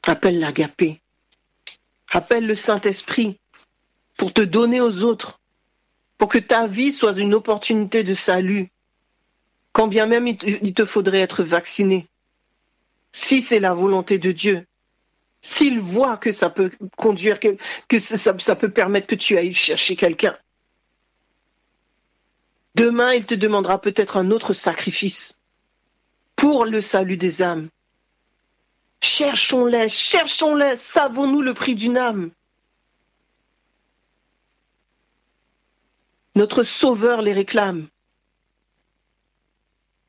Appelle 0.05 0.41
l'agapé. 0.41 1.01
Appelle 2.11 2.45
le 2.45 2.55
Saint-Esprit 2.55 3.39
pour 4.17 4.33
te 4.33 4.41
donner 4.41 4.81
aux 4.81 5.01
autres, 5.03 5.39
pour 6.17 6.27
que 6.27 6.39
ta 6.39 6.67
vie 6.67 6.91
soit 6.91 7.17
une 7.17 7.35
opportunité 7.35 8.03
de 8.03 8.13
salut, 8.13 8.69
quand 9.71 9.87
bien 9.87 10.07
même 10.07 10.27
il 10.27 10.73
te 10.73 10.83
faudrait 10.83 11.21
être 11.21 11.41
vacciné, 11.41 12.05
si 13.13 13.41
c'est 13.41 13.61
la 13.61 13.73
volonté 13.73 14.17
de 14.17 14.33
Dieu 14.33 14.67
s'il 15.43 15.81
voit 15.81 16.15
que 16.15 16.31
ça 16.31 16.49
peut 16.49 16.71
conduire, 16.97 17.37
que, 17.39 17.99
ça, 17.99 18.55
peut 18.55 18.71
permettre 18.71 19.07
que 19.07 19.15
tu 19.15 19.37
ailles 19.37 19.53
chercher 19.53 19.97
quelqu'un. 19.97 20.37
Demain, 22.75 23.13
il 23.13 23.25
te 23.25 23.35
demandera 23.35 23.79
peut-être 23.79 24.15
un 24.15 24.31
autre 24.31 24.53
sacrifice 24.53 25.37
pour 26.37 26.65
le 26.65 26.79
salut 26.79 27.17
des 27.17 27.43
âmes. 27.43 27.67
Cherchons-les, 29.01 29.89
cherchons-les, 29.89 30.77
savons-nous 30.77 31.41
le 31.41 31.53
prix 31.53 31.75
d'une 31.75 31.97
âme 31.97 32.31
Notre 36.35 36.63
Sauveur 36.63 37.21
les 37.21 37.33
réclame. 37.33 37.89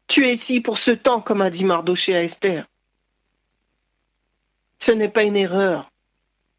Tu 0.07 0.27
es 0.27 0.35
ici 0.35 0.61
pour 0.61 0.79
ce 0.79 0.93
temps, 0.93 1.21
comme 1.21 1.41
a 1.41 1.51
dit 1.51 1.65
Mardoché 1.65 2.15
à 2.15 2.23
Esther. 2.23 2.67
Ce 4.85 4.93
n'est 4.93 5.09
pas 5.09 5.23
une 5.23 5.37
erreur. 5.37 5.91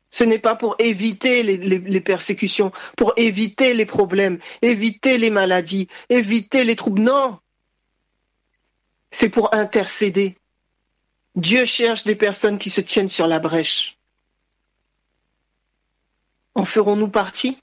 Ce 0.10 0.24
n'est 0.24 0.40
pas 0.40 0.56
pour 0.56 0.76
éviter 0.80 1.44
les, 1.44 2.02
persécutions, 2.02 2.72
pour 2.98 3.14
éviter 3.18 3.76
les 3.76 3.86
problèmes, 3.86 4.40
éviter 4.64 5.20
les 5.20 5.30
maladies, 5.30 5.90
éviter 6.10 6.64
les 6.64 6.76
troubles. 6.76 7.04
Non. 7.04 7.38
C'est 9.12 9.30
pour 9.30 9.54
intercéder. 9.54 10.38
Dieu 11.36 11.66
cherche 11.66 12.04
des 12.04 12.16
personnes 12.16 12.58
qui 12.58 12.72
se 12.72 12.82
tiennent 12.82 13.10
sur 13.10 13.28
la 13.28 13.38
brèche. 13.38 14.00
En 16.56 16.66
ferons-nous 16.66 17.10
partie? 17.10 17.60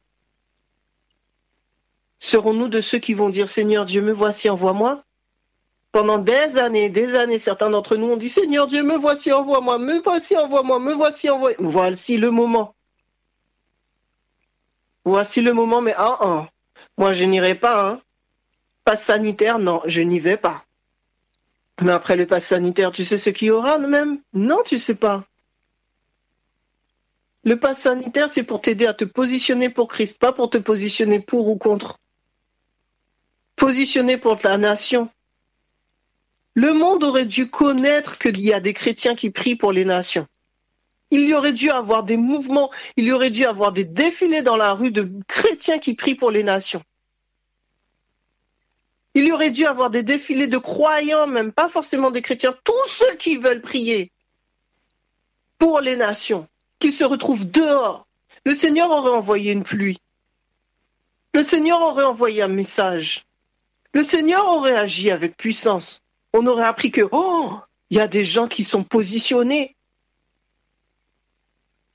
Serons-nous 2.20 2.68
de 2.68 2.80
ceux 2.80 3.00
qui 3.00 3.14
vont 3.14 3.30
dire 3.30 3.48
Seigneur 3.48 3.84
Dieu, 3.84 4.00
me 4.00 4.12
voici, 4.12 4.48
envoie-moi? 4.48 5.02
Pendant 5.92 6.18
des 6.18 6.56
années, 6.56 6.88
des 6.88 7.14
années, 7.14 7.38
certains 7.38 7.68
d'entre 7.68 7.96
nous 7.96 8.08
ont 8.08 8.16
dit 8.16 8.30
Seigneur 8.30 8.66
Dieu, 8.66 8.82
me 8.82 8.96
voici, 8.96 9.30
envoie-moi, 9.30 9.78
me 9.78 10.00
voici, 10.00 10.36
envoie-moi, 10.36 10.78
me 10.78 10.94
voici, 10.94 11.28
envoie-moi. 11.28 11.70
Voici 11.70 12.16
le 12.16 12.30
moment. 12.30 12.74
Voici 15.04 15.42
le 15.42 15.52
moment, 15.52 15.82
mais 15.82 15.94
ah, 15.96 16.16
ah. 16.20 16.48
moi 16.96 17.12
je 17.12 17.24
n'irai 17.24 17.54
pas. 17.54 17.88
Hein. 17.88 18.00
Sanitaire, 18.96 19.58
non, 19.58 19.80
je 19.84 20.00
n'y 20.00 20.18
vais 20.18 20.36
pas. 20.36 20.64
Mais 21.80 21.92
après 21.92 22.16
le 22.16 22.26
pass 22.26 22.46
sanitaire, 22.46 22.90
tu 22.90 23.04
sais 23.04 23.18
ce 23.18 23.30
qu'il 23.30 23.48
y 23.48 23.50
aura 23.50 23.78
même? 23.78 24.18
Non, 24.32 24.62
tu 24.64 24.78
sais 24.78 24.94
pas. 24.94 25.24
Le 27.44 27.58
pass 27.58 27.80
sanitaire, 27.80 28.30
c'est 28.30 28.44
pour 28.44 28.60
t'aider 28.60 28.86
à 28.86 28.94
te 28.94 29.04
positionner 29.04 29.68
pour 29.68 29.88
Christ, 29.88 30.18
pas 30.18 30.32
pour 30.32 30.48
te 30.50 30.58
positionner 30.58 31.20
pour 31.20 31.48
ou 31.48 31.56
contre. 31.56 31.98
Positionner 33.56 34.16
pour 34.16 34.38
la 34.44 34.58
nation. 34.58 35.10
Le 36.54 36.74
monde 36.74 37.02
aurait 37.04 37.24
dû 37.24 37.48
connaître 37.48 38.18
qu'il 38.18 38.40
y 38.40 38.52
a 38.52 38.60
des 38.60 38.74
chrétiens 38.74 39.14
qui 39.14 39.30
prient 39.30 39.56
pour 39.56 39.72
les 39.72 39.84
nations. 39.84 40.26
Il 41.10 41.28
y 41.28 41.34
aurait 41.34 41.52
dû 41.52 41.70
avoir 41.70 42.04
des 42.04 42.16
mouvements, 42.16 42.70
il 42.96 43.04
y 43.04 43.12
aurait 43.12 43.30
dû 43.30 43.44
avoir 43.44 43.72
des 43.72 43.84
défilés 43.84 44.42
dans 44.42 44.56
la 44.56 44.72
rue 44.72 44.90
de 44.90 45.10
chrétiens 45.28 45.78
qui 45.78 45.94
prient 45.94 46.14
pour 46.14 46.30
les 46.30 46.42
nations. 46.42 46.82
Il 49.14 49.24
y 49.24 49.32
aurait 49.32 49.50
dû 49.50 49.66
avoir 49.66 49.90
des 49.90 50.02
défilés 50.02 50.46
de 50.46 50.56
croyants, 50.56 51.26
même 51.26 51.52
pas 51.52 51.68
forcément 51.68 52.10
des 52.10 52.22
chrétiens, 52.22 52.56
tous 52.64 52.88
ceux 52.88 53.14
qui 53.16 53.36
veulent 53.36 53.60
prier 53.60 54.10
pour 55.58 55.80
les 55.80 55.96
nations, 55.96 56.48
qui 56.78 56.92
se 56.92 57.04
retrouvent 57.04 57.50
dehors. 57.50 58.06
Le 58.44 58.54
Seigneur 58.54 58.90
aurait 58.90 59.10
envoyé 59.10 59.52
une 59.52 59.62
pluie. 59.62 59.98
Le 61.34 61.44
Seigneur 61.44 61.80
aurait 61.82 62.04
envoyé 62.04 62.42
un 62.42 62.48
message. 62.48 63.24
Le 63.92 64.02
Seigneur 64.02 64.46
aurait 64.48 64.76
agi 64.76 65.10
avec 65.10 65.36
puissance. 65.36 66.01
On 66.32 66.46
aurait 66.46 66.64
appris 66.64 66.90
que, 66.90 67.08
oh, 67.12 67.58
il 67.90 67.98
y 67.98 68.00
a 68.00 68.08
des 68.08 68.24
gens 68.24 68.48
qui 68.48 68.64
sont 68.64 68.84
positionnés. 68.84 69.76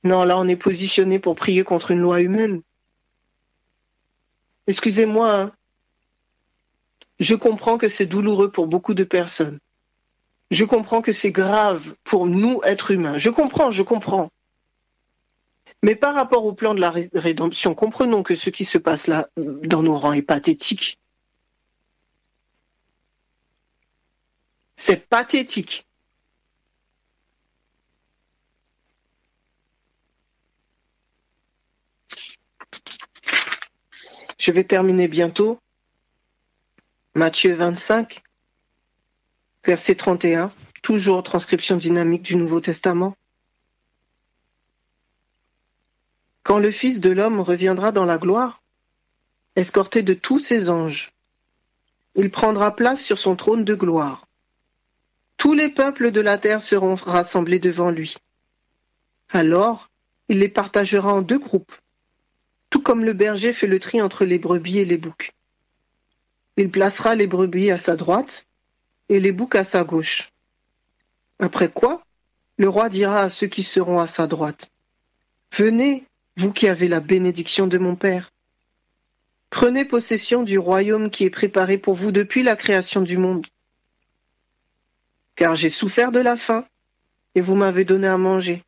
Non, 0.03 0.23
là, 0.23 0.37
on 0.37 0.47
est 0.47 0.55
positionné 0.55 1.19
pour 1.19 1.35
prier 1.35 1.63
contre 1.63 1.91
une 1.91 1.99
loi 1.99 2.21
humaine. 2.21 2.61
Excusez-moi, 4.67 5.33
hein, 5.33 5.51
je 7.19 7.35
comprends 7.35 7.77
que 7.77 7.89
c'est 7.89 8.05
douloureux 8.05 8.51
pour 8.51 8.67
beaucoup 8.67 8.93
de 8.93 9.03
personnes. 9.03 9.59
Je 10.51 10.65
comprends 10.65 11.01
que 11.01 11.13
c'est 11.13 11.31
grave 11.31 11.95
pour 12.03 12.27
nous, 12.27 12.61
êtres 12.63 12.91
humains. 12.91 13.17
Je 13.17 13.29
comprends, 13.29 13.71
je 13.71 13.83
comprends. 13.83 14.29
Mais 15.83 15.95
par 15.95 16.15
rapport 16.15 16.45
au 16.45 16.53
plan 16.53 16.73
de 16.73 16.79
la 16.79 16.93
rédemption, 17.13 17.75
comprenons 17.75 18.23
que 18.23 18.35
ce 18.35 18.49
qui 18.49 18.65
se 18.65 18.77
passe 18.77 19.07
là 19.07 19.27
dans 19.35 19.83
nos 19.83 19.97
rangs 19.97 20.13
est 20.13 20.21
pathétique. 20.21 20.99
C'est 24.77 25.09
pathétique. 25.09 25.87
Je 34.37 34.51
vais 34.51 34.63
terminer 34.63 35.07
bientôt. 35.07 35.59
Matthieu 37.15 37.55
25, 37.55 38.21
verset 39.65 39.95
31, 39.95 40.53
toujours 40.83 41.23
transcription 41.23 41.75
dynamique 41.75 42.21
du 42.21 42.35
Nouveau 42.35 42.61
Testament. 42.61 43.17
Quand 46.43 46.59
le 46.59 46.69
Fils 46.69 46.99
de 46.99 47.09
l'homme 47.09 47.39
reviendra 47.39 47.91
dans 47.91 48.05
la 48.05 48.19
gloire, 48.19 48.61
escorté 49.55 50.03
de 50.03 50.13
tous 50.13 50.39
ses 50.39 50.69
anges, 50.69 51.13
il 52.13 52.29
prendra 52.29 52.75
place 52.75 53.03
sur 53.03 53.17
son 53.17 53.35
trône 53.35 53.65
de 53.65 53.73
gloire. 53.73 54.26
Tous 55.37 55.53
les 55.53 55.69
peuples 55.69 56.11
de 56.11 56.21
la 56.21 56.37
terre 56.37 56.61
seront 56.61 56.95
rassemblés 56.95 57.59
devant 57.59 57.91
lui. 57.91 58.15
Alors, 59.29 59.89
il 60.29 60.39
les 60.39 60.49
partagera 60.49 61.13
en 61.13 61.21
deux 61.21 61.39
groupes, 61.39 61.73
tout 62.69 62.81
comme 62.81 63.05
le 63.05 63.13
berger 63.13 63.53
fait 63.53 63.67
le 63.67 63.79
tri 63.79 64.01
entre 64.01 64.25
les 64.25 64.39
brebis 64.39 64.79
et 64.79 64.85
les 64.85 64.97
boucs. 64.97 65.31
Il 66.57 66.71
placera 66.71 67.15
les 67.15 67.27
brebis 67.27 67.71
à 67.71 67.77
sa 67.77 67.95
droite 67.95 68.47
et 69.09 69.19
les 69.19 69.31
boucs 69.31 69.55
à 69.55 69.63
sa 69.63 69.83
gauche. 69.83 70.31
Après 71.39 71.69
quoi, 71.69 72.01
le 72.57 72.67
roi 72.67 72.89
dira 72.89 73.21
à 73.21 73.29
ceux 73.29 73.47
qui 73.47 73.61
seront 73.61 73.99
à 73.99 74.07
sa 74.07 74.27
droite, 74.27 74.71
Venez, 75.55 76.03
vous 76.35 76.51
qui 76.51 76.67
avez 76.67 76.87
la 76.87 76.99
bénédiction 76.99 77.67
de 77.67 77.77
mon 77.77 77.95
Père. 77.95 78.31
Prenez 79.49 79.85
possession 79.85 80.43
du 80.43 80.57
royaume 80.57 81.09
qui 81.09 81.23
est 81.23 81.29
préparé 81.29 81.77
pour 81.77 81.95
vous 81.95 82.11
depuis 82.11 82.43
la 82.43 82.55
création 82.55 83.01
du 83.01 83.17
monde. 83.17 83.45
Car 85.37 85.55
j'ai 85.55 85.69
souffert 85.69 86.11
de 86.11 86.19
la 86.19 86.35
faim, 86.35 86.65
et 87.35 87.39
vous 87.39 87.55
m'avez 87.55 87.85
donné 87.85 88.07
à 88.07 88.17
manger. 88.17 88.63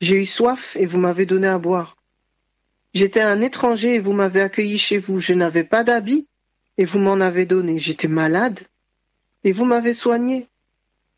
J'ai 0.00 0.22
eu 0.22 0.26
soif, 0.26 0.74
et 0.76 0.86
vous 0.86 0.98
m'avez 0.98 1.26
donné 1.26 1.48
à 1.48 1.58
boire. 1.58 1.96
J'étais 2.94 3.20
un 3.20 3.42
étranger, 3.42 3.96
et 3.96 4.00
vous 4.00 4.14
m'avez 4.14 4.40
accueilli 4.40 4.78
chez 4.78 4.96
vous. 4.96 5.20
Je 5.20 5.34
n'avais 5.34 5.64
pas 5.64 5.84
d'habit, 5.84 6.26
et 6.78 6.86
vous 6.86 7.00
m'en 7.00 7.20
avez 7.20 7.44
donné. 7.44 7.78
J'étais 7.78 8.08
malade 8.08 8.60
et 9.44 9.52
vous 9.52 9.64
m'avez 9.64 9.94
soigné. 9.94 10.48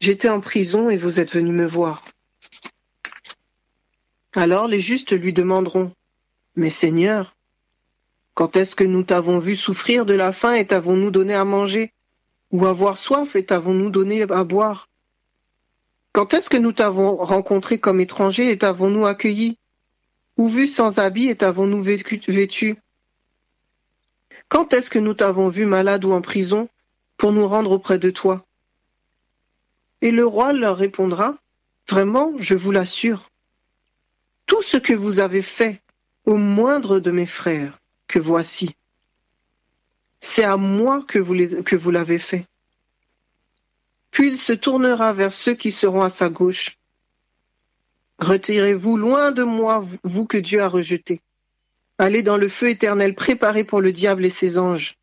J'étais 0.00 0.28
en 0.28 0.40
prison 0.40 0.88
et 0.88 0.96
vous 0.96 1.20
êtes 1.20 1.32
venu 1.32 1.52
me 1.52 1.66
voir. 1.66 2.04
Alors 4.34 4.66
les 4.66 4.80
justes 4.80 5.12
lui 5.12 5.32
demanderont, 5.32 5.92
Mais 6.56 6.70
Seigneur, 6.70 7.36
quand 8.34 8.56
est-ce 8.56 8.74
que 8.74 8.84
nous 8.84 9.02
t'avons 9.02 9.38
vu 9.38 9.54
souffrir 9.56 10.06
de 10.06 10.14
la 10.14 10.32
faim 10.32 10.54
et 10.54 10.66
t'avons-nous 10.66 11.10
donné 11.10 11.34
à 11.34 11.44
manger? 11.44 11.92
Ou 12.50 12.66
avoir 12.66 12.98
soif 12.98 13.36
et 13.36 13.46
t'avons-nous 13.46 13.90
donné 13.90 14.22
à 14.22 14.44
boire. 14.44 14.88
Quand 16.12 16.34
est-ce 16.34 16.50
que 16.50 16.56
nous 16.56 16.72
t'avons 16.72 17.16
rencontré 17.16 17.78
comme 17.78 18.00
étranger 18.00 18.50
et 18.50 18.58
t'avons-nous 18.58 19.06
accueilli? 19.06 19.56
Ou 20.36 20.48
vu 20.48 20.66
sans 20.66 20.98
habit 20.98 21.28
et 21.28 21.36
t'avons-nous 21.36 21.82
vêtu? 21.82 22.76
Quand 24.48 24.72
est-ce 24.72 24.90
que 24.90 24.98
nous 24.98 25.14
t'avons 25.14 25.48
vu 25.48 25.66
malade 25.66 26.04
ou 26.04 26.12
en 26.12 26.22
prison 26.22 26.68
pour 27.16 27.32
nous 27.32 27.46
rendre 27.46 27.70
auprès 27.70 27.98
de 27.98 28.10
toi? 28.10 28.44
Et 30.02 30.10
le 30.10 30.26
roi 30.26 30.52
leur 30.52 30.76
répondra, 30.76 31.36
Vraiment, 31.90 32.34
je 32.36 32.54
vous 32.54 32.70
l'assure, 32.70 33.32
tout 34.46 34.62
ce 34.62 34.76
que 34.76 34.92
vous 34.92 35.18
avez 35.18 35.42
fait 35.42 35.82
au 36.24 36.36
moindre 36.36 37.00
de 37.00 37.10
mes 37.10 37.26
frères, 37.26 37.80
que 38.06 38.20
voici, 38.20 38.76
c'est 40.20 40.44
à 40.44 40.56
moi 40.56 41.04
que 41.06 41.18
vous 41.18 41.90
l'avez 41.90 42.18
fait. 42.18 42.46
Puis 44.10 44.28
il 44.28 44.38
se 44.38 44.52
tournera 44.52 45.12
vers 45.12 45.32
ceux 45.32 45.54
qui 45.54 45.72
seront 45.72 46.02
à 46.02 46.10
sa 46.10 46.28
gauche. 46.28 46.76
Retirez-vous 48.18 48.96
loin 48.96 49.32
de 49.32 49.42
moi, 49.42 49.86
vous 50.04 50.26
que 50.26 50.36
Dieu 50.36 50.60
a 50.60 50.68
rejeté. 50.68 51.20
Allez 51.98 52.22
dans 52.22 52.36
le 52.36 52.48
feu 52.48 52.70
éternel 52.70 53.14
préparé 53.14 53.64
pour 53.64 53.80
le 53.80 53.92
diable 53.92 54.24
et 54.24 54.30
ses 54.30 54.58
anges. 54.58 54.96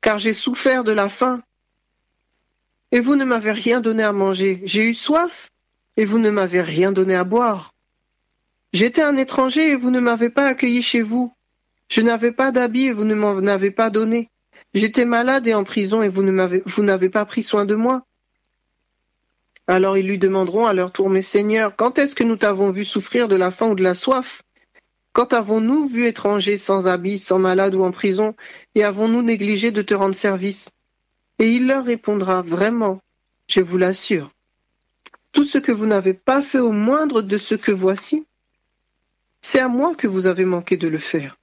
Car 0.00 0.18
j'ai 0.18 0.34
souffert 0.34 0.84
de 0.84 0.92
la 0.92 1.08
faim, 1.08 1.42
et 2.92 3.00
vous 3.00 3.16
ne 3.16 3.24
m'avez 3.24 3.52
rien 3.52 3.80
donné 3.80 4.02
à 4.02 4.12
manger. 4.12 4.62
J'ai 4.64 4.88
eu 4.88 4.94
soif, 4.94 5.50
et 5.96 6.04
vous 6.04 6.18
ne 6.18 6.30
m'avez 6.30 6.62
rien 6.62 6.92
donné 6.92 7.14
à 7.14 7.24
boire. 7.24 7.74
J'étais 8.72 9.02
un 9.02 9.16
étranger, 9.16 9.70
et 9.70 9.76
vous 9.76 9.90
ne 9.90 10.00
m'avez 10.00 10.30
pas 10.30 10.46
accueilli 10.46 10.82
chez 10.82 11.02
vous. 11.02 11.32
Je 11.88 12.00
n'avais 12.00 12.32
pas 12.32 12.52
d'habit, 12.52 12.86
et 12.86 12.92
vous 12.92 13.04
ne 13.04 13.14
m'en 13.14 13.38
avez 13.38 13.70
pas 13.70 13.90
donné. 13.90 14.30
J'étais 14.74 15.04
malade 15.04 15.46
et 15.46 15.54
en 15.54 15.64
prison, 15.64 16.02
et 16.02 16.08
vous 16.08 16.82
n'avez 16.82 17.08
pas 17.08 17.24
pris 17.24 17.42
soin 17.42 17.64
de 17.64 17.74
moi. 17.74 18.04
Alors 19.68 19.98
ils 19.98 20.06
lui 20.06 20.18
demanderont 20.18 20.66
à 20.66 20.72
leur 20.72 20.92
tour, 20.92 21.10
Mais 21.10 21.22
Seigneur, 21.22 21.74
quand 21.74 21.98
est-ce 21.98 22.14
que 22.14 22.24
nous 22.24 22.36
t'avons 22.36 22.70
vu 22.70 22.84
souffrir 22.84 23.26
de 23.26 23.36
la 23.36 23.50
faim 23.50 23.68
ou 23.70 23.74
de 23.74 23.82
la 23.82 23.94
soif? 23.94 24.42
Quand 25.12 25.32
avons-nous 25.32 25.88
vu 25.88 26.06
étranger 26.06 26.58
sans 26.58 26.86
habit, 26.86 27.18
sans 27.18 27.38
malade 27.38 27.74
ou 27.74 27.82
en 27.82 27.90
prison, 27.90 28.34
et 28.74 28.84
avons-nous 28.84 29.22
négligé 29.22 29.72
de 29.72 29.82
te 29.82 29.94
rendre 29.94 30.14
service? 30.14 30.70
Et 31.38 31.50
il 31.50 31.66
leur 31.66 31.84
répondra, 31.84 32.42
Vraiment, 32.42 33.00
je 33.48 33.60
vous 33.60 33.78
l'assure, 33.78 34.30
tout 35.32 35.44
ce 35.44 35.58
que 35.58 35.72
vous 35.72 35.86
n'avez 35.86 36.14
pas 36.14 36.42
fait 36.42 36.58
au 36.58 36.72
moindre 36.72 37.22
de 37.22 37.38
ce 37.38 37.54
que 37.54 37.72
voici, 37.72 38.24
c'est 39.40 39.60
à 39.60 39.68
moi 39.68 39.94
que 39.94 40.06
vous 40.06 40.26
avez 40.26 40.44
manqué 40.44 40.76
de 40.76 40.88
le 40.88 40.98
faire. 40.98 41.36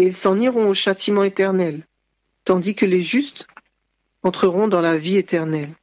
Et 0.00 0.04
ils 0.04 0.16
s'en 0.16 0.40
iront 0.40 0.70
au 0.70 0.72
châtiment 0.72 1.24
éternel, 1.24 1.86
tandis 2.44 2.74
que 2.74 2.86
les 2.86 3.02
justes 3.02 3.46
entreront 4.22 4.66
dans 4.66 4.80
la 4.80 4.96
vie 4.96 5.18
éternelle. 5.18 5.74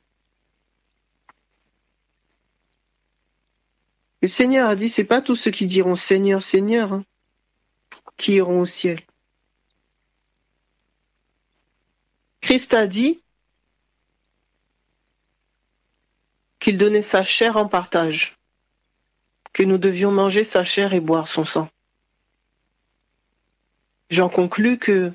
Le 4.24 4.28
Seigneur 4.28 4.68
a 4.68 4.76
dit, 4.76 4.90
c'est 4.90 5.04
pas 5.04 5.22
tous 5.22 5.36
ceux 5.36 5.52
qui 5.52 5.68
diront 5.68 5.96
Seigneur, 5.96 6.42
Seigneur, 6.42 6.94
hein, 6.94 7.06
qui 8.18 8.34
iront 8.34 8.62
au 8.62 8.66
ciel. 8.66 9.00
Christ 12.42 12.74
a 12.74 12.88
dit 12.88 13.22
qu'il 16.58 16.80
donnait 16.80 17.04
sa 17.04 17.24
chair 17.24 17.56
en 17.56 17.68
partage, 17.68 18.36
que 19.54 19.62
nous 19.62 19.78
devions 19.78 20.12
manger 20.12 20.44
sa 20.44 20.64
chair 20.64 20.96
et 20.96 21.02
boire 21.02 21.28
son 21.28 21.46
sang. 21.46 21.70
J'en 24.10 24.30
conclus 24.30 24.78
que 24.78 25.12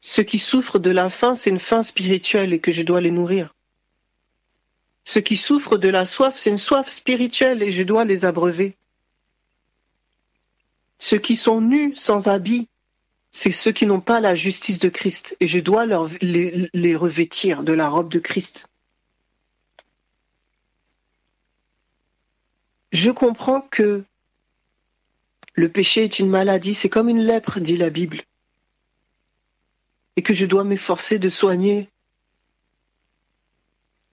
ceux 0.00 0.22
qui 0.22 0.38
souffrent 0.38 0.78
de 0.78 0.90
la 0.90 1.10
faim, 1.10 1.34
c'est 1.34 1.50
une 1.50 1.58
faim 1.58 1.82
spirituelle 1.82 2.52
et 2.52 2.60
que 2.60 2.72
je 2.72 2.82
dois 2.82 3.00
les 3.00 3.10
nourrir. 3.10 3.54
Ceux 5.04 5.20
qui 5.20 5.36
souffrent 5.36 5.78
de 5.78 5.88
la 5.88 6.06
soif, 6.06 6.36
c'est 6.36 6.50
une 6.50 6.58
soif 6.58 6.88
spirituelle 6.88 7.62
et 7.62 7.72
je 7.72 7.82
dois 7.82 8.04
les 8.04 8.24
abreuver. 8.24 8.76
Ceux 10.98 11.18
qui 11.18 11.36
sont 11.36 11.60
nus 11.60 11.94
sans 11.96 12.28
habit, 12.28 12.68
c'est 13.30 13.52
ceux 13.52 13.72
qui 13.72 13.86
n'ont 13.86 14.00
pas 14.00 14.20
la 14.20 14.34
justice 14.34 14.78
de 14.78 14.88
Christ 14.88 15.36
et 15.40 15.48
je 15.48 15.58
dois 15.58 15.86
les 15.86 16.96
revêtir 16.96 17.62
de 17.62 17.72
la 17.72 17.88
robe 17.88 18.10
de 18.10 18.18
Christ. 18.18 18.68
Je 22.92 23.10
comprends 23.10 23.60
que 23.60 24.04
le 25.54 25.68
péché 25.68 26.04
est 26.04 26.18
une 26.18 26.28
maladie, 26.28 26.74
c'est 26.74 26.88
comme 26.88 27.08
une 27.08 27.22
lèpre, 27.22 27.60
dit 27.60 27.76
la 27.76 27.90
Bible, 27.90 28.22
et 30.16 30.22
que 30.22 30.34
je 30.34 30.46
dois 30.46 30.64
m'efforcer 30.64 31.18
de 31.18 31.30
soigner 31.30 31.88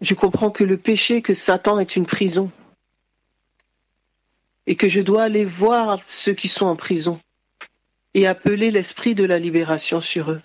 je 0.02 0.14
comprends 0.14 0.52
que 0.52 0.64
le 0.64 0.78
péché, 0.78 1.22
que 1.22 1.34
Satan 1.34 1.80
est 1.80 1.96
une 1.96 2.06
prison. 2.06 2.52
Et 4.68 4.76
que 4.76 4.90
je 4.90 5.02
dois 5.02 5.24
aller 5.24 5.46
voir 5.46 6.04
ceux 6.06 6.34
qui 6.34 6.48
sont 6.48 6.66
en 6.66 6.76
prison 6.76 7.20
et 8.14 8.28
appeler 8.28 8.70
l'esprit 8.70 9.16
de 9.16 9.24
la 9.24 9.40
libération 9.40 10.02
sur 10.02 10.32
eux. 10.32 10.42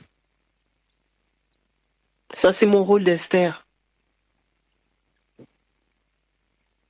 Ça, 2.35 2.53
c'est 2.53 2.67
mon 2.67 2.85
rôle 2.85 3.05
d'Esther. 3.05 3.67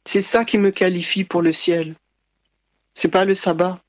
C'est 0.04 0.22
ça 0.22 0.44
qui 0.44 0.58
me 0.58 0.70
qualifie 0.70 1.24
pour 1.24 1.42
le 1.42 1.52
ciel. 1.52 1.96
C'est 2.94 3.08
pas 3.08 3.24
le 3.24 3.34
sabbat. 3.34 3.80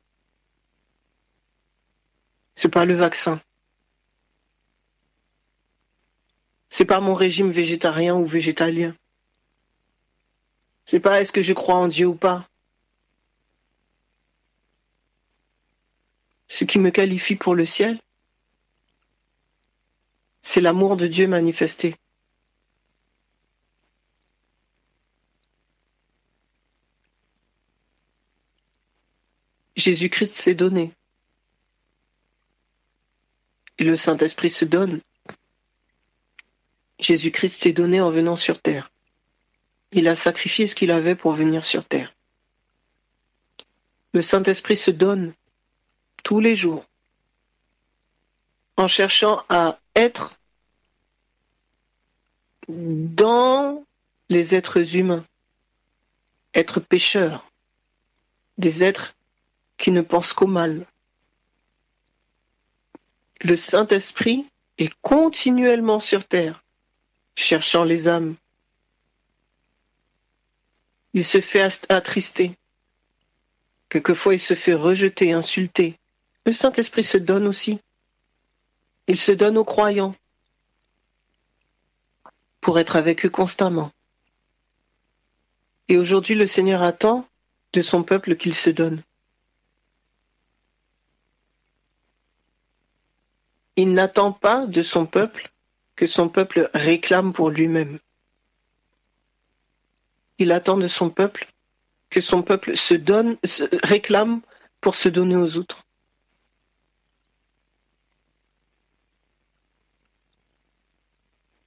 C'est 2.55 2.69
pas 2.69 2.85
le 2.85 2.95
vaccin. 2.95 3.41
C'est 6.69 6.85
pas 6.85 6.99
mon 6.99 7.13
régime 7.13 7.51
végétarien 7.51 8.15
ou 8.15 8.25
végétalien. 8.25 8.95
C'est 10.85 10.99
pas 10.99 11.21
est-ce 11.21 11.31
que 11.31 11.41
je 11.41 11.53
crois 11.53 11.75
en 11.75 11.87
Dieu 11.87 12.07
ou 12.07 12.15
pas. 12.15 12.47
Ce 16.47 16.65
qui 16.65 16.79
me 16.79 16.91
qualifie 16.91 17.35
pour 17.35 17.55
le 17.55 17.65
ciel, 17.65 17.99
c'est 20.41 20.61
l'amour 20.61 20.97
de 20.97 21.07
Dieu 21.07 21.27
manifesté. 21.27 21.95
Jésus-Christ 29.75 30.33
s'est 30.33 30.53
donné. 30.53 30.93
Le 33.79 33.97
Saint-Esprit 33.97 34.49
se 34.49 34.65
donne 34.65 35.01
Jésus-Christ 36.99 37.61
s'est 37.61 37.73
donné 37.73 37.99
en 37.99 38.09
venant 38.09 38.37
sur 38.37 38.61
terre. 38.61 38.89
Il 39.91 40.07
a 40.07 40.15
sacrifié 40.15 40.67
ce 40.67 40.75
qu'il 40.75 40.89
avait 40.89 41.15
pour 41.15 41.33
venir 41.33 41.63
sur 41.63 41.83
terre. 41.83 42.13
Le 44.13 44.21
Saint-Esprit 44.21 44.77
se 44.77 44.91
donne 44.91 45.33
tous 46.23 46.39
les 46.39 46.55
jours 46.55 46.85
en 48.77 48.87
cherchant 48.87 49.43
à 49.49 49.79
être 49.95 50.37
dans 52.69 53.83
les 54.29 54.55
êtres 54.55 54.95
humains, 54.95 55.25
être 56.53 56.79
pécheurs, 56.79 57.51
des 58.57 58.83
êtres 58.83 59.13
qui 59.77 59.91
ne 59.91 60.01
pensent 60.01 60.33
qu'au 60.33 60.47
mal. 60.47 60.87
Le 63.43 63.57
Saint-Esprit 63.57 64.45
est 64.77 64.93
continuellement 65.01 65.99
sur 65.99 66.25
terre 66.25 66.63
cherchant 67.35 67.83
les 67.83 68.07
âmes. 68.07 68.35
Il 71.13 71.25
se 71.25 71.41
fait 71.41 71.67
attrister. 71.89 72.57
Quelquefois, 73.89 74.35
il 74.35 74.39
se 74.39 74.53
fait 74.53 74.73
rejeter, 74.73 75.33
insulter. 75.33 75.99
Le 76.45 76.53
Saint-Esprit 76.53 77.03
se 77.03 77.17
donne 77.17 77.45
aussi. 77.45 77.79
Il 79.07 79.19
se 79.19 79.33
donne 79.33 79.57
aux 79.57 79.65
croyants 79.65 80.15
pour 82.61 82.79
être 82.79 82.95
avec 82.95 83.25
eux 83.25 83.29
constamment. 83.29 83.91
Et 85.89 85.97
aujourd'hui, 85.97 86.35
le 86.35 86.47
Seigneur 86.47 86.81
attend 86.81 87.27
de 87.73 87.81
son 87.81 88.03
peuple 88.03 88.37
qu'il 88.37 88.55
se 88.55 88.69
donne. 88.69 89.03
Il 93.75 93.93
n'attend 93.93 94.31
pas 94.31 94.65
de 94.67 94.83
son 94.83 95.05
peuple 95.05 95.51
que 95.95 96.07
son 96.07 96.29
peuple 96.29 96.69
réclame 96.73 97.33
pour 97.33 97.49
lui-même. 97.49 97.99
Il 100.37 100.51
attend 100.51 100.77
de 100.77 100.87
son 100.87 101.09
peuple 101.09 101.47
que 102.09 102.21
son 102.21 102.43
peuple 102.43 102.77
se 102.77 102.93
donne, 102.93 103.37
réclame 103.83 104.41
pour 104.81 104.95
se 104.95 105.09
donner 105.09 105.35
aux 105.35 105.57
autres. 105.57 105.83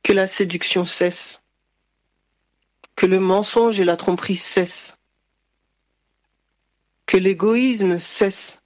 Que 0.03 0.12
la 0.12 0.28
séduction 0.28 0.85
cesse, 0.85 1.43
que 2.95 3.07
le 3.07 3.19
mensonge 3.19 3.81
et 3.81 3.85
la 3.85 3.97
tromperie 3.97 4.37
cessent, 4.37 4.99
que 7.07 7.16
l'égoïsme 7.16 7.99
cesse, 7.99 8.62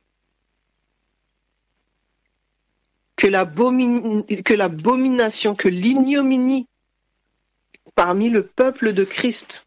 que 3.21 4.55
l'abomination, 4.55 5.55
que 5.55 5.69
l'ignominie 5.69 6.67
parmi 7.95 8.31
le 8.31 8.47
peuple 8.47 8.95
de 8.95 9.05
Christ 9.05 9.67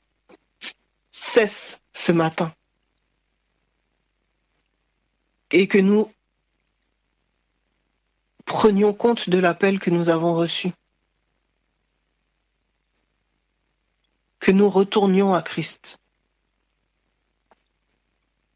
cesse 1.12 1.80
ce 1.94 2.12
matin. 2.12 2.52
Et 5.52 5.68
que 5.68 5.78
nous 5.78 6.12
prenions 8.46 8.92
compte 8.92 9.30
de 9.30 9.38
l'appel 9.38 9.80
que 9.80 9.92
nous 9.92 10.10
avons 10.10 10.34
reçu. 10.34 10.72
Que 14.40 14.52
nous 14.52 14.68
retournions 14.70 15.36
à 15.36 15.44
Christ. 15.44 16.00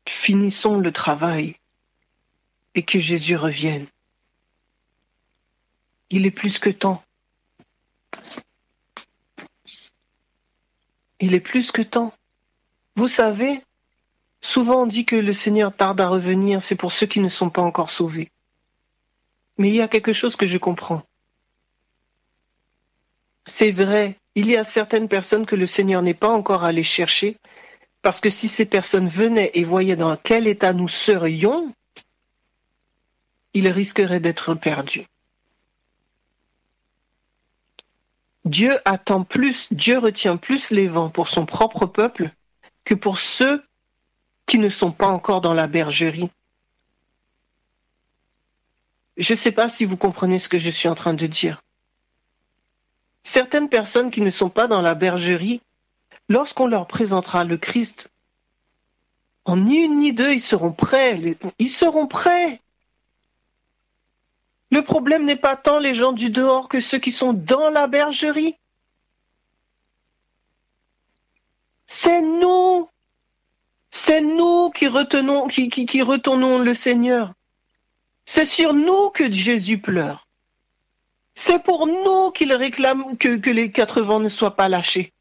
Finissons 0.08 0.80
le 0.80 0.92
travail 0.92 1.56
et 2.74 2.82
que 2.82 3.00
Jésus 3.00 3.36
revienne. 3.36 3.86
Il 6.10 6.26
est 6.26 6.32
plus 6.32 6.60
que 6.60 6.70
temps. 6.70 7.04
Il 11.20 11.34
est 11.34 11.40
plus 11.40 11.72
que 11.72 11.82
temps. 11.82 12.14
Vous 12.96 13.08
savez, 13.08 13.62
souvent 14.42 14.84
on 14.84 14.86
dit 14.86 15.06
que 15.06 15.16
le 15.16 15.34
Seigneur 15.34 15.76
tarde 15.76 16.00
à 16.00 16.08
revenir, 16.08 16.62
c'est 16.62 16.76
pour 16.76 16.92
ceux 16.92 17.08
qui 17.08 17.20
ne 17.20 17.30
sont 17.30 17.50
pas 17.50 17.62
encore 17.62 17.90
sauvés. 17.90 18.32
Mais 19.58 19.70
il 19.70 19.76
y 19.76 19.82
a 19.82 19.88
quelque 19.88 20.14
chose 20.14 20.36
que 20.36 20.48
je 20.48 20.58
comprends. 20.58 21.04
C'est 23.46 23.72
vrai, 23.72 24.20
il 24.36 24.48
y 24.48 24.56
a 24.56 24.64
certaines 24.64 25.08
personnes 25.08 25.46
que 25.46 25.56
le 25.56 25.68
Seigneur 25.68 26.02
n'est 26.02 26.14
pas 26.14 26.30
encore 26.30 26.64
allé 26.64 26.84
chercher, 26.84 27.38
parce 28.02 28.20
que 28.20 28.30
si 28.30 28.48
ces 28.48 28.66
personnes 28.66 29.10
venaient 29.10 29.52
et 29.54 29.64
voyaient 29.64 29.96
dans 29.96 30.16
quel 30.18 30.48
état 30.48 30.74
nous 30.74 30.88
serions, 30.88 31.74
ils 33.54 33.68
risqueraient 33.70 34.20
d'être 34.20 34.54
perdus. 34.54 35.08
Dieu 38.48 38.80
attend 38.86 39.24
plus, 39.24 39.68
Dieu 39.72 39.98
retient 39.98 40.38
plus 40.38 40.72
les 40.72 40.88
vents 40.88 41.10
pour 41.10 41.28
son 41.28 41.46
propre 41.46 41.86
peuple 41.86 42.32
que 42.86 42.94
pour 42.94 43.20
ceux 43.20 43.64
qui 44.46 44.58
ne 44.58 44.70
sont 44.70 44.92
pas 44.92 45.08
encore 45.08 45.42
dans 45.42 45.54
la 45.54 45.68
bergerie. 45.68 46.30
Je 49.18 49.34
ne 49.34 49.38
sais 49.38 49.52
pas 49.52 49.70
si 49.70 49.84
vous 49.84 49.98
comprenez 49.98 50.40
ce 50.40 50.48
que 50.48 50.60
je 50.60 50.70
suis 50.70 50.88
en 50.88 50.96
train 50.96 51.14
de 51.14 51.28
dire. 51.28 51.62
Certaines 53.24 53.68
personnes 53.68 54.12
qui 54.12 54.22
ne 54.22 54.32
sont 54.32 54.50
pas 54.50 54.68
dans 54.68 54.82
la 54.82 54.96
bergerie, 54.96 55.62
lorsqu'on 56.30 56.68
leur 56.68 56.88
présentera 56.88 57.44
le 57.44 57.58
Christ, 57.58 58.12
en 59.44 59.58
ni 59.58 59.80
une 59.80 60.00
ni 60.00 60.14
deux, 60.14 60.32
ils 60.32 60.42
seront 60.42 60.72
prêts. 60.72 61.38
Ils 61.60 61.70
seront 61.70 62.08
prêts. 62.08 62.62
Le 64.70 64.82
problème 64.82 65.26
n'est 65.26 65.38
pas 65.38 65.56
tant 65.56 65.80
les 65.80 65.94
gens 65.94 66.12
du 66.12 66.30
dehors 66.30 66.68
que 66.68 66.80
ceux 66.80 67.00
qui 67.00 67.12
sont 67.12 67.34
dans 67.34 67.70
la 67.70 67.88
bergerie. 67.88 68.56
C'est 71.86 72.22
nous. 72.22 72.90
C'est 73.90 74.22
nous 74.22 74.70
qui 74.72 74.88
retenons, 74.88 75.48
qui, 75.48 76.02
retournons 76.02 76.60
le 76.60 76.74
Seigneur. 76.74 77.34
C'est 78.26 78.46
sur 78.46 78.74
nous 78.74 79.10
que 79.10 79.32
Jésus 79.32 79.80
pleure. 79.80 80.28
C'est 81.34 81.64
pour 81.64 81.88
nous 81.88 82.32
qu'il 82.32 82.52
réclame 82.52 83.18
que, 83.18 83.38
que 83.38 83.50
les 83.50 83.72
quatre 83.72 84.02
vents 84.02 84.20
ne 84.20 84.28
soient 84.28 84.56
pas 84.56 84.68
lâchés. 84.68 85.14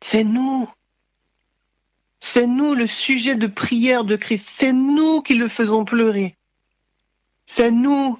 C'est 0.00 0.24
nous. 0.24 0.68
C'est 2.20 2.46
nous 2.46 2.74
le 2.74 2.86
sujet 2.86 3.34
de 3.34 3.46
prière 3.46 4.04
de 4.04 4.14
Christ. 4.14 4.48
C'est 4.48 4.74
nous 4.74 5.22
qui 5.22 5.34
le 5.34 5.48
faisons 5.48 5.84
pleurer. 5.84 6.36
C'est 7.46 7.70
nous. 7.70 8.18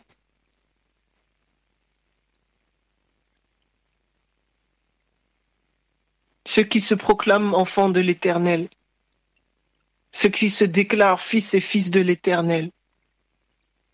Ceux 6.47 6.64
qui 6.64 6.81
se 6.81 6.94
proclament 6.94 7.55
enfants 7.55 7.90
de 7.90 8.01
l'Éternel. 8.01 8.68
Ceux 10.10 10.31
qui 10.31 10.51
se 10.51 10.64
déclarent 10.64 11.20
fils 11.20 11.55
et 11.55 11.60
fils 11.60 11.90
de 11.90 12.01
l'Éternel. 12.01 12.70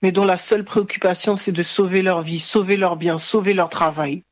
Mais 0.01 0.13
dont 0.13 0.25
la 0.25 0.39
seule 0.39 0.65
préoccupation, 0.65 1.37
c'est 1.37 1.53
de 1.53 1.63
sauver 1.63 2.01
leur 2.01 2.23
vie, 2.23 2.41
sauver 2.41 2.77
leur 2.77 2.97
bien, 2.97 3.19
sauver 3.19 3.55
leur 3.55 3.69
travail. 3.69 4.23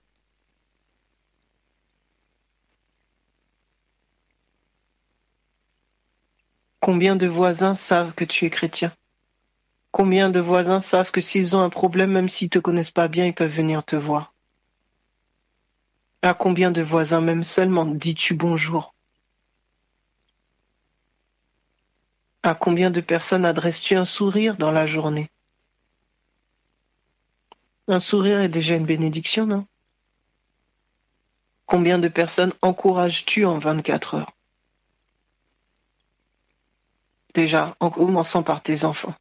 Combien 6.84 7.16
de 7.16 7.26
voisins 7.26 7.74
savent 7.74 8.12
que 8.12 8.26
tu 8.26 8.44
es 8.44 8.50
chrétien? 8.50 8.92
Combien 9.90 10.28
de 10.28 10.38
voisins 10.38 10.80
savent 10.80 11.12
que 11.12 11.22
s'ils 11.22 11.56
ont 11.56 11.62
un 11.62 11.70
problème, 11.70 12.10
même 12.10 12.28
s'ils 12.28 12.48
ne 12.48 12.50
te 12.50 12.58
connaissent 12.58 12.90
pas 12.90 13.08
bien, 13.08 13.24
ils 13.24 13.32
peuvent 13.32 13.48
venir 13.50 13.82
te 13.82 13.96
voir? 13.96 14.34
À 16.20 16.34
combien 16.34 16.70
de 16.70 16.82
voisins, 16.82 17.22
même 17.22 17.42
seulement, 17.42 17.86
dis-tu 17.86 18.34
bonjour? 18.34 18.94
À 22.42 22.54
combien 22.54 22.90
de 22.90 23.00
personnes 23.00 23.46
adresses-tu 23.46 23.94
un 23.94 24.04
sourire 24.04 24.58
dans 24.58 24.70
la 24.70 24.84
journée? 24.84 25.30
Un 27.88 27.98
sourire 27.98 28.42
est 28.42 28.50
déjà 28.50 28.74
une 28.74 28.84
bénédiction, 28.84 29.46
non? 29.46 29.66
Combien 31.64 31.98
de 31.98 32.08
personnes 32.08 32.52
encourages-tu 32.60 33.46
en 33.46 33.58
24 33.58 34.16
heures? 34.16 34.33
Déjà, 37.34 37.76
en 37.80 37.90
commençant 37.90 38.42
par 38.42 38.62
tes 38.62 38.84
enfants. 38.84 39.14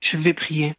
Je 0.00 0.16
vais 0.16 0.32
prier. 0.32 0.74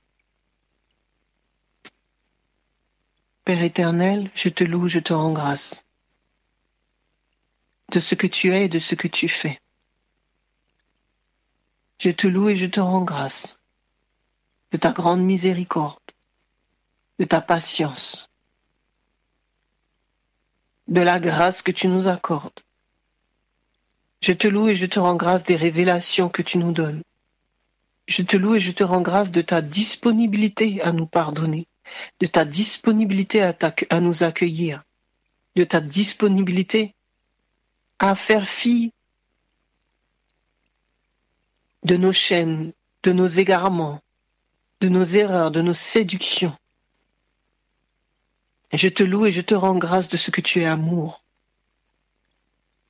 Père 3.44 3.62
éternel, 3.62 4.32
je 4.34 4.50
te 4.50 4.64
loue, 4.64 4.88
je 4.88 5.00
te 5.00 5.14
rends 5.14 5.34
grâce 5.34 5.86
de 7.92 8.00
ce 8.00 8.16
que 8.16 8.28
tu 8.28 8.54
es 8.54 8.66
et 8.66 8.70
de 8.70 8.80
ce 8.80 8.96
que 8.96 9.08
tu 9.08 9.28
fais. 9.28 9.60
Je 12.00 12.12
te 12.12 12.28
loue 12.28 12.50
et 12.50 12.56
je 12.56 12.66
te 12.66 12.80
rends 12.80 13.04
grâce 13.04 13.60
de 14.72 14.78
ta 14.78 14.92
grande 14.92 15.22
miséricorde, 15.22 16.00
de 17.18 17.26
ta 17.26 17.42
patience, 17.42 18.29
de 20.90 21.02
la 21.02 21.20
grâce 21.20 21.62
que 21.62 21.72
tu 21.72 21.88
nous 21.88 22.08
accordes. 22.08 22.60
Je 24.22 24.34
te 24.34 24.48
loue 24.48 24.70
et 24.70 24.76
je 24.76 24.88
te 24.88 25.00
rends 25.00 25.16
grâce 25.16 25.44
des 25.44 25.56
révélations 25.56 26.30
que 26.30 26.42
tu 26.42 26.58
nous 26.58 26.72
donnes. 26.74 27.04
Je 28.08 28.24
te 28.24 28.36
loue 28.36 28.56
et 28.56 28.60
je 28.60 28.72
te 28.72 28.84
rends 28.84 29.02
grâce 29.02 29.32
de 29.32 29.42
ta 29.42 29.62
disponibilité 29.62 30.82
à 30.82 30.92
nous 30.92 31.06
pardonner, 31.06 31.68
de 32.20 32.26
ta 32.26 32.44
disponibilité 32.44 33.44
à, 33.44 34.00
nous 34.02 34.24
accueillir, 34.24 34.84
de 35.56 35.64
ta 35.64 35.80
disponibilité 35.80 36.96
à 38.00 38.16
faire 38.16 38.48
fi 38.48 38.92
de 41.84 41.96
nos 41.98 42.14
chaînes, 42.14 42.74
de 43.04 43.14
nos 43.14 43.28
égarements, 43.28 44.02
de 44.82 44.90
nos 44.90 45.06
erreurs, 45.06 45.52
de 45.52 45.62
nos 45.62 45.74
séductions. 45.74 46.58
Je 48.72 48.88
te 48.88 49.04
loue 49.04 49.26
et 49.26 49.32
je 49.32 49.42
te 49.42 49.56
rends 49.56 49.78
grâce 49.78 50.10
de 50.10 50.18
ce 50.18 50.32
que 50.32 50.42
tu 50.42 50.62
es 50.62 50.66
amour. 50.66 51.24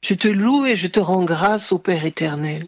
Je 0.02 0.14
te 0.14 0.28
loue 0.28 0.66
et 0.66 0.76
je 0.76 0.88
te 0.88 1.00
rends 1.00 1.24
grâce 1.24 1.72
au 1.72 1.80
Père 1.80 2.06
éternel 2.06 2.68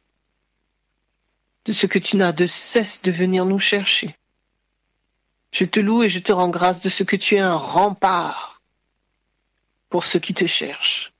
de 1.65 1.73
ce 1.73 1.85
que 1.85 1.99
tu 1.99 2.17
n'as 2.17 2.31
de 2.31 2.47
cesse 2.47 3.01
de 3.01 3.11
venir 3.11 3.45
nous 3.45 3.59
chercher. 3.59 4.15
Je 5.51 5.65
te 5.65 5.79
loue 5.79 6.03
et 6.03 6.09
je 6.09 6.19
te 6.19 6.31
rends 6.31 6.49
grâce 6.49 6.81
de 6.81 6.89
ce 6.89 7.03
que 7.03 7.15
tu 7.15 7.35
es 7.35 7.39
un 7.39 7.55
rempart 7.55 8.61
pour 9.89 10.05
ceux 10.05 10.19
qui 10.19 10.33
te 10.33 10.45
cherchent. 10.45 11.13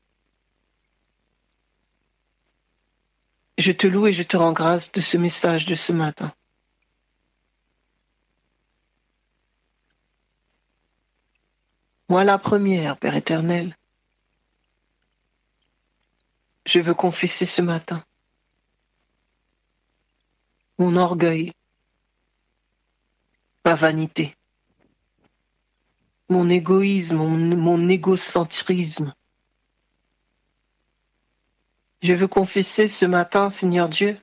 Je 3.57 3.72
te 3.73 3.85
loue 3.85 4.07
et 4.07 4.13
je 4.13 4.23
te 4.23 4.38
rends 4.38 4.53
grâce 4.53 4.91
de 4.91 5.01
ce 5.01 5.18
message 5.18 5.65
de 5.65 5.76
ce 5.76 5.91
matin. 5.91 6.34
Moi 12.11 12.25
la 12.25 12.38
première, 12.38 12.97
Père 12.97 13.15
éternel. 13.15 13.73
Je 16.65 16.81
veux 16.81 16.93
confesser 16.93 17.45
ce 17.45 17.61
matin 17.61 18.03
mon 20.77 20.97
orgueil, 20.97 21.53
ma 23.63 23.75
vanité, 23.75 24.35
mon 26.27 26.49
égoïsme, 26.49 27.15
mon, 27.15 27.88
égocentrisme. 27.88 29.13
Je 32.01 32.13
veux 32.13 32.27
confesser 32.27 32.89
ce 32.89 33.05
matin, 33.05 33.49
Seigneur 33.49 33.88
Dieu, 33.88 34.19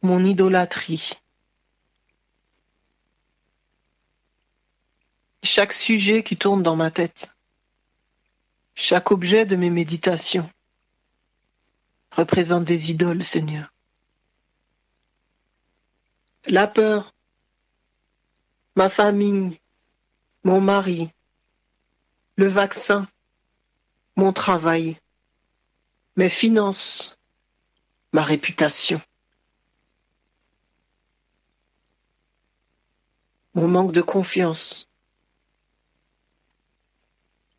mon 0.00 0.24
idolâtrie, 0.24 1.12
chaque 5.42 5.72
sujet 5.72 6.22
qui 6.22 6.36
tourne 6.36 6.62
dans 6.62 6.76
ma 6.76 6.90
tête, 6.90 7.34
chaque 8.74 9.10
objet 9.10 9.46
de 9.46 9.56
mes 9.56 9.70
méditations 9.70 10.50
représente 12.12 12.64
des 12.64 12.90
idoles, 12.90 13.24
Seigneur. 13.24 13.72
La 16.46 16.66
peur, 16.66 17.14
ma 18.74 18.88
famille, 18.88 19.60
mon 20.44 20.60
mari, 20.60 21.10
le 22.36 22.48
vaccin, 22.48 23.08
mon 24.14 24.32
travail, 24.32 24.98
mes 26.16 26.30
finances, 26.30 27.18
ma 28.12 28.22
réputation. 28.22 29.00
Mon 33.54 33.68
manque 33.68 33.92
de 33.92 34.02
confiance, 34.02 34.85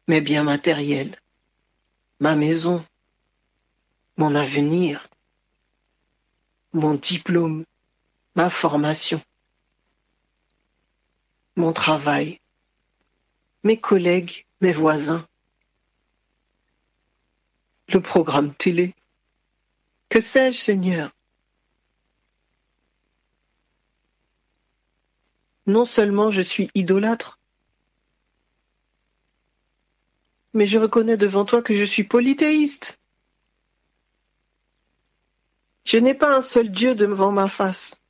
mes 0.07 0.21
biens 0.21 0.43
matériels, 0.43 1.19
ma 2.19 2.35
maison, 2.35 2.85
mon 4.15 4.35
avenir, 4.35 5.09
mon 6.73 6.93
diplôme, 6.93 7.65
ma 8.35 8.49
formation, 8.49 9.21
mon 11.55 11.73
travail, 11.73 12.39
mes 13.63 13.79
collègues, 13.79 14.45
mes 14.61 14.71
voisins, 14.71 15.27
le 17.89 18.01
programme 18.01 18.53
télé. 18.53 18.95
Que 20.09 20.21
sais-je, 20.21 20.57
Seigneur? 20.57 21.11
Non 25.65 25.84
seulement 25.84 26.31
je 26.31 26.41
suis 26.41 26.71
idolâtre, 26.75 27.39
mais 30.57 30.65
je 30.65 30.79
reconnais 30.79 31.17
devant 31.17 31.45
toi 31.45 31.61
que 31.61 31.75
je 31.75 31.84
suis 31.84 32.03
polythéiste. 32.03 32.99
Je 35.85 35.99
n'ai 35.99 36.15
pas 36.15 36.35
un 36.35 36.41
seul 36.41 36.71
Dieu 36.71 36.95
devant 36.95 37.31
ma 37.31 37.47
face. 37.47 38.01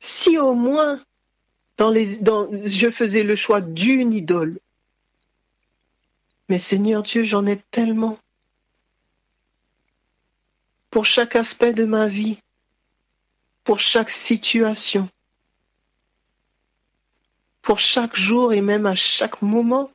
Si 0.00 0.38
au 0.38 0.54
moins 0.54 1.04
dans 1.76 1.90
les, 1.90 2.16
dans, 2.16 2.48
je 2.52 2.90
faisais 2.90 3.22
le 3.22 3.36
choix 3.36 3.60
d'une 3.60 4.14
idole. 4.14 4.58
Mais 6.48 6.58
Seigneur 6.58 7.02
Dieu, 7.02 7.22
j'en 7.22 7.46
ai 7.46 7.58
tellement. 7.70 8.18
Pour 10.88 11.04
chaque 11.04 11.36
aspect 11.36 11.74
de 11.74 11.84
ma 11.84 12.08
vie, 12.08 12.38
pour 13.62 13.78
chaque 13.78 14.10
situation, 14.10 15.10
pour 17.60 17.78
chaque 17.78 18.16
jour 18.16 18.54
et 18.54 18.62
même 18.62 18.86
à 18.86 18.94
chaque 18.94 19.42
moment. 19.42 19.90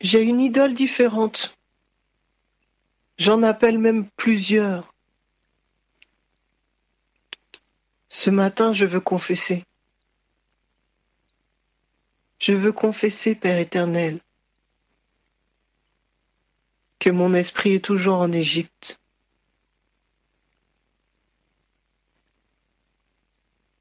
J'ai 0.00 0.22
une 0.22 0.40
idole 0.40 0.74
différente. 0.74 1.56
J'en 3.18 3.42
appelle 3.42 3.78
même 3.78 4.08
plusieurs. 4.16 4.92
Ce 8.08 8.30
matin, 8.30 8.72
je 8.72 8.86
veux 8.86 9.00
confesser. 9.00 9.64
Je 12.38 12.52
veux 12.52 12.72
confesser, 12.72 13.34
Père 13.34 13.58
éternel, 13.58 14.20
que 16.98 17.10
mon 17.10 17.34
esprit 17.34 17.74
est 17.74 17.84
toujours 17.84 18.18
en 18.18 18.32
Égypte. 18.32 19.00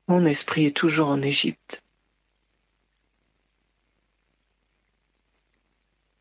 Mon 0.08 0.26
esprit 0.26 0.66
est 0.66 0.76
toujours 0.76 1.10
en 1.10 1.22
Égypte. 1.22 1.85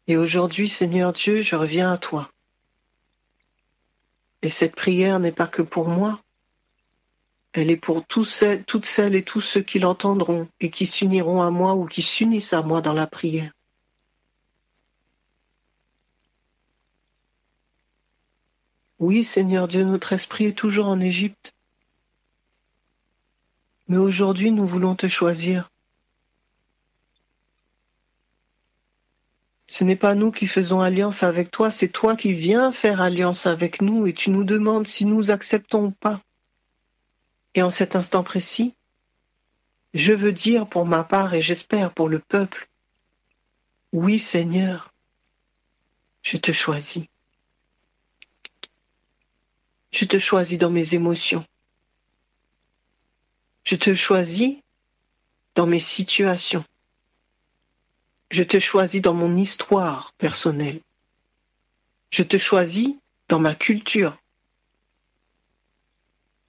Et 0.06 0.16
aujourd'hui, 0.16 0.68
Seigneur 0.68 1.12
Dieu, 1.12 1.42
je 1.42 1.56
reviens 1.56 1.92
à 1.92 1.98
toi. 1.98 2.30
Et 4.42 4.50
cette 4.50 4.76
prière 4.76 5.18
n'est 5.20 5.32
pas 5.32 5.46
que 5.46 5.62
pour 5.62 5.88
moi, 5.88 6.20
elle 7.54 7.70
est 7.70 7.76
pour 7.76 8.04
toutes 8.04 8.26
celles 8.26 9.14
et 9.14 9.22
tous 9.22 9.40
ceux 9.40 9.62
qui 9.62 9.78
l'entendront 9.78 10.48
et 10.60 10.70
qui 10.70 10.86
s'uniront 10.86 11.40
à 11.40 11.50
moi 11.50 11.74
ou 11.74 11.86
qui 11.86 12.02
s'unissent 12.02 12.52
à 12.52 12.62
moi 12.62 12.82
dans 12.82 12.92
la 12.92 13.06
prière. 13.06 13.52
Oui, 18.98 19.24
Seigneur 19.24 19.68
Dieu, 19.68 19.84
notre 19.84 20.12
esprit 20.12 20.46
est 20.46 20.58
toujours 20.58 20.86
en 20.86 21.00
Égypte. 21.00 21.54
Mais 23.88 23.98
aujourd'hui, 23.98 24.50
nous 24.50 24.66
voulons 24.66 24.94
te 24.94 25.08
choisir. 25.08 25.70
Ce 29.74 29.82
n'est 29.82 29.96
pas 29.96 30.14
nous 30.14 30.30
qui 30.30 30.46
faisons 30.46 30.82
alliance 30.82 31.24
avec 31.24 31.50
toi, 31.50 31.68
c'est 31.68 31.88
toi 31.88 32.14
qui 32.14 32.32
viens 32.32 32.70
faire 32.70 33.00
alliance 33.00 33.44
avec 33.48 33.82
nous 33.82 34.06
et 34.06 34.12
tu 34.12 34.30
nous 34.30 34.44
demandes 34.44 34.86
si 34.86 35.04
nous 35.04 35.32
acceptons 35.32 35.86
ou 35.86 35.90
pas. 35.90 36.22
Et 37.56 37.62
en 37.62 37.70
cet 37.70 37.96
instant 37.96 38.22
précis, 38.22 38.76
je 39.92 40.12
veux 40.12 40.30
dire 40.30 40.68
pour 40.68 40.86
ma 40.86 41.02
part 41.02 41.34
et 41.34 41.42
j'espère 41.42 41.92
pour 41.92 42.08
le 42.08 42.20
peuple, 42.20 42.68
oui 43.92 44.20
Seigneur, 44.20 44.92
je 46.22 46.36
te 46.36 46.52
choisis. 46.52 47.06
Je 49.90 50.04
te 50.04 50.20
choisis 50.20 50.58
dans 50.58 50.70
mes 50.70 50.94
émotions. 50.94 51.44
Je 53.64 53.74
te 53.74 53.92
choisis 53.92 54.54
dans 55.56 55.66
mes 55.66 55.80
situations. 55.80 56.64
Je 58.30 58.42
te 58.42 58.58
choisis 58.58 59.00
dans 59.00 59.14
mon 59.14 59.36
histoire 59.36 60.12
personnelle. 60.18 60.80
Je 62.10 62.22
te 62.22 62.36
choisis 62.36 62.90
dans 63.28 63.38
ma 63.38 63.54
culture. 63.54 64.16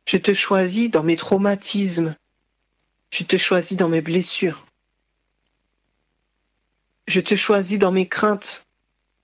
Je 0.07 0.17
te 0.17 0.33
choisis 0.33 0.89
dans 0.89 1.03
mes 1.03 1.15
traumatismes. 1.15 2.15
Je 3.11 3.23
te 3.23 3.37
choisis 3.37 3.77
dans 3.77 3.89
mes 3.89 4.01
blessures. 4.01 4.65
Je 7.07 7.19
te 7.19 7.35
choisis 7.35 7.79
dans 7.79 7.91
mes 7.91 8.07
craintes, 8.07 8.65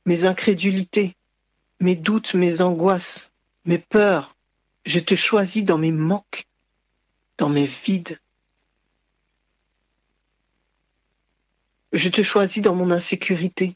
mes 0.05 0.25
incrédulités, 0.25 1.15
mes 1.79 1.95
doutes, 1.95 2.33
mes 2.33 2.61
angoisses, 2.61 3.31
mes 3.65 3.79
peurs. 3.79 4.35
Je 4.85 4.99
te 4.99 5.15
choisis 5.15 5.63
dans 5.63 5.77
mes 5.77 5.91
manques, 5.91 6.45
dans 7.37 7.49
mes 7.49 7.65
vides. 7.65 8.19
Je 11.93 12.09
te 12.09 12.21
choisis 12.21 12.61
dans 12.61 12.75
mon 12.75 12.91
insécurité. 12.91 13.75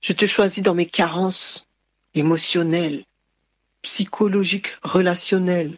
Je 0.00 0.12
te 0.12 0.26
choisis 0.26 0.62
dans 0.62 0.74
mes 0.74 0.86
carences 0.86 1.68
émotionnelles, 2.14 3.04
psychologiques, 3.82 4.74
relationnelles, 4.82 5.76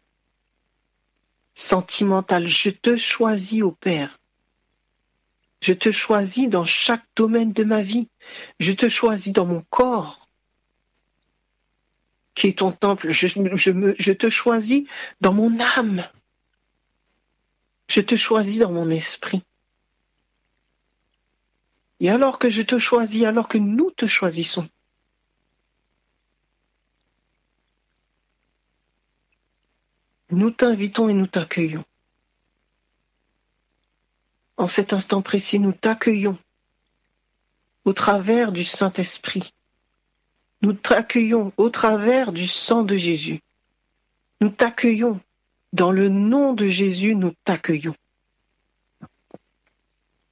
sentimentales. 1.54 2.46
Je 2.46 2.70
te 2.70 2.96
choisis, 2.96 3.62
ô 3.62 3.72
Père. 3.72 4.18
Je 5.60 5.72
te 5.74 5.90
choisis 5.90 6.48
dans 6.48 6.64
chaque 6.64 7.04
domaine 7.14 7.52
de 7.52 7.64
ma 7.64 7.82
vie. 7.82 8.08
Je 8.58 8.72
te 8.72 8.88
choisis 8.88 9.32
dans 9.32 9.46
mon 9.46 9.62
corps, 9.70 10.28
qui 12.34 12.48
est 12.48 12.58
ton 12.58 12.72
temple. 12.72 13.10
Je, 13.10 13.26
je 13.26 14.12
te 14.12 14.28
choisis 14.28 14.84
dans 15.20 15.32
mon 15.32 15.60
âme. 15.60 16.08
Je 17.88 18.00
te 18.00 18.16
choisis 18.16 18.58
dans 18.58 18.72
mon 18.72 18.90
esprit. 18.90 19.42
Et 22.00 22.10
alors 22.10 22.38
que 22.38 22.50
je 22.50 22.62
te 22.62 22.78
choisis, 22.78 23.24
alors 23.24 23.48
que 23.48 23.58
nous 23.58 23.90
te 23.90 24.06
choisissons, 24.06 24.68
nous 30.30 30.50
t'invitons 30.50 31.08
et 31.08 31.14
nous 31.14 31.26
t'accueillons. 31.26 31.84
En 34.56 34.66
cet 34.66 34.92
instant 34.92 35.22
précis, 35.22 35.58
nous 35.58 35.72
t'accueillons 35.72 36.38
au 37.84 37.92
travers 37.92 38.52
du 38.52 38.64
Saint-Esprit. 38.64 39.52
Nous 40.62 40.72
t'accueillons 40.72 41.52
au 41.56 41.70
travers 41.70 42.32
du 42.32 42.46
sang 42.46 42.82
de 42.82 42.96
Jésus. 42.96 43.40
Nous 44.40 44.50
t'accueillons 44.50 45.20
dans 45.72 45.90
le 45.90 46.08
nom 46.08 46.52
de 46.52 46.66
Jésus, 46.66 47.14
nous 47.14 47.32
t'accueillons. 47.44 47.96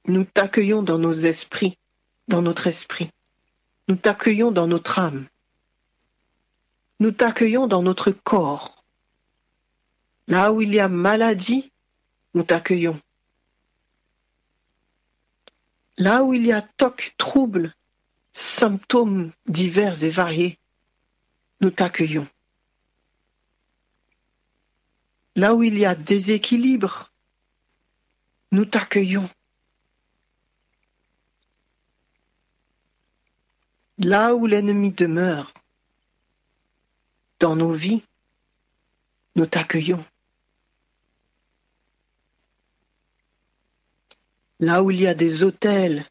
Nous 0.05 0.23
t'accueillons 0.23 0.83
dans 0.83 0.97
nos 0.97 1.13
esprits, 1.13 1.77
dans 2.27 2.41
notre 2.41 2.67
esprit. 2.67 3.09
Nous 3.87 3.95
t'accueillons 3.95 4.51
dans 4.51 4.67
notre 4.67 4.99
âme. 4.99 5.27
Nous 6.99 7.11
t'accueillons 7.11 7.67
dans 7.67 7.81
notre 7.81 8.11
corps. 8.11 8.83
Là 10.27 10.53
où 10.53 10.61
il 10.61 10.73
y 10.73 10.79
a 10.79 10.87
maladie, 10.87 11.71
nous 12.33 12.43
t'accueillons. 12.43 12.99
Là 15.97 16.23
où 16.23 16.33
il 16.33 16.45
y 16.45 16.51
a 16.51 16.61
toc, 16.61 17.13
trouble, 17.17 17.75
symptômes 18.31 19.31
divers 19.47 20.03
et 20.03 20.09
variés, 20.09 20.57
nous 21.59 21.71
t'accueillons. 21.71 22.27
Là 25.35 25.55
où 25.55 25.63
il 25.63 25.77
y 25.77 25.85
a 25.85 25.95
déséquilibre, 25.95 27.11
nous 28.51 28.65
t'accueillons. 28.65 29.29
Là 33.97 34.35
où 34.35 34.45
l'ennemi 34.45 34.91
demeure, 34.91 35.53
dans 37.39 37.55
nos 37.55 37.71
vies, 37.71 38.03
nous 39.35 39.45
t'accueillons. 39.45 40.03
Là 44.59 44.83
où 44.83 44.91
il 44.91 45.01
y 45.01 45.07
a 45.07 45.13
des 45.13 45.43
autels, 45.43 46.07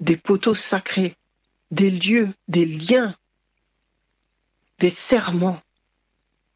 des 0.00 0.16
poteaux 0.16 0.54
sacrés, 0.54 1.16
des 1.70 1.90
lieux, 1.90 2.32
des 2.48 2.66
liens, 2.66 3.16
des 4.78 4.90
serments, 4.90 5.60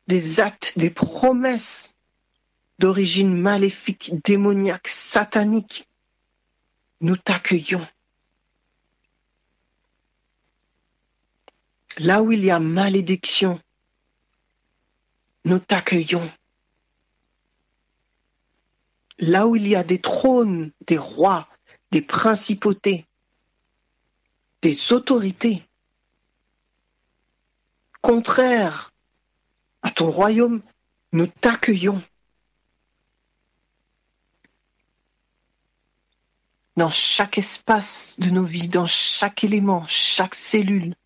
des 0.06 0.40
actes, 0.40 0.74
des 0.76 0.90
promesses 0.90 1.94
d'origine 2.78 3.36
maléfique, 3.36 4.12
démoniaque, 4.24 4.88
satanique. 4.88 5.88
Nous 7.00 7.16
t'accueillons. 7.16 7.86
Là 11.98 12.22
où 12.22 12.32
il 12.32 12.44
y 12.44 12.50
a 12.50 12.58
malédiction, 12.58 13.60
nous 15.44 15.58
t'accueillons. 15.58 16.30
Là 19.18 19.46
où 19.46 19.54
il 19.54 19.68
y 19.68 19.76
a 19.76 19.84
des 19.84 20.00
trônes, 20.00 20.72
des 20.86 20.98
rois, 20.98 21.48
des 21.92 22.02
principautés, 22.02 23.06
des 24.62 24.92
autorités 24.92 25.62
contraires 28.00 28.93
à 29.84 29.90
ton 29.90 30.10
royaume, 30.10 30.62
nous 31.12 31.26
t'accueillons. 31.26 32.02
Dans 36.76 36.90
chaque 36.90 37.38
espace 37.38 38.16
de 38.18 38.30
nos 38.30 38.44
vies, 38.44 38.66
dans 38.66 38.86
chaque 38.86 39.44
élément, 39.44 39.84
chaque 39.86 40.34
cellule, 40.34 40.96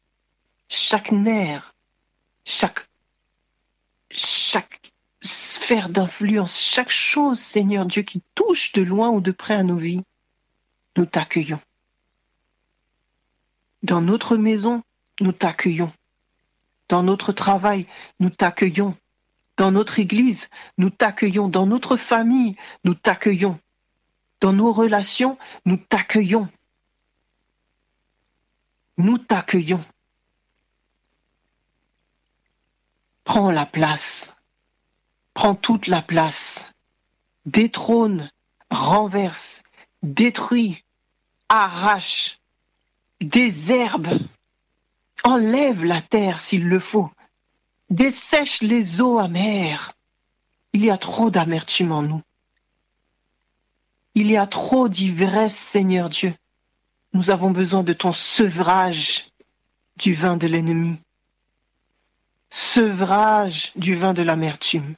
chaque 0.68 1.12
nerf, 1.12 1.74
chaque, 2.46 2.88
chaque 4.10 4.92
sphère 5.20 5.90
d'influence, 5.90 6.58
chaque 6.58 6.90
chose, 6.90 7.40
Seigneur 7.40 7.84
Dieu, 7.84 8.02
qui 8.02 8.22
touche 8.34 8.72
de 8.72 8.82
loin 8.82 9.10
ou 9.10 9.20
de 9.20 9.32
près 9.32 9.54
à 9.54 9.64
nos 9.64 9.76
vies, 9.76 10.04
nous 10.96 11.04
t'accueillons. 11.04 11.60
Dans 13.82 14.00
notre 14.00 14.36
maison, 14.36 14.82
nous 15.20 15.32
t'accueillons. 15.32 15.92
Dans 16.88 17.02
notre 17.02 17.32
travail, 17.32 17.86
nous 18.20 18.30
t'accueillons. 18.30 18.96
Dans 19.56 19.72
notre 19.72 19.98
Église, 19.98 20.48
nous 20.78 20.90
t'accueillons. 20.90 21.48
Dans 21.48 21.66
notre 21.66 21.96
famille, 21.96 22.56
nous 22.84 22.94
t'accueillons. 22.94 23.58
Dans 24.40 24.52
nos 24.52 24.72
relations, 24.72 25.36
nous 25.64 25.76
t'accueillons. 25.76 26.48
Nous 28.96 29.18
t'accueillons. 29.18 29.84
Prends 33.24 33.50
la 33.50 33.66
place 33.66 34.38
prend 35.38 35.54
toute 35.54 35.86
la 35.86 36.02
place, 36.02 36.72
détrône, 37.46 38.28
renverse, 38.72 39.62
détruit, 40.02 40.82
arrache, 41.48 42.40
désherbe, 43.20 44.18
enlève 45.24 45.84
la 45.84 46.00
terre 46.00 46.38
s'il 46.38 46.66
le 46.66 46.80
faut, 46.80 47.10
dessèche 47.90 48.62
les 48.62 49.00
eaux 49.00 49.18
amères. 49.18 49.94
Il 50.72 50.84
y 50.84 50.90
a 50.90 50.98
trop 50.98 51.30
d'amertume 51.30 51.92
en 51.92 52.02
nous. 52.02 52.22
Il 54.14 54.30
y 54.30 54.36
a 54.36 54.46
trop 54.46 54.88
d'ivresse, 54.88 55.56
Seigneur 55.56 56.10
Dieu. 56.10 56.34
Nous 57.12 57.30
avons 57.30 57.50
besoin 57.50 57.82
de 57.82 57.92
ton 57.92 58.12
sevrage 58.12 59.26
du 59.96 60.14
vin 60.14 60.36
de 60.36 60.46
l'ennemi, 60.46 60.98
sevrage 62.50 63.72
du 63.76 63.94
vin 63.94 64.14
de 64.14 64.22
l'amertume, 64.22 64.94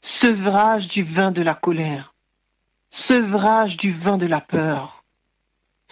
sevrage 0.00 0.88
du 0.88 1.02
vin 1.02 1.30
de 1.30 1.42
la 1.42 1.54
colère, 1.54 2.14
sevrage 2.90 3.76
du 3.76 3.92
vin 3.92 4.18
de 4.18 4.26
la 4.26 4.40
peur, 4.40 5.01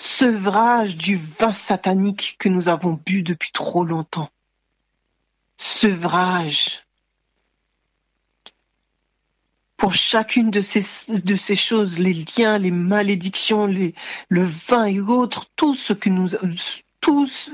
sevrage 0.01 0.97
du 0.97 1.17
vin 1.17 1.53
satanique 1.53 2.37
que 2.39 2.49
nous 2.49 2.71
avons 2.71 2.99
bu 3.05 3.23
depuis 3.23 3.53
trop 3.53 3.85
longtemps, 3.85 4.31
sevrage. 5.59 6.87
Pour 9.77 9.93
chacune 9.93 10.51
de 10.51 10.63
ces, 10.63 11.55
choses, 11.55 11.99
les 11.99 12.15
liens, 12.15 12.57
les 12.57 12.71
malédictions, 12.71 13.67
le 13.67 14.45
vin 14.45 14.87
et 14.87 15.01
autres, 15.01 15.47
tout 15.55 15.75
ce 15.75 15.93
que 15.93 16.09
nous, 16.09 16.31
tous, 17.01 17.51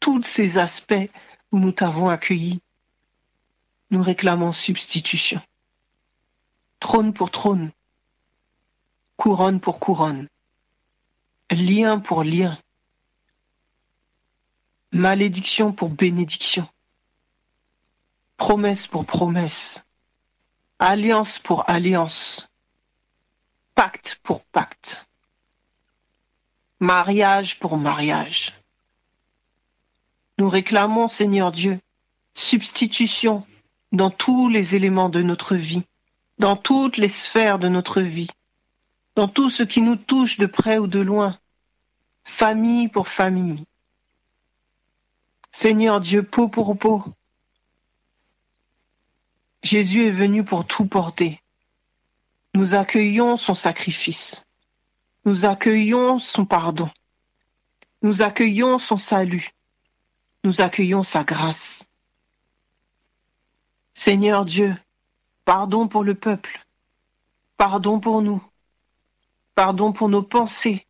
tous 0.00 0.22
ces 0.22 0.58
aspects 0.58 1.10
où 1.52 1.60
nous 1.60 1.72
t'avons 1.72 2.08
accueilli, 2.08 2.60
nous 3.92 4.02
réclamons 4.02 4.52
substitution. 4.52 5.40
Trône 6.80 7.12
pour 7.12 7.30
trône, 7.30 7.70
couronne 9.16 9.60
pour 9.60 9.78
couronne, 9.78 10.28
lien 11.50 11.98
pour 11.98 12.24
lien, 12.24 12.58
malédiction 14.92 15.72
pour 15.72 15.88
bénédiction, 15.88 16.68
promesse 18.36 18.86
pour 18.86 19.04
promesse, 19.04 19.84
alliance 20.78 21.38
pour 21.38 21.68
alliance, 21.70 22.48
pacte 23.74 24.18
pour 24.22 24.42
pacte, 24.44 25.06
mariage 26.80 27.58
pour 27.58 27.76
mariage. 27.76 28.54
Nous 30.38 30.48
réclamons, 30.48 31.08
Seigneur 31.08 31.52
Dieu, 31.52 31.80
substitution 32.34 33.46
dans 33.92 34.10
tous 34.10 34.48
les 34.48 34.74
éléments 34.74 35.08
de 35.08 35.22
notre 35.22 35.54
vie, 35.54 35.82
dans 36.38 36.56
toutes 36.56 36.98
les 36.98 37.08
sphères 37.08 37.58
de 37.58 37.68
notre 37.68 38.02
vie, 38.02 38.28
dans 39.16 39.28
tout 39.28 39.50
ce 39.50 39.62
qui 39.62 39.82
nous 39.82 39.96
touche 39.96 40.36
de 40.36 40.46
près 40.46 40.78
ou 40.78 40.86
de 40.86 41.00
loin, 41.00 41.38
famille 42.24 42.88
pour 42.88 43.08
famille. 43.08 43.64
Seigneur 45.50 46.00
Dieu, 46.00 46.22
peau 46.22 46.48
pour 46.48 46.78
peau, 46.78 47.02
Jésus 49.62 50.06
est 50.06 50.10
venu 50.10 50.44
pour 50.44 50.66
tout 50.66 50.86
porter. 50.86 51.42
Nous 52.54 52.74
accueillons 52.74 53.36
son 53.36 53.54
sacrifice. 53.54 54.46
Nous 55.24 55.44
accueillons 55.44 56.18
son 56.18 56.44
pardon. 56.44 56.90
Nous 58.02 58.22
accueillons 58.22 58.78
son 58.78 58.96
salut. 58.96 59.50
Nous 60.44 60.60
accueillons 60.60 61.02
sa 61.02 61.24
grâce. 61.24 61.88
Seigneur 63.94 64.44
Dieu, 64.44 64.76
pardon 65.44 65.88
pour 65.88 66.04
le 66.04 66.14
peuple. 66.14 66.64
Pardon 67.56 67.98
pour 67.98 68.22
nous. 68.22 68.42
Pardon 69.56 69.92
pour 69.92 70.08
nos 70.08 70.22
pensées. 70.22 70.86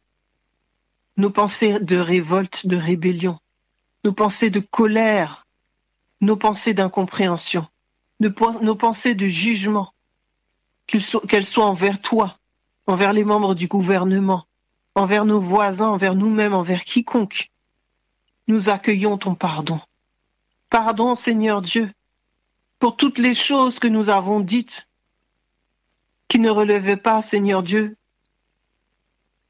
Nos 1.16 1.30
pensées 1.30 1.80
de 1.80 1.96
révolte, 1.96 2.66
de 2.66 2.76
rébellion. 2.76 3.38
Nos 4.04 4.12
pensées 4.12 4.50
de 4.50 4.60
colère. 4.60 5.46
Nos 6.20 6.36
pensées 6.36 6.74
d'incompréhension 6.74 7.66
nos 8.20 8.76
pensées 8.76 9.14
de 9.14 9.28
jugement, 9.28 9.92
qu'elles 10.86 11.44
soient 11.44 11.66
envers 11.66 12.00
toi, 12.00 12.38
envers 12.86 13.12
les 13.12 13.24
membres 13.24 13.54
du 13.54 13.66
gouvernement, 13.66 14.46
envers 14.94 15.24
nos 15.24 15.40
voisins, 15.40 15.88
envers 15.88 16.14
nous-mêmes, 16.14 16.54
envers 16.54 16.84
quiconque. 16.84 17.50
Nous 18.48 18.68
accueillons 18.68 19.18
ton 19.18 19.34
pardon. 19.34 19.80
Pardon, 20.70 21.14
Seigneur 21.14 21.62
Dieu, 21.62 21.90
pour 22.78 22.96
toutes 22.96 23.18
les 23.18 23.34
choses 23.34 23.78
que 23.78 23.88
nous 23.88 24.08
avons 24.08 24.40
dites, 24.40 24.88
qui 26.28 26.38
ne 26.38 26.50
relevaient 26.50 26.96
pas, 26.96 27.22
Seigneur 27.22 27.62
Dieu, 27.62 27.96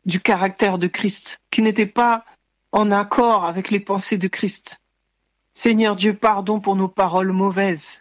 du 0.07 0.21
caractère 0.21 0.79
de 0.79 0.87
Christ, 0.87 1.41
qui 1.51 1.61
n'étaient 1.63 1.85
pas 1.85 2.25
en 2.73 2.91
accord 2.91 3.45
avec 3.45 3.71
les 3.71 3.81
pensées 3.81 4.19
de 4.19 4.29
Christ. 4.29 4.81
Seigneur 5.53 5.97
Dieu, 5.97 6.15
pardon 6.15 6.61
pour 6.61 6.77
nos 6.77 6.89
paroles 6.89 7.33
mauvaises. 7.33 8.01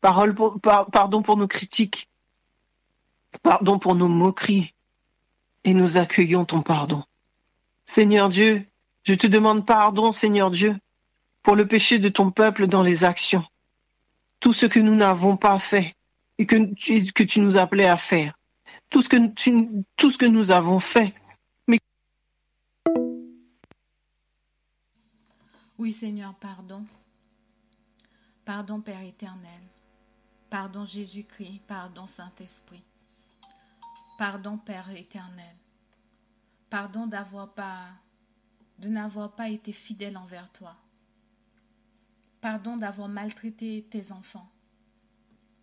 Pardon 0.00 1.22
pour 1.22 1.36
nos 1.36 1.46
critiques. 1.46 2.08
Pardon 3.42 3.78
pour 3.78 3.94
nos 3.94 4.08
moqueries. 4.08 4.74
Et 5.64 5.74
nous 5.74 5.96
accueillons 5.96 6.44
ton 6.44 6.62
pardon. 6.62 7.04
Seigneur 7.84 8.28
Dieu, 8.28 8.66
je 9.04 9.14
te 9.14 9.26
demande 9.28 9.64
pardon, 9.64 10.10
Seigneur 10.10 10.50
Dieu, 10.50 10.76
pour 11.42 11.54
le 11.54 11.66
péché 11.66 12.00
de 12.00 12.08
ton 12.08 12.30
peuple 12.30 12.66
dans 12.66 12.82
les 12.82 13.04
actions. 13.04 13.44
Tout 14.40 14.52
ce 14.52 14.66
que 14.66 14.80
nous 14.80 14.96
n'avons 14.96 15.36
pas 15.36 15.60
fait 15.60 15.94
et 16.38 16.46
que 16.46 17.22
tu 17.22 17.40
nous 17.40 17.58
appelais 17.58 17.86
à 17.86 17.96
faire. 17.96 18.36
Tout 18.92 19.00
ce 19.00 19.08
que, 20.18 20.26
nous 20.26 20.50
avons 20.50 20.78
fait. 20.78 21.14
Oui, 25.78 25.92
Seigneur, 25.92 26.34
pardon. 26.34 26.84
Pardon, 28.44 28.82
Père 28.82 29.00
éternel. 29.00 29.62
Pardon 30.50 30.84
Jésus-Christ, 30.84 31.62
pardon 31.66 32.06
Saint-Esprit. 32.06 32.82
Pardon 34.18 34.58
Père 34.58 34.90
éternel. 34.90 35.56
Pardon 36.68 37.06
d'avoir 37.06 37.52
pas 37.54 37.86
de 38.78 38.88
n'avoir 38.88 39.32
pas 39.32 39.48
été 39.48 39.72
fidèle 39.72 40.18
envers 40.18 40.50
toi. 40.52 40.76
Pardon 42.42 42.76
d'avoir 42.76 43.08
maltraité 43.08 43.86
tes 43.88 44.12
enfants. 44.12 44.50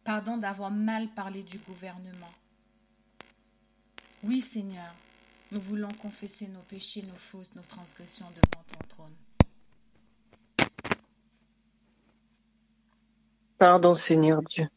Pardon 0.04 0.38
d'avoir 0.38 0.72
mal 0.72 1.10
parlé 1.10 1.44
du 1.44 1.60
gouvernement. 1.60 2.32
Oui, 4.24 4.42
Seigneur, 4.42 4.94
nous 5.52 5.62
voulons 5.62 5.92
confesser 6.02 6.48
nos 6.48 6.62
péchés, 6.62 7.02
nos 7.04 7.18
fautes, 7.18 7.54
nos 7.56 7.62
transgressions 7.64 8.28
devant 8.30 8.64
ton 8.72 8.88
trône. 8.88 9.14
Pardon, 13.58 13.96
Seigneur 13.96 14.42
Dieu 14.44 14.68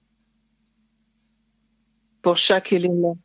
pour 2.23 2.37
chaque 2.37 2.73
élément. 2.73 3.19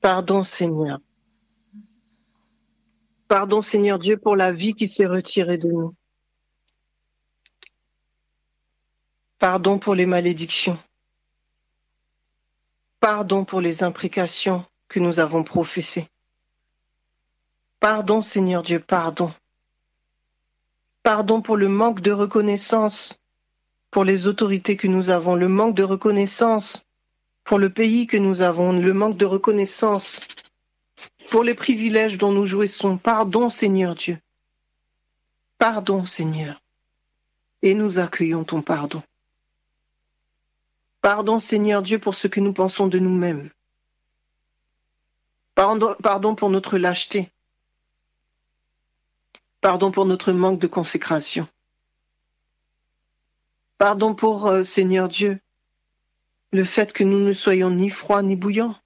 Pardon 0.00 0.44
Seigneur. 0.44 1.00
Pardon 3.26 3.62
Seigneur 3.62 3.98
Dieu 3.98 4.18
pour 4.18 4.36
la 4.36 4.52
vie 4.52 4.74
qui 4.74 4.86
s'est 4.86 5.06
retirée 5.06 5.58
de 5.58 5.68
nous. 5.68 5.94
Pardon 9.38 9.78
pour 9.78 9.94
les 9.94 10.06
malédictions. 10.06 10.78
Pardon 13.02 13.44
pour 13.44 13.60
les 13.60 13.82
imprécations 13.82 14.64
que 14.86 15.00
nous 15.00 15.18
avons 15.18 15.42
professées. 15.42 16.08
Pardon 17.80 18.22
Seigneur 18.22 18.62
Dieu, 18.62 18.78
pardon. 18.78 19.34
Pardon 21.02 21.42
pour 21.42 21.56
le 21.56 21.66
manque 21.66 22.00
de 22.00 22.12
reconnaissance 22.12 23.18
pour 23.90 24.04
les 24.04 24.28
autorités 24.28 24.76
que 24.76 24.86
nous 24.86 25.10
avons, 25.10 25.34
le 25.34 25.48
manque 25.48 25.74
de 25.74 25.82
reconnaissance 25.82 26.86
pour 27.42 27.58
le 27.58 27.70
pays 27.70 28.06
que 28.06 28.16
nous 28.16 28.40
avons, 28.40 28.72
le 28.72 28.94
manque 28.94 29.16
de 29.16 29.26
reconnaissance, 29.26 30.20
pour 31.28 31.42
les 31.42 31.54
privilèges 31.54 32.18
dont 32.18 32.30
nous 32.30 32.46
jouissons. 32.46 32.98
Pardon, 32.98 33.50
Seigneur 33.50 33.96
Dieu. 33.96 34.16
Pardon, 35.58 36.04
Seigneur. 36.04 36.62
Et 37.62 37.74
nous 37.74 37.98
accueillons 37.98 38.44
ton 38.44 38.62
pardon. 38.62 39.02
Pardon, 41.02 41.40
Seigneur 41.40 41.82
Dieu, 41.82 41.98
pour 41.98 42.14
ce 42.14 42.28
que 42.28 42.38
nous 42.38 42.52
pensons 42.52 42.86
de 42.86 43.00
nous-mêmes. 43.00 43.50
Pardon, 45.56 46.34
pour 46.36 46.48
notre 46.48 46.78
lâcheté. 46.78 47.32
Pardon 49.60 49.90
pour 49.90 50.06
notre 50.06 50.32
manque 50.32 50.60
de 50.60 50.68
consécration. 50.68 51.48
Pardon 53.78 54.14
pour, 54.14 54.46
euh, 54.46 54.62
Seigneur 54.62 55.08
Dieu, 55.08 55.40
le 56.52 56.62
fait 56.62 56.92
que 56.92 57.02
nous 57.02 57.18
ne 57.18 57.32
soyons 57.32 57.70
ni 57.70 57.90
froids 57.90 58.22
ni 58.22 58.36
bouillants. 58.36 58.76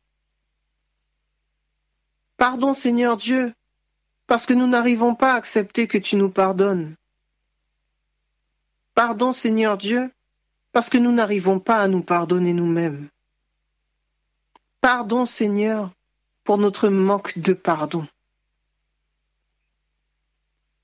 Pardon 2.38 2.72
Seigneur 2.72 3.18
Dieu, 3.18 3.52
parce 4.26 4.46
que 4.46 4.54
nous 4.54 4.66
n'arrivons 4.66 5.14
pas 5.14 5.34
à 5.34 5.36
accepter 5.36 5.86
que 5.86 5.98
tu 5.98 6.16
nous 6.16 6.30
pardonnes. 6.30 6.96
Pardon 8.94 9.34
Seigneur 9.34 9.76
Dieu, 9.76 10.10
parce 10.76 10.90
que 10.90 10.98
nous 10.98 11.10
n'arrivons 11.10 11.58
pas 11.58 11.78
à 11.78 11.88
nous 11.88 12.02
pardonner 12.02 12.52
nous-mêmes. 12.52 13.08
Pardon 14.82 15.24
Seigneur 15.24 15.90
pour 16.44 16.58
notre 16.58 16.90
manque 16.90 17.38
de 17.38 17.54
pardon. 17.54 18.06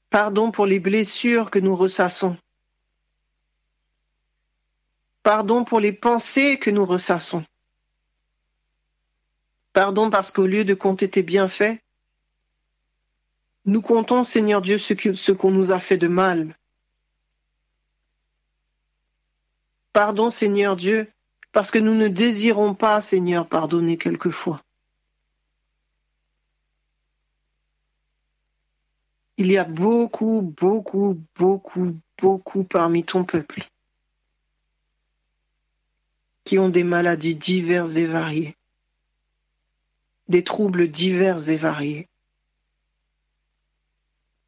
Pardon 0.08 0.50
pour 0.50 0.64
les 0.64 0.80
blessures 0.80 1.50
que 1.50 1.58
nous 1.58 1.76
ressassons. 1.76 2.38
Pardon 5.22 5.62
pour 5.62 5.78
les 5.78 5.92
pensées 5.92 6.58
que 6.58 6.70
nous 6.70 6.86
ressassons. 6.86 7.44
Pardon 9.74 10.08
parce 10.08 10.32
qu'au 10.32 10.46
lieu 10.46 10.64
de 10.64 10.72
compter 10.72 11.10
tes 11.10 11.22
bienfaits, 11.22 11.76
nous 13.66 13.82
comptons, 13.82 14.24
Seigneur 14.24 14.62
Dieu, 14.62 14.78
ce 14.78 15.32
qu'on 15.32 15.50
nous 15.50 15.70
a 15.70 15.80
fait 15.80 15.98
de 15.98 16.08
mal. 16.08 16.56
Pardon, 19.92 20.30
Seigneur 20.30 20.76
Dieu, 20.76 21.10
parce 21.52 21.70
que 21.70 21.78
nous 21.78 21.94
ne 21.94 22.08
désirons 22.08 22.74
pas, 22.74 23.00
Seigneur, 23.00 23.46
pardonner 23.46 23.98
quelquefois. 23.98 24.62
Il 29.36 29.50
y 29.50 29.58
a 29.58 29.64
beaucoup, 29.64 30.42
beaucoup, 30.42 31.20
beaucoup, 31.36 31.98
beaucoup 32.18 32.64
parmi 32.64 33.04
ton 33.04 33.24
peuple 33.24 33.64
qui 36.44 36.58
ont 36.58 36.68
des 36.68 36.84
maladies 36.84 37.34
diverses 37.34 37.96
et 37.96 38.06
variées, 38.06 38.56
des 40.28 40.44
troubles 40.44 40.88
divers 40.88 41.48
et 41.48 41.56
variés, 41.56 42.08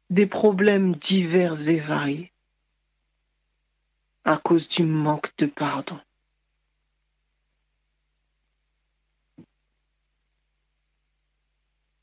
des 0.09 0.27
problèmes 0.27 0.95
divers 0.95 1.69
et 1.69 1.79
variés 1.79 2.31
à 4.25 4.37
cause 4.37 4.67
du 4.67 4.83
manque 4.83 5.31
de 5.37 5.45
pardon. 5.45 5.99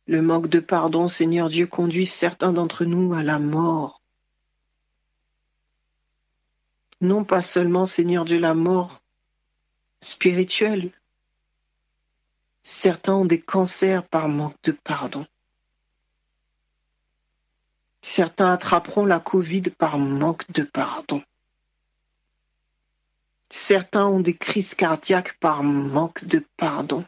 Le 0.07 0.23
manque 0.23 0.49
de 0.49 0.61
pardon, 0.61 1.09
Seigneur 1.09 1.49
Dieu, 1.49 1.67
conduit 1.67 2.07
certains 2.07 2.53
d'entre 2.53 2.85
nous 2.85 3.13
à 3.13 3.23
la 3.23 3.39
mort. 3.39 4.03
Non 7.01 7.25
pas 7.25 7.43
seulement, 7.43 7.87
Seigneur 7.87 8.25
Dieu, 8.25 8.39
la 8.39 8.55
mort 8.55 9.03
spirituelle. 10.01 10.93
Certains 12.63 13.15
ont 13.15 13.25
des 13.25 13.41
cancers 13.41 14.07
par 14.07 14.29
manque 14.29 14.61
de 14.63 14.73
pardon. 14.73 15.27
Certains 18.01 18.53
attraperont 18.53 19.07
la 19.07 19.19
Covid 19.19 19.63
par 19.77 19.99
manque 19.99 20.51
de 20.53 20.63
pardon. 20.63 21.23
Certains 23.55 24.07
ont 24.07 24.21
des 24.21 24.35
crises 24.35 24.75
cardiaques 24.75 25.39
par 25.39 25.63
manque 25.63 26.25
de 26.25 26.43
pardon. 26.57 27.05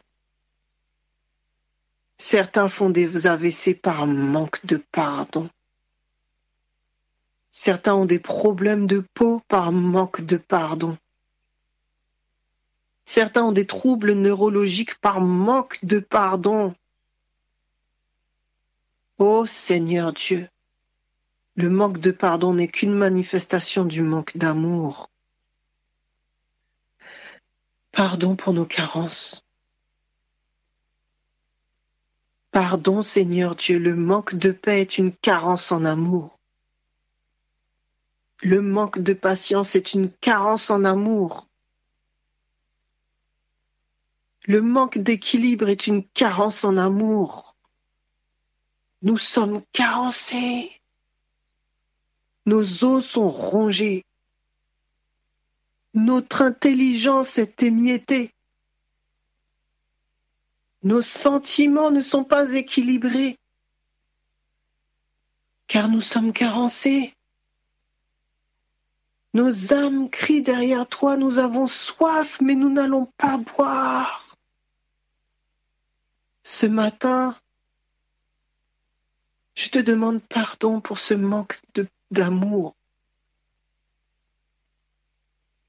Certains 2.19 2.69
font 2.69 2.91
des 2.91 3.25
AVC 3.25 3.73
par 3.81 4.05
manque 4.05 4.63
de 4.63 4.77
pardon. 4.91 5.49
Certains 7.51 7.95
ont 7.95 8.05
des 8.05 8.19
problèmes 8.19 8.85
de 8.85 9.03
peau 9.15 9.41
par 9.47 9.71
manque 9.71 10.21
de 10.21 10.37
pardon. 10.37 10.99
Certains 13.05 13.45
ont 13.45 13.51
des 13.51 13.65
troubles 13.65 14.13
neurologiques 14.13 14.99
par 14.99 15.21
manque 15.21 15.83
de 15.83 15.97
pardon. 15.99 16.75
Ô 19.17 19.47
Seigneur 19.47 20.13
Dieu, 20.13 20.47
le 21.55 21.71
manque 21.71 21.99
de 21.99 22.11
pardon 22.11 22.53
n'est 22.53 22.67
qu'une 22.67 22.93
manifestation 22.93 23.83
du 23.83 24.03
manque 24.03 24.37
d'amour. 24.37 25.09
Pardon 27.95 28.35
pour 28.35 28.51
nos 28.51 28.65
carences. 28.65 29.45
Pardon 32.51 33.01
Seigneur 33.01 33.55
Dieu, 33.55 33.79
le 33.79 33.95
manque 33.95 34.35
de 34.35 34.51
paix 34.51 34.81
est 34.81 34.97
une 34.97 35.13
carence 35.13 35.71
en 35.71 35.85
amour. 35.85 36.37
Le 38.43 38.61
manque 38.61 38.99
de 38.99 39.13
patience 39.13 39.77
est 39.77 39.93
une 39.93 40.11
carence 40.11 40.69
en 40.69 40.83
amour. 40.83 41.47
Le 44.45 44.61
manque 44.61 44.97
d'équilibre 44.97 45.69
est 45.69 45.87
une 45.87 46.05
carence 46.05 46.65
en 46.65 46.75
amour. 46.75 47.55
Nous 49.03 49.17
sommes 49.17 49.63
carencés. 49.71 50.81
Nos 52.45 52.83
os 52.83 53.05
sont 53.05 53.31
rongés. 53.31 54.04
Notre 55.95 56.41
intelligence 56.41 57.37
est 57.37 57.63
émiettée. 57.63 58.33
Nos 60.83 61.01
sentiments 61.01 61.89
ne 61.89 62.01
sont 62.01 62.25
pas 62.25 62.53
équilibrés, 62.53 63.39
car 65.67 65.89
nous 65.89 66.01
sommes 66.01 66.33
carencés. 66.33 67.15
Nos 69.33 69.73
âmes 69.73 70.09
crient 70.09 70.41
derrière 70.41 70.85
toi, 70.85 71.15
nous 71.15 71.39
avons 71.39 71.67
soif, 71.67 72.39
mais 72.41 72.55
nous 72.55 72.69
n'allons 72.69 73.05
pas 73.17 73.37
boire. 73.37 74.35
Ce 76.43 76.65
matin, 76.65 77.37
je 79.55 79.69
te 79.69 79.79
demande 79.79 80.21
pardon 80.21 80.81
pour 80.81 80.99
ce 80.99 81.13
manque 81.13 81.61
d'amour. 82.11 82.74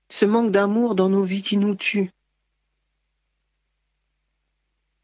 Ce 0.08 0.24
manque 0.24 0.50
d'amour 0.50 0.94
dans 0.94 1.08
nos 1.08 1.24
vies 1.24 1.42
qui 1.42 1.56
nous 1.56 1.74
tue. 1.74 2.10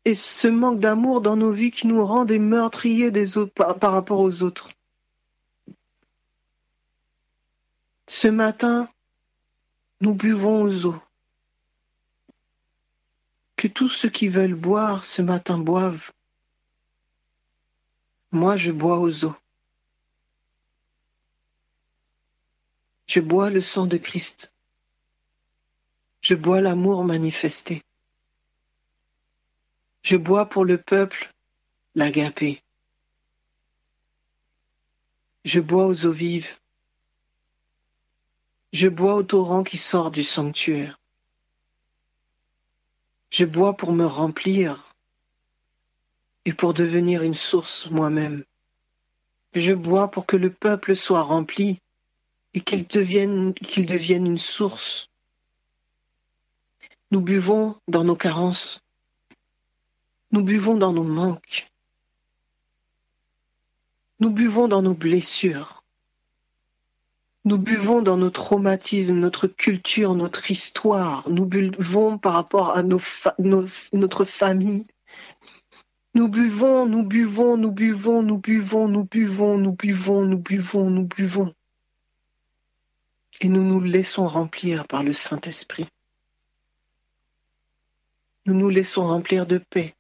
Et 0.05 0.15
ce 0.15 0.49
manque 0.49 0.81
d'amour 0.81 1.21
dans 1.21 1.37
nos 1.37 1.53
vies 1.53 1.71
qui 1.71 1.87
nous 1.87 2.05
rend 2.05 2.25
des 2.25 2.39
meurtriers 2.39 3.11
des 3.11 3.37
autres 3.37 3.53
par, 3.53 3.79
par 3.79 3.93
rapport 3.93 4.21
aux 4.21 4.43
autres. 4.43 4.71
Ce 8.09 8.29
matin, 8.29 8.89
nous 10.01 10.15
buvons 10.15 10.63
aux 10.63 10.87
eaux. 10.87 11.03
Que 13.57 13.69
tous 13.69 13.89
ceux 13.89 14.11
qui 14.11 14.27
veulent 14.27 14.55
boire 14.55 15.05
ce 15.05 15.23
matin 15.23 15.59
boivent. 15.59 16.11
Moi, 18.33 18.57
je 18.57 18.73
bois 18.73 18.99
aux 18.99 19.25
eaux. 19.25 19.37
Je 23.07 23.21
bois 23.21 23.51
le 23.51 23.61
sang 23.61 23.87
de 23.87 23.99
Christ. 23.99 24.52
Je 26.23 26.37
bois 26.37 26.61
l'amour 26.61 27.05
manifesté. 27.05 27.83
Je 30.03 30.17
bois 30.17 30.49
pour 30.49 30.65
le 30.65 30.79
peuple 30.79 31.33
l'agapé. 31.97 32.63
Je 35.45 35.59
bois 35.59 35.87
aux 35.87 36.07
eaux 36.07 36.13
vives. 36.13 36.57
Je 38.73 38.87
bois 38.87 39.17
au 39.17 39.25
torrent 39.25 39.65
qui 39.65 39.77
sort 39.77 40.13
du 40.13 40.23
sanctuaire. 40.23 40.99
Je 43.31 43.45
bois 43.45 43.77
pour 43.77 43.93
me 43.93 44.07
remplir 44.07 44.95
et 46.45 46.53
pour 46.53 46.73
devenir 46.73 47.23
une 47.23 47.35
source 47.35 47.91
moi-même. 47.91 48.45
Je 49.55 49.73
bois 49.73 50.09
pour 50.11 50.25
que 50.27 50.37
le 50.37 50.53
peuple 50.53 50.95
soit 50.95 51.23
rempli 51.23 51.81
et 52.55 52.61
qu'il 52.61 52.87
devienne, 52.87 53.55
qu'il 53.55 53.87
devienne 53.87 54.27
une 54.27 54.39
source. 54.39 55.09
Nous 57.13 57.21
buvons 57.21 57.77
dans 57.89 58.05
nos 58.05 58.17
carences. 58.17 58.81
Nous 60.33 60.43
buvons 60.43 60.77
dans 60.77 60.93
nos 60.93 61.05
manques. 61.05 61.71
Nous 64.19 64.31
buvons 64.31 64.67
dans 64.67 64.83
nos 64.83 64.95
blessures. 64.95 65.85
Nous 67.45 67.59
buvons 67.59 68.03
dans 68.03 68.17
nos 68.17 68.31
traumatismes, 68.31 69.17
notre 69.17 69.47
culture, 69.47 70.15
notre 70.15 70.51
histoire. 70.51 71.29
Nous 71.29 71.45
buvons 71.45 72.17
par 72.17 72.33
rapport 72.33 72.77
à 72.77 72.83
notre 72.83 74.25
famille. 74.25 74.87
Nous 76.15 76.29
buvons, 76.29 76.87
nous 76.87 77.03
buvons, 77.03 77.57
nous 77.57 77.73
buvons, 77.73 78.23
nous 78.23 78.39
buvons, 78.39 78.89
nous 78.89 79.05
buvons, 79.05 79.59
nous 79.59 79.73
buvons, 79.73 80.25
nous 80.25 80.39
buvons, 80.39 80.91
nous 80.91 81.07
buvons 81.07 81.55
et 83.43 83.49
nous 83.49 83.63
nous 83.63 83.81
laissons 83.81 84.27
remplir 84.27 84.87
par 84.87 85.03
le 85.03 85.13
Saint-Esprit. 85.13 85.89
Nous 88.47 88.55
nous 88.55 88.69
laissons 88.69 89.07
remplir 89.07 89.47
de 89.47 89.59
paix. 89.59 89.95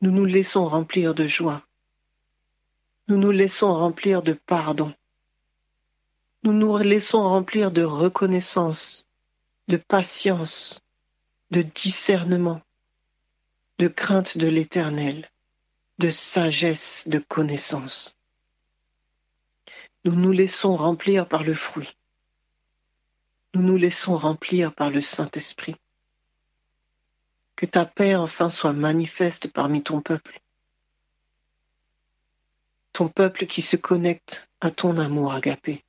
Nous 0.00 0.10
nous 0.10 0.24
laissons 0.24 0.66
remplir 0.66 1.14
de 1.14 1.26
joie. 1.26 1.62
Nous 3.08 3.18
nous 3.18 3.30
laissons 3.30 3.72
remplir 3.74 4.22
de 4.22 4.32
pardon. 4.32 4.94
Nous 6.42 6.52
nous 6.52 6.76
laissons 6.78 7.22
remplir 7.22 7.70
de 7.70 7.82
reconnaissance, 7.82 9.06
de 9.68 9.76
patience, 9.76 10.80
de 11.50 11.62
discernement, 11.62 12.62
de 13.78 13.88
crainte 13.88 14.38
de 14.38 14.46
l'éternel, 14.46 15.30
de 15.98 16.10
sagesse, 16.10 17.06
de 17.08 17.18
connaissance. 17.18 18.16
Nous 20.04 20.14
nous 20.14 20.32
laissons 20.32 20.76
remplir 20.76 21.28
par 21.28 21.42
le 21.42 21.52
fruit 21.52 21.94
nous 23.54 23.62
nous 23.62 23.76
laissons 23.76 24.16
remplir 24.16 24.72
par 24.72 24.90
le 24.90 25.00
Saint-Esprit. 25.00 25.74
Que 27.60 27.66
ta 27.66 27.84
paix 27.84 28.14
enfin 28.14 28.48
soit 28.48 28.72
manifeste 28.72 29.48
parmi 29.48 29.82
ton 29.82 30.00
peuple. 30.00 30.40
Ton 32.94 33.08
peuple 33.08 33.44
qui 33.44 33.60
se 33.60 33.76
connecte 33.76 34.48
à 34.62 34.70
ton 34.70 34.96
amour 34.96 35.34
agapé. 35.34 35.84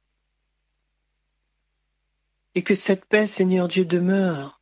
Et 2.55 2.61
que 2.61 2.75
cette 2.75 3.05
paix, 3.05 3.25
Seigneur 3.25 3.69
Dieu, 3.69 3.85
demeure. 3.85 4.59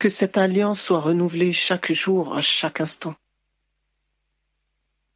Que 0.00 0.10
cette 0.10 0.36
alliance 0.36 0.80
soit 0.80 1.00
renouvelée 1.00 1.52
chaque 1.52 1.92
jour, 1.92 2.36
à 2.36 2.40
chaque 2.40 2.80
instant. 2.80 3.14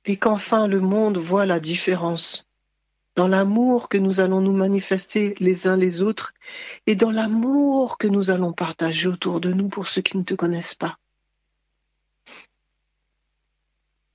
Et 0.04 0.16
qu'enfin 0.16 0.68
le 0.68 0.78
monde 0.78 1.18
voit 1.18 1.44
la 1.44 1.58
différence 1.58 2.48
dans 3.20 3.28
l'amour 3.28 3.90
que 3.90 3.98
nous 3.98 4.20
allons 4.20 4.40
nous 4.40 4.54
manifester 4.54 5.36
les 5.40 5.66
uns 5.66 5.76
les 5.76 6.00
autres 6.00 6.32
et 6.86 6.94
dans 6.94 7.10
l'amour 7.10 7.98
que 7.98 8.06
nous 8.06 8.30
allons 8.30 8.54
partager 8.54 9.08
autour 9.08 9.42
de 9.42 9.52
nous 9.52 9.68
pour 9.68 9.88
ceux 9.88 10.00
qui 10.00 10.16
ne 10.16 10.22
te 10.22 10.32
connaissent 10.32 10.74
pas. 10.74 10.96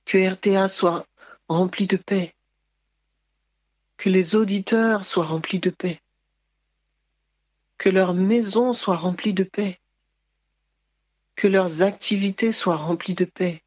Que 0.06 0.28
RTA 0.28 0.66
soit 0.66 1.06
rempli 1.48 1.86
de 1.86 1.96
paix, 1.96 2.34
que 3.96 4.10
les 4.10 4.34
auditeurs 4.34 5.04
soient 5.04 5.26
remplis 5.26 5.60
de 5.60 5.70
paix, 5.70 6.00
que 7.78 7.90
leur 7.90 8.12
maison 8.12 8.72
soit 8.72 8.96
remplie 8.96 9.34
de 9.34 9.44
paix, 9.44 9.78
que 11.36 11.46
leurs 11.46 11.82
activités 11.82 12.50
soient 12.50 12.74
remplies 12.74 13.14
de 13.14 13.24
paix, 13.24 13.62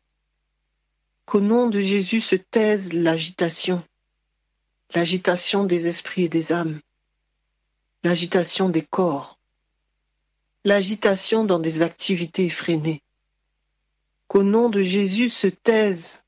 qu'au 1.26 1.40
nom 1.40 1.70
de 1.70 1.80
Jésus 1.80 2.20
se 2.20 2.36
taise 2.36 2.92
l'agitation, 2.92 3.82
l'agitation 4.96 5.66
des 5.66 5.88
esprits 5.88 6.24
et 6.24 6.30
des 6.30 6.52
âmes, 6.52 6.82
l'agitation 8.04 8.70
des 8.70 8.82
corps, 8.82 9.40
l'agitation 10.64 11.46
dans 11.46 11.60
des 11.60 11.82
activités 11.82 12.46
effrénées. 12.46 13.02
Qu'au 14.28 14.44
nom 14.44 14.70
de 14.70 14.82
Jésus 14.82 15.30
se 15.30 15.48
taisent 15.48 16.24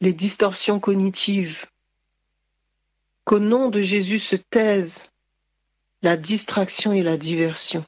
les 0.00 0.12
distorsions 0.12 0.80
cognitives, 0.80 1.66
qu'au 3.24 3.38
nom 3.38 3.68
de 3.68 3.82
Jésus 3.82 4.18
se 4.18 4.36
taise 4.36 5.10
la 6.02 6.16
distraction 6.16 6.92
et 6.92 7.02
la 7.02 7.16
diversion, 7.16 7.84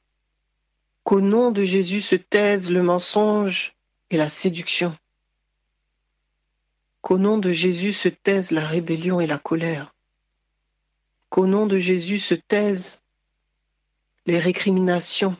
qu'au 1.04 1.20
nom 1.20 1.50
de 1.50 1.64
Jésus 1.64 2.00
se 2.00 2.16
taise 2.16 2.70
le 2.70 2.82
mensonge 2.82 3.74
et 4.10 4.16
la 4.16 4.28
séduction, 4.28 4.96
qu'au 7.02 7.18
nom 7.18 7.38
de 7.38 7.52
Jésus 7.52 7.92
se 7.92 8.08
taise 8.08 8.50
la 8.50 8.66
rébellion 8.66 9.20
et 9.20 9.26
la 9.26 9.38
colère, 9.38 9.94
qu'au 11.28 11.46
nom 11.46 11.66
de 11.66 11.78
Jésus 11.78 12.18
se 12.18 12.34
taisent 12.34 13.00
les 14.26 14.38
récriminations, 14.38 15.36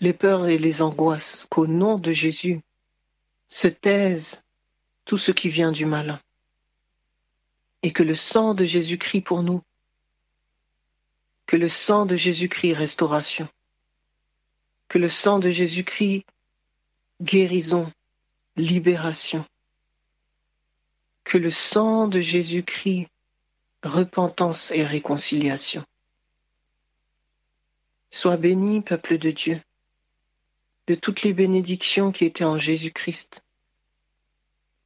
les 0.00 0.12
peurs 0.12 0.46
et 0.46 0.58
les 0.58 0.82
angoisses, 0.82 1.46
qu'au 1.50 1.66
nom 1.66 1.98
de 1.98 2.12
Jésus 2.12 2.60
se 3.48 3.68
taise 3.68 4.44
tout 5.04 5.18
ce 5.18 5.32
qui 5.32 5.48
vient 5.48 5.72
du 5.72 5.86
malin, 5.86 6.20
et 7.82 7.92
que 7.92 8.02
le 8.02 8.14
sang 8.14 8.54
de 8.54 8.64
Jésus-Christ 8.64 9.22
pour 9.22 9.42
nous, 9.42 9.62
que 11.46 11.56
le 11.56 11.68
sang 11.68 12.04
de 12.04 12.16
Jésus-Christ 12.16 12.74
restauration, 12.74 13.48
que 14.88 14.98
le 14.98 15.08
sang 15.08 15.38
de 15.38 15.50
Jésus-Christ 15.50 16.24
guérison, 17.22 17.90
libération, 18.56 19.44
que 21.28 21.36
le 21.36 21.50
sang 21.50 22.08
de 22.08 22.22
Jésus-Christ, 22.22 23.10
repentance 23.82 24.70
et 24.70 24.82
réconciliation. 24.82 25.84
Sois 28.10 28.38
béni, 28.38 28.80
peuple 28.80 29.18
de 29.18 29.30
Dieu, 29.30 29.60
de 30.86 30.94
toutes 30.94 31.24
les 31.24 31.34
bénédictions 31.34 32.12
qui 32.12 32.24
étaient 32.24 32.44
en 32.44 32.56
Jésus-Christ. 32.56 33.44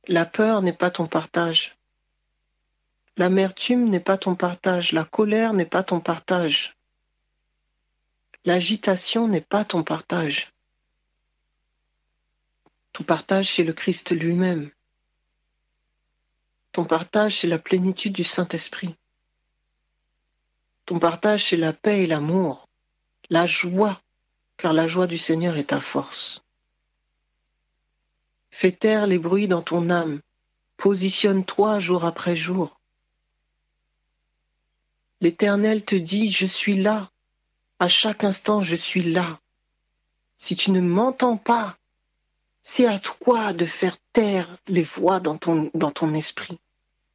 La 0.09 0.27
peur 0.27 0.63
n'est 0.63 0.73
pas 0.73 0.91
ton 0.91 1.07
partage. 1.07 1.77
L'amertume 3.17 3.89
n'est 3.89 4.01
pas 4.01 4.19
ton 4.19 4.35
partage. 4.35 4.91
La 4.91 5.05
colère 5.05 5.53
n'est 5.53 5.65
pas 5.65 5.85
ton 5.85 6.01
partage. 6.01 6.77
L'agitation 8.45 9.29
n'est 9.29 9.41
pas 9.41 9.65
ton 9.65 9.85
partage. 9.85 10.53
Ton 12.93 13.05
partage, 13.05 13.49
c'est 13.55 13.63
le 13.63 13.73
Christ 13.73 14.11
lui-même. 14.11 14.73
Ton 16.73 16.85
partage, 16.85 17.39
c'est 17.39 17.47
la 17.47 17.59
plénitude 17.59 18.15
du 18.15 18.25
Saint-Esprit. 18.25 18.95
Ton 20.87 20.99
partage, 20.99 21.45
c'est 21.45 21.57
la 21.57 21.73
paix 21.73 22.03
et 22.03 22.07
l'amour, 22.07 22.69
la 23.31 23.47
joie, 23.47 24.01
car 24.57 24.73
la 24.73 24.87
joie 24.87 25.07
du 25.07 25.19
Seigneur 25.19 25.57
est 25.57 25.71
ta 25.71 25.81
force. 25.81 26.43
Fais 28.51 28.73
taire 28.73 29.07
les 29.07 29.19
bruits 29.19 29.49
dans 29.49 29.63
ton 29.63 29.91
âme, 29.91 30.21
positionne-toi 30.77 31.79
jour 31.79 32.05
après 32.05 32.37
jour. 32.37 32.81
L'Éternel 35.21 35.85
te 35.85 35.95
dit, 35.95 36.31
je 36.31 36.47
suis 36.47 36.77
là, 36.77 37.11
à 37.79 37.89
chaque 37.89 38.25
instant 38.25 38.61
je 38.61 38.77
suis 38.77 39.03
là. 39.03 39.41
Si 40.37 40.57
tu 40.57 40.71
ne 40.71 40.81
m'entends 40.81 41.37
pas, 41.37 41.79
c'est 42.63 42.87
à 42.87 42.99
toi 42.99 43.53
de 43.53 43.67
faire 43.67 43.97
taire 44.13 44.57
les 44.69 44.85
voix 44.85 45.21
dans 45.21 45.37
ton, 45.37 46.15
esprit. 46.15 46.59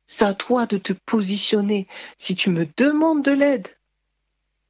C'est 0.06 0.26
à 0.26 0.34
toi 0.34 0.66
de 0.66 0.78
te 0.78 0.94
positionner. 0.94 1.88
Si 2.18 2.36
tu 2.36 2.50
me 2.50 2.68
demandes 2.78 3.24
de 3.24 3.32
l'aide, 3.32 3.68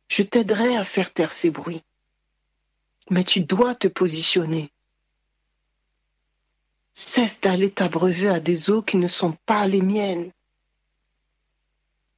je 0.07 0.23
t'aiderai 0.23 0.77
à 0.77 0.83
faire 0.83 1.11
taire 1.11 1.31
ces 1.31 1.49
bruits. 1.49 1.83
Mais 3.09 3.23
tu 3.23 3.41
dois 3.41 3.73
te 3.75 3.87
positionner. 3.87 4.71
Cesse 6.93 7.41
d'aller 7.41 7.71
t'abreuver 7.71 8.29
à 8.29 8.39
des 8.39 8.69
eaux 8.69 8.81
qui 8.81 8.97
ne 8.97 9.07
sont 9.07 9.37
pas 9.45 9.67
les 9.67 9.81
miennes. 9.81 10.31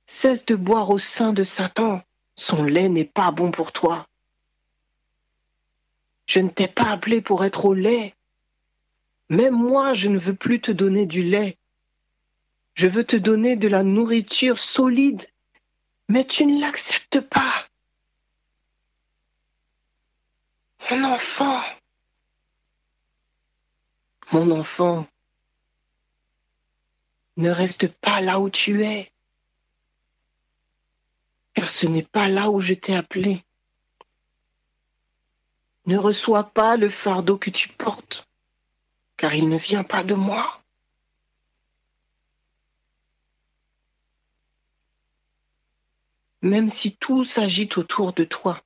Cesse 0.06 0.46
de 0.46 0.56
boire 0.56 0.90
au 0.90 1.00
sein 1.00 1.34
de 1.34 1.44
Satan. 1.44 2.02
Son 2.36 2.64
lait 2.64 2.90
n'est 2.90 3.06
pas 3.06 3.32
bon 3.32 3.52
pour 3.52 3.72
toi. 3.72 4.08
Je 6.26 6.40
ne 6.40 6.50
t'ai 6.50 6.68
pas 6.68 6.92
appelé 6.92 7.22
pour 7.22 7.44
être 7.44 7.66
au 7.66 7.74
lait. 7.74 8.16
Même 9.30 9.56
moi, 9.56 9.94
je 9.94 10.10
ne 10.10 10.18
veux 10.18 10.36
plus 10.36 10.60
te 10.60 10.72
donner 10.72 11.06
du 11.06 11.24
lait. 11.24 11.58
Je 12.74 12.88
veux 12.88 13.04
te 13.04 13.16
donner 13.16 13.56
de 13.56 13.68
la 13.68 13.84
nourriture 13.84 14.58
solide, 14.58 15.26
mais 16.08 16.26
tu 16.26 16.46
ne 16.46 16.60
l'acceptes 16.60 17.20
pas. 17.20 17.68
Mon 20.90 21.04
enfant, 21.04 21.62
mon 24.32 24.50
enfant, 24.52 25.08
ne 27.38 27.52
reste 27.52 27.88
pas 27.88 28.22
là 28.22 28.40
où 28.40 28.50
tu 28.50 28.84
es, 28.84 29.12
car 31.54 31.70
ce 31.70 31.86
n'est 31.86 32.04
pas 32.04 32.28
là 32.28 32.50
où 32.50 32.60
je 32.60 32.74
t'ai 32.74 32.96
appelé. 32.96 33.44
Ne 35.86 35.98
reçois 35.98 36.46
pas 36.46 36.78
le 36.78 36.90
fardeau 36.90 37.38
que 37.38 37.50
tu 37.50 37.70
portes 37.70 38.29
car 39.20 39.36
il 39.36 39.50
ne 39.50 39.58
vient 39.58 39.84
pas 39.84 40.02
de 40.02 40.14
moi. 40.14 40.64
Même 46.42 46.70
si 46.70 46.96
tout 46.96 47.26
s'agite 47.26 47.78
autour 47.78 48.14
de 48.14 48.24
toi, 48.24 48.64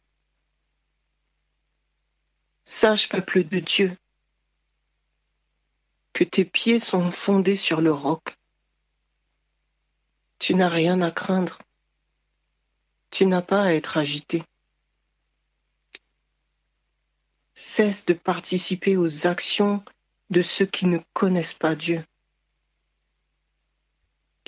sache, 2.65 3.09
peuple 3.09 3.43
de 3.45 3.59
Dieu, 3.61 3.97
que 6.13 6.23
tes 6.23 6.45
pieds 6.45 6.79
sont 6.79 7.09
fondés 7.09 7.55
sur 7.55 7.81
le 7.81 7.91
roc. 7.91 8.37
Tu 10.37 10.53
n'as 10.53 10.69
rien 10.69 11.01
à 11.01 11.09
craindre. 11.09 11.57
Tu 13.09 13.25
n'as 13.25 13.41
pas 13.41 13.63
à 13.63 13.73
être 13.73 13.97
agité. 13.97 14.43
Cesse 17.55 18.05
de 18.05 18.13
participer 18.13 18.97
aux 18.97 19.25
actions 19.25 19.83
de 20.33 20.41
ceux 20.41 20.65
qui 20.65 20.87
ne 20.87 20.99
connaissent 21.13 21.53
pas 21.53 21.75
Dieu. 21.75 22.03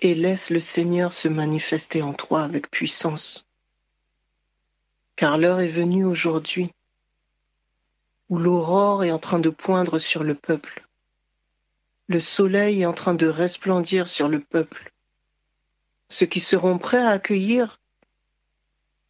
Et 0.02 0.16
laisse 0.16 0.50
le 0.50 0.60
Seigneur 0.60 1.14
se 1.14 1.30
manifester 1.30 2.02
en 2.02 2.14
toi 2.14 2.44
avec 2.44 2.70
puissance. 2.70 3.48
Car 5.16 5.38
l'heure 5.38 5.62
est 5.62 5.70
venue 5.70 6.04
aujourd'hui 6.04 6.72
où 8.28 8.38
l'aurore 8.38 9.04
est 9.04 9.12
en 9.12 9.20
train 9.20 9.40
de 9.40 9.50
poindre 9.50 10.00
sur 10.00 10.24
le 10.24 10.36
peuple. 10.36 10.86
Le 12.08 12.20
soleil 12.20 12.82
est 12.82 12.86
en 12.86 12.94
train 12.94 13.14
de 13.14 13.28
resplendir 13.28 14.08
sur 14.08 14.28
le 14.28 14.40
peuple. 14.40 14.92
Ceux 16.10 16.26
qui 16.26 16.40
seront 16.40 16.78
prêts 16.80 16.98
à 17.02 17.12
accueillir 17.12 17.80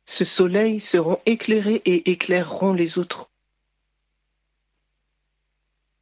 ce 0.06 0.24
soleil 0.24 0.80
seront 0.80 1.20
éclairés 1.26 1.82
et 1.86 2.12
éclaireront 2.12 2.74
les 2.74 3.00
autres. 3.00 3.32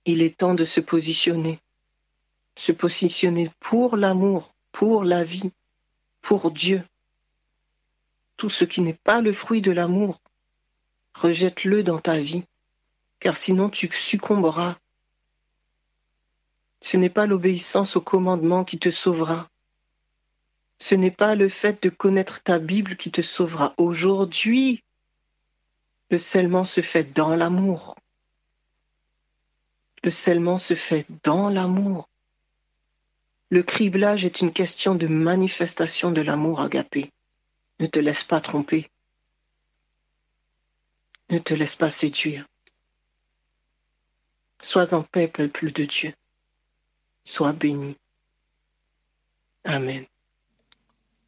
Il 0.05 0.21
est 0.21 0.37
temps 0.37 0.53
de 0.53 0.65
se 0.65 0.79
positionner. 0.79 1.59
Se 2.55 2.71
positionner 2.71 3.49
pour 3.59 3.97
l'amour, 3.97 4.53
pour 4.71 5.03
la 5.03 5.23
vie, 5.23 5.51
pour 6.21 6.51
Dieu. 6.51 6.83
tout 8.37 8.49
ce 8.49 8.65
qui 8.65 8.81
n'est 8.81 8.99
pas 9.05 9.21
le 9.21 9.33
fruit 9.33 9.61
de 9.61 9.71
l'amour. 9.71 10.19
Rejette-le 11.13 11.83
dans 11.83 11.99
ta 11.99 12.19
vie, 12.19 12.43
car 13.19 13.37
sinon 13.37 13.69
tu 13.69 13.89
succomberas. 13.91 14.77
Ce 16.81 16.97
n'est 16.97 17.09
pas 17.09 17.25
l'obéissance 17.25 17.95
au 17.95 18.01
commandement 18.01 18.65
qui 18.65 18.77
te 18.77 18.91
sauvera. 18.91 19.49
Ce 20.79 20.95
n'est 20.95 21.11
pas 21.11 21.35
le 21.35 21.47
fait 21.47 21.81
de 21.83 21.89
connaître 21.89 22.41
ta 22.43 22.59
Bible 22.59 22.97
qui 22.97 23.11
te 23.11 23.21
sauvera. 23.21 23.73
Aujourd'hui, 23.77 24.83
le 26.09 26.17
scellement 26.17 26.65
se 26.65 26.81
fait 26.81 27.13
dans 27.13 27.35
l'amour. 27.35 27.95
Le 30.03 30.11
scellement 30.11 30.57
se 30.57 30.73
fait 30.73 31.05
dans 31.23 31.49
l'amour. 31.49 32.09
Le 33.49 33.63
criblage 33.63 34.25
est 34.25 34.41
une 34.41 34.51
question 34.51 34.95
de 34.95 35.07
manifestation 35.07 36.11
de 36.11 36.21
l'amour 36.21 36.59
agapé. 36.59 37.11
Ne 37.79 37.87
te 37.87 37.99
laisse 37.99 38.23
pas 38.23 38.41
tromper. 38.41 38.89
Ne 41.29 41.39
te 41.39 41.53
laisse 41.53 41.75
pas 41.75 41.89
séduire. 41.89 42.45
Sois 44.61 44.93
en 44.93 45.03
paix, 45.03 45.27
peuple 45.27 45.71
de 45.71 45.85
Dieu. 45.85 46.13
Sois 47.23 47.53
béni. 47.53 47.97
Amen. 49.63 50.05